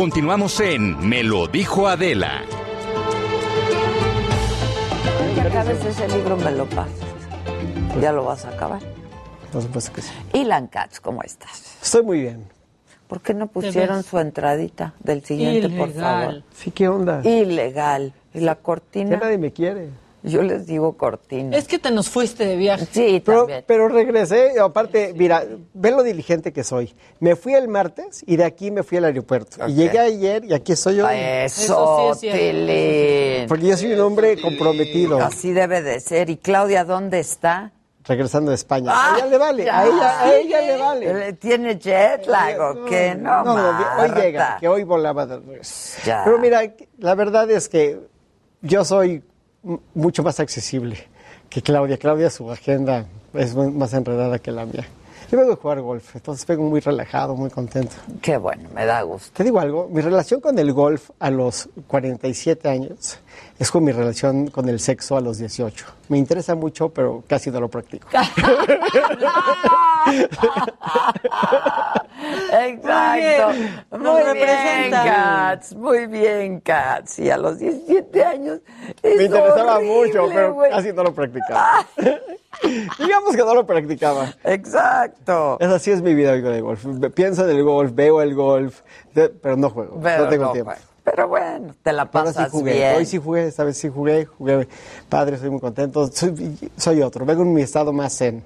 Continuamos 0.00 0.58
en 0.60 1.06
Me 1.06 1.22
lo 1.22 1.46
dijo 1.46 1.86
Adela. 1.86 2.40
Que 5.34 5.40
acabes 5.42 5.84
ese 5.84 6.08
libro, 6.08 6.38
me 6.38 6.50
lo 6.52 6.64
pasas. 6.64 6.94
Ya 8.00 8.10
lo 8.10 8.24
vas 8.24 8.46
a 8.46 8.48
acabar. 8.48 8.80
Por 9.52 9.60
supuesto 9.60 9.92
que 9.92 10.00
sí. 10.00 10.10
Ilan 10.32 10.68
Katz, 10.68 11.00
¿cómo 11.00 11.22
estás? 11.22 11.76
Estoy 11.82 12.02
muy 12.02 12.20
bien. 12.22 12.46
¿Por 13.08 13.20
qué 13.20 13.34
no 13.34 13.48
pusieron 13.48 14.02
su 14.02 14.18
entradita 14.18 14.94
del 15.00 15.22
siguiente, 15.22 15.68
por 15.68 15.90
Ilegal. 15.90 16.24
favor? 16.24 16.42
Sí, 16.54 16.70
¿qué 16.70 16.88
onda? 16.88 17.20
Ilegal. 17.22 18.14
¿Y 18.32 18.40
la 18.40 18.54
cortina? 18.54 19.10
Ya 19.10 19.18
nadie 19.18 19.36
me 19.36 19.52
quiere. 19.52 19.90
Yo 20.22 20.42
les 20.42 20.66
digo 20.66 20.96
cortina. 20.96 21.56
Es 21.56 21.66
que 21.66 21.78
te 21.78 21.90
nos 21.90 22.08
fuiste 22.08 22.44
de 22.46 22.56
viaje. 22.56 22.86
Sí, 22.90 23.22
Pero, 23.24 23.38
también. 23.40 23.64
pero 23.66 23.88
regresé, 23.88 24.60
aparte, 24.60 25.14
mira, 25.16 25.44
ve 25.74 25.90
lo 25.90 26.02
diligente 26.02 26.52
que 26.52 26.62
soy. 26.64 26.94
Me 27.20 27.36
fui 27.36 27.54
el 27.54 27.68
martes 27.68 28.22
y 28.26 28.36
de 28.36 28.44
aquí 28.44 28.70
me 28.70 28.82
fui 28.82 28.98
al 28.98 29.04
aeropuerto. 29.06 29.66
Y 29.68 29.74
llegué 29.74 29.98
ayer 29.98 30.44
y 30.44 30.52
aquí 30.52 30.72
estoy 30.72 30.96
yo. 30.96 31.08
Eso, 31.08 31.62
Eso 31.62 31.98
sí 32.20 32.28
es 32.28 32.32
cierto. 32.32 32.38
Tilín. 32.66 33.48
Porque 33.48 33.66
yo 33.66 33.76
soy 33.76 33.92
un 33.92 34.00
hombre 34.00 34.40
comprometido. 34.40 35.18
Así 35.20 35.52
debe 35.52 35.82
de 35.82 36.00
ser. 36.00 36.28
¿Y 36.30 36.36
Claudia 36.36 36.84
dónde 36.84 37.20
está? 37.20 37.72
Regresando 38.04 38.50
de 38.50 38.54
España. 38.56 38.90
Ah, 38.94 39.14
a 39.14 39.18
ella 39.18 39.26
le 39.26 39.38
vale, 39.38 39.64
ya. 39.64 39.78
a 39.80 39.86
ella, 39.86 40.20
a 40.20 40.34
ella 40.34 40.60
le 40.62 40.76
vale. 40.78 41.32
¿Tiene 41.34 41.78
jet 41.78 42.26
lag 42.26 42.58
o 42.60 42.84
qué? 42.86 43.14
No, 43.14 43.44
No, 43.44 43.54
no, 43.56 43.78
hoy 44.02 44.10
llega, 44.20 44.56
que 44.58 44.66
hoy 44.68 44.84
volaba 44.84 45.26
de 45.26 45.38
regreso. 45.38 46.00
Ya. 46.04 46.22
Pero 46.24 46.38
mira, 46.38 46.62
la 46.98 47.14
verdad 47.14 47.50
es 47.50 47.68
que 47.68 48.00
yo 48.62 48.84
soy 48.86 49.22
mucho 49.94 50.22
más 50.22 50.40
accesible 50.40 50.96
que 51.48 51.62
Claudia. 51.62 51.98
Claudia, 51.98 52.30
su 52.30 52.50
agenda 52.50 53.06
es 53.34 53.54
muy 53.54 53.70
más 53.70 53.92
enredada 53.92 54.38
que 54.38 54.50
la 54.50 54.64
mía. 54.64 54.86
Yo 55.30 55.38
vengo 55.38 55.52
a 55.52 55.56
jugar 55.56 55.80
golf, 55.80 56.16
entonces 56.16 56.44
vengo 56.44 56.64
muy 56.64 56.80
relajado, 56.80 57.36
muy 57.36 57.50
contento. 57.50 57.94
Qué 58.20 58.36
bueno, 58.36 58.68
me 58.74 58.84
da 58.84 59.02
gusto. 59.02 59.30
Te 59.32 59.44
digo 59.44 59.60
algo, 59.60 59.88
mi 59.88 60.00
relación 60.00 60.40
con 60.40 60.58
el 60.58 60.72
golf 60.72 61.10
a 61.20 61.30
los 61.30 61.68
47 61.86 62.68
años 62.68 63.20
es 63.58 63.70
con 63.70 63.84
mi 63.84 63.92
relación 63.92 64.48
con 64.48 64.68
el 64.68 64.80
sexo 64.80 65.16
a 65.16 65.20
los 65.20 65.38
18. 65.38 65.86
Me 66.08 66.18
interesa 66.18 66.54
mucho, 66.54 66.88
pero 66.88 67.22
casi 67.26 67.50
no 67.50 67.60
lo 67.60 67.68
practico. 67.68 68.08
Exacto. 72.52 73.48
bien, 73.52 73.84
Muy 73.90 74.00
nos 74.00 74.16
bien, 74.16 74.26
representa. 74.26 75.04
Katz. 75.04 75.74
Muy 75.74 76.06
bien, 76.06 76.60
Katz. 76.60 77.18
Y 77.18 77.30
a 77.30 77.36
los 77.36 77.58
17 77.58 78.24
años. 78.24 78.60
es 79.02 79.16
Me 79.16 79.24
interesaba 79.24 79.76
horrible, 79.76 79.94
mucho, 79.94 80.26
pero 80.32 80.54
güey. 80.54 80.70
casi 80.70 80.92
no 80.92 81.04
lo 81.04 81.14
practicaba. 81.14 81.86
Digamos 82.98 83.36
que 83.36 83.42
no 83.42 83.54
lo 83.54 83.64
practicaba. 83.66 84.34
Exacto. 84.44 85.56
Esa 85.60 85.78
sí 85.78 85.90
es 85.90 86.02
mi 86.02 86.14
vida 86.14 86.32
oigo, 86.32 86.50
de 86.50 86.60
golf. 86.60 86.84
Pienso 87.14 87.48
en 87.48 87.56
el 87.56 87.62
golf, 87.62 87.92
veo 87.94 88.20
el 88.20 88.34
golf, 88.34 88.80
pero 89.14 89.56
no 89.56 89.70
juego. 89.70 89.98
Pero 90.02 90.24
no 90.24 90.28
tengo 90.28 90.44
no, 90.46 90.52
tiempo. 90.52 90.72
Pero 91.10 91.26
bueno, 91.26 91.74
te 91.82 91.92
la 91.92 92.02
Ahora 92.02 92.30
sí 92.30 92.34
pasas 92.36 92.52
jugué. 92.52 92.74
bien. 92.74 92.96
Hoy 92.96 93.04
sí 93.04 93.18
jugué, 93.18 93.48
esta 93.48 93.64
vez 93.64 93.76
sí 93.76 93.88
jugué, 93.88 94.26
jugué 94.26 94.68
padre, 95.08 95.34
estoy 95.34 95.50
muy 95.50 95.60
contento. 95.60 96.06
Soy, 96.06 96.56
soy 96.76 97.02
otro, 97.02 97.24
vengo 97.26 97.42
en 97.42 97.52
mi 97.52 97.62
estado 97.62 97.92
más 97.92 98.16
zen. 98.16 98.44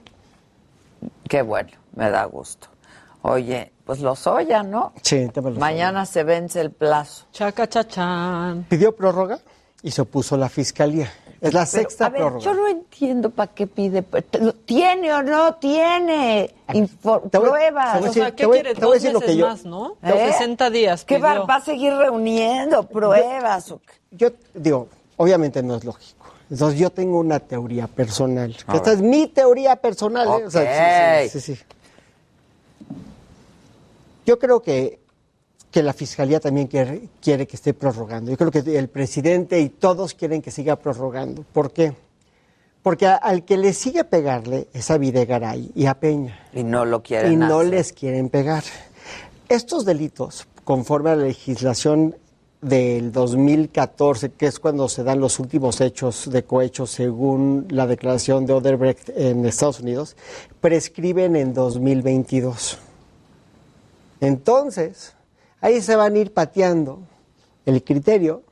Qué 1.28 1.43
bueno, 1.43 1.70
me 1.95 2.09
da 2.11 2.24
gusto. 2.24 2.69
Oye, 3.20 3.70
pues 3.85 4.01
los 4.01 4.27
Oya, 4.27 4.62
¿no? 4.62 4.93
Sí, 5.03 5.28
te 5.28 5.43
me 5.43 5.51
lo 5.51 5.61
Mañana 5.61 6.07
se 6.07 6.24
vence 6.24 6.61
el 6.62 6.70
plazo. 6.70 7.27
Chaca 7.32 7.69
chachán. 7.69 8.65
Pidió 8.69 8.97
prórroga 8.97 9.41
y 9.82 9.91
se 9.91 10.01
opuso 10.01 10.36
la 10.39 10.49
fiscalía. 10.49 11.11
Es 11.45 11.53
la 11.53 11.61
Pero, 11.61 11.66
sexta 11.66 12.07
a 12.07 12.09
ver, 12.09 12.39
yo 12.39 12.55
no 12.55 12.66
entiendo 12.66 13.29
para 13.29 13.53
qué 13.53 13.66
pide. 13.66 14.03
¿Tiene 14.65 15.12
o 15.12 15.23
no 15.23 15.55
tiene 15.57 16.55
Info- 16.73 17.21
Te 17.31 17.37
voy- 17.37 17.51
pruebas? 17.51 17.93
te 17.93 17.99
voy 17.99 18.07
a 18.07 18.11
O 18.11 18.12
sea, 18.15 18.25
decir- 18.25 18.35
¿qué 18.35 18.49
quiere? 18.49 18.75
te 18.75 18.81
voy 18.81 18.83
a 18.83 18.87
Dos 18.87 18.95
decir 18.95 19.12
lo 19.12 19.21
que 19.21 19.27
meses 19.27 19.39
yo- 19.41 19.47
más, 19.49 19.65
¿no? 19.66 19.97
¿Eh? 20.03 20.33
60 20.33 20.71
días 20.71 21.05
¿Qué 21.05 21.19
va, 21.19 21.45
a 21.47 21.61
seguir 21.61 21.93
reuniendo 21.95 22.83
pruebas? 22.85 23.71
o 23.71 23.79
qué? 23.79 23.93
Yo 24.12 24.29
digo, 24.55 24.89
obviamente 25.19 25.62
no 25.62 25.75
es 25.77 25.85
lógico. 25.85 26.25
Entonces 26.51 26.79
yo 26.81 26.89
tengo 26.89 27.19
una 27.19 27.39
teoría 27.41 27.89
personal. 27.89 28.57
Que 28.71 28.77
esta 28.79 28.91
ver. 28.91 28.99
es 28.99 29.03
mi 29.03 29.27
teoría 29.27 29.77
personal. 29.77 30.27
¿eh? 30.41 30.47
O 30.47 30.51
sea, 30.51 31.25
sí, 31.25 31.29
sí, 31.29 31.41
sí, 31.41 31.57
sí. 31.57 31.62
Yo 34.25 34.39
creo 34.39 34.62
que, 34.62 34.99
que 35.75 35.83
la 35.83 35.93
fiscalía 35.93 36.39
también 36.39 36.69
quiere, 36.69 37.09
quiere 37.21 37.49
que 37.49 37.57
esté 37.57 37.75
prorrogando. 37.75 38.31
Yo 38.31 38.37
creo 38.37 38.53
que 38.53 38.79
el 38.79 38.87
presidente 38.89 39.59
y 39.59 39.71
todos 39.71 40.15
quieren 40.15 40.41
que 40.41 40.53
siga 40.53 40.77
prorrogando. 40.77 41.45
¿Por 41.53 41.73
qué? 41.73 41.93
Porque 42.81 43.09
a- 43.09 43.17
al 43.17 43.45
que 43.45 43.57
le 43.57 43.73
sigue 43.73 44.05
pegarle 44.05 44.69
es 44.73 44.89
a 44.93 44.99
Videgaray 44.99 45.73
y 45.75 45.87
a 45.87 45.95
Peña. 45.99 46.39
Y 46.53 46.63
no 46.63 46.85
lo 46.85 47.03
quieren 47.03 47.33
Y 47.33 47.37
no 47.37 47.59
hacer. 47.59 47.71
les 47.73 47.93
quieren 47.93 48.29
pegar. 48.29 48.63
Estos 49.49 49.85
delitos, 49.85 50.47
conforme 50.63 51.11
a 51.11 51.17
la 51.17 51.25
legislación 51.25 52.15
del 52.63 53.11
2014, 53.11 54.31
que 54.31 54.47
es 54.47 54.61
cuando 54.61 54.89
se 54.89 55.03
dan 55.03 55.19
los 55.19 55.41
últimos 55.41 55.81
hechos 55.81 56.31
de 56.31 56.45
cohecho 56.45 56.87
según 56.87 57.67
la 57.71 57.89
declaración 57.89 58.47
de 58.47 58.53
Odebrecht 58.53 59.09
en 59.17 59.45
Estados 59.45 59.81
Unidos, 59.81 60.15
prescriben 60.61 61.35
en 61.35 61.53
2022. 61.53 62.79
Entonces, 64.21 65.14
ahí 65.65 65.81
se 65.81 65.97
van 65.97 66.15
a 66.15 66.19
ir 66.19 66.31
pateando 66.31 66.99
el 67.65 67.82
criterio 67.82 68.43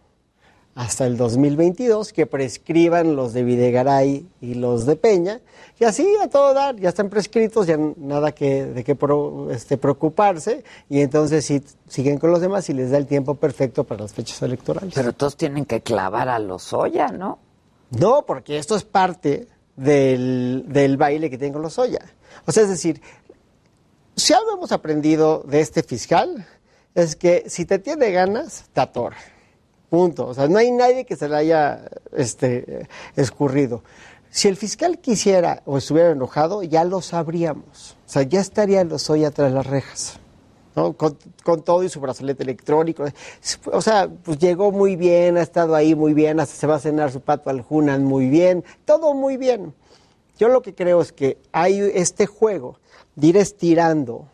hasta 0.75 1.05
el 1.07 1.19
2022 1.19 2.11
que 2.15 2.25
prescriban 2.25 3.17
los 3.17 3.35
de 3.35 3.45
Videgaray 3.45 4.27
y 4.41 4.55
los 4.55 4.87
de 4.87 4.97
Peña 4.97 5.43
y 5.79 5.85
así 5.85 6.09
a 6.23 6.29
todo 6.29 6.55
dar 6.55 6.77
ya 6.77 6.89
están 6.89 7.11
prescritos 7.11 7.67
ya 7.67 7.77
nada 7.99 8.33
que 8.33 8.65
de 8.65 8.83
qué 8.83 8.97
este, 9.51 9.77
preocuparse 9.77 10.65
y 10.89 11.03
entonces 11.03 11.45
sí 11.45 11.63
siguen 11.87 12.17
con 12.17 12.31
los 12.31 12.41
demás 12.41 12.71
y 12.71 12.73
les 12.73 12.91
da 12.91 12.97
el 12.97 13.07
tiempo 13.07 13.35
perfecto 13.35 13.85
para 13.85 14.01
las 14.01 14.15
fechas 14.15 14.41
electorales 14.41 14.95
Pero 14.95 15.13
todos 15.13 15.37
tienen 15.37 15.67
que 15.67 15.83
clavar 15.83 16.31
a 16.31 16.39
los 16.39 16.73
Oya, 16.73 17.09
¿no? 17.09 17.39
no 17.91 18.25
porque 18.25 18.57
esto 18.57 18.75
es 18.75 18.85
parte 18.85 19.49
del, 19.77 20.65
del 20.67 20.97
baile 20.97 21.29
que 21.29 21.37
tienen 21.37 21.53
con 21.53 21.61
los 21.61 21.79
Oya 21.79 22.01
o 22.47 22.53
sea 22.53 22.63
es 22.63 22.71
decir 22.71 23.03
si 24.17 24.33
algo 24.33 24.55
hemos 24.55 24.73
aprendido 24.73 25.43
de 25.47 25.61
este 25.61 25.83
fiscal 25.83 26.47
es 26.95 27.17
que 27.17 27.45
si 27.49 27.65
te 27.65 27.79
tiene 27.79 28.11
ganas, 28.11 28.65
te 28.73 28.81
atora. 28.81 29.17
Punto. 29.89 30.29
O 30.29 30.35
sea, 30.35 30.49
no 30.49 30.59
hay 30.59 30.71
nadie 30.71 31.05
que 31.05 31.17
se 31.17 31.29
le 31.29 31.37
haya 31.37 31.81
este, 32.17 32.89
escurrido. 33.17 33.83
Si 34.31 34.49
el 34.49 34.57
fiscal 34.57 34.99
quisiera 34.99 35.63
o 35.67 35.77
estuviera 35.77 36.11
enojado, 36.11 36.63
ya 36.63 36.85
lo 36.85 37.03
sabríamos. 37.03 37.97
O 38.07 38.09
sea, 38.09 38.23
ya 38.23 38.41
estaría 38.41 38.85
los 38.85 39.11
hoy 39.11 39.25
atrás 39.25 39.51
de 39.51 39.55
las 39.55 39.67
rejas. 39.67 40.19
¿no? 40.75 40.95
Con, 40.95 41.19
con 41.45 41.63
todo 41.63 41.83
y 41.83 41.91
su 41.91 42.01
brazalete 42.01 42.43
electrónico. 42.43 43.05
O 43.67 43.83
sea, 43.83 44.09
pues 44.09 44.39
llegó 44.39 44.73
muy 44.73 44.97
bien, 44.97 45.37
ha 45.37 45.43
estado 45.43 45.75
ahí 45.75 45.95
muy 45.95 46.15
bien, 46.15 46.41
hasta 46.41 46.55
se 46.55 46.67
va 46.67 46.77
a 46.77 46.81
cenar 46.81 47.11
su 47.11 47.21
pato 47.21 47.51
al 47.51 47.65
Hunan 47.69 48.05
muy 48.05 48.29
bien, 48.29 48.65
todo 48.87 49.13
muy 49.13 49.37
bien. 49.37 49.75
Yo 50.39 50.49
lo 50.49 50.63
que 50.63 50.75
creo 50.75 51.03
es 51.03 51.13
que 51.13 51.37
hay 51.53 51.79
este 51.95 52.27
juego 52.27 52.79
de 53.17 53.27
ir 53.29 53.37
estirando 53.37 54.27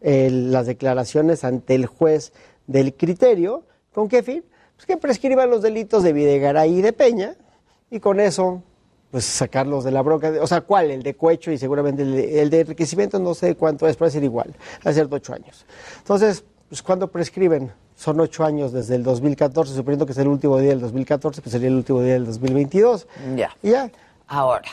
eh, 0.00 0.30
las 0.30 0.66
declaraciones 0.66 1.44
ante 1.44 1.74
el 1.74 1.86
juez 1.86 2.32
del 2.66 2.94
criterio, 2.94 3.64
¿con 3.92 4.08
qué 4.08 4.22
fin? 4.22 4.44
Pues 4.76 4.86
que 4.86 4.96
prescriban 4.96 5.50
los 5.50 5.62
delitos 5.62 6.02
de 6.02 6.12
Videgaray 6.12 6.78
y 6.78 6.82
de 6.82 6.92
Peña, 6.92 7.36
y 7.90 8.00
con 8.00 8.20
eso, 8.20 8.62
pues 9.10 9.24
sacarlos 9.24 9.84
de 9.84 9.90
la 9.90 10.02
bronca. 10.02 10.32
O 10.40 10.46
sea, 10.46 10.60
¿cuál? 10.60 10.90
El 10.90 11.02
de 11.02 11.14
Cuecho 11.14 11.50
y 11.50 11.58
seguramente 11.58 12.02
el 12.02 12.14
de, 12.14 12.42
el 12.42 12.50
de 12.50 12.60
enriquecimiento, 12.60 13.18
no 13.18 13.34
sé 13.34 13.56
cuánto 13.56 13.88
es, 13.88 13.96
puede 13.96 14.10
ser 14.10 14.24
igual, 14.24 14.54
a 14.84 14.92
ser 14.92 15.08
ocho 15.10 15.32
años. 15.32 15.64
Entonces, 15.98 16.44
pues 16.68 16.82
cuando 16.82 17.08
prescriben, 17.08 17.72
son 17.96 18.20
ocho 18.20 18.44
años 18.44 18.72
desde 18.72 18.94
el 18.94 19.02
2014, 19.02 19.74
suponiendo 19.74 20.06
que 20.06 20.12
es 20.12 20.18
el 20.18 20.28
último 20.28 20.58
día 20.58 20.70
del 20.70 20.80
2014, 20.80 21.42
pues 21.42 21.50
sería 21.50 21.68
el 21.68 21.74
último 21.74 22.00
día 22.02 22.12
del 22.12 22.26
2022. 22.26 23.08
Ya. 23.36 23.50
Y 23.62 23.70
ya. 23.70 23.90
Ahora, 24.28 24.68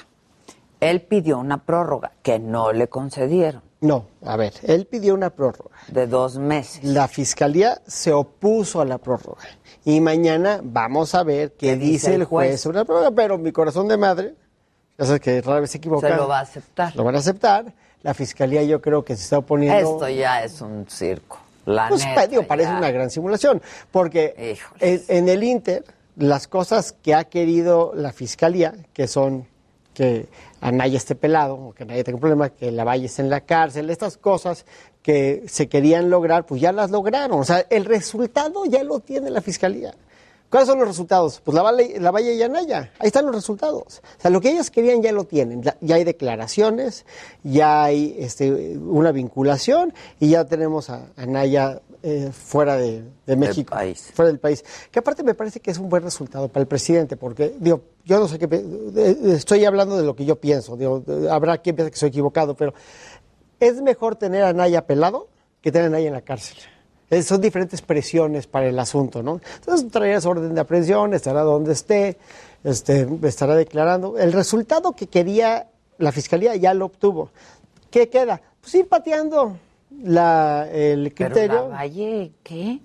él 0.79 1.01
pidió 1.01 1.39
una 1.39 1.63
prórroga 1.63 2.11
que 2.21 2.37
no 2.37 2.71
le 2.73 2.87
concedieron. 2.87 3.63
No, 3.85 4.07
a 4.25 4.35
ver, 4.35 4.53
él 4.63 4.87
pidió 4.87 5.13
una 5.13 5.29
prórroga. 5.29 5.75
De 5.89 6.07
dos 6.07 6.39
meses. 6.39 6.83
La 6.83 7.07
fiscalía 7.07 7.81
se 7.85 8.11
opuso 8.11 8.81
a 8.81 8.85
la 8.85 8.97
prórroga. 8.97 9.43
Y 9.83 10.01
mañana 10.01 10.59
vamos 10.63 11.13
a 11.13 11.21
ver 11.21 11.53
qué, 11.53 11.75
dice, 11.75 12.15
el 12.15 12.23
juez? 12.23 12.59
sobre 12.59 12.79
la 12.79 12.85
prórroga. 12.85 13.11
Pero 13.11 13.37
mi 13.37 13.51
corazón 13.51 13.87
de 13.87 13.97
madre, 13.97 14.33
ya 14.97 15.05
sabes 15.05 15.21
que 15.21 15.39
rara 15.39 15.59
vez 15.59 15.69
se 15.69 15.77
equivoca. 15.77 16.09
Se 16.09 16.15
lo 16.15 16.27
va 16.27 16.39
a 16.39 16.41
aceptar. 16.41 16.95
Lo 16.95 17.03
van 17.03 17.13
a 17.13 17.19
aceptar. 17.19 17.73
La 18.01 18.15
fiscalía 18.15 18.63
yo 18.63 18.81
creo 18.81 19.05
que 19.05 19.15
se 19.15 19.21
está 19.21 19.37
oponiendo. 19.37 19.93
Esto 19.93 20.09
ya 20.09 20.43
es 20.43 20.59
un 20.61 20.87
circo. 20.89 21.39
La 21.67 21.87
pues 21.87 22.03
neta, 22.03 22.25
digo, 22.25 22.41
parece 22.41 22.71
ya. 22.71 22.77
una 22.79 22.89
gran 22.89 23.11
simulación. 23.11 23.61
Porque 23.91 24.57
en, 24.79 25.03
en 25.07 25.29
el 25.29 25.43
Inter, 25.43 25.85
las 26.15 26.47
cosas 26.47 26.91
que 26.91 27.13
ha 27.13 27.25
querido 27.25 27.91
la 27.93 28.11
fiscalía, 28.13 28.73
que 28.93 29.07
son 29.07 29.47
que 29.95 30.27
Anaya 30.65 30.97
esté 30.97 31.13
pelado, 31.13 31.73
que 31.77 31.83
Anaya 31.83 32.03
tenga 32.03 32.15
un 32.15 32.21
problema, 32.21 32.49
que 32.49 32.71
la 32.71 32.83
Valle 32.83 33.05
esté 33.05 33.21
en 33.21 33.29
la 33.29 33.41
cárcel, 33.41 33.91
estas 33.91 34.17
cosas 34.17 34.65
que 35.03 35.43
se 35.47 35.69
querían 35.69 36.09
lograr, 36.09 36.47
pues 36.47 36.59
ya 36.59 36.71
las 36.71 36.89
lograron. 36.89 37.39
O 37.39 37.43
sea, 37.43 37.67
el 37.69 37.85
resultado 37.85 38.65
ya 38.65 38.83
lo 38.83 38.99
tiene 38.99 39.29
la 39.29 39.41
fiscalía. 39.41 39.93
¿Cuáles 40.49 40.67
son 40.67 40.79
los 40.79 40.87
resultados? 40.87 41.39
Pues 41.43 41.53
la 41.53 41.61
Valle, 41.61 41.99
la 41.99 42.09
Valle 42.09 42.33
y 42.33 42.41
Anaya. 42.41 42.91
Ahí 42.97 43.07
están 43.07 43.25
los 43.27 43.35
resultados. 43.35 44.01
O 44.17 44.21
sea, 44.21 44.31
lo 44.31 44.41
que 44.41 44.51
ellos 44.51 44.71
querían 44.71 45.03
ya 45.03 45.11
lo 45.11 45.25
tienen. 45.25 45.61
Ya 45.81 45.95
hay 45.95 46.03
declaraciones, 46.03 47.05
ya 47.43 47.83
hay 47.83 48.15
este, 48.17 48.75
una 48.77 49.11
vinculación 49.11 49.93
y 50.19 50.29
ya 50.29 50.45
tenemos 50.45 50.89
a 50.89 51.09
Anaya 51.15 51.81
eh, 52.07 52.29
fuera 52.31 52.77
de, 52.77 53.03
de 53.25 53.35
México, 53.35 53.75
fuera 54.13 54.29
del 54.29 54.39
país. 54.39 54.63
Que 54.91 54.99
aparte 54.99 55.23
me 55.23 55.33
parece 55.33 55.59
que 55.59 55.71
es 55.71 55.79
un 55.79 55.89
buen 55.89 56.03
resultado 56.03 56.47
para 56.49 56.61
el 56.61 56.67
presidente, 56.67 57.17
porque, 57.17 57.55
digo, 57.59 57.81
yo 58.05 58.19
no 58.19 58.27
sé 58.27 58.37
qué, 58.37 58.47
estoy 59.33 59.65
hablando 59.65 59.97
de 59.97 60.03
lo 60.03 60.15
que 60.15 60.23
yo 60.23 60.35
pienso, 60.35 60.77
digo, 60.77 61.03
habrá 61.31 61.57
quien 61.57 61.75
piense 61.75 61.91
que 61.91 61.97
soy 61.97 62.09
equivocado, 62.09 62.55
pero 62.55 62.75
es 63.59 63.81
mejor 63.81 64.15
tener 64.15 64.43
a 64.43 64.53
Naya 64.53 64.85
pelado 64.85 65.29
que 65.61 65.71
tener 65.71 65.87
a 65.87 65.89
Naya 65.89 66.07
en 66.07 66.13
la 66.13 66.21
cárcel. 66.21 66.57
Eh, 67.09 67.23
son 67.23 67.41
diferentes 67.41 67.81
presiones 67.81 68.45
para 68.45 68.67
el 68.67 68.77
asunto, 68.77 69.23
¿no? 69.23 69.41
Entonces 69.55 69.89
traerás 69.91 70.27
orden 70.27 70.53
de 70.53 70.61
aprehensión, 70.61 71.15
estará 71.15 71.41
donde 71.41 71.73
esté, 71.73 72.17
este, 72.63 73.07
estará 73.23 73.55
declarando. 73.55 74.19
El 74.19 74.31
resultado 74.31 74.91
que 74.93 75.07
quería 75.07 75.69
la 75.97 76.11
fiscalía 76.11 76.55
ya 76.55 76.73
lo 76.75 76.85
obtuvo. 76.85 77.31
¿Qué 77.89 78.09
queda? 78.09 78.41
Pues 78.61 78.75
ir 78.75 78.87
pateando 78.87 79.57
la, 79.89 80.67
el 80.71 81.11
Pero 81.15 81.33
criterio. 81.33 81.69
la 81.69 81.75
Valle, 81.75 82.31
¿qué? 82.43 82.79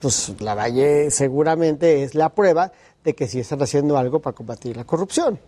Pues 0.00 0.40
la 0.40 0.54
Valle 0.54 1.10
seguramente 1.10 2.02
es 2.02 2.14
la 2.14 2.30
prueba 2.30 2.72
de 3.04 3.14
que 3.14 3.28
sí 3.28 3.40
están 3.40 3.62
haciendo 3.62 3.96
algo 3.98 4.20
para 4.20 4.34
combatir 4.34 4.76
la 4.76 4.84
corrupción. 4.84 5.38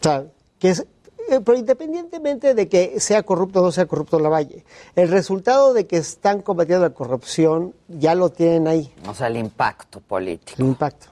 O 0.00 0.02
sea, 0.02 0.24
que 0.58 0.70
es, 0.70 0.80
eh, 1.28 1.40
pero 1.44 1.58
independientemente 1.58 2.54
de 2.54 2.68
que 2.68 3.00
sea 3.00 3.22
corrupto 3.22 3.60
o 3.60 3.64
no 3.64 3.72
sea 3.72 3.86
corrupto 3.86 4.18
la 4.20 4.28
Valle, 4.28 4.64
el 4.94 5.08
resultado 5.08 5.74
de 5.74 5.86
que 5.86 5.96
están 5.96 6.42
combatiendo 6.42 6.84
la 6.86 6.94
corrupción 6.94 7.74
ya 7.88 8.14
lo 8.14 8.30
tienen 8.30 8.68
ahí. 8.68 8.92
O 9.08 9.14
sea, 9.14 9.26
el 9.26 9.36
impacto 9.36 10.00
político. 10.00 10.62
El 10.62 10.68
impacto, 10.68 11.06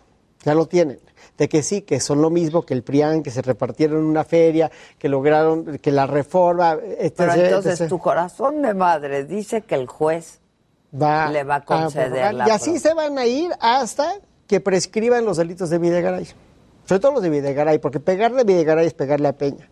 ya 0.45 0.55
lo 0.55 0.67
tienen. 0.67 0.99
De 1.39 1.49
que 1.49 1.63
sí, 1.63 1.83
que 1.83 1.99
son 1.99 2.23
lo 2.23 2.31
mismo 2.31 2.63
que 2.63 2.75
el 2.75 2.83
PRIAN, 2.83 3.23
que 3.23 3.31
se 3.31 3.43
repartieron 3.43 3.99
en 3.99 4.05
una 4.05 4.25
feria, 4.25 4.71
que 4.99 5.09
lograron 5.09 5.79
que 5.79 5.91
la 5.91 6.07
reforma, 6.07 6.79
etc. 6.99 7.15
Pero 7.17 7.33
entonces 7.33 7.81
etc. 7.81 7.89
tu 7.89 7.99
corazón 7.99 8.63
de 8.63 8.75
madre 8.75 9.25
dice 9.25 9.63
que 9.63 9.75
el 9.75 9.87
juez 9.87 10.41
va 10.95 11.29
le 11.31 11.43
va 11.43 11.57
a 11.57 11.65
conceder 11.65 12.35
la 12.35 12.47
Y 12.47 12.51
así 12.51 12.79
se 12.79 12.95
van 12.95 13.19
a 13.19 13.27
ir 13.27 13.51
hasta 13.59 14.15
que 14.47 14.61
prescriban 14.61 15.25
los 15.25 15.39
delitos 15.39 15.71
de 15.71 15.79
Videgaray. 15.79 16.29
Sobre 16.85 17.01
todo 17.01 17.13
los 17.13 17.23
de 17.23 17.31
Videgaray, 17.31 17.79
porque 17.79 17.99
pegarle 17.99 18.43
a 18.43 18.45
Videgaray 18.45 18.87
es 18.87 18.95
pegarle 18.95 19.29
a 19.29 19.33
Peña. 19.33 19.69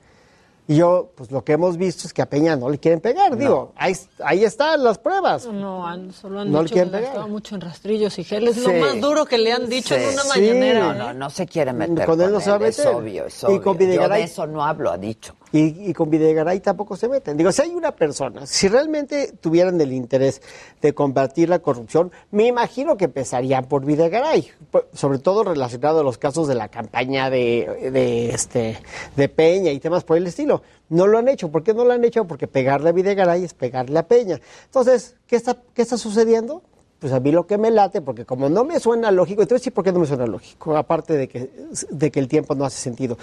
Y 0.73 0.77
yo, 0.77 1.11
pues 1.15 1.31
lo 1.31 1.45
que 1.45 1.53
hemos 1.53 1.77
visto 1.77 2.07
es 2.07 2.15
que 2.15 2.23
a 2.23 2.27
Peña 2.31 2.57
no 2.57 2.71
le 2.71 2.79
quieren 2.79 2.99
pegar. 3.03 3.37
Digo, 3.37 3.75
ahí, 3.77 3.95
ahí 4.25 4.43
están 4.43 4.83
las 4.83 4.97
pruebas. 4.97 5.47
No, 5.47 5.87
han- 5.87 6.13
solo 6.15 6.41
han 6.41 6.51
No 6.51 6.59
le 6.61 6.65
dicho 6.65 6.69
que 6.75 6.81
quieren 6.81 6.93
le 6.93 6.99
pegar. 6.99 7.13
estaba 7.13 7.27
mucho 7.27 7.55
en 7.57 7.61
rastrillos 7.61 8.19
y 8.19 8.25
gel. 8.25 8.49
Es 8.49 8.55
Sí. 8.57 8.63
lo 8.63 8.73
más 8.81 8.99
duro 8.99 9.27
que 9.27 9.37
le 9.37 9.53
han 9.53 9.69
dicho 9.69 9.95
en 9.95 10.09
una 10.15 10.23
Sí. 10.23 10.29
mañanera. 10.31 10.81
No, 10.81 10.95
no, 10.95 11.13
no 11.13 11.29
se 11.29 11.45
quiere 11.47 11.75
meter 11.75 12.07
Con 12.07 12.17
con, 12.17 12.25
él 12.27 12.33
no 12.33 12.41
se 12.41 12.51
va 12.51 12.57
a 12.57 12.69
Es 12.69 12.79
meter. 12.79 12.95
obvio, 12.95 13.27
es 13.27 13.43
Y 13.43 13.47
obvio. 13.47 13.93
Yo 13.93 14.09
de 14.09 14.23
eso 14.23 14.47
no 14.47 14.65
hablo, 14.65 14.91
ha 14.91 14.97
dicho. 14.97 15.35
Y, 15.55 15.93
con 15.93 16.09
Videgaray 16.09 16.61
tampoco 16.61 16.97
se 16.97 17.09
meten. 17.09 17.37
Digo, 17.37 17.53
si 17.53 17.61
hay 17.61 17.75
una 17.75 17.93
persona, 17.93 18.47
si 18.47 18.69
realmente 18.69 19.35
tuvieran 19.39 19.79
el 19.83 19.93
interés 19.93 20.41
de 20.81 20.95
combatir 20.95 21.51
la 21.51 21.59
corrupción, 21.59 22.11
me 22.31 22.47
imagino 22.47 22.97
que 22.97 23.05
empezarían 23.05 23.67
por 23.67 23.85
Videgaray, 23.85 24.51
sobre 24.95 25.19
todo 25.19 25.45
relacionado 25.45 26.01
a 26.01 26.03
los 26.03 26.17
casos 26.17 26.49
de 26.49 26.55
la 26.55 26.69
campaña 26.69 27.29
de, 27.29 27.91
de, 27.93 28.31
este, 28.31 28.79
de 29.15 29.29
Peña 29.29 29.73
y 29.73 29.79
temas 29.79 30.05
por 30.05 30.17
el 30.17 30.27
estilo. 30.27 30.63
No 30.89 31.07
lo 31.07 31.19
han 31.19 31.29
hecho. 31.29 31.51
¿Por 31.51 31.63
qué 31.63 31.75
no 31.75 31.85
lo 31.85 31.93
han 31.93 32.03
hecho? 32.03 32.27
Porque 32.27 32.47
pegarle 32.47 32.89
a 32.89 32.93
Videgaray 32.93 33.45
es 33.45 33.53
pegarle 33.53 33.99
a 33.99 34.09
Peña. 34.09 34.41
Entonces, 34.65 35.17
¿qué 35.27 35.37
está, 35.37 35.59
qué 35.75 35.83
está 35.83 35.99
sucediendo? 35.99 36.63
Pues 36.99 37.13
a 37.13 37.21
mí 37.21 37.31
lo 37.31 37.47
que 37.47 37.59
me 37.59 37.71
late, 37.71 38.01
porque 38.01 38.25
como 38.25 38.49
no 38.49 38.65
me 38.65 38.81
suena 38.81 39.11
lógico, 39.11 39.43
a 39.43 39.45
decir 39.45 39.75
por 39.75 39.85
qué 39.85 39.93
no 39.93 39.99
me 39.99 40.07
suena 40.07 40.25
lógico, 40.25 40.77
aparte 40.77 41.15
de 41.15 41.29
que, 41.29 41.51
de 41.91 42.11
que 42.11 42.21
el 42.21 42.29
tiempo 42.29 42.55
no 42.55 42.65
hace 42.65 42.81
sentido. 42.81 43.19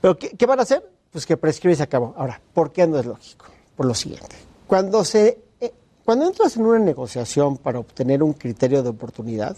Pero 0.00 0.18
¿qué, 0.18 0.30
qué 0.30 0.46
van 0.46 0.58
a 0.58 0.62
hacer? 0.62 0.97
Pues 1.10 1.26
que 1.26 1.36
prescribe 1.36 1.72
y 1.72 1.76
se 1.76 1.82
acabó. 1.82 2.14
Ahora, 2.16 2.40
¿por 2.52 2.72
qué 2.72 2.86
no 2.86 2.98
es 2.98 3.06
lógico? 3.06 3.46
Por 3.76 3.86
lo 3.86 3.94
siguiente. 3.94 4.36
Cuando, 4.66 5.04
se, 5.04 5.40
eh, 5.60 5.72
cuando 6.04 6.26
entras 6.26 6.56
en 6.56 6.66
una 6.66 6.78
negociación 6.78 7.56
para 7.56 7.78
obtener 7.78 8.22
un 8.22 8.34
criterio 8.34 8.82
de 8.82 8.90
oportunidad, 8.90 9.56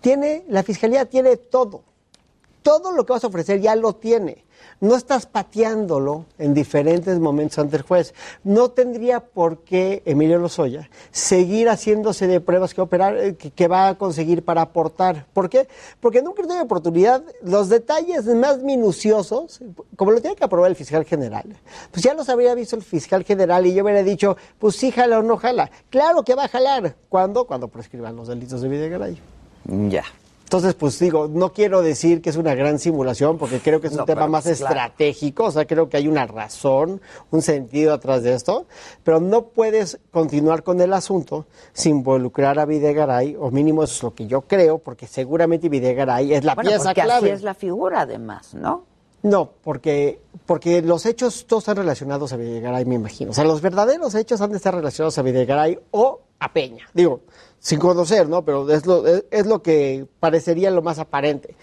tiene, 0.00 0.44
la 0.48 0.62
fiscalía 0.62 1.04
tiene 1.04 1.36
todo. 1.36 1.82
Todo 2.62 2.92
lo 2.92 3.06
que 3.06 3.12
vas 3.12 3.24
a 3.24 3.28
ofrecer 3.28 3.60
ya 3.60 3.74
lo 3.76 3.94
tiene. 3.94 4.44
No 4.80 4.94
estás 4.94 5.26
pateándolo 5.26 6.26
en 6.38 6.54
diferentes 6.54 7.18
momentos 7.18 7.58
ante 7.58 7.76
el 7.76 7.82
juez. 7.82 8.14
No 8.44 8.70
tendría 8.70 9.20
por 9.20 9.58
qué 9.64 10.02
Emilio 10.04 10.38
Lozoya 10.38 10.88
seguir 11.10 11.68
haciéndose 11.68 12.26
de 12.26 12.40
pruebas 12.40 12.74
que, 12.74 12.80
operar, 12.80 13.16
eh, 13.16 13.36
que, 13.36 13.68
va 13.68 13.88
a 13.88 13.98
conseguir 13.98 14.44
para 14.44 14.62
aportar. 14.62 15.26
¿Por 15.32 15.48
qué? 15.48 15.68
Porque 16.00 16.18
en 16.18 16.28
un 16.28 16.34
criterio 16.34 16.58
de 16.58 16.62
oportunidad, 16.62 17.22
los 17.42 17.68
detalles 17.68 18.26
más 18.26 18.62
minuciosos, 18.62 19.60
como 19.96 20.12
lo 20.12 20.20
tiene 20.20 20.36
que 20.36 20.44
aprobar 20.44 20.70
el 20.70 20.76
fiscal 20.76 21.04
general, 21.04 21.56
pues 21.90 22.02
ya 22.04 22.14
los 22.14 22.28
habría 22.28 22.54
visto 22.54 22.76
el 22.76 22.82
fiscal 22.82 23.24
general 23.24 23.66
y 23.66 23.74
yo 23.74 23.82
hubiera 23.82 24.02
dicho, 24.02 24.36
pues 24.58 24.76
sí 24.76 24.92
jala 24.92 25.18
o 25.18 25.22
no 25.22 25.36
jala. 25.38 25.70
Claro 25.90 26.22
que 26.22 26.34
va 26.34 26.44
a 26.44 26.48
jalar. 26.48 26.94
¿Cuándo? 27.08 27.46
Cuando 27.46 27.68
prescriban 27.68 28.14
los 28.14 28.28
delitos 28.28 28.62
de 28.62 28.68
Videgaray. 28.68 29.20
Ya. 29.88 30.04
Entonces, 30.48 30.72
pues 30.72 30.98
digo, 30.98 31.28
no 31.28 31.52
quiero 31.52 31.82
decir 31.82 32.22
que 32.22 32.30
es 32.30 32.36
una 32.36 32.54
gran 32.54 32.78
simulación, 32.78 33.36
porque 33.36 33.58
creo 33.60 33.82
que 33.82 33.88
es 33.88 33.92
un 33.92 33.98
No, 33.98 34.04
tema 34.06 34.26
más 34.28 34.44
pues, 34.44 34.60
claro. 34.60 34.74
estratégico, 34.76 35.44
o 35.44 35.50
sea, 35.50 35.66
creo 35.66 35.90
que 35.90 35.98
hay 35.98 36.08
una 36.08 36.26
razón, 36.26 37.02
un 37.30 37.42
sentido 37.42 37.92
atrás 37.92 38.22
de 38.22 38.32
esto, 38.32 38.64
pero 39.04 39.20
no 39.20 39.48
puedes 39.48 39.98
continuar 40.10 40.62
con 40.62 40.80
el 40.80 40.94
asunto 40.94 41.44
sin 41.74 41.96
involucrar 41.96 42.58
a 42.58 42.64
Videgaray, 42.64 43.36
o 43.38 43.50
mínimo 43.50 43.82
eso 43.84 43.92
es 43.94 44.02
lo 44.04 44.14
que 44.14 44.26
yo 44.26 44.40
creo, 44.40 44.78
porque 44.78 45.06
seguramente 45.06 45.68
Videgaray 45.68 46.32
es 46.32 46.44
la 46.44 46.54
Bueno, 46.54 46.70
pieza 46.70 46.84
porque 46.86 47.02
clave. 47.02 47.26
así 47.26 47.36
es 47.36 47.42
la 47.42 47.52
figura, 47.52 48.00
además, 48.00 48.54
¿no? 48.54 48.84
No, 49.22 49.50
porque, 49.62 50.22
porque 50.46 50.80
los 50.80 51.04
hechos 51.04 51.44
todos 51.46 51.64
están 51.64 51.76
relacionados 51.76 52.32
a 52.32 52.36
Videgaray, 52.38 52.86
me 52.86 52.94
imagino. 52.94 53.32
O 53.32 53.34
sea, 53.34 53.44
los 53.44 53.60
verdaderos 53.60 54.14
hechos 54.14 54.40
han 54.40 54.50
de 54.52 54.56
estar 54.56 54.74
relacionados 54.74 55.18
a 55.18 55.22
Videgaray 55.22 55.78
o 55.90 56.20
a 56.40 56.52
Peña. 56.52 56.88
Digo, 56.94 57.20
sin 57.60 57.78
conocer, 57.78 58.28
¿no? 58.28 58.44
Pero 58.44 58.70
es 58.70 58.86
lo, 58.86 59.62
que 59.62 60.06
parecería 60.20 60.70
lo 60.70 60.82
más 60.82 60.98
aparente. 60.98 61.54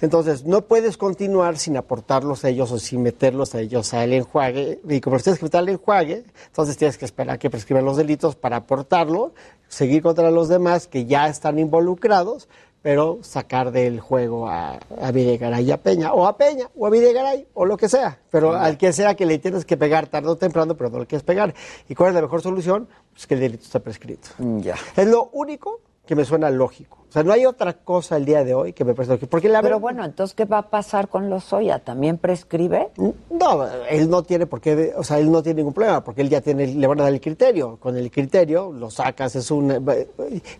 Entonces, 0.00 0.44
no 0.44 0.62
puedes 0.62 0.96
continuar 0.96 1.58
sin 1.58 1.76
aportarlos 1.76 2.44
a 2.44 2.48
ellos 2.48 2.70
o 2.72 2.78
sin 2.78 3.02
meterlos 3.02 3.54
a 3.54 3.60
ellos 3.60 3.92
al 3.92 4.12
enjuague. 4.12 4.80
Y 4.88 5.00
como 5.00 5.18
tienes 5.18 5.38
que 5.38 5.46
meter 5.46 5.60
al 5.60 5.68
enjuague, 5.68 6.24
entonces 6.46 6.76
tienes 6.76 6.98
que 6.98 7.04
esperar 7.04 7.38
que 7.38 7.50
prescriban 7.50 7.84
los 7.84 7.96
delitos 7.96 8.36
para 8.36 8.56
aportarlo, 8.56 9.32
seguir 9.68 10.02
contra 10.02 10.30
los 10.30 10.48
demás 10.48 10.86
que 10.86 11.04
ya 11.06 11.28
están 11.28 11.58
involucrados, 11.58 12.48
pero 12.82 13.18
sacar 13.22 13.72
del 13.72 14.00
juego 14.00 14.48
a, 14.48 14.78
a 15.00 15.12
Videgaray 15.12 15.64
y 15.64 15.70
a 15.70 15.82
Peña, 15.82 16.12
o 16.12 16.26
a 16.26 16.36
Peña, 16.36 16.70
o 16.76 16.86
a 16.86 16.90
Videgaray, 16.90 17.46
o 17.54 17.66
lo 17.66 17.76
que 17.76 17.88
sea. 17.88 18.18
Pero 18.30 18.54
al 18.54 18.78
que 18.78 18.92
sea 18.92 19.14
que 19.14 19.26
le 19.26 19.38
tienes 19.38 19.64
que 19.64 19.76
pegar 19.76 20.06
tarde 20.06 20.28
o 20.28 20.36
temprano, 20.36 20.76
pero 20.76 20.90
no 20.90 20.98
le 20.98 21.06
quieres 21.06 21.24
pegar. 21.24 21.54
¿Y 21.88 21.94
cuál 21.94 22.10
es 22.10 22.14
la 22.14 22.22
mejor 22.22 22.42
solución? 22.42 22.88
Pues 23.12 23.26
que 23.26 23.34
el 23.34 23.40
delito 23.40 23.64
está 23.64 23.80
prescrito. 23.80 24.30
Ya. 24.38 24.76
Es 24.96 25.06
lo 25.06 25.30
único 25.32 25.80
que 26.10 26.16
me 26.16 26.24
suena 26.24 26.50
lógico. 26.50 26.98
O 27.08 27.12
sea, 27.12 27.22
no 27.22 27.32
hay 27.32 27.46
otra 27.46 27.72
cosa 27.72 28.16
el 28.16 28.24
día 28.24 28.42
de 28.42 28.52
hoy 28.52 28.72
que 28.72 28.84
me 28.84 28.94
parezca 28.94 29.14
lógico. 29.14 29.30
Porque 29.30 29.48
la 29.48 29.60
Pero 29.62 29.76
verdad- 29.76 29.80
bueno, 29.80 30.04
entonces, 30.04 30.34
¿qué 30.34 30.44
va 30.44 30.58
a 30.58 30.68
pasar 30.68 31.06
con 31.08 31.30
Lozoya? 31.30 31.78
¿También 31.78 32.18
prescribe? 32.18 32.88
No, 33.30 33.64
él 33.88 34.10
no 34.10 34.24
tiene 34.24 34.46
por 34.46 34.60
qué, 34.60 34.92
o 34.96 35.04
sea, 35.04 35.20
él 35.20 35.30
no 35.30 35.40
tiene 35.40 35.58
ningún 35.58 35.72
problema, 35.72 36.02
porque 36.02 36.22
él 36.22 36.28
ya 36.28 36.40
tiene, 36.40 36.66
le 36.66 36.84
van 36.88 36.98
a 36.98 37.04
dar 37.04 37.12
el 37.12 37.20
criterio. 37.20 37.76
Con 37.76 37.96
el 37.96 38.10
criterio 38.10 38.72
lo 38.72 38.90
sacas, 38.90 39.36
es 39.36 39.52
un... 39.52 39.86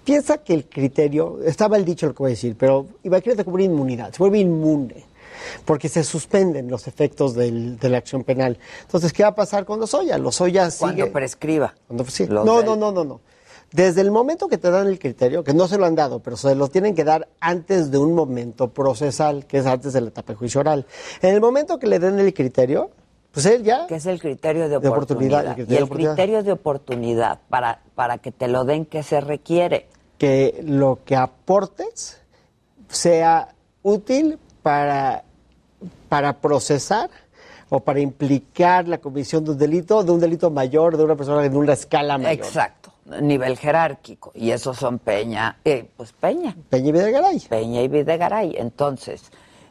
Piensa 0.05 0.39
que 0.39 0.55
el 0.55 0.67
criterio, 0.69 1.43
está 1.45 1.69
mal 1.69 1.85
dicho 1.85 2.07
lo 2.07 2.15
que 2.15 2.23
voy 2.23 2.31
a 2.31 2.35
decir, 2.35 2.55
pero 2.57 2.87
imagínate 3.03 3.43
como 3.45 3.57
una 3.57 3.65
inmunidad, 3.65 4.13
se 4.13 4.19
vuelve 4.19 4.39
inmune, 4.39 5.05
porque 5.65 5.89
se 5.89 6.05
suspenden 6.05 6.71
los 6.71 6.87
efectos 6.87 7.35
del- 7.35 7.77
de 7.77 7.89
la 7.89 7.99
acción 7.99 8.23
penal. 8.23 8.57
Entonces, 8.83 9.13
¿qué 9.13 9.25
va 9.25 9.31
a 9.31 9.35
pasar 9.35 9.65
con 9.65 9.81
Lozoya? 9.81 10.17
Lozoya 10.17 10.71
sigue... 10.71 10.93
Cuando 10.95 11.13
prescriba. 11.13 11.75
Cuando- 11.89 12.05
sí. 12.05 12.27
No, 12.29 12.45
no, 12.45 12.77
no, 12.77 12.93
no, 12.93 13.03
no. 13.05 13.21
Desde 13.73 14.01
el 14.01 14.11
momento 14.11 14.49
que 14.49 14.59
te 14.59 14.71
dan 14.71 14.87
el 14.89 14.99
criterio, 14.99 15.45
que 15.45 15.55
no 15.55 15.69
se 15.69 15.79
lo 15.79 15.87
han 15.87 15.95
dado, 15.95 16.19
pero 16.21 16.37
se 16.37 16.55
lo 16.55 16.69
tienen 16.69 16.95
que 16.95 17.05
dar 17.05 17.29
antes 17.41 17.91
de 17.91 17.99
un 17.99 18.15
momento 18.15 18.69
procesal, 18.71 19.47
que 19.47 19.59
es 19.59 19.67
antes 19.67 19.93
de 19.93 20.01
la 20.01 20.09
etapa 20.09 20.33
de 20.33 20.37
juicio 20.39 20.61
oral. 20.61 20.87
En 21.23 21.35
el 21.35 21.41
momento 21.41 21.79
que 21.79 21.87
le 21.87 21.99
den 21.99 22.19
el 22.19 22.35
criterio, 22.35 22.91
pues 23.31 23.47
él 23.47 23.63
ya... 23.63 23.87
Que 23.87 23.97
es 23.97 24.07
el 24.07 24.21
criterio 24.21 24.69
de 24.69 24.81
De 24.81 24.89
oportunidad, 24.89 25.47
el 25.47 25.55
criterio 25.55 25.65
y 25.65 25.69
de 25.69 25.77
el 25.77 25.83
oportunidad. 25.85 26.15
criterio 26.15 26.43
de 26.43 26.53
oportunidad, 26.53 27.39
para, 27.49 27.81
para 27.95 28.19
que 28.19 28.33
te 28.33 28.49
lo 28.49 28.65
den, 28.65 28.87
¿qué 28.87 29.03
se 29.03 29.21
requiere? 29.21 29.87
que 30.19 30.61
lo 30.67 30.99
que 31.05 31.17
aportes 31.17 32.21
sea 32.89 33.55
útil 33.83 34.39
para, 34.63 35.25
para 36.09 36.35
procesar 36.41 37.09
o 37.71 37.81
para 37.81 38.01
implicar 38.01 38.87
la 38.89 38.99
comisión 38.99 39.45
de 39.45 39.53
un 39.53 39.59
delito, 39.59 40.03
de 40.03 40.11
un 40.11 40.21
delito 40.21 40.51
mayor, 40.51 40.97
de 40.97 41.05
una 41.05 41.17
persona 41.17 41.45
en 41.47 41.57
una 41.57 41.73
escala 41.73 42.19
mayor. 42.19 42.45
Exacto, 42.45 42.80
nivel 43.21 43.57
jerárquico. 43.59 44.31
Y 44.35 44.51
esos 44.51 44.77
son 44.77 44.99
Peña, 44.99 45.59
eh, 45.65 45.89
pues 45.97 46.13
Peña. 46.13 46.57
Peña 46.69 46.89
y 46.89 46.93
Videgaray. 46.93 47.41
Peña 47.49 47.83
y 47.83 47.89
Videgaray. 47.89 48.55
Entonces, 48.57 49.23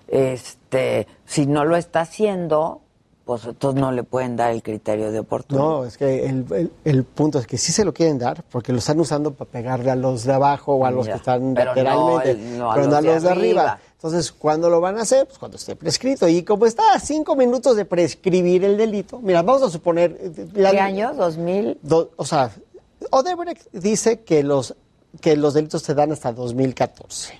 este, 0.07 1.07
si 1.26 1.45
no 1.45 1.66
lo 1.66 1.76
está 1.76 2.02
haciendo, 2.02 2.82
pues 3.26 3.45
entonces 3.45 3.80
no 3.80 3.91
le 3.91 4.03
pueden 4.03 4.36
dar 4.36 4.52
el 4.52 4.64
criterio 4.64 5.11
de 5.11 5.20
oportunidad. 5.20 5.64
No, 5.64 5.86
es 5.86 5.98
que 5.98 6.26
el, 6.26 6.45
el- 6.52 6.72
el 6.84 7.03
punto 7.03 7.38
es 7.38 7.45
que 7.45 7.57
sí 7.57 7.72
se 7.72 7.86
lo 7.86 7.94
quieren 7.94 8.18
dar 8.18 8.44
porque 8.52 8.72
lo 8.72 8.80
están 8.80 8.99
usando 8.99 9.34
para 9.34 9.52
pegarle 9.52 9.91
a 9.91 9.95
los 9.95 10.24
de 10.24 10.34
abajo 10.34 10.74
o 10.76 10.86
a 10.86 10.91
los 10.91 11.06
Ya, 11.06 11.14
que 11.14 11.18
están 11.20 11.53
pero 11.53 11.76
no 11.76 11.76
lateralmente, 11.76 12.32
el- 12.32 12.57
no 12.57 12.72
a 12.72 12.74
pero 12.74 12.86
los 12.88 12.91
no 12.91 12.98
a 12.98 13.02
los 13.14 13.24
de 13.24 13.30
arriba. 13.30 13.61
arriba. 13.61 13.80
Entonces, 13.94 14.32
¿cuándo 14.32 14.70
lo 14.70 14.80
van 14.80 14.98
a 14.98 15.02
hacer? 15.02 15.26
Pues 15.28 15.38
cuando 15.38 15.57
esté 15.57 15.76
prescrito. 15.76 16.28
Y 16.30 16.44
como 16.44 16.66
está 16.66 16.94
a 16.94 16.99
cinco 16.99 17.36
minutos 17.36 17.76
de 17.76 17.84
prescribir 17.84 18.64
el 18.64 18.78
delito, 18.78 19.20
mira, 19.20 19.41
vamos 19.41 19.61
a 19.61 19.70
suponer... 19.70 20.18
eh, 20.22 20.48
la- 20.53 20.72
¿Qué 20.72 20.80
año? 20.80 21.14
¿2000? 21.14 21.78
Do- 21.84 22.11
o 22.16 22.26
sea, 22.26 22.49
Odebrecht 23.12 23.68
dice 23.72 24.22
que 24.22 24.44
los 24.44 24.76
que 25.22 25.36
los 25.36 25.56
delitos 25.56 25.82
se 25.82 25.96
dan 25.96 26.12
hasta 26.12 26.32
2014. 26.32 27.40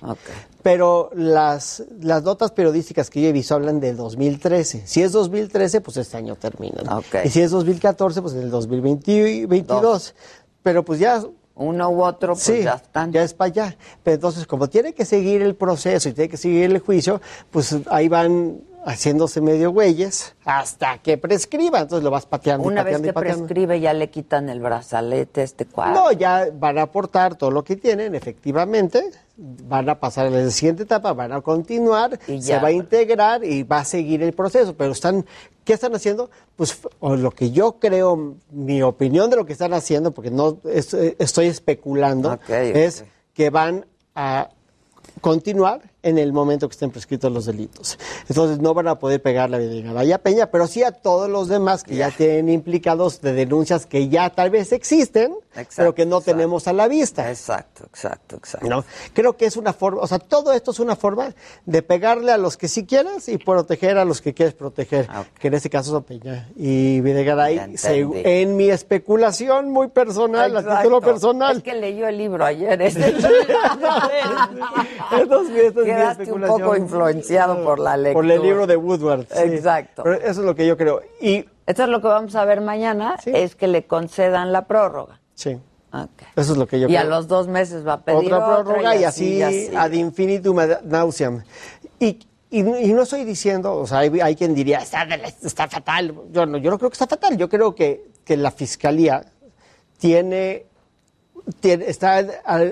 Pero 0.62 1.10
las, 1.14 1.84
las 2.00 2.22
notas 2.24 2.50
periodísticas 2.50 3.10
que 3.10 3.22
yo 3.22 3.28
he 3.28 3.32
visto 3.32 3.54
hablan 3.54 3.78
de 3.78 3.94
2013. 3.94 4.86
Si 4.86 5.02
es 5.02 5.12
2013, 5.12 5.80
pues 5.80 5.96
este 5.96 6.16
año 6.16 6.34
termina. 6.34 7.00
Y 7.24 7.28
si 7.28 7.40
es 7.40 7.52
2014, 7.52 8.22
pues 8.22 8.34
en 8.34 8.42
el 8.42 8.50
2022. 8.50 10.14
Pero 10.62 10.84
pues 10.84 10.98
ya... 10.98 11.22
Uno 11.56 11.90
u 11.90 12.02
otro, 12.02 12.32
pues 12.32 12.64
ya 12.64 12.74
están. 12.74 13.12
Ya 13.12 13.22
es 13.22 13.34
para 13.34 13.50
allá. 13.50 13.76
Pero 14.02 14.14
entonces, 14.14 14.46
como 14.46 14.70
tiene 14.70 14.94
que 14.94 15.04
seguir 15.04 15.42
el 15.42 15.54
proceso 15.54 16.08
y 16.08 16.14
tiene 16.14 16.30
que 16.30 16.38
seguir 16.38 16.70
el 16.70 16.78
juicio, 16.78 17.20
pues 17.50 17.76
ahí 17.90 18.08
van 18.08 18.62
haciéndose 18.84 19.40
medio 19.40 19.70
güeyes 19.70 20.34
hasta 20.44 20.98
que 20.98 21.18
prescriba. 21.18 21.80
Entonces 21.80 22.04
lo 22.04 22.10
vas 22.10 22.26
pateando 22.26 22.64
y 22.64 22.72
Una 22.72 22.82
vez 22.82 22.94
pateando 22.94 23.02
que 23.04 23.10
y 23.10 23.12
pateando. 23.12 23.44
prescribe, 23.46 23.80
ya 23.80 23.92
le 23.92 24.10
quitan 24.10 24.48
el 24.48 24.60
brazalete, 24.60 25.42
este 25.42 25.66
cuadro. 25.66 25.94
No, 25.94 26.12
ya 26.12 26.48
van 26.52 26.78
a 26.78 26.82
aportar 26.82 27.36
todo 27.36 27.50
lo 27.50 27.64
que 27.64 27.76
tienen, 27.76 28.14
efectivamente. 28.14 29.10
Van 29.36 29.88
a 29.88 29.98
pasar 29.98 30.26
a 30.26 30.30
la 30.30 30.50
siguiente 30.50 30.82
etapa, 30.82 31.12
van 31.12 31.32
a 31.32 31.40
continuar, 31.40 32.18
Y 32.26 32.42
se 32.42 32.58
va 32.58 32.68
a 32.68 32.72
integrar 32.72 33.44
y 33.44 33.62
va 33.62 33.78
a 33.78 33.84
seguir 33.84 34.22
el 34.22 34.32
proceso. 34.32 34.74
Pero 34.74 34.92
están, 34.92 35.24
¿qué 35.64 35.72
están 35.72 35.94
haciendo? 35.94 36.30
Pues 36.56 36.78
o 36.98 37.16
lo 37.16 37.30
que 37.30 37.50
yo 37.50 37.78
creo, 37.78 38.36
mi 38.50 38.82
opinión 38.82 39.30
de 39.30 39.36
lo 39.36 39.46
que 39.46 39.52
están 39.52 39.72
haciendo, 39.72 40.12
porque 40.12 40.30
no 40.30 40.58
eh, 40.64 41.16
estoy 41.18 41.46
especulando, 41.46 42.38
es 42.48 43.04
que 43.34 43.50
van 43.50 43.86
a 44.14 44.50
continuar 45.20 45.89
en 46.02 46.18
el 46.18 46.32
momento 46.32 46.68
que 46.68 46.72
estén 46.72 46.90
prescritos 46.90 47.30
los 47.30 47.46
delitos. 47.46 47.98
Entonces 48.28 48.58
no 48.58 48.74
van 48.74 48.88
a 48.88 48.98
poder 48.98 49.20
pegarle 49.20 49.56
a 49.56 49.60
Videgaray 49.60 50.12
a 50.12 50.18
Peña, 50.18 50.50
pero 50.50 50.66
sí 50.66 50.82
a 50.82 50.92
todos 50.92 51.28
los 51.28 51.48
demás 51.48 51.84
que 51.84 51.96
ya 51.96 52.10
tienen 52.10 52.48
implicados 52.48 53.20
de 53.20 53.32
denuncias 53.32 53.86
que 53.86 54.08
ya 54.08 54.30
tal 54.30 54.50
vez 54.50 54.72
existen, 54.72 55.34
pero 55.76 55.94
que 55.94 56.06
no 56.06 56.20
tenemos 56.20 56.68
a 56.68 56.72
la 56.72 56.88
vista. 56.88 57.28
Exacto, 57.30 57.84
exacto, 57.84 58.36
exacto. 58.36 58.68
¿No? 58.68 58.84
Creo 59.12 59.36
que 59.36 59.46
es 59.46 59.56
una 59.56 59.72
forma, 59.72 60.02
o 60.02 60.06
sea, 60.06 60.18
todo 60.18 60.52
esto 60.52 60.70
es 60.70 60.80
una 60.80 60.96
forma 60.96 61.34
de 61.66 61.82
pegarle 61.82 62.32
a 62.32 62.38
los 62.38 62.56
que 62.56 62.68
sí 62.68 62.86
quieres 62.86 63.28
y 63.28 63.38
proteger 63.38 63.98
a 63.98 64.04
los 64.04 64.20
que 64.20 64.32
quieres 64.34 64.54
proteger, 64.54 65.08
que 65.38 65.48
en 65.48 65.54
este 65.54 65.70
caso 65.70 65.90
son 65.90 66.04
Peña 66.04 66.48
y 66.56 67.00
Videgaray, 67.00 67.76
en 67.84 68.56
mi 68.56 68.70
especulación 68.70 69.70
muy 69.70 69.88
personal, 69.88 70.56
a 70.56 70.60
Exacto. 70.60 70.82
título 70.82 71.00
personal. 71.00 71.56
Es 71.58 71.62
que 71.62 71.74
leyó 71.74 72.06
el 72.08 72.16
libro 72.16 72.44
ayer. 72.44 72.80
ese. 72.80 73.10
Entonces, 75.12 75.72
Quedaste 75.96 76.32
un 76.32 76.42
poco 76.42 76.76
influenciado 76.76 77.64
por 77.64 77.78
la 77.78 77.96
lectura. 77.96 78.14
Por 78.26 78.30
el 78.30 78.42
libro 78.42 78.66
de 78.66 78.76
Woodward. 78.76 79.26
sí. 79.30 79.42
Exacto. 79.42 80.02
Pero 80.02 80.16
eso 80.16 80.28
es 80.40 80.46
lo 80.46 80.54
que 80.54 80.66
yo 80.66 80.76
creo. 80.76 81.00
Y 81.20 81.44
Esto 81.66 81.84
es 81.84 81.88
lo 81.88 82.00
que 82.00 82.08
vamos 82.08 82.34
a 82.34 82.44
ver 82.44 82.60
mañana, 82.60 83.16
es 83.24 83.54
que 83.54 83.68
le 83.68 83.86
concedan 83.86 84.52
la 84.52 84.66
prórroga. 84.66 85.20
sí, 85.34 85.58
eso 86.36 86.52
es 86.52 86.56
lo 86.58 86.68
que 86.68 86.78
yo 86.78 86.86
y 86.86 86.90
creo. 86.90 87.00
a 87.00 87.04
los 87.04 87.26
dos 87.26 87.48
meses 87.48 87.84
va 87.84 87.94
a 87.94 88.00
pedir 88.04 88.32
otra 88.32 88.62
prórroga 88.62 88.94
y 88.94 89.02
así, 89.02 89.38
y 89.38 89.42
así. 89.42 89.70
ad 89.76 89.90
infinitum 89.90 90.56
ad 90.60 90.82
nauseam. 90.82 91.42
Y, 91.98 92.18
y, 92.48 92.60
y 92.60 92.92
no 92.92 93.02
estoy 93.02 93.24
diciendo, 93.24 93.74
o 93.76 93.86
sea, 93.88 93.98
hay, 93.98 94.20
hay 94.20 94.36
quien 94.36 94.54
diría, 94.54 94.78
está, 94.78 95.02
está 95.42 95.66
fatal. 95.68 96.14
Yo 96.30 96.46
no, 96.46 96.58
yo 96.58 96.70
no 96.70 96.78
creo 96.78 96.90
que 96.90 96.94
está 96.94 97.08
fatal. 97.08 97.36
Yo 97.36 97.48
creo 97.48 97.74
que, 97.74 98.10
que 98.24 98.36
la 98.36 98.52
fiscalía 98.52 99.24
tiene, 99.98 100.66
tiene- 101.60 101.86
está 101.88 102.24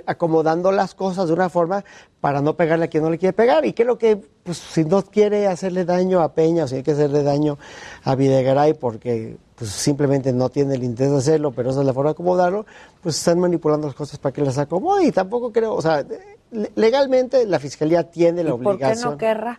acomodando 0.06 0.70
las 0.72 0.94
cosas 0.94 1.26
de 1.28 1.32
una 1.34 1.48
forma 1.48 1.84
para 2.20 2.40
no 2.40 2.54
pegarle 2.54 2.86
a 2.86 2.88
quien 2.88 3.02
no 3.04 3.10
le 3.10 3.18
quiere 3.18 3.32
pegar. 3.32 3.64
Y 3.64 3.72
creo 3.72 3.96
que, 3.98 4.16
pues, 4.42 4.58
si 4.58 4.84
no 4.84 5.02
quiere 5.02 5.46
hacerle 5.46 5.84
daño 5.84 6.20
a 6.20 6.32
Peña, 6.34 6.64
o 6.64 6.68
si 6.68 6.76
hay 6.76 6.82
que 6.82 6.92
hacerle 6.92 7.22
daño 7.22 7.58
a 8.04 8.14
Videgaray 8.14 8.74
porque 8.74 9.36
pues 9.54 9.70
simplemente 9.70 10.32
no 10.32 10.50
tiene 10.50 10.74
el 10.76 10.84
interés 10.84 11.10
de 11.12 11.18
hacerlo, 11.18 11.50
pero 11.50 11.70
esa 11.70 11.80
es 11.80 11.86
la 11.86 11.92
forma 11.92 12.10
de 12.10 12.12
acomodarlo, 12.12 12.64
pues 13.02 13.16
están 13.18 13.40
manipulando 13.40 13.88
las 13.88 13.96
cosas 13.96 14.18
para 14.20 14.32
que 14.32 14.40
las 14.42 14.56
acomode. 14.56 15.04
Y 15.06 15.10
tampoco 15.12 15.50
creo, 15.52 15.74
o 15.74 15.82
sea, 15.82 16.04
le- 16.52 16.70
legalmente 16.76 17.44
la 17.44 17.58
fiscalía 17.58 18.04
tiene 18.08 18.44
la 18.44 18.50
¿Y 18.50 18.52
por 18.52 18.60
qué 18.62 18.68
obligación. 18.84 19.10
no 19.12 19.18
querrá? 19.18 19.58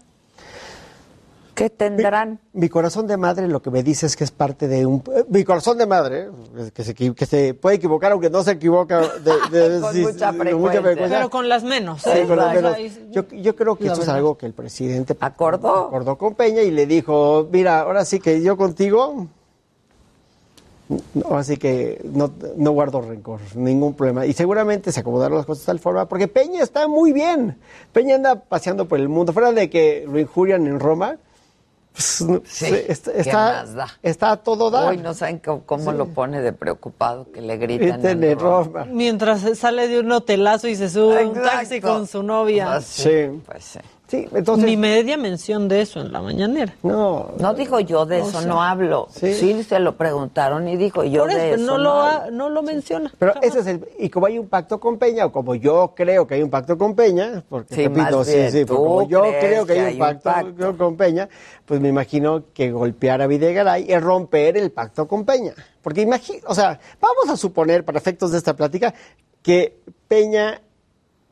¿Qué 1.59 1.69
tendrán? 1.69 2.39
Mi 2.53 2.69
corazón 2.69 3.05
de 3.05 3.17
madre 3.17 3.47
lo 3.49 3.61
que 3.61 3.69
me 3.69 3.83
dice 3.83 4.05
es 4.05 4.15
que 4.15 4.23
es 4.23 4.31
parte 4.31 4.67
de 4.69 4.85
un... 4.85 5.03
eh, 5.13 5.25
Mi 5.27 5.43
corazón 5.43 5.77
de 5.77 5.85
madre, 5.85 6.29
eh, 6.57 6.71
que 6.73 6.85
se, 6.85 6.93
que 6.95 7.25
se 7.25 7.53
puede 7.53 7.75
equivocar, 7.75 8.13
aunque 8.13 8.29
no 8.29 8.41
se 8.43 8.51
equivoca 8.51 9.01
de, 9.19 9.31
de- 9.69 9.81
Con 9.81 9.93
sí, 9.93 10.01
mucha 10.03 10.31
de 10.31 10.37
frecuencia. 10.39 10.81
Pero 11.17 11.29
con 11.29 11.49
las 11.49 11.63
menos. 11.65 12.01
Sí, 12.01 12.09
¿eh? 12.13 12.25
con 12.25 12.37
las 12.37 12.55
menos. 12.55 12.77
Yo, 13.11 13.27
yo 13.27 13.55
creo 13.57 13.75
que 13.75 13.87
esto 13.87 14.01
es 14.03 14.07
algo 14.07 14.37
que 14.37 14.45
el 14.45 14.53
presidente 14.53 15.17
acordó. 15.19 15.87
acordó 15.87 16.17
con 16.17 16.33
Peña 16.35 16.61
y 16.61 16.71
le 16.71 16.85
dijo, 16.85 17.47
mira, 17.51 17.81
ahora 17.81 18.05
sí 18.05 18.19
que 18.21 18.41
yo 18.41 18.55
contigo, 18.55 19.27
ahora 21.25 21.43
sí 21.43 21.57
que 21.57 22.01
no, 22.05 22.31
no 22.55 22.71
guardo 22.71 23.01
rencor, 23.01 23.41
ningún 23.55 23.93
problema. 23.95 24.25
Y 24.25 24.31
seguramente 24.33 24.91
se 24.93 25.01
acomodaron 25.01 25.37
las 25.37 25.45
cosas 25.45 25.63
de 25.63 25.67
tal 25.67 25.79
forma, 25.79 26.07
porque 26.07 26.27
Peña 26.29 26.63
está 26.63 26.87
muy 26.87 27.11
bien. 27.11 27.57
Peña 27.91 28.15
anda 28.15 28.35
paseando 28.35 28.87
por 28.87 28.97
el 28.99 29.09
mundo, 29.09 29.33
fuera 29.33 29.51
de 29.51 29.69
que 29.69 30.05
lo 30.09 30.17
injurian 30.19 30.65
en 30.65 30.79
Roma. 30.79 31.17
Pues, 31.99 32.41
se- 32.45 32.91
está, 32.91 33.11
¿qué 33.11 33.19
está, 33.19 33.33
más 33.61 33.73
da? 33.75 33.87
está 34.01 34.31
a 34.31 34.37
todo 34.37 34.69
dar. 34.71 34.89
Hoy 34.89 34.97
no 34.97 35.13
saben 35.13 35.39
cómo, 35.39 35.63
cómo 35.65 35.91
Sí. 35.91 35.97
lo 35.97 36.07
pone 36.07 36.41
de 36.41 36.53
preocupado 36.53 37.31
que 37.31 37.41
le 37.41 37.57
gritan. 37.57 38.01
Griten 38.01 38.23
en 38.23 38.31
en 38.31 38.39
Roma. 38.39 38.81
Roma. 38.81 38.85
Mientras 38.91 39.57
sale 39.57 39.87
de 39.87 39.99
un 39.99 40.11
hotelazo 40.11 40.67
y 40.67 40.75
se 40.75 40.89
sube 40.89 41.21
a 41.23 41.27
un 41.27 41.33
taxi 41.33 41.81
con 41.81 42.07
su 42.07 42.23
novia. 42.23 42.75
Ah, 42.75 42.81
Sí. 42.81 43.41
Pues 43.45 43.77
sí. 44.09 44.23
Sí, 44.23 44.27
entonces... 44.33 44.65
Ni 44.65 44.75
media 44.75 45.17
mención 45.17 45.67
de 45.67 45.81
eso 45.81 46.01
en 46.01 46.11
la 46.11 46.21
mañanera. 46.21 46.73
No. 46.83 47.31
No 47.39 47.53
dijo 47.53 47.79
yo 47.79 48.05
de 48.07 48.21
O 48.21 48.27
eso, 48.27 48.39
sea, 48.39 48.47
no 48.47 48.61
hablo. 48.63 49.07
sí. 49.11 49.33
Sí. 49.35 49.63
se 49.63 49.79
lo 49.79 49.95
preguntaron 49.95 50.67
y 50.67 50.77
dijo 50.77 51.03
yo 51.03 51.21
Por 51.21 51.29
eso, 51.31 51.39
de 51.39 51.53
eso. 51.53 51.63
no, 51.65 51.77
lo, 51.77 51.91
hablo. 51.91 52.25
ha- 52.27 52.31
no 52.31 52.49
lo 52.49 52.63
menciona. 52.63 53.11
Pero 53.19 53.33
ese 53.41 53.59
es 53.59 53.67
el. 53.67 53.87
Y 53.99 54.09
como 54.09 54.25
hay 54.25 54.39
un 54.39 54.47
pacto 54.47 54.79
con 54.79 54.97
Peña, 54.97 55.25
o 55.27 55.31
como 55.31 55.53
yo 55.55 55.93
creo 55.95 56.25
que 56.25 56.33
hay 56.35 56.41
un 56.41 56.49
pacto 56.49 56.77
con 56.77 56.95
Peña, 56.95 57.43
porque 57.47 57.75
Sí, 57.75 57.83
repito, 57.87 58.17
más 58.17 58.27
sí, 58.27 58.35
bien, 58.35 58.51
sí, 58.51 58.65
como 58.65 59.07
yo 59.07 59.21
creo 59.39 59.65
que, 59.65 59.73
que 59.73 59.79
hay, 59.79 59.85
hay 59.85 59.93
un 59.93 60.19
pacto. 60.19 60.77
con 60.77 60.97
Peña, 60.97 61.29
pues 61.65 61.79
me 61.79 61.89
imagino 61.89 62.45
que 62.53 62.71
golpear 62.71 63.21
a 63.21 63.27
Videgaray 63.27 63.85
es 63.91 64.01
romper 64.01 64.57
el 64.57 64.71
pacto 64.71 65.07
con 65.07 65.23
Peña. 65.23 65.53
Porque 65.81 66.01
imagino, 66.01 66.39
o 66.47 66.55
sea, 66.55 66.79
vamos 66.99 67.29
a 67.29 67.37
suponer, 67.37 67.85
para 67.85 67.99
efectos 67.99 68.31
de 68.31 68.39
esta 68.39 68.55
plática, 68.55 68.93
que 69.43 69.77
Peña 70.07 70.61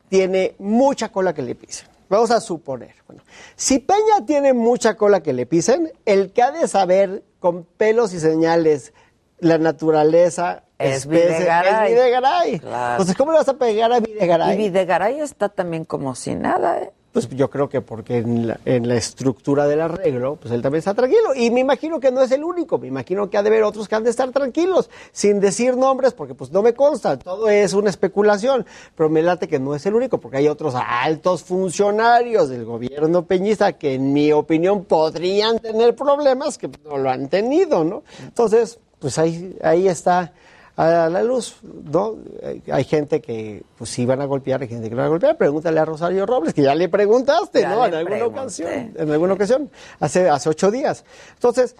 tiene 0.09 0.55
mucha 0.59 1.09
cola 1.11 1.33
que 1.33 1.41
le 1.41 1.55
pisen. 1.55 1.87
Vamos 2.09 2.31
a 2.31 2.39
suponer. 2.39 2.95
Bueno, 3.07 3.23
si 3.55 3.79
Peña 3.79 4.25
tiene 4.25 4.53
mucha 4.53 4.95
cola 4.95 5.21
que 5.21 5.33
le 5.33 5.45
pisen, 5.45 5.91
el 6.05 6.31
que 6.31 6.41
ha 6.41 6.51
de 6.51 6.67
saber 6.67 7.23
con 7.39 7.63
pelos 7.63 8.13
y 8.13 8.19
señales 8.19 8.93
la 9.39 9.57
naturaleza 9.57 10.63
Es 10.79 10.97
especie, 10.99 11.27
Videgaray. 11.37 11.91
es 11.91 11.95
Videgaray. 11.97 12.59
Claro. 12.59 12.91
Entonces, 12.93 13.15
¿cómo 13.15 13.31
le 13.31 13.37
vas 13.37 13.49
a 13.49 13.53
pegar 13.57 13.91
a 13.91 13.99
Videgaray? 13.99 14.53
Y 14.53 14.57
Videgaray 14.57 15.19
está 15.19 15.49
también 15.49 15.85
como 15.85 16.15
si 16.15 16.35
nada, 16.35 16.79
¿eh? 16.81 16.91
Pues 17.11 17.29
yo 17.29 17.49
creo 17.49 17.67
que 17.67 17.81
porque 17.81 18.17
en 18.17 18.47
la, 18.47 18.59
en 18.65 18.87
la 18.87 18.95
estructura 18.95 19.65
del 19.65 19.81
arreglo, 19.81 20.35
pues 20.35 20.53
él 20.53 20.61
también 20.61 20.79
está 20.79 20.93
tranquilo. 20.93 21.33
Y 21.35 21.49
me 21.49 21.61
imagino 21.61 21.99
que 21.99 22.11
no 22.11 22.21
es 22.21 22.31
el 22.31 22.43
único, 22.43 22.77
me 22.77 22.87
imagino 22.87 23.29
que 23.29 23.37
ha 23.37 23.43
de 23.43 23.49
haber 23.49 23.63
otros 23.63 23.87
que 23.87 23.95
han 23.95 24.03
de 24.03 24.09
estar 24.09 24.29
tranquilos, 24.31 24.89
sin 25.11 25.39
decir 25.39 25.77
nombres, 25.77 26.13
porque 26.13 26.35
pues 26.35 26.51
no 26.51 26.61
me 26.61 26.73
consta, 26.73 27.17
todo 27.17 27.49
es 27.49 27.73
una 27.73 27.89
especulación. 27.89 28.65
Pero 28.95 29.09
me 29.09 29.21
late 29.21 29.47
que 29.47 29.59
no 29.59 29.73
es 29.73 29.85
el 29.85 29.95
único, 29.95 30.19
porque 30.19 30.37
hay 30.37 30.47
otros 30.47 30.75
altos 30.75 31.43
funcionarios 31.43 32.49
del 32.49 32.65
gobierno 32.65 33.25
peñista 33.25 33.73
que 33.73 33.95
en 33.95 34.13
mi 34.13 34.31
opinión 34.31 34.85
podrían 34.85 35.59
tener 35.59 35.95
problemas 35.95 36.57
que 36.57 36.69
no 36.85 36.97
lo 36.97 37.09
han 37.09 37.29
tenido, 37.29 37.83
¿no? 37.83 38.03
Entonces, 38.23 38.79
pues 38.99 39.17
ahí, 39.17 39.57
ahí 39.63 39.87
está 39.87 40.33
a 40.77 41.09
la 41.09 41.23
luz, 41.23 41.57
¿no? 41.63 42.17
Hay- 42.43 42.61
Hay 42.71 42.83
gente 42.83 43.19
que 43.19 43.63
pues 43.77 43.89
sí 43.89 44.05
van 44.05 44.21
a 44.21 44.25
golpear, 44.25 44.61
hay 44.61 44.67
gente 44.67 44.87
que 44.89 44.95
no 44.95 44.97
van 45.01 45.07
a 45.07 45.09
golpear. 45.09 45.35
Pregúntale 45.37 45.79
a 45.79 45.85
Rosario 45.85 46.25
Robles, 46.25 46.53
que 46.53 46.61
ya 46.61 46.75
le 46.75 46.87
preguntaste, 46.87 47.61
Ya 47.61 47.69
¿no? 47.71 47.81
le 47.81 47.87
En 47.87 47.93
alguna 47.95 48.15
pregunté. 48.15 48.39
ocasión, 48.41 48.93
en 48.95 49.11
alguna 49.11 49.33
ocasión, 49.33 49.71
hace, 49.99 50.29
hace 50.29 50.49
ocho 50.49 50.69
días. 50.71 51.03
Entonces, 51.33 51.75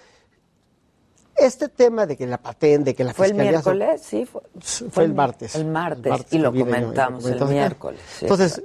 este 1.35 1.69
tema 1.69 2.07
de 2.07 2.17
que 2.17 2.25
la 2.25 2.39
patente, 2.39 2.95
que 2.95 3.03
la 3.03 3.13
¿Fue 3.13 3.27
el 3.27 3.33
fiscalía... 3.33 3.51
miércoles? 3.51 4.01
Sí, 4.03 4.25
fue, 4.25 4.41
Fue 4.89 5.03
el 5.03 5.13
martes. 5.13 5.55
El 5.55 5.65
martes, 5.65 6.09
Martes 6.11 6.33
y 6.33 6.39
lo 6.39 6.51
comentamos 6.51 7.23
el 7.25 7.45
miércoles. 7.45 8.01
sí. 8.17 8.25
Entonces, 8.25 8.63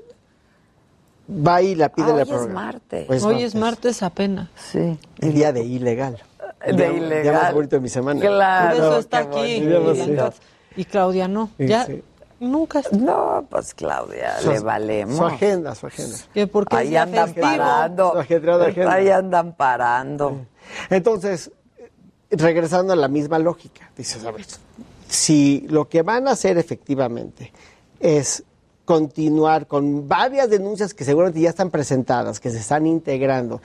va 1.28 1.60
y 1.60 1.74
la 1.74 1.90
pide 1.90 2.06
Ah, 2.06 2.09
la 2.09 2.14
hoy 2.14 2.22
es 2.22 2.28
prórroga. 2.28 2.52
martes. 2.54 3.10
Hoy 3.10 3.16
es 3.18 3.22
Hoy 3.22 3.32
martes. 3.34 3.54
es 3.54 3.60
martes 3.60 4.02
apenas. 4.02 4.48
Sí. 4.56 4.98
El 5.20 5.34
día 5.34 5.52
de 5.52 5.62
ilegal. 5.62 6.18
De 6.66 6.72
día 6.72 6.93
ilegal. 6.93 7.34
más 7.34 7.55
bonito 7.55 7.76
de 7.76 7.80
mi 7.82 7.89
semana. 7.89 8.20
Claro. 8.20 8.76
Por 8.76 8.86
eso 8.86 8.98
está 8.98 9.18
aquí. 9.18 9.60
bonito. 9.66 10.32
Y, 10.76 10.84
Claudia 10.84 11.28
no. 11.28 11.51
Sí, 11.59 11.66
Ya 11.66 11.86
sí. 11.86 12.02
nunca 12.40 12.80
está. 12.80 12.97
No, 12.97 13.44
pues 13.51 13.74
Claudia, 13.74 14.39
Su- 14.40 14.51
le 14.52 14.60
valemos. 14.60 15.16
Su 15.16 15.24
agenda, 15.26 15.74
su 15.74 15.86
agenda. 15.86 16.16
Que 16.32 16.47
porque 16.47 16.76
Ahí 16.76 16.97
andan 16.97 17.26
festivo. 17.26 17.47
parando. 17.47 18.18
Agenda. 18.18 18.93
Ahí 18.93 19.09
andan 19.10 19.52
parando. 19.55 20.47
Entonces, 20.90 21.51
regresando 22.30 22.93
a 22.93 22.97
la 22.97 23.09
misma 23.09 23.39
lógica, 23.39 23.90
dices, 23.97 24.24
a 24.24 24.30
ver, 24.30 24.47
si 25.09 25.66
lo 25.68 25.89
que 25.89 26.02
van 26.02 26.26
a 26.28 26.32
hacer 26.32 26.56
efectivamente 26.59 27.52
es 28.01 28.43
continuar 28.84 29.66
con 29.66 30.09
varias 30.09 30.48
denuncias 30.51 30.94
que 30.94 31.05
seguramente 31.05 31.40
ya 31.40 31.51
están 31.51 31.70
presentadas, 31.70 32.40
que 32.40 32.51
se 32.51 32.59
están 32.59 32.86
integrando, 32.86 33.60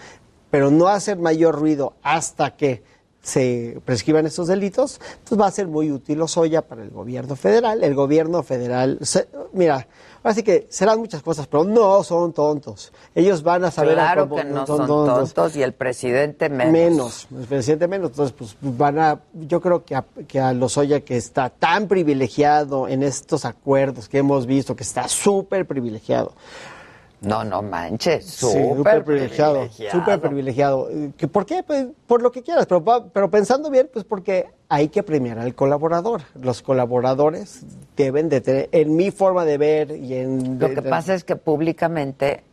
pero 0.50 0.72
no 0.72 0.88
hacer 0.88 1.18
mayor 1.18 1.56
ruido 1.60 1.94
hasta 2.04 2.56
que 2.56 2.84
se 3.22 3.82
prescriban 3.84 4.26
estos 4.26 4.48
delitos, 4.48 5.02
pues 5.28 5.40
va 5.40 5.48
a 5.48 5.52
ser 5.52 5.68
muy 5.68 5.92
útil 5.92 6.20
Lozoya 6.20 6.62
para 6.62 6.82
el 6.82 6.92
gobierno 6.92 7.36
federal. 7.36 7.84
El 7.84 7.94
gobierno 7.94 8.42
federal, 8.42 9.00
se- 9.02 9.28
mira, 9.52 9.86
así 10.24 10.44
que 10.44 10.66
serán 10.70 11.00
muchas 11.00 11.22
cosas, 11.24 11.46
pero 11.48 11.66
no 11.66 12.02
son 12.06 12.32
tontos. 12.32 12.94
Ellos 13.14 13.44
van 13.44 13.66
a 13.66 13.72
saber 13.72 14.00
a 14.00 14.04
Claro 14.04 14.30
cómo- 14.30 14.42
que 14.42 14.48
no 14.48 14.66
son 14.66 14.88
tontos 14.88 15.58
y 15.58 15.62
el 15.62 15.74
presidente 15.74 16.48
menos. 16.48 16.72
menos, 16.72 17.28
el 17.38 17.48
presidente 17.48 17.90
menos. 17.90 18.12
Entonces, 18.12 18.34
pues 18.38 18.56
van 18.62 18.98
a, 18.98 19.20
yo 19.34 19.60
creo 19.60 19.84
que 19.84 19.96
a, 19.96 20.06
que 20.26 20.40
a 20.40 20.54
Lozoya, 20.54 21.02
que 21.02 21.18
está 21.18 21.50
tan 21.50 21.90
privilegiado 21.90 22.88
en 22.88 23.04
estos 23.04 23.44
acuerdos 23.44 24.08
que 24.08 24.20
hemos 24.20 24.46
visto, 24.46 24.74
que 24.74 24.84
está 24.84 25.10
súper 25.10 25.68
privilegiado. 25.68 26.32
No, 27.22 27.44
no 27.44 27.64
manches, 27.64 28.26
súper 28.26 29.04
privilegiado. 29.04 29.62
privilegiado. 29.62 30.00
Súper 30.00 30.22
privilegiado. 30.22 30.90
Eh, 30.90 31.12
¿que 31.18 31.28
¿Por 31.28 31.46
qué? 31.46 31.64
Pues, 31.64 31.88
por 32.06 32.22
lo 32.22 32.32
que 32.32 32.44
quieras, 32.44 32.68
pero, 32.68 32.84
pero 33.12 33.32
pensando 33.32 33.72
bien, 33.72 33.90
pues 33.92 34.06
porque 34.06 34.48
hay 34.70 34.90
que 34.90 35.02
premiar 35.02 35.40
al 35.40 35.56
colaborador. 35.56 36.22
Los 36.40 36.62
colaboradores 36.62 37.64
deben 37.96 38.30
de 38.30 38.42
tener, 38.42 38.70
en 38.72 38.96
mi 38.96 39.10
forma 39.10 39.46
de 39.46 39.58
ver 39.58 39.92
y 39.92 40.14
en... 40.14 40.60
Lo 40.60 40.70
que 40.70 40.82
pasa 40.84 41.16
es 41.16 41.24
que 41.24 41.36
públicamente, 41.36 42.44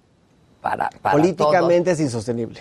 para, 0.62 0.88
para 1.02 1.16
políticamente 1.16 1.90
es 1.90 2.00
insostenible. 2.00 2.60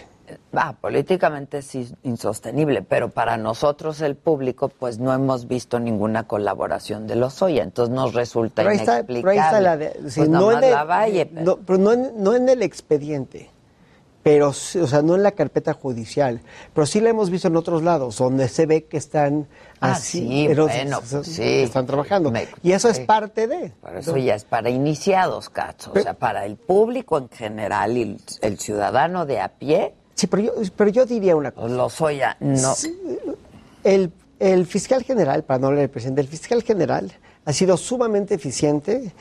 Ah, 0.54 0.74
políticamente 0.80 1.60
es 1.60 1.76
insostenible, 2.04 2.82
pero 2.82 3.10
para 3.10 3.38
nosotros 3.38 4.02
el 4.02 4.16
público, 4.16 4.70
pues 4.70 5.00
no 5.00 5.14
hemos 5.14 5.48
visto 5.48 5.80
ninguna 5.80 6.28
colaboración 6.28 7.08
de 7.08 7.16
Lozoya, 7.16 7.64
entonces 7.64 7.94
nos 7.94 8.14
resulta 8.14 8.64
Pero 8.64 8.72
está, 8.72 8.94
inexplicable. 9.00 9.22
pero 9.22 9.30
ahí 9.32 9.38
está 9.40 9.62
la 9.62 9.78
de, 9.78 10.10
sí, 10.10 10.20
Pues 10.22 10.30
no, 10.30 10.52
en 10.52 10.64
el, 10.64 10.72
la 10.72 10.84
Valle, 10.84 11.26
pero- 11.26 11.46
no, 11.46 11.58
pero 11.58 11.80
no 11.80 11.92
en, 11.94 12.12
no 12.24 12.36
en 12.36 12.50
el 12.50 12.62
expediente, 12.64 13.50
pero 14.24 14.50
o 14.50 14.54
sea, 14.54 15.02
no 15.02 15.16
en 15.16 15.24
la 15.24 15.32
carpeta 15.32 15.74
judicial, 15.74 16.40
pero 16.74 16.86
sí 16.88 17.02
la 17.02 17.10
hemos 17.10 17.30
visto 17.30 17.50
en 17.50 17.58
otros 17.58 17.84
lados, 17.84 18.18
donde 18.18 18.48
se 18.48 18.66
ve 18.66 18.86
que 18.86 18.96
están 18.96 19.48
Ah, 19.82 19.92
así, 19.92 20.20
sí, 20.20 20.46
pero 20.48 20.68
bueno, 20.68 21.02
se- 21.04 21.16
pues 21.18 21.28
sí. 21.28 21.44
están 21.64 21.86
trabajando. 21.86 22.32
y 22.62 22.72
eso 22.72 22.88
es 22.88 23.02
parte 23.02 23.48
de. 23.48 23.74
Por 23.82 23.98
eso 23.98 24.16
ya 24.16 24.36
es 24.36 24.46
para 24.46 24.70
iniciados, 24.70 25.50
Cacho. 25.50 25.92
O 25.94 26.00
sea, 26.00 26.14
para 26.14 26.46
el 26.46 26.56
público 26.56 27.18
en 27.18 27.28
general 27.28 27.98
y 27.98 28.02
el, 28.04 28.22
el 28.42 28.60
ciudadano 28.60 29.26
de 29.26 29.42
a 29.42 29.50
pie. 29.50 29.94
Sí, 30.16 30.28
pero 30.28 30.44
yo, 30.44 30.54
pero 30.76 30.90
yo 30.90 31.06
diría 31.06 31.36
una 31.36 31.52
cosa. 31.52 31.68
Lozoya, 31.68 32.38
no. 32.40 32.74
El, 33.84 34.12
el 34.40 34.66
fiscal 34.66 35.04
general, 35.04 35.44
para 35.44 35.60
no 35.60 35.68
hablar 35.68 35.82
del 35.82 35.90
presidente, 35.90 36.22
el 36.22 36.28
fiscal 36.28 36.64
general 36.64 37.12
ha 37.46 37.54
sido 37.54 37.78
sumamente 37.78 38.36
eficiente 38.36 39.12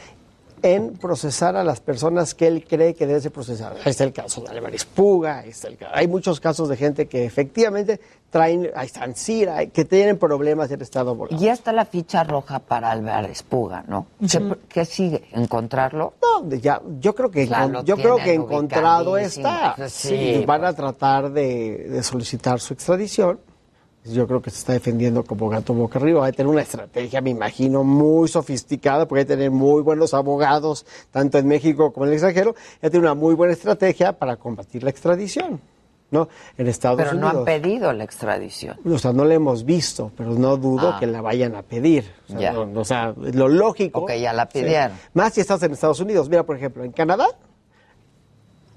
en 0.62 0.93
procesar 0.94 1.56
a 1.56 1.64
las 1.64 1.80
personas 1.80 2.34
que 2.34 2.47
él 2.47 2.64
cree 2.68 2.94
que 2.94 3.06
deben 3.06 3.20
ser 3.22 3.32
procesadas. 3.32 3.78
Ahí 3.84 3.90
está 3.90 4.05
el 4.05 4.12
caso 4.12 4.40
de 4.43 4.48
Álvarez 4.48 4.84
Puga, 4.84 5.39
ahí 5.40 5.51
está 5.51 5.68
el 5.68 5.76
ca- 5.76 5.90
hay 5.93 6.06
muchos 6.09 6.39
casos 6.40 6.68
de 6.68 6.76
gente 6.76 7.06
que 7.09 7.24
efectivamente 7.24 8.01
traen, 8.30 8.70
ahí 8.74 8.86
está 8.86 9.02
Ancira, 9.05 9.66
que 9.66 9.84
tienen 9.84 10.18
problemas 10.18 10.70
han 10.70 10.80
estado. 10.80 11.28
Ya 11.36 11.52
está 11.52 11.72
la 11.72 11.84
ficha 11.84 12.24
roja 12.24 12.60
para 12.60 12.90
Álvarez 12.90 13.43
Puga, 13.43 13.84
¿no? 13.89 14.06
¿Qué, 14.20 14.56
qué 14.68 14.84
sigue? 14.84 15.24
¿Encontrarlo? 15.32 16.14
No, 16.22 16.48
ya, 16.56 16.80
yo 17.01 17.14
creo 17.14 17.30
que, 17.30 17.47
yo 17.84 17.97
creo 17.97 18.16
que 18.16 18.32
encontrado 18.34 19.16
está. 19.18 19.74
Pues 19.76 19.93
Sí, 19.93 20.09
sí, 20.39 20.44
van 20.47 20.64
a 20.64 20.72
tratar 20.72 21.30
de, 21.32 21.89
de 21.90 22.02
solicitar 22.02 22.60
su 22.60 22.72
extradición. 22.74 23.40
Yo 24.05 24.27
creo 24.27 24.43
que 24.43 24.51
se 24.51 24.59
está 24.59 24.73
defendiendo 24.73 25.23
como 25.24 25.49
gato 25.49 25.74
boca 25.74 25.99
arriba. 26.01 26.20
Va 26.23 26.27
a 26.27 26.33
tener 26.33 26.51
una 26.51 26.62
estrategia, 26.62 27.20
me 27.20 27.31
imagino, 27.31 27.85
muy 27.85 28.27
sofisticada, 28.27 29.07
porque 29.07 29.20
hay 29.20 29.27
que 29.27 29.35
tener 29.35 29.51
muy 29.53 29.81
buenos 29.83 30.12
abogados, 30.12 30.85
tanto 31.12 31.39
en 31.39 31.47
México 31.47 31.93
como 31.93 32.07
en 32.07 32.11
el 32.11 32.15
extranjero. 32.15 32.57
Ya 32.83 32.91
tiene 32.91 33.07
una 33.07 33.15
muy 33.15 33.35
buena 33.37 33.53
estrategia 33.53 34.12
para 34.12 34.37
combatir 34.37 34.83
la 34.83 34.91
extradición, 34.91 35.61
¿no? 36.11 36.29
En 36.59 36.66
Estados 36.66 36.97
Pero 36.99 37.12
no 37.15 37.27
Unidos. 37.29 37.37
han 37.37 37.45
pedido 37.45 37.93
la 37.93 38.03
extradición. 38.03 38.77
O 38.85 38.99
sea, 38.99 39.12
no 39.12 39.24
la 39.24 39.35
hemos 39.35 39.65
visto, 39.65 40.11
pero 40.16 40.31
no 40.31 40.57
dudo 40.57 40.95
Ah. 40.95 40.97
que 40.99 41.07
la 41.07 41.20
vayan 41.20 41.55
a 41.55 41.62
pedir. 41.62 42.05
O 42.29 42.33
sea, 42.33 42.41
Ya. 42.41 42.53
no- 42.55 42.81
o 42.81 42.85
sea, 42.85 43.15
lo 43.16 43.47
lógico. 43.47 44.01
Ok, 44.01 44.15
ya 44.20 44.33
la 44.33 44.49
Sí. 44.53 44.59
pidieron. 44.62 44.97
Más 45.15 45.33
si 45.35 45.43
estás 45.43 45.62
en 45.62 45.73
Estados 45.74 46.01
Unidos. 46.01 46.29
Mira, 46.29 46.43
por 46.43 46.57
ejemplo, 46.57 46.83
en 46.83 46.91
Canadá 46.91 47.29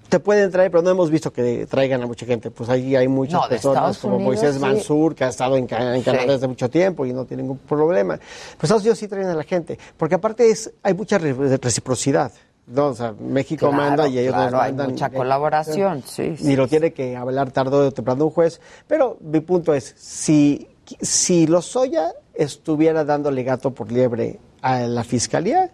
te 0.09 0.19
pueden 0.19 0.51
traer, 0.51 0.69
pero 0.71 0.83
no 0.83 0.89
hemos 0.91 1.09
visto 1.09 1.31
que 1.33 1.65
traigan 1.67 2.01
a 2.03 2.07
mucha 2.07 2.25
gente. 2.25 2.51
Pues 2.51 2.69
ahí 2.69 2.95
hay 2.95 3.07
muchas 3.07 3.41
No, 3.41 3.49
personas 3.49 3.97
como 3.97 4.15
Unidos, 4.17 4.33
Moisés 4.35 4.55
sí. 4.55 4.61
Mansur, 4.61 5.15
que 5.15 5.23
ha 5.23 5.29
estado 5.29 5.57
en, 5.57 5.67
Ca- 5.67 5.95
en 5.95 6.01
Canadá 6.03 6.23
Sí. 6.25 6.29
desde 6.31 6.47
mucho 6.47 6.69
tiempo 6.69 7.05
y 7.05 7.13
no 7.13 7.25
tiene 7.25 7.43
ningún 7.43 7.57
problema. 7.59 8.17
Pues 8.17 8.63
Estados 8.63 8.83
Unidos 8.83 8.99
sí 8.99 9.07
traen 9.07 9.27
a 9.27 9.35
la 9.35 9.43
gente, 9.43 9.77
porque 9.97 10.15
aparte 10.15 10.49
es 10.49 10.71
hay 10.83 10.93
mucha 10.93 11.17
re- 11.17 11.33
reciprocidad. 11.57 12.31
¿no? 12.67 12.87
O 12.87 12.93
sea, 12.95 13.13
México 13.19 13.69
Claro, 13.69 13.83
manda 13.83 14.07
y 14.07 14.17
ellos 14.17 14.33
nos 14.33 14.47
claro, 14.47 14.59
hay 14.61 14.71
mandan. 14.71 14.91
mucha 14.91 15.05
eh, 15.07 15.11
colaboración, 15.11 15.99
eh, 15.99 16.03
sí, 16.07 16.35
sí, 16.37 16.51
Y 16.51 16.55
lo 16.55 16.67
tiene 16.67 16.93
que 16.93 17.15
hablar 17.15 17.51
tarde 17.51 17.75
o 17.75 17.91
temprano 17.91 18.25
un 18.25 18.31
juez. 18.31 18.59
Pero 18.87 19.17
mi 19.21 19.39
punto 19.41 19.71
es, 19.75 19.93
si, 19.97 20.67
si 20.99 21.45
Lozoya 21.45 22.11
estuviera 22.33 23.03
dándole 23.05 23.43
gato 23.43 23.71
por 23.71 23.91
liebre 23.91 24.39
a 24.63 24.79
la 24.81 25.03
fiscalía, 25.03 25.69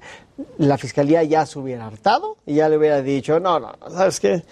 la 0.57 0.77
fiscalía 0.77 1.23
ya 1.23 1.45
se 1.45 1.59
hubiera 1.59 1.87
hartado 1.87 2.37
y 2.45 2.55
ya 2.55 2.69
le 2.69 2.77
hubiera 2.77 3.01
dicho, 3.01 3.39
no, 3.39 3.59
no, 3.59 3.73
no, 3.79 3.89
¿sabes 3.89 4.19
qué? 4.19 4.43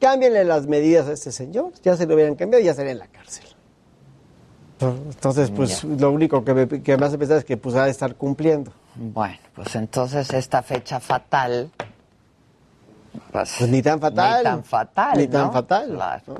Cámbienle 0.00 0.44
las 0.44 0.66
medidas 0.66 1.06
a 1.08 1.12
este 1.12 1.32
señor, 1.32 1.72
ya 1.82 1.96
se 1.96 2.06
lo 2.06 2.14
hubieran 2.14 2.34
cambiado 2.34 2.62
y 2.62 2.66
ya 2.66 2.72
estaría 2.72 2.92
en 2.92 2.98
la 2.98 3.06
cárcel. 3.08 3.44
Entonces, 4.78 5.50
pues 5.50 5.84
lo 5.84 6.10
único 6.12 6.44
que 6.44 6.52
me, 6.52 6.68
que 6.68 6.96
me 6.98 7.06
hace 7.06 7.16
pensar 7.16 7.38
es 7.38 7.44
que 7.44 7.56
pues 7.56 7.74
ha 7.76 7.84
de 7.84 7.90
estar 7.90 8.14
cumpliendo. 8.14 8.72
Bueno, 8.94 9.38
pues 9.54 9.74
entonces 9.74 10.30
esta 10.32 10.62
fecha 10.62 11.00
fatal 11.00 11.70
Pues, 13.32 13.54
Pues 13.58 13.70
ni 13.70 13.82
tan 13.82 14.00
fatal. 14.00 14.38
Ni 14.38 14.44
tan 14.44 14.64
fatal, 14.64 15.18
Ni 15.18 15.26
tan 15.28 15.52
fatal. 15.52 15.90
Claro. 15.94 16.22
¿no? 16.26 16.36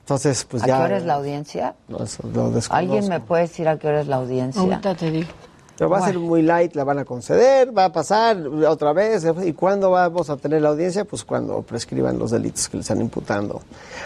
Entonces, 0.00 0.44
pues 0.44 0.62
¿A 0.64 0.66
ya. 0.66 0.76
qué 0.78 0.82
hora 0.84 0.96
es 0.98 1.04
la 1.04 1.14
audiencia? 1.14 1.74
No, 1.88 2.02
eso. 2.04 2.22
¿Alguien 2.70 3.08
me 3.08 3.20
puede 3.20 3.42
decir 3.42 3.68
a 3.68 3.78
qué 3.78 3.88
hora 3.88 4.00
es 4.00 4.08
la 4.08 4.16
audiencia? 4.16 4.60
Ahorita 4.60 4.94
te 4.94 5.10
digo. 5.10 5.28
Pero 5.82 5.90
va 5.90 5.98
a 5.98 6.06
ser 6.06 6.20
muy 6.20 6.42
light, 6.42 6.76
la 6.76 6.84
van 6.84 7.00
a 7.00 7.04
conceder, 7.04 7.76
va 7.76 7.86
a 7.86 7.92
pasar 7.92 8.36
otra 8.46 8.92
vez. 8.92 9.26
¿Y 9.44 9.52
cuándo 9.52 9.90
vamos 9.90 10.30
a 10.30 10.36
tener 10.36 10.62
la 10.62 10.68
audiencia? 10.68 11.04
Pues 11.04 11.24
cuando 11.24 11.60
prescriban 11.62 12.20
los 12.20 12.30
delitos 12.30 12.68
que 12.68 12.76
le 12.76 12.82
están 12.82 13.00
imputando 13.00 13.60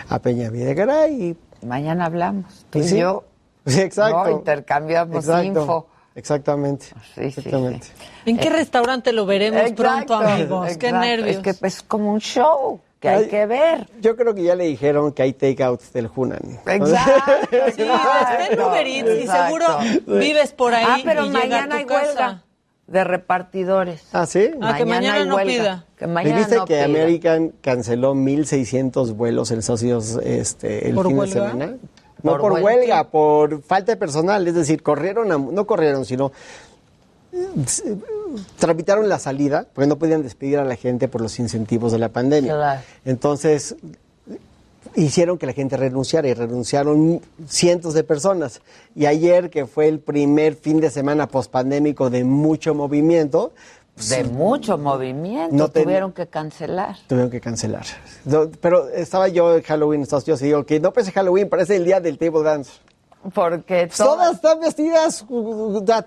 a 0.08 0.18
Peña 0.18 0.48
Videgaray. 0.48 1.22
Y, 1.22 1.36
Mañana 1.66 2.06
hablamos. 2.06 2.46
Tú 2.70 2.78
Pues 2.78 2.86
y 2.86 2.88
sí. 2.88 2.98
yo. 3.00 3.24
Sí, 3.66 3.80
exacto. 3.80 4.24
No, 4.24 4.30
intercambiamos 4.30 5.16
Exacto. 5.16 5.44
info. 5.44 5.86
Exactamente. 6.14 6.86
Sí, 6.86 6.94
sí, 7.14 7.24
Exactamente. 7.26 7.88
¿En 8.24 8.38
qué 8.38 8.48
restaurante 8.48 9.12
lo 9.12 9.26
veremos 9.26 9.60
Exacto, 9.60 9.82
pronto, 9.82 10.14
amigos? 10.14 10.76
Qué 10.78 10.92
nervios. 10.92 11.36
Es 11.36 11.42
que 11.42 11.52
pues, 11.52 11.74
es 11.74 11.82
como 11.82 12.10
un 12.10 12.20
show 12.20 12.80
que 13.00 13.08
hay 13.08 13.24
Ay, 13.24 13.28
que 13.28 13.46
ver. 13.46 13.88
Yo 14.00 14.16
creo 14.16 14.34
que 14.34 14.42
ya 14.42 14.54
le 14.54 14.64
dijeron 14.64 15.12
que 15.12 15.22
hay 15.22 15.32
takeouts 15.34 15.92
del 15.92 16.08
Hunan. 16.14 16.40
Exacto. 16.66 17.32
Sí, 17.76 17.82
está 17.82 18.46
en 18.50 18.60
Uber 18.60 18.86
Eats 18.86 19.24
y 19.24 19.26
seguro 19.26 19.66
vives 20.06 20.52
por 20.52 20.72
ahí 20.74 20.84
Ah, 20.88 20.98
pero 21.04 21.24
y 21.24 21.28
llega 21.28 21.38
a 21.38 21.42
mañana 21.42 21.68
tu 21.68 21.76
hay 21.76 21.84
casa. 21.86 22.06
huelga 22.06 22.42
de 22.86 23.04
repartidores. 23.04 24.02
Ah, 24.12 24.26
sí. 24.26 24.50
Ah, 24.62 24.76
que 24.76 24.84
mañana 24.86 25.16
hay 25.18 25.26
no 25.26 25.34
huelga. 25.36 25.52
pida. 25.52 25.86
Que 25.98 26.06
¿Me 26.06 26.12
mañana 26.14 26.36
viste 26.38 26.56
no 26.56 26.64
que 26.64 26.74
pida. 26.76 26.84
American 26.84 27.52
canceló 27.60 28.14
1.600 28.14 29.12
vuelos 29.14 29.50
en 29.50 29.58
Estados 29.58 29.82
Unidos 29.82 30.18
este, 30.24 30.88
el 30.88 30.94
¿Por 30.94 31.08
fin 31.08 31.18
huelga? 31.18 31.40
de 31.44 31.50
semana? 31.50 31.76
No 32.22 32.30
¿Por 32.32 32.40
por, 32.40 32.52
huelga? 32.52 32.64
huelga, 32.66 33.10
por 33.10 33.62
falta 33.62 33.92
de 33.92 33.96
personal. 33.98 34.46
Es 34.48 34.54
decir, 34.54 34.82
corrieron, 34.82 35.30
a- 35.32 35.38
no 35.38 35.66
corrieron, 35.66 36.04
sino 36.06 36.32
tramitaron 38.58 39.08
la 39.08 39.18
salida 39.18 39.66
porque 39.72 39.86
no 39.88 39.96
podían 39.96 40.22
despedir 40.22 40.58
a 40.58 40.64
la 40.64 40.76
gente 40.76 41.08
por 41.08 41.20
los 41.20 41.38
incentivos 41.38 41.92
de 41.92 41.98
la 41.98 42.08
pandemia. 42.10 42.54
Claro. 42.54 42.80
Entonces, 43.04 43.76
hicieron 44.94 45.38
que 45.38 45.46
la 45.46 45.52
gente 45.52 45.76
renunciara 45.76 46.28
y 46.28 46.34
renunciaron 46.34 47.20
cientos 47.48 47.94
de 47.94 48.04
personas. 48.04 48.60
Y 48.94 49.06
ayer, 49.06 49.50
que 49.50 49.66
fue 49.66 49.88
el 49.88 49.98
primer 50.00 50.54
fin 50.54 50.80
de 50.80 50.90
semana 50.90 51.28
pospandémico 51.28 52.10
de 52.10 52.24
mucho 52.24 52.74
movimiento, 52.74 53.52
pues, 53.94 54.10
De 54.10 54.24
mucho 54.24 54.76
movimiento. 54.76 55.56
No 55.56 55.70
Tuvieron 55.70 56.12
que 56.12 56.26
cancelar. 56.26 56.96
tuvieron 57.08 57.30
que 57.30 57.40
cancelar. 57.40 57.86
No, 58.26 58.50
pero 58.60 58.90
estaba 58.90 59.26
yo 59.28 59.56
en 59.56 59.62
Halloween 59.62 60.00
en 60.00 60.02
Estados 60.02 60.24
Unidos 60.24 60.42
y 60.42 60.44
digo 60.44 60.66
que 60.66 60.80
no 60.80 60.92
parece 60.92 61.12
Halloween, 61.12 61.48
parece 61.48 61.76
el 61.76 61.86
día 61.86 61.98
del 61.98 62.18
table 62.18 62.42
dance. 62.42 62.72
Porque 63.34 63.88
Todas 63.88 64.34
están 64.34 64.60
vestidas, 64.60 65.24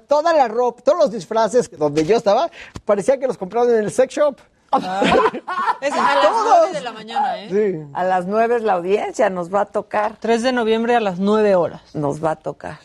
toda 0.08 0.34
la 0.34 0.48
ropa, 0.48 0.82
todos 0.82 1.00
los 1.00 1.12
disfraces 1.12 1.70
donde 1.78 2.06
yo 2.06 2.16
estaba, 2.16 2.50
parecía 2.86 3.20
que 3.20 3.28
los 3.28 3.38
compraron 3.38 3.72
en 3.72 3.84
el 3.84 3.92
sex 3.92 4.14
shop. 4.16 4.38
Es 5.82 5.94
a 5.94 6.16
las 6.16 6.32
9 6.44 6.74
de 6.74 6.82
la 6.82 6.92
mañana, 6.92 7.44
¿eh? 7.44 7.50
Sí. 7.50 7.90
A 7.94 8.04
las 8.04 8.28
nueve 8.28 8.58
es 8.58 8.62
la 8.62 8.74
audiencia, 8.74 9.30
nos 9.30 9.54
va 9.54 9.62
a 9.62 9.66
tocar. 9.66 10.18
3 10.20 10.44
de 10.44 10.52
noviembre 10.52 10.96
a 10.96 11.00
las 11.00 11.20
9 11.20 11.56
horas. 11.56 11.82
Nos 11.96 12.24
va 12.24 12.32
a 12.32 12.36
tocar. 12.36 12.78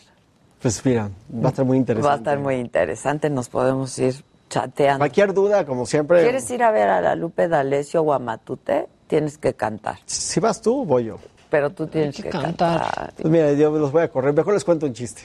Pues 0.61 0.83
mira, 0.83 1.11
va 1.31 1.49
a 1.49 1.51
estar 1.51 1.65
muy 1.65 1.77
interesante. 1.77 2.07
Va 2.07 2.13
a 2.13 2.17
estar 2.17 2.39
muy 2.39 2.55
interesante, 2.55 3.29
nos 3.29 3.49
podemos 3.49 3.97
ir 3.99 4.15
chateando. 4.49 4.99
Cualquier 4.99 5.33
duda, 5.33 5.65
como 5.65 5.85
siempre. 5.85 6.23
¿Quieres 6.23 6.49
ir 6.49 6.63
a 6.63 6.71
ver 6.71 6.89
a 6.89 7.01
la 7.01 7.15
Lupe 7.15 7.47
D'Alessio 7.47 8.01
o 8.01 8.13
a 8.13 8.19
Matute? 8.19 8.87
Tienes 9.07 9.37
que 9.37 9.53
cantar. 9.53 9.99
Si 10.05 10.39
vas 10.39 10.61
tú, 10.61 10.83
voy 10.85 11.05
yo. 11.05 11.19
Pero 11.49 11.69
tú 11.69 11.87
tienes 11.87 12.15
que, 12.15 12.29
cantar. 12.29 13.13
Pues 13.15 13.31
mira, 13.31 13.51
yo 13.53 13.71
los 13.77 13.91
voy 13.91 14.03
a 14.03 14.07
correr. 14.09 14.33
Mejor 14.33 14.53
les 14.53 14.63
cuento 14.63 14.85
un 14.85 14.93
chiste. 14.93 15.21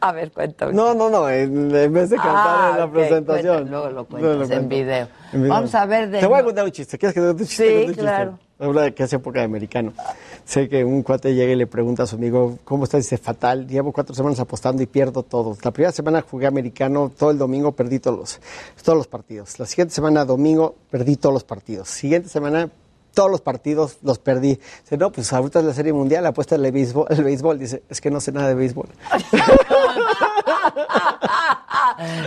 A 0.00 0.10
ver, 0.12 0.32
cuéntame. 0.32 0.72
No, 0.72 0.94
no, 0.94 1.08
no, 1.08 1.30
en, 1.30 1.74
en 1.74 1.92
vez 1.92 2.10
de 2.10 2.16
cantar 2.16 2.34
Ah, 2.36 2.70
en 2.72 2.78
la 2.78 2.84
ok, 2.86 2.92
presentación. 2.92 3.54
cuenta, 3.54 3.70
luego 3.70 3.88
lo 3.88 3.92
No, 4.02 4.04
cuentas 4.06 4.48
lo 4.48 4.54
en 4.56 4.68
video. 4.68 5.08
En 5.32 5.42
video. 5.42 5.54
Vamos 5.54 5.74
a 5.76 5.86
ver 5.86 6.10
de... 6.10 6.18
Te 6.20 6.26
voy 6.26 6.40
a 6.40 6.44
contar 6.44 6.64
un 6.64 6.72
chiste. 6.72 6.98
¿Quieres 6.98 7.14
que 7.14 7.20
te 7.20 7.26
cuente 7.26 7.42
un 7.44 7.48
chiste? 7.48 7.86
Sí, 7.88 7.94
claro. 7.94 8.38
Habla 8.58 8.82
de 8.82 8.94
que 8.94 9.02
hace 9.04 9.16
época 9.16 9.38
de 9.40 9.44
americano. 9.44 9.92
Sé 10.44 10.68
que 10.68 10.84
un 10.84 11.02
cuate 11.04 11.34
llega 11.34 11.52
y 11.52 11.56
le 11.56 11.66
pregunta 11.68 12.02
a 12.02 12.06
su 12.06 12.16
amigo, 12.16 12.58
¿cómo 12.64 12.82
estás? 12.84 13.02
Dice, 13.02 13.16
fatal, 13.16 13.66
llevo 13.68 13.92
cuatro 13.92 14.12
semanas 14.14 14.38
apostando 14.40 14.82
y 14.82 14.86
pierdo 14.86 15.22
todo. 15.22 15.56
La 15.62 15.70
primera 15.70 15.92
semana 15.92 16.20
jugué 16.20 16.46
americano, 16.48 17.10
todo 17.16 17.30
el 17.30 17.38
domingo 17.38 17.70
perdí 17.72 17.98
todos 18.00 18.18
los, 18.18 18.40
todos 18.84 18.98
los 18.98 19.06
partidos. 19.06 19.58
La 19.60 19.66
siguiente 19.66 19.94
semana, 19.94 20.24
domingo, 20.24 20.74
perdí 20.90 21.14
todos 21.16 21.32
los 21.32 21.44
partidos. 21.44 21.88
Siguiente 21.88 22.28
semana, 22.28 22.68
todos 23.12 23.30
los 23.30 23.40
partidos 23.40 23.98
los 24.02 24.18
perdí. 24.18 24.58
Dice, 24.82 24.96
no, 24.96 25.10
pues 25.10 25.32
ahorita 25.32 25.60
es 25.60 25.64
la 25.64 25.74
Serie 25.74 25.92
Mundial, 25.92 26.26
apuesta 26.26 26.54
al 26.54 26.70
béisbol. 26.70 27.06
El 27.10 27.24
béisbol. 27.24 27.58
Dice, 27.58 27.82
es 27.88 28.00
que 28.00 28.10
no 28.10 28.20
sé 28.20 28.32
nada 28.32 28.48
de 28.48 28.54
béisbol. 28.54 28.88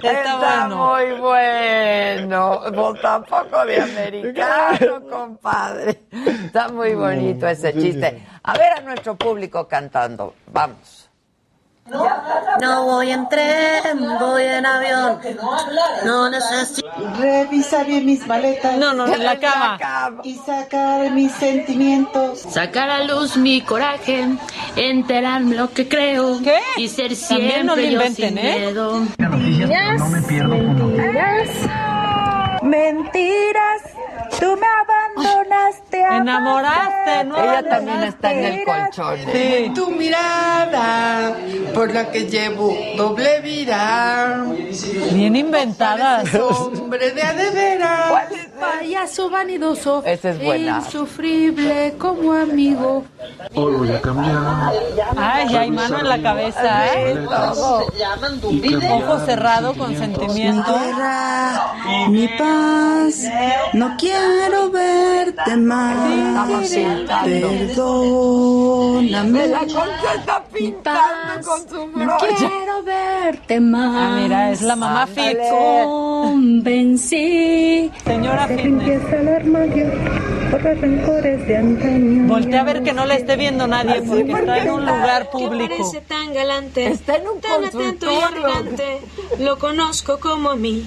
Está, 0.01 0.67
muy 0.69 1.19
bueno. 1.19 2.61
Vos 2.71 3.01
tampoco 3.01 3.65
de 3.65 3.81
americano, 3.81 5.03
compadre. 5.09 6.01
Está 6.45 6.69
muy 6.69 6.93
bonito 6.93 7.47
ese 7.47 7.73
chiste. 7.73 8.25
A 8.43 8.53
ver 8.53 8.73
a 8.73 8.81
nuestro 8.81 9.15
público 9.15 9.67
cantando. 9.67 10.35
Vamos. 10.51 10.94
No 11.87 12.83
voy 12.85 13.11
en 13.11 13.29
tren, 13.29 13.99
voy 14.19 14.41
en 14.43 14.65
avión. 14.65 15.19
No 16.03 16.29
necesito. 16.29 16.87
Revisa 17.19 17.83
bien 17.83 18.07
mis 18.07 18.25
maletas. 18.25 18.77
No, 18.77 18.93
no, 18.93 19.05
en 19.05 19.23
la 19.23 19.37
cama. 19.39 19.77
Y 20.23 20.35
sacar 20.35 21.11
mis 21.11 21.31
sentimientos. 21.33 22.39
Sacar 22.39 22.89
a 22.89 23.03
luz 23.03 23.37
mi 23.37 23.61
coraje, 23.61 24.27
enterarme 24.75 25.55
lo 25.55 25.71
que 25.71 25.87
creo 25.87 26.41
¿Qué? 26.41 26.59
y 26.77 26.87
ser 26.87 27.15
siempre 27.15 27.63
no 27.63 27.75
yo 27.75 27.83
inventen, 27.83 28.29
sin 28.29 28.37
¿eh? 28.39 28.59
miedo. 28.59 29.05
Mentiras, 29.19 30.09
mentiras, 30.09 30.61
mentiras. 32.63 33.81
Tú 34.39 34.57
me 34.57 34.67
abandonaste. 35.15 36.01
Enamoraste, 36.01 37.23
¿no? 37.25 37.37
Ella 37.37 37.69
también 37.69 38.03
está 38.03 38.31
en 38.33 38.43
el 38.45 38.63
colchón. 38.65 39.19
¿eh? 39.27 39.63
Sí. 39.67 39.73
Tu 39.73 39.91
mirada, 39.91 41.35
por 41.73 41.93
la 41.93 42.09
que 42.11 42.25
llevo 42.25 42.75
doble 42.97 43.39
vida. 43.41 44.45
Bien 45.11 45.35
inventadas. 45.35 46.33
Hombre 46.35 47.11
de 47.11 47.23
a 47.23 47.33
de 47.33 47.49
veras. 47.51 48.11
Payaso 48.59 49.29
vanidoso, 49.29 50.01
Esa 50.05 50.29
es 50.29 50.41
buena. 50.43 50.77
insufrible 50.83 51.93
como 51.99 52.33
amigo. 52.33 53.03
Hoy 53.53 53.73
voy 53.75 53.91
a 53.91 54.01
cambiar. 54.01 54.37
Ay, 55.17 55.49
ya 55.49 55.59
hay 55.61 55.71
mano 55.71 55.99
en 55.99 56.09
la 56.09 56.21
cabeza, 56.21 56.87
¿eh? 56.95 57.25
Ojo 58.91 59.19
cerrado 59.25 59.73
con 59.73 59.95
sentimiento. 59.95 60.73
Mi 62.09 62.27
paz, 62.29 63.23
no 63.73 63.95
quiero 63.97 64.71
verte 64.71 65.04
más. 65.57 66.09
Estamos 66.09 66.69
pintando. 66.69 67.47
Perdóname. 67.49 69.47
La 69.47 69.59
concha 69.59 70.13
está 70.17 70.43
pintando 70.53 71.47
con 71.47 71.69
su 71.69 71.87
No 71.87 72.17
quiero 72.17 72.83
verte 72.83 73.59
más. 73.59 73.95
Ah, 73.95 74.19
mira, 74.21 74.51
es 74.51 74.61
la 74.61 74.75
mamá 74.75 75.07
fit. 75.07 75.37
Convencí. 75.51 77.91
Señora 78.05 78.47
fitness. 78.47 79.01
Por 80.51 80.61
rencores 80.61 81.47
de 81.47 81.57
antaño. 81.57 82.27
Voltea 82.27 82.61
a 82.61 82.63
ver 82.63 82.83
que 82.83 82.93
no 82.93 83.05
la 83.05 83.15
esté 83.15 83.35
viendo 83.35 83.67
nadie 83.67 84.01
porque 84.01 84.31
está 84.31 84.59
en 84.59 84.71
un 84.71 84.85
lugar 84.85 85.23
que 85.23 85.29
público. 85.37 85.75
parece 85.77 86.01
tan 86.01 86.33
galante, 86.33 86.87
Está 86.87 87.17
en 87.17 87.27
un 87.27 87.41
tan 87.41 87.65
atento 87.65 88.07
y 88.11 88.15
elegante. 88.15 89.01
Lo 89.39 89.57
conozco 89.57 90.19
como 90.19 90.51
a 90.51 90.55
mí. 90.55 90.85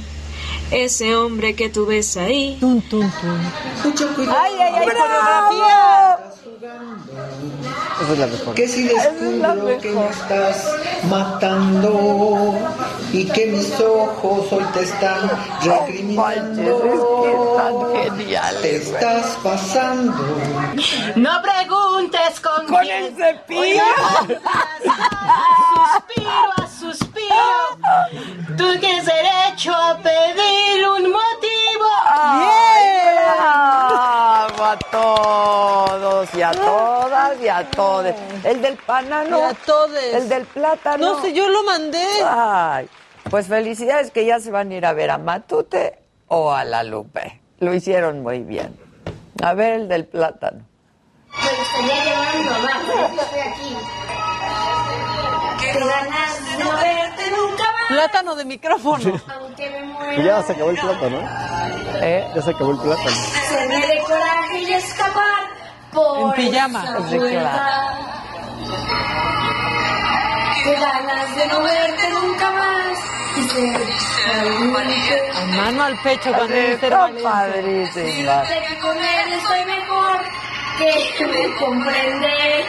Ese 0.70 1.16
hombre 1.16 1.54
que 1.54 1.68
tú 1.70 1.86
ves 1.86 2.16
ahí. 2.16 2.56
Tun, 2.60 2.80
tun, 2.82 3.10
tun. 3.20 3.40
Mucho 3.84 4.14
cuidado. 4.14 4.36
¡Ay, 4.40 4.52
ay, 4.60 4.72
ay! 4.74 4.86
¡Coreografía! 4.86 6.18
Esa 8.02 8.12
es 8.12 8.18
la 8.18 8.26
mejor. 8.26 8.54
Que 8.54 8.68
si 8.68 8.82
descubro 8.84 9.78
que 9.80 9.90
me 9.90 10.08
estás 10.08 10.70
matando 11.08 12.54
y 13.12 13.24
que 13.26 13.46
mis 13.46 13.80
ojos 13.80 14.52
hoy 14.52 14.64
te 14.74 14.82
están 14.82 15.30
recriminando. 15.62 17.34
genial. 17.94 18.56
Te 18.60 18.76
estás 18.76 19.38
pasando. 19.42 20.22
No 21.16 21.30
preguntes 21.42 22.40
con, 22.40 22.66
Con 22.66 22.80
quién. 22.82 23.04
el 23.04 23.16
cepillo. 23.16 23.82
Suspiro 25.94 26.30
a 26.30 26.58
suspiro. 26.60 26.67
Tú 28.56 28.78
tienes 28.78 29.06
derecho 29.06 29.72
a 29.74 29.96
pedir 29.98 30.88
un 30.88 31.10
motivo. 31.10 31.88
Bravo 33.36 34.64
a 34.64 34.78
todos 34.90 36.34
y 36.34 36.42
a 36.42 36.50
todas 36.52 37.40
y 37.40 37.48
a 37.48 37.70
todos. 37.70 38.14
El 38.44 38.62
del 38.62 38.78
banano. 38.86 39.38
Y 39.38 39.42
a 39.42 39.54
todes. 39.54 40.14
El 40.14 40.28
del 40.28 40.44
plátano. 40.46 41.14
No 41.14 41.22
sé, 41.22 41.32
yo 41.32 41.48
lo 41.48 41.62
mandé. 41.64 42.06
Ay, 42.26 42.88
pues 43.30 43.46
felicidades 43.46 44.10
que 44.10 44.24
ya 44.26 44.40
se 44.40 44.50
van 44.50 44.70
a 44.70 44.74
ir 44.74 44.86
a 44.86 44.92
ver 44.92 45.10
a 45.10 45.18
Matute 45.18 45.98
o 46.28 46.52
a 46.52 46.64
la 46.64 46.82
Lupe. 46.82 47.40
Lo 47.60 47.74
hicieron 47.74 48.22
muy 48.22 48.40
bien. 48.40 48.78
A 49.42 49.54
ver 49.54 49.74
el 49.74 49.88
del 49.88 50.06
plátano. 50.06 50.64
Me 51.28 51.50
gustaría 51.58 52.04
llevarlo 52.04 52.50
más. 52.66 52.86
Yo 52.86 53.22
estoy 53.22 53.40
aquí. 53.40 53.76
Qué 55.60 55.72
ganas 55.78 56.44
de 56.44 56.64
no 56.64 56.70
verte 56.72 57.30
nunca 57.30 57.64
más. 57.64 57.77
Plátano 57.88 58.34
de 58.36 58.44
micrófono. 58.44 59.20
Aunque 59.40 59.70
me 59.70 59.82
muera. 59.84 60.22
ya 60.22 60.42
se 60.42 60.52
acabó 60.52 60.70
el 60.70 60.78
plátano. 60.78 61.18
¿Eh? 62.00 62.28
Ya 62.34 62.42
se 62.42 62.50
acabó 62.50 62.70
el 62.72 62.78
plátano. 62.78 63.10
Se 63.48 63.66
me 63.66 63.86
de 63.86 63.98
coraje 64.02 64.58
y 64.60 64.72
escapar 64.74 65.44
por 65.92 66.28
En 66.38 66.50
pijama. 66.50 66.84
esa. 66.84 66.98
Qué 70.64 70.74
ganas 70.74 71.36
de 71.36 71.46
no 71.46 71.62
verte 71.62 72.10
nunca 72.10 72.50
más 72.50 72.98
y 73.36 73.42
ser 73.42 74.72
valiente. 74.72 75.30
A 75.34 75.46
mano 75.46 75.84
al 75.84 75.96
pecho 76.02 76.30
cuando 76.34 76.54
dice 76.54 76.66
ser 76.78 76.84
está 76.84 76.98
valiente. 76.98 77.22
padrísima. 77.22 78.44
Sé 78.46 78.62
que 78.68 78.78
con 78.80 78.96
él 78.98 79.32
estoy 79.32 79.64
mejor, 79.64 80.20
que 81.16 81.26
me 81.26 81.56
comprende. 81.56 82.64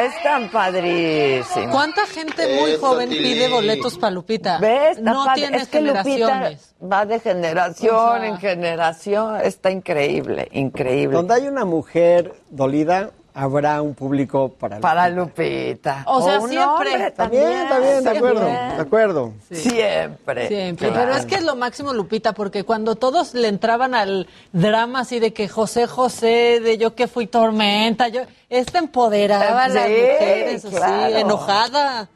Están 0.00 0.48
padrísimos. 0.50 1.70
¿Cuánta 1.70 2.06
gente 2.06 2.60
muy 2.60 2.76
joven 2.76 3.08
pide 3.08 3.48
boletos 3.48 3.96
para 3.98 4.10
Lupita? 4.12 4.58
¿Ves? 4.58 4.98
No 5.00 5.24
padre. 5.24 5.50
es 5.56 5.68
que 5.68 5.80
Lupita 5.80 6.02
generaciones. 6.02 6.74
va 6.82 7.06
de 7.06 7.20
generación 7.20 7.94
O 7.96 8.14
sea- 8.18 8.26
en 8.26 8.38
generación. 8.38 9.40
Está 9.42 9.70
increíble, 9.70 10.48
increíble. 10.52 11.16
Donde 11.16 11.34
hay 11.34 11.46
una 11.48 11.64
mujer 11.64 12.32
dolida, 12.50 13.10
habrá 13.36 13.82
un 13.82 13.94
público 13.94 14.48
para 14.50 14.78
Para 14.80 15.08
Lupita. 15.08 16.04
O 16.06 16.22
sea, 16.22 16.38
un 16.40 16.48
siempre. 16.48 16.68
hombre 16.92 17.10
También, 17.10 17.68
también, 17.68 18.04
de 18.04 18.10
acuerdo, 18.10 18.44
de 18.44 18.80
acuerdo. 18.80 19.32
Siempre. 19.50 20.48
Siempre. 20.48 20.88
Claro. 20.90 21.04
Pero 21.06 21.16
es 21.18 21.26
que 21.26 21.34
es 21.36 21.42
lo 21.42 21.56
máximo, 21.56 21.92
Lupita, 21.92 22.32
porque 22.32 22.62
cuando 22.64 22.94
todos 22.94 23.34
le 23.34 23.48
entraban 23.48 23.94
al 23.94 24.28
drama 24.52 25.00
así 25.00 25.18
de 25.18 25.32
que 25.32 25.48
José 25.48 25.86
José, 25.88 26.60
de 26.60 26.78
yo 26.78 26.94
que 26.94 27.08
fui 27.08 27.26
tormenta, 27.26 28.06
yo, 28.08 28.22
esta 28.54 28.78
empoderaba 28.78 29.64
a 29.64 29.68
las 29.68 29.86
Sí, 29.86 29.92
mujeres, 29.92 30.64
así, 30.64 30.74
claro. 30.76 31.16
enojada. 31.16 32.08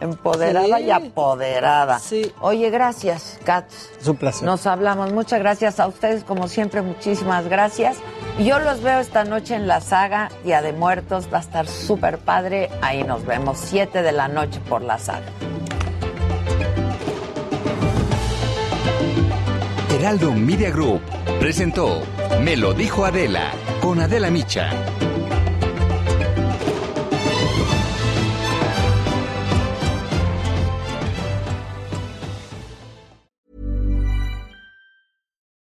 Empoderada 0.00 0.78
Sí. 0.78 0.84
y 0.84 0.90
apoderada. 0.90 2.00
Oye, 2.40 2.68
gracias, 2.70 3.38
Katz. 3.44 3.90
Es 4.00 4.08
un 4.08 4.16
placer. 4.16 4.42
Nos 4.44 4.66
hablamos. 4.66 5.12
Muchas 5.12 5.38
gracias 5.38 5.78
a 5.78 5.86
ustedes, 5.86 6.24
como 6.24 6.48
siempre, 6.48 6.82
muchísimas 6.82 7.46
gracias. 7.48 7.96
Y 8.36 8.44
yo 8.44 8.58
los 8.58 8.82
veo 8.82 8.98
esta 8.98 9.22
noche 9.24 9.54
en 9.54 9.68
la 9.68 9.80
saga 9.80 10.30
Día 10.42 10.62
de 10.62 10.72
Muertos. 10.72 11.28
Va 11.32 11.38
a 11.38 11.40
estar 11.42 11.68
súper 11.68 12.18
padre. 12.18 12.70
Ahí 12.82 13.04
nos 13.04 13.24
vemos, 13.24 13.58
7 13.58 14.02
de 14.02 14.10
la 14.12 14.26
noche 14.26 14.60
por 14.68 14.82
la 14.82 14.98
saga. 14.98 15.26
Heraldo 19.90 20.32
Media 20.32 20.70
Group 20.70 21.00
presentó 21.38 22.02
Me 22.42 22.56
lo 22.56 22.74
dijo 22.74 23.04
Adela 23.04 23.52
con 23.80 24.00
Adela 24.00 24.30
Micha. 24.30 24.70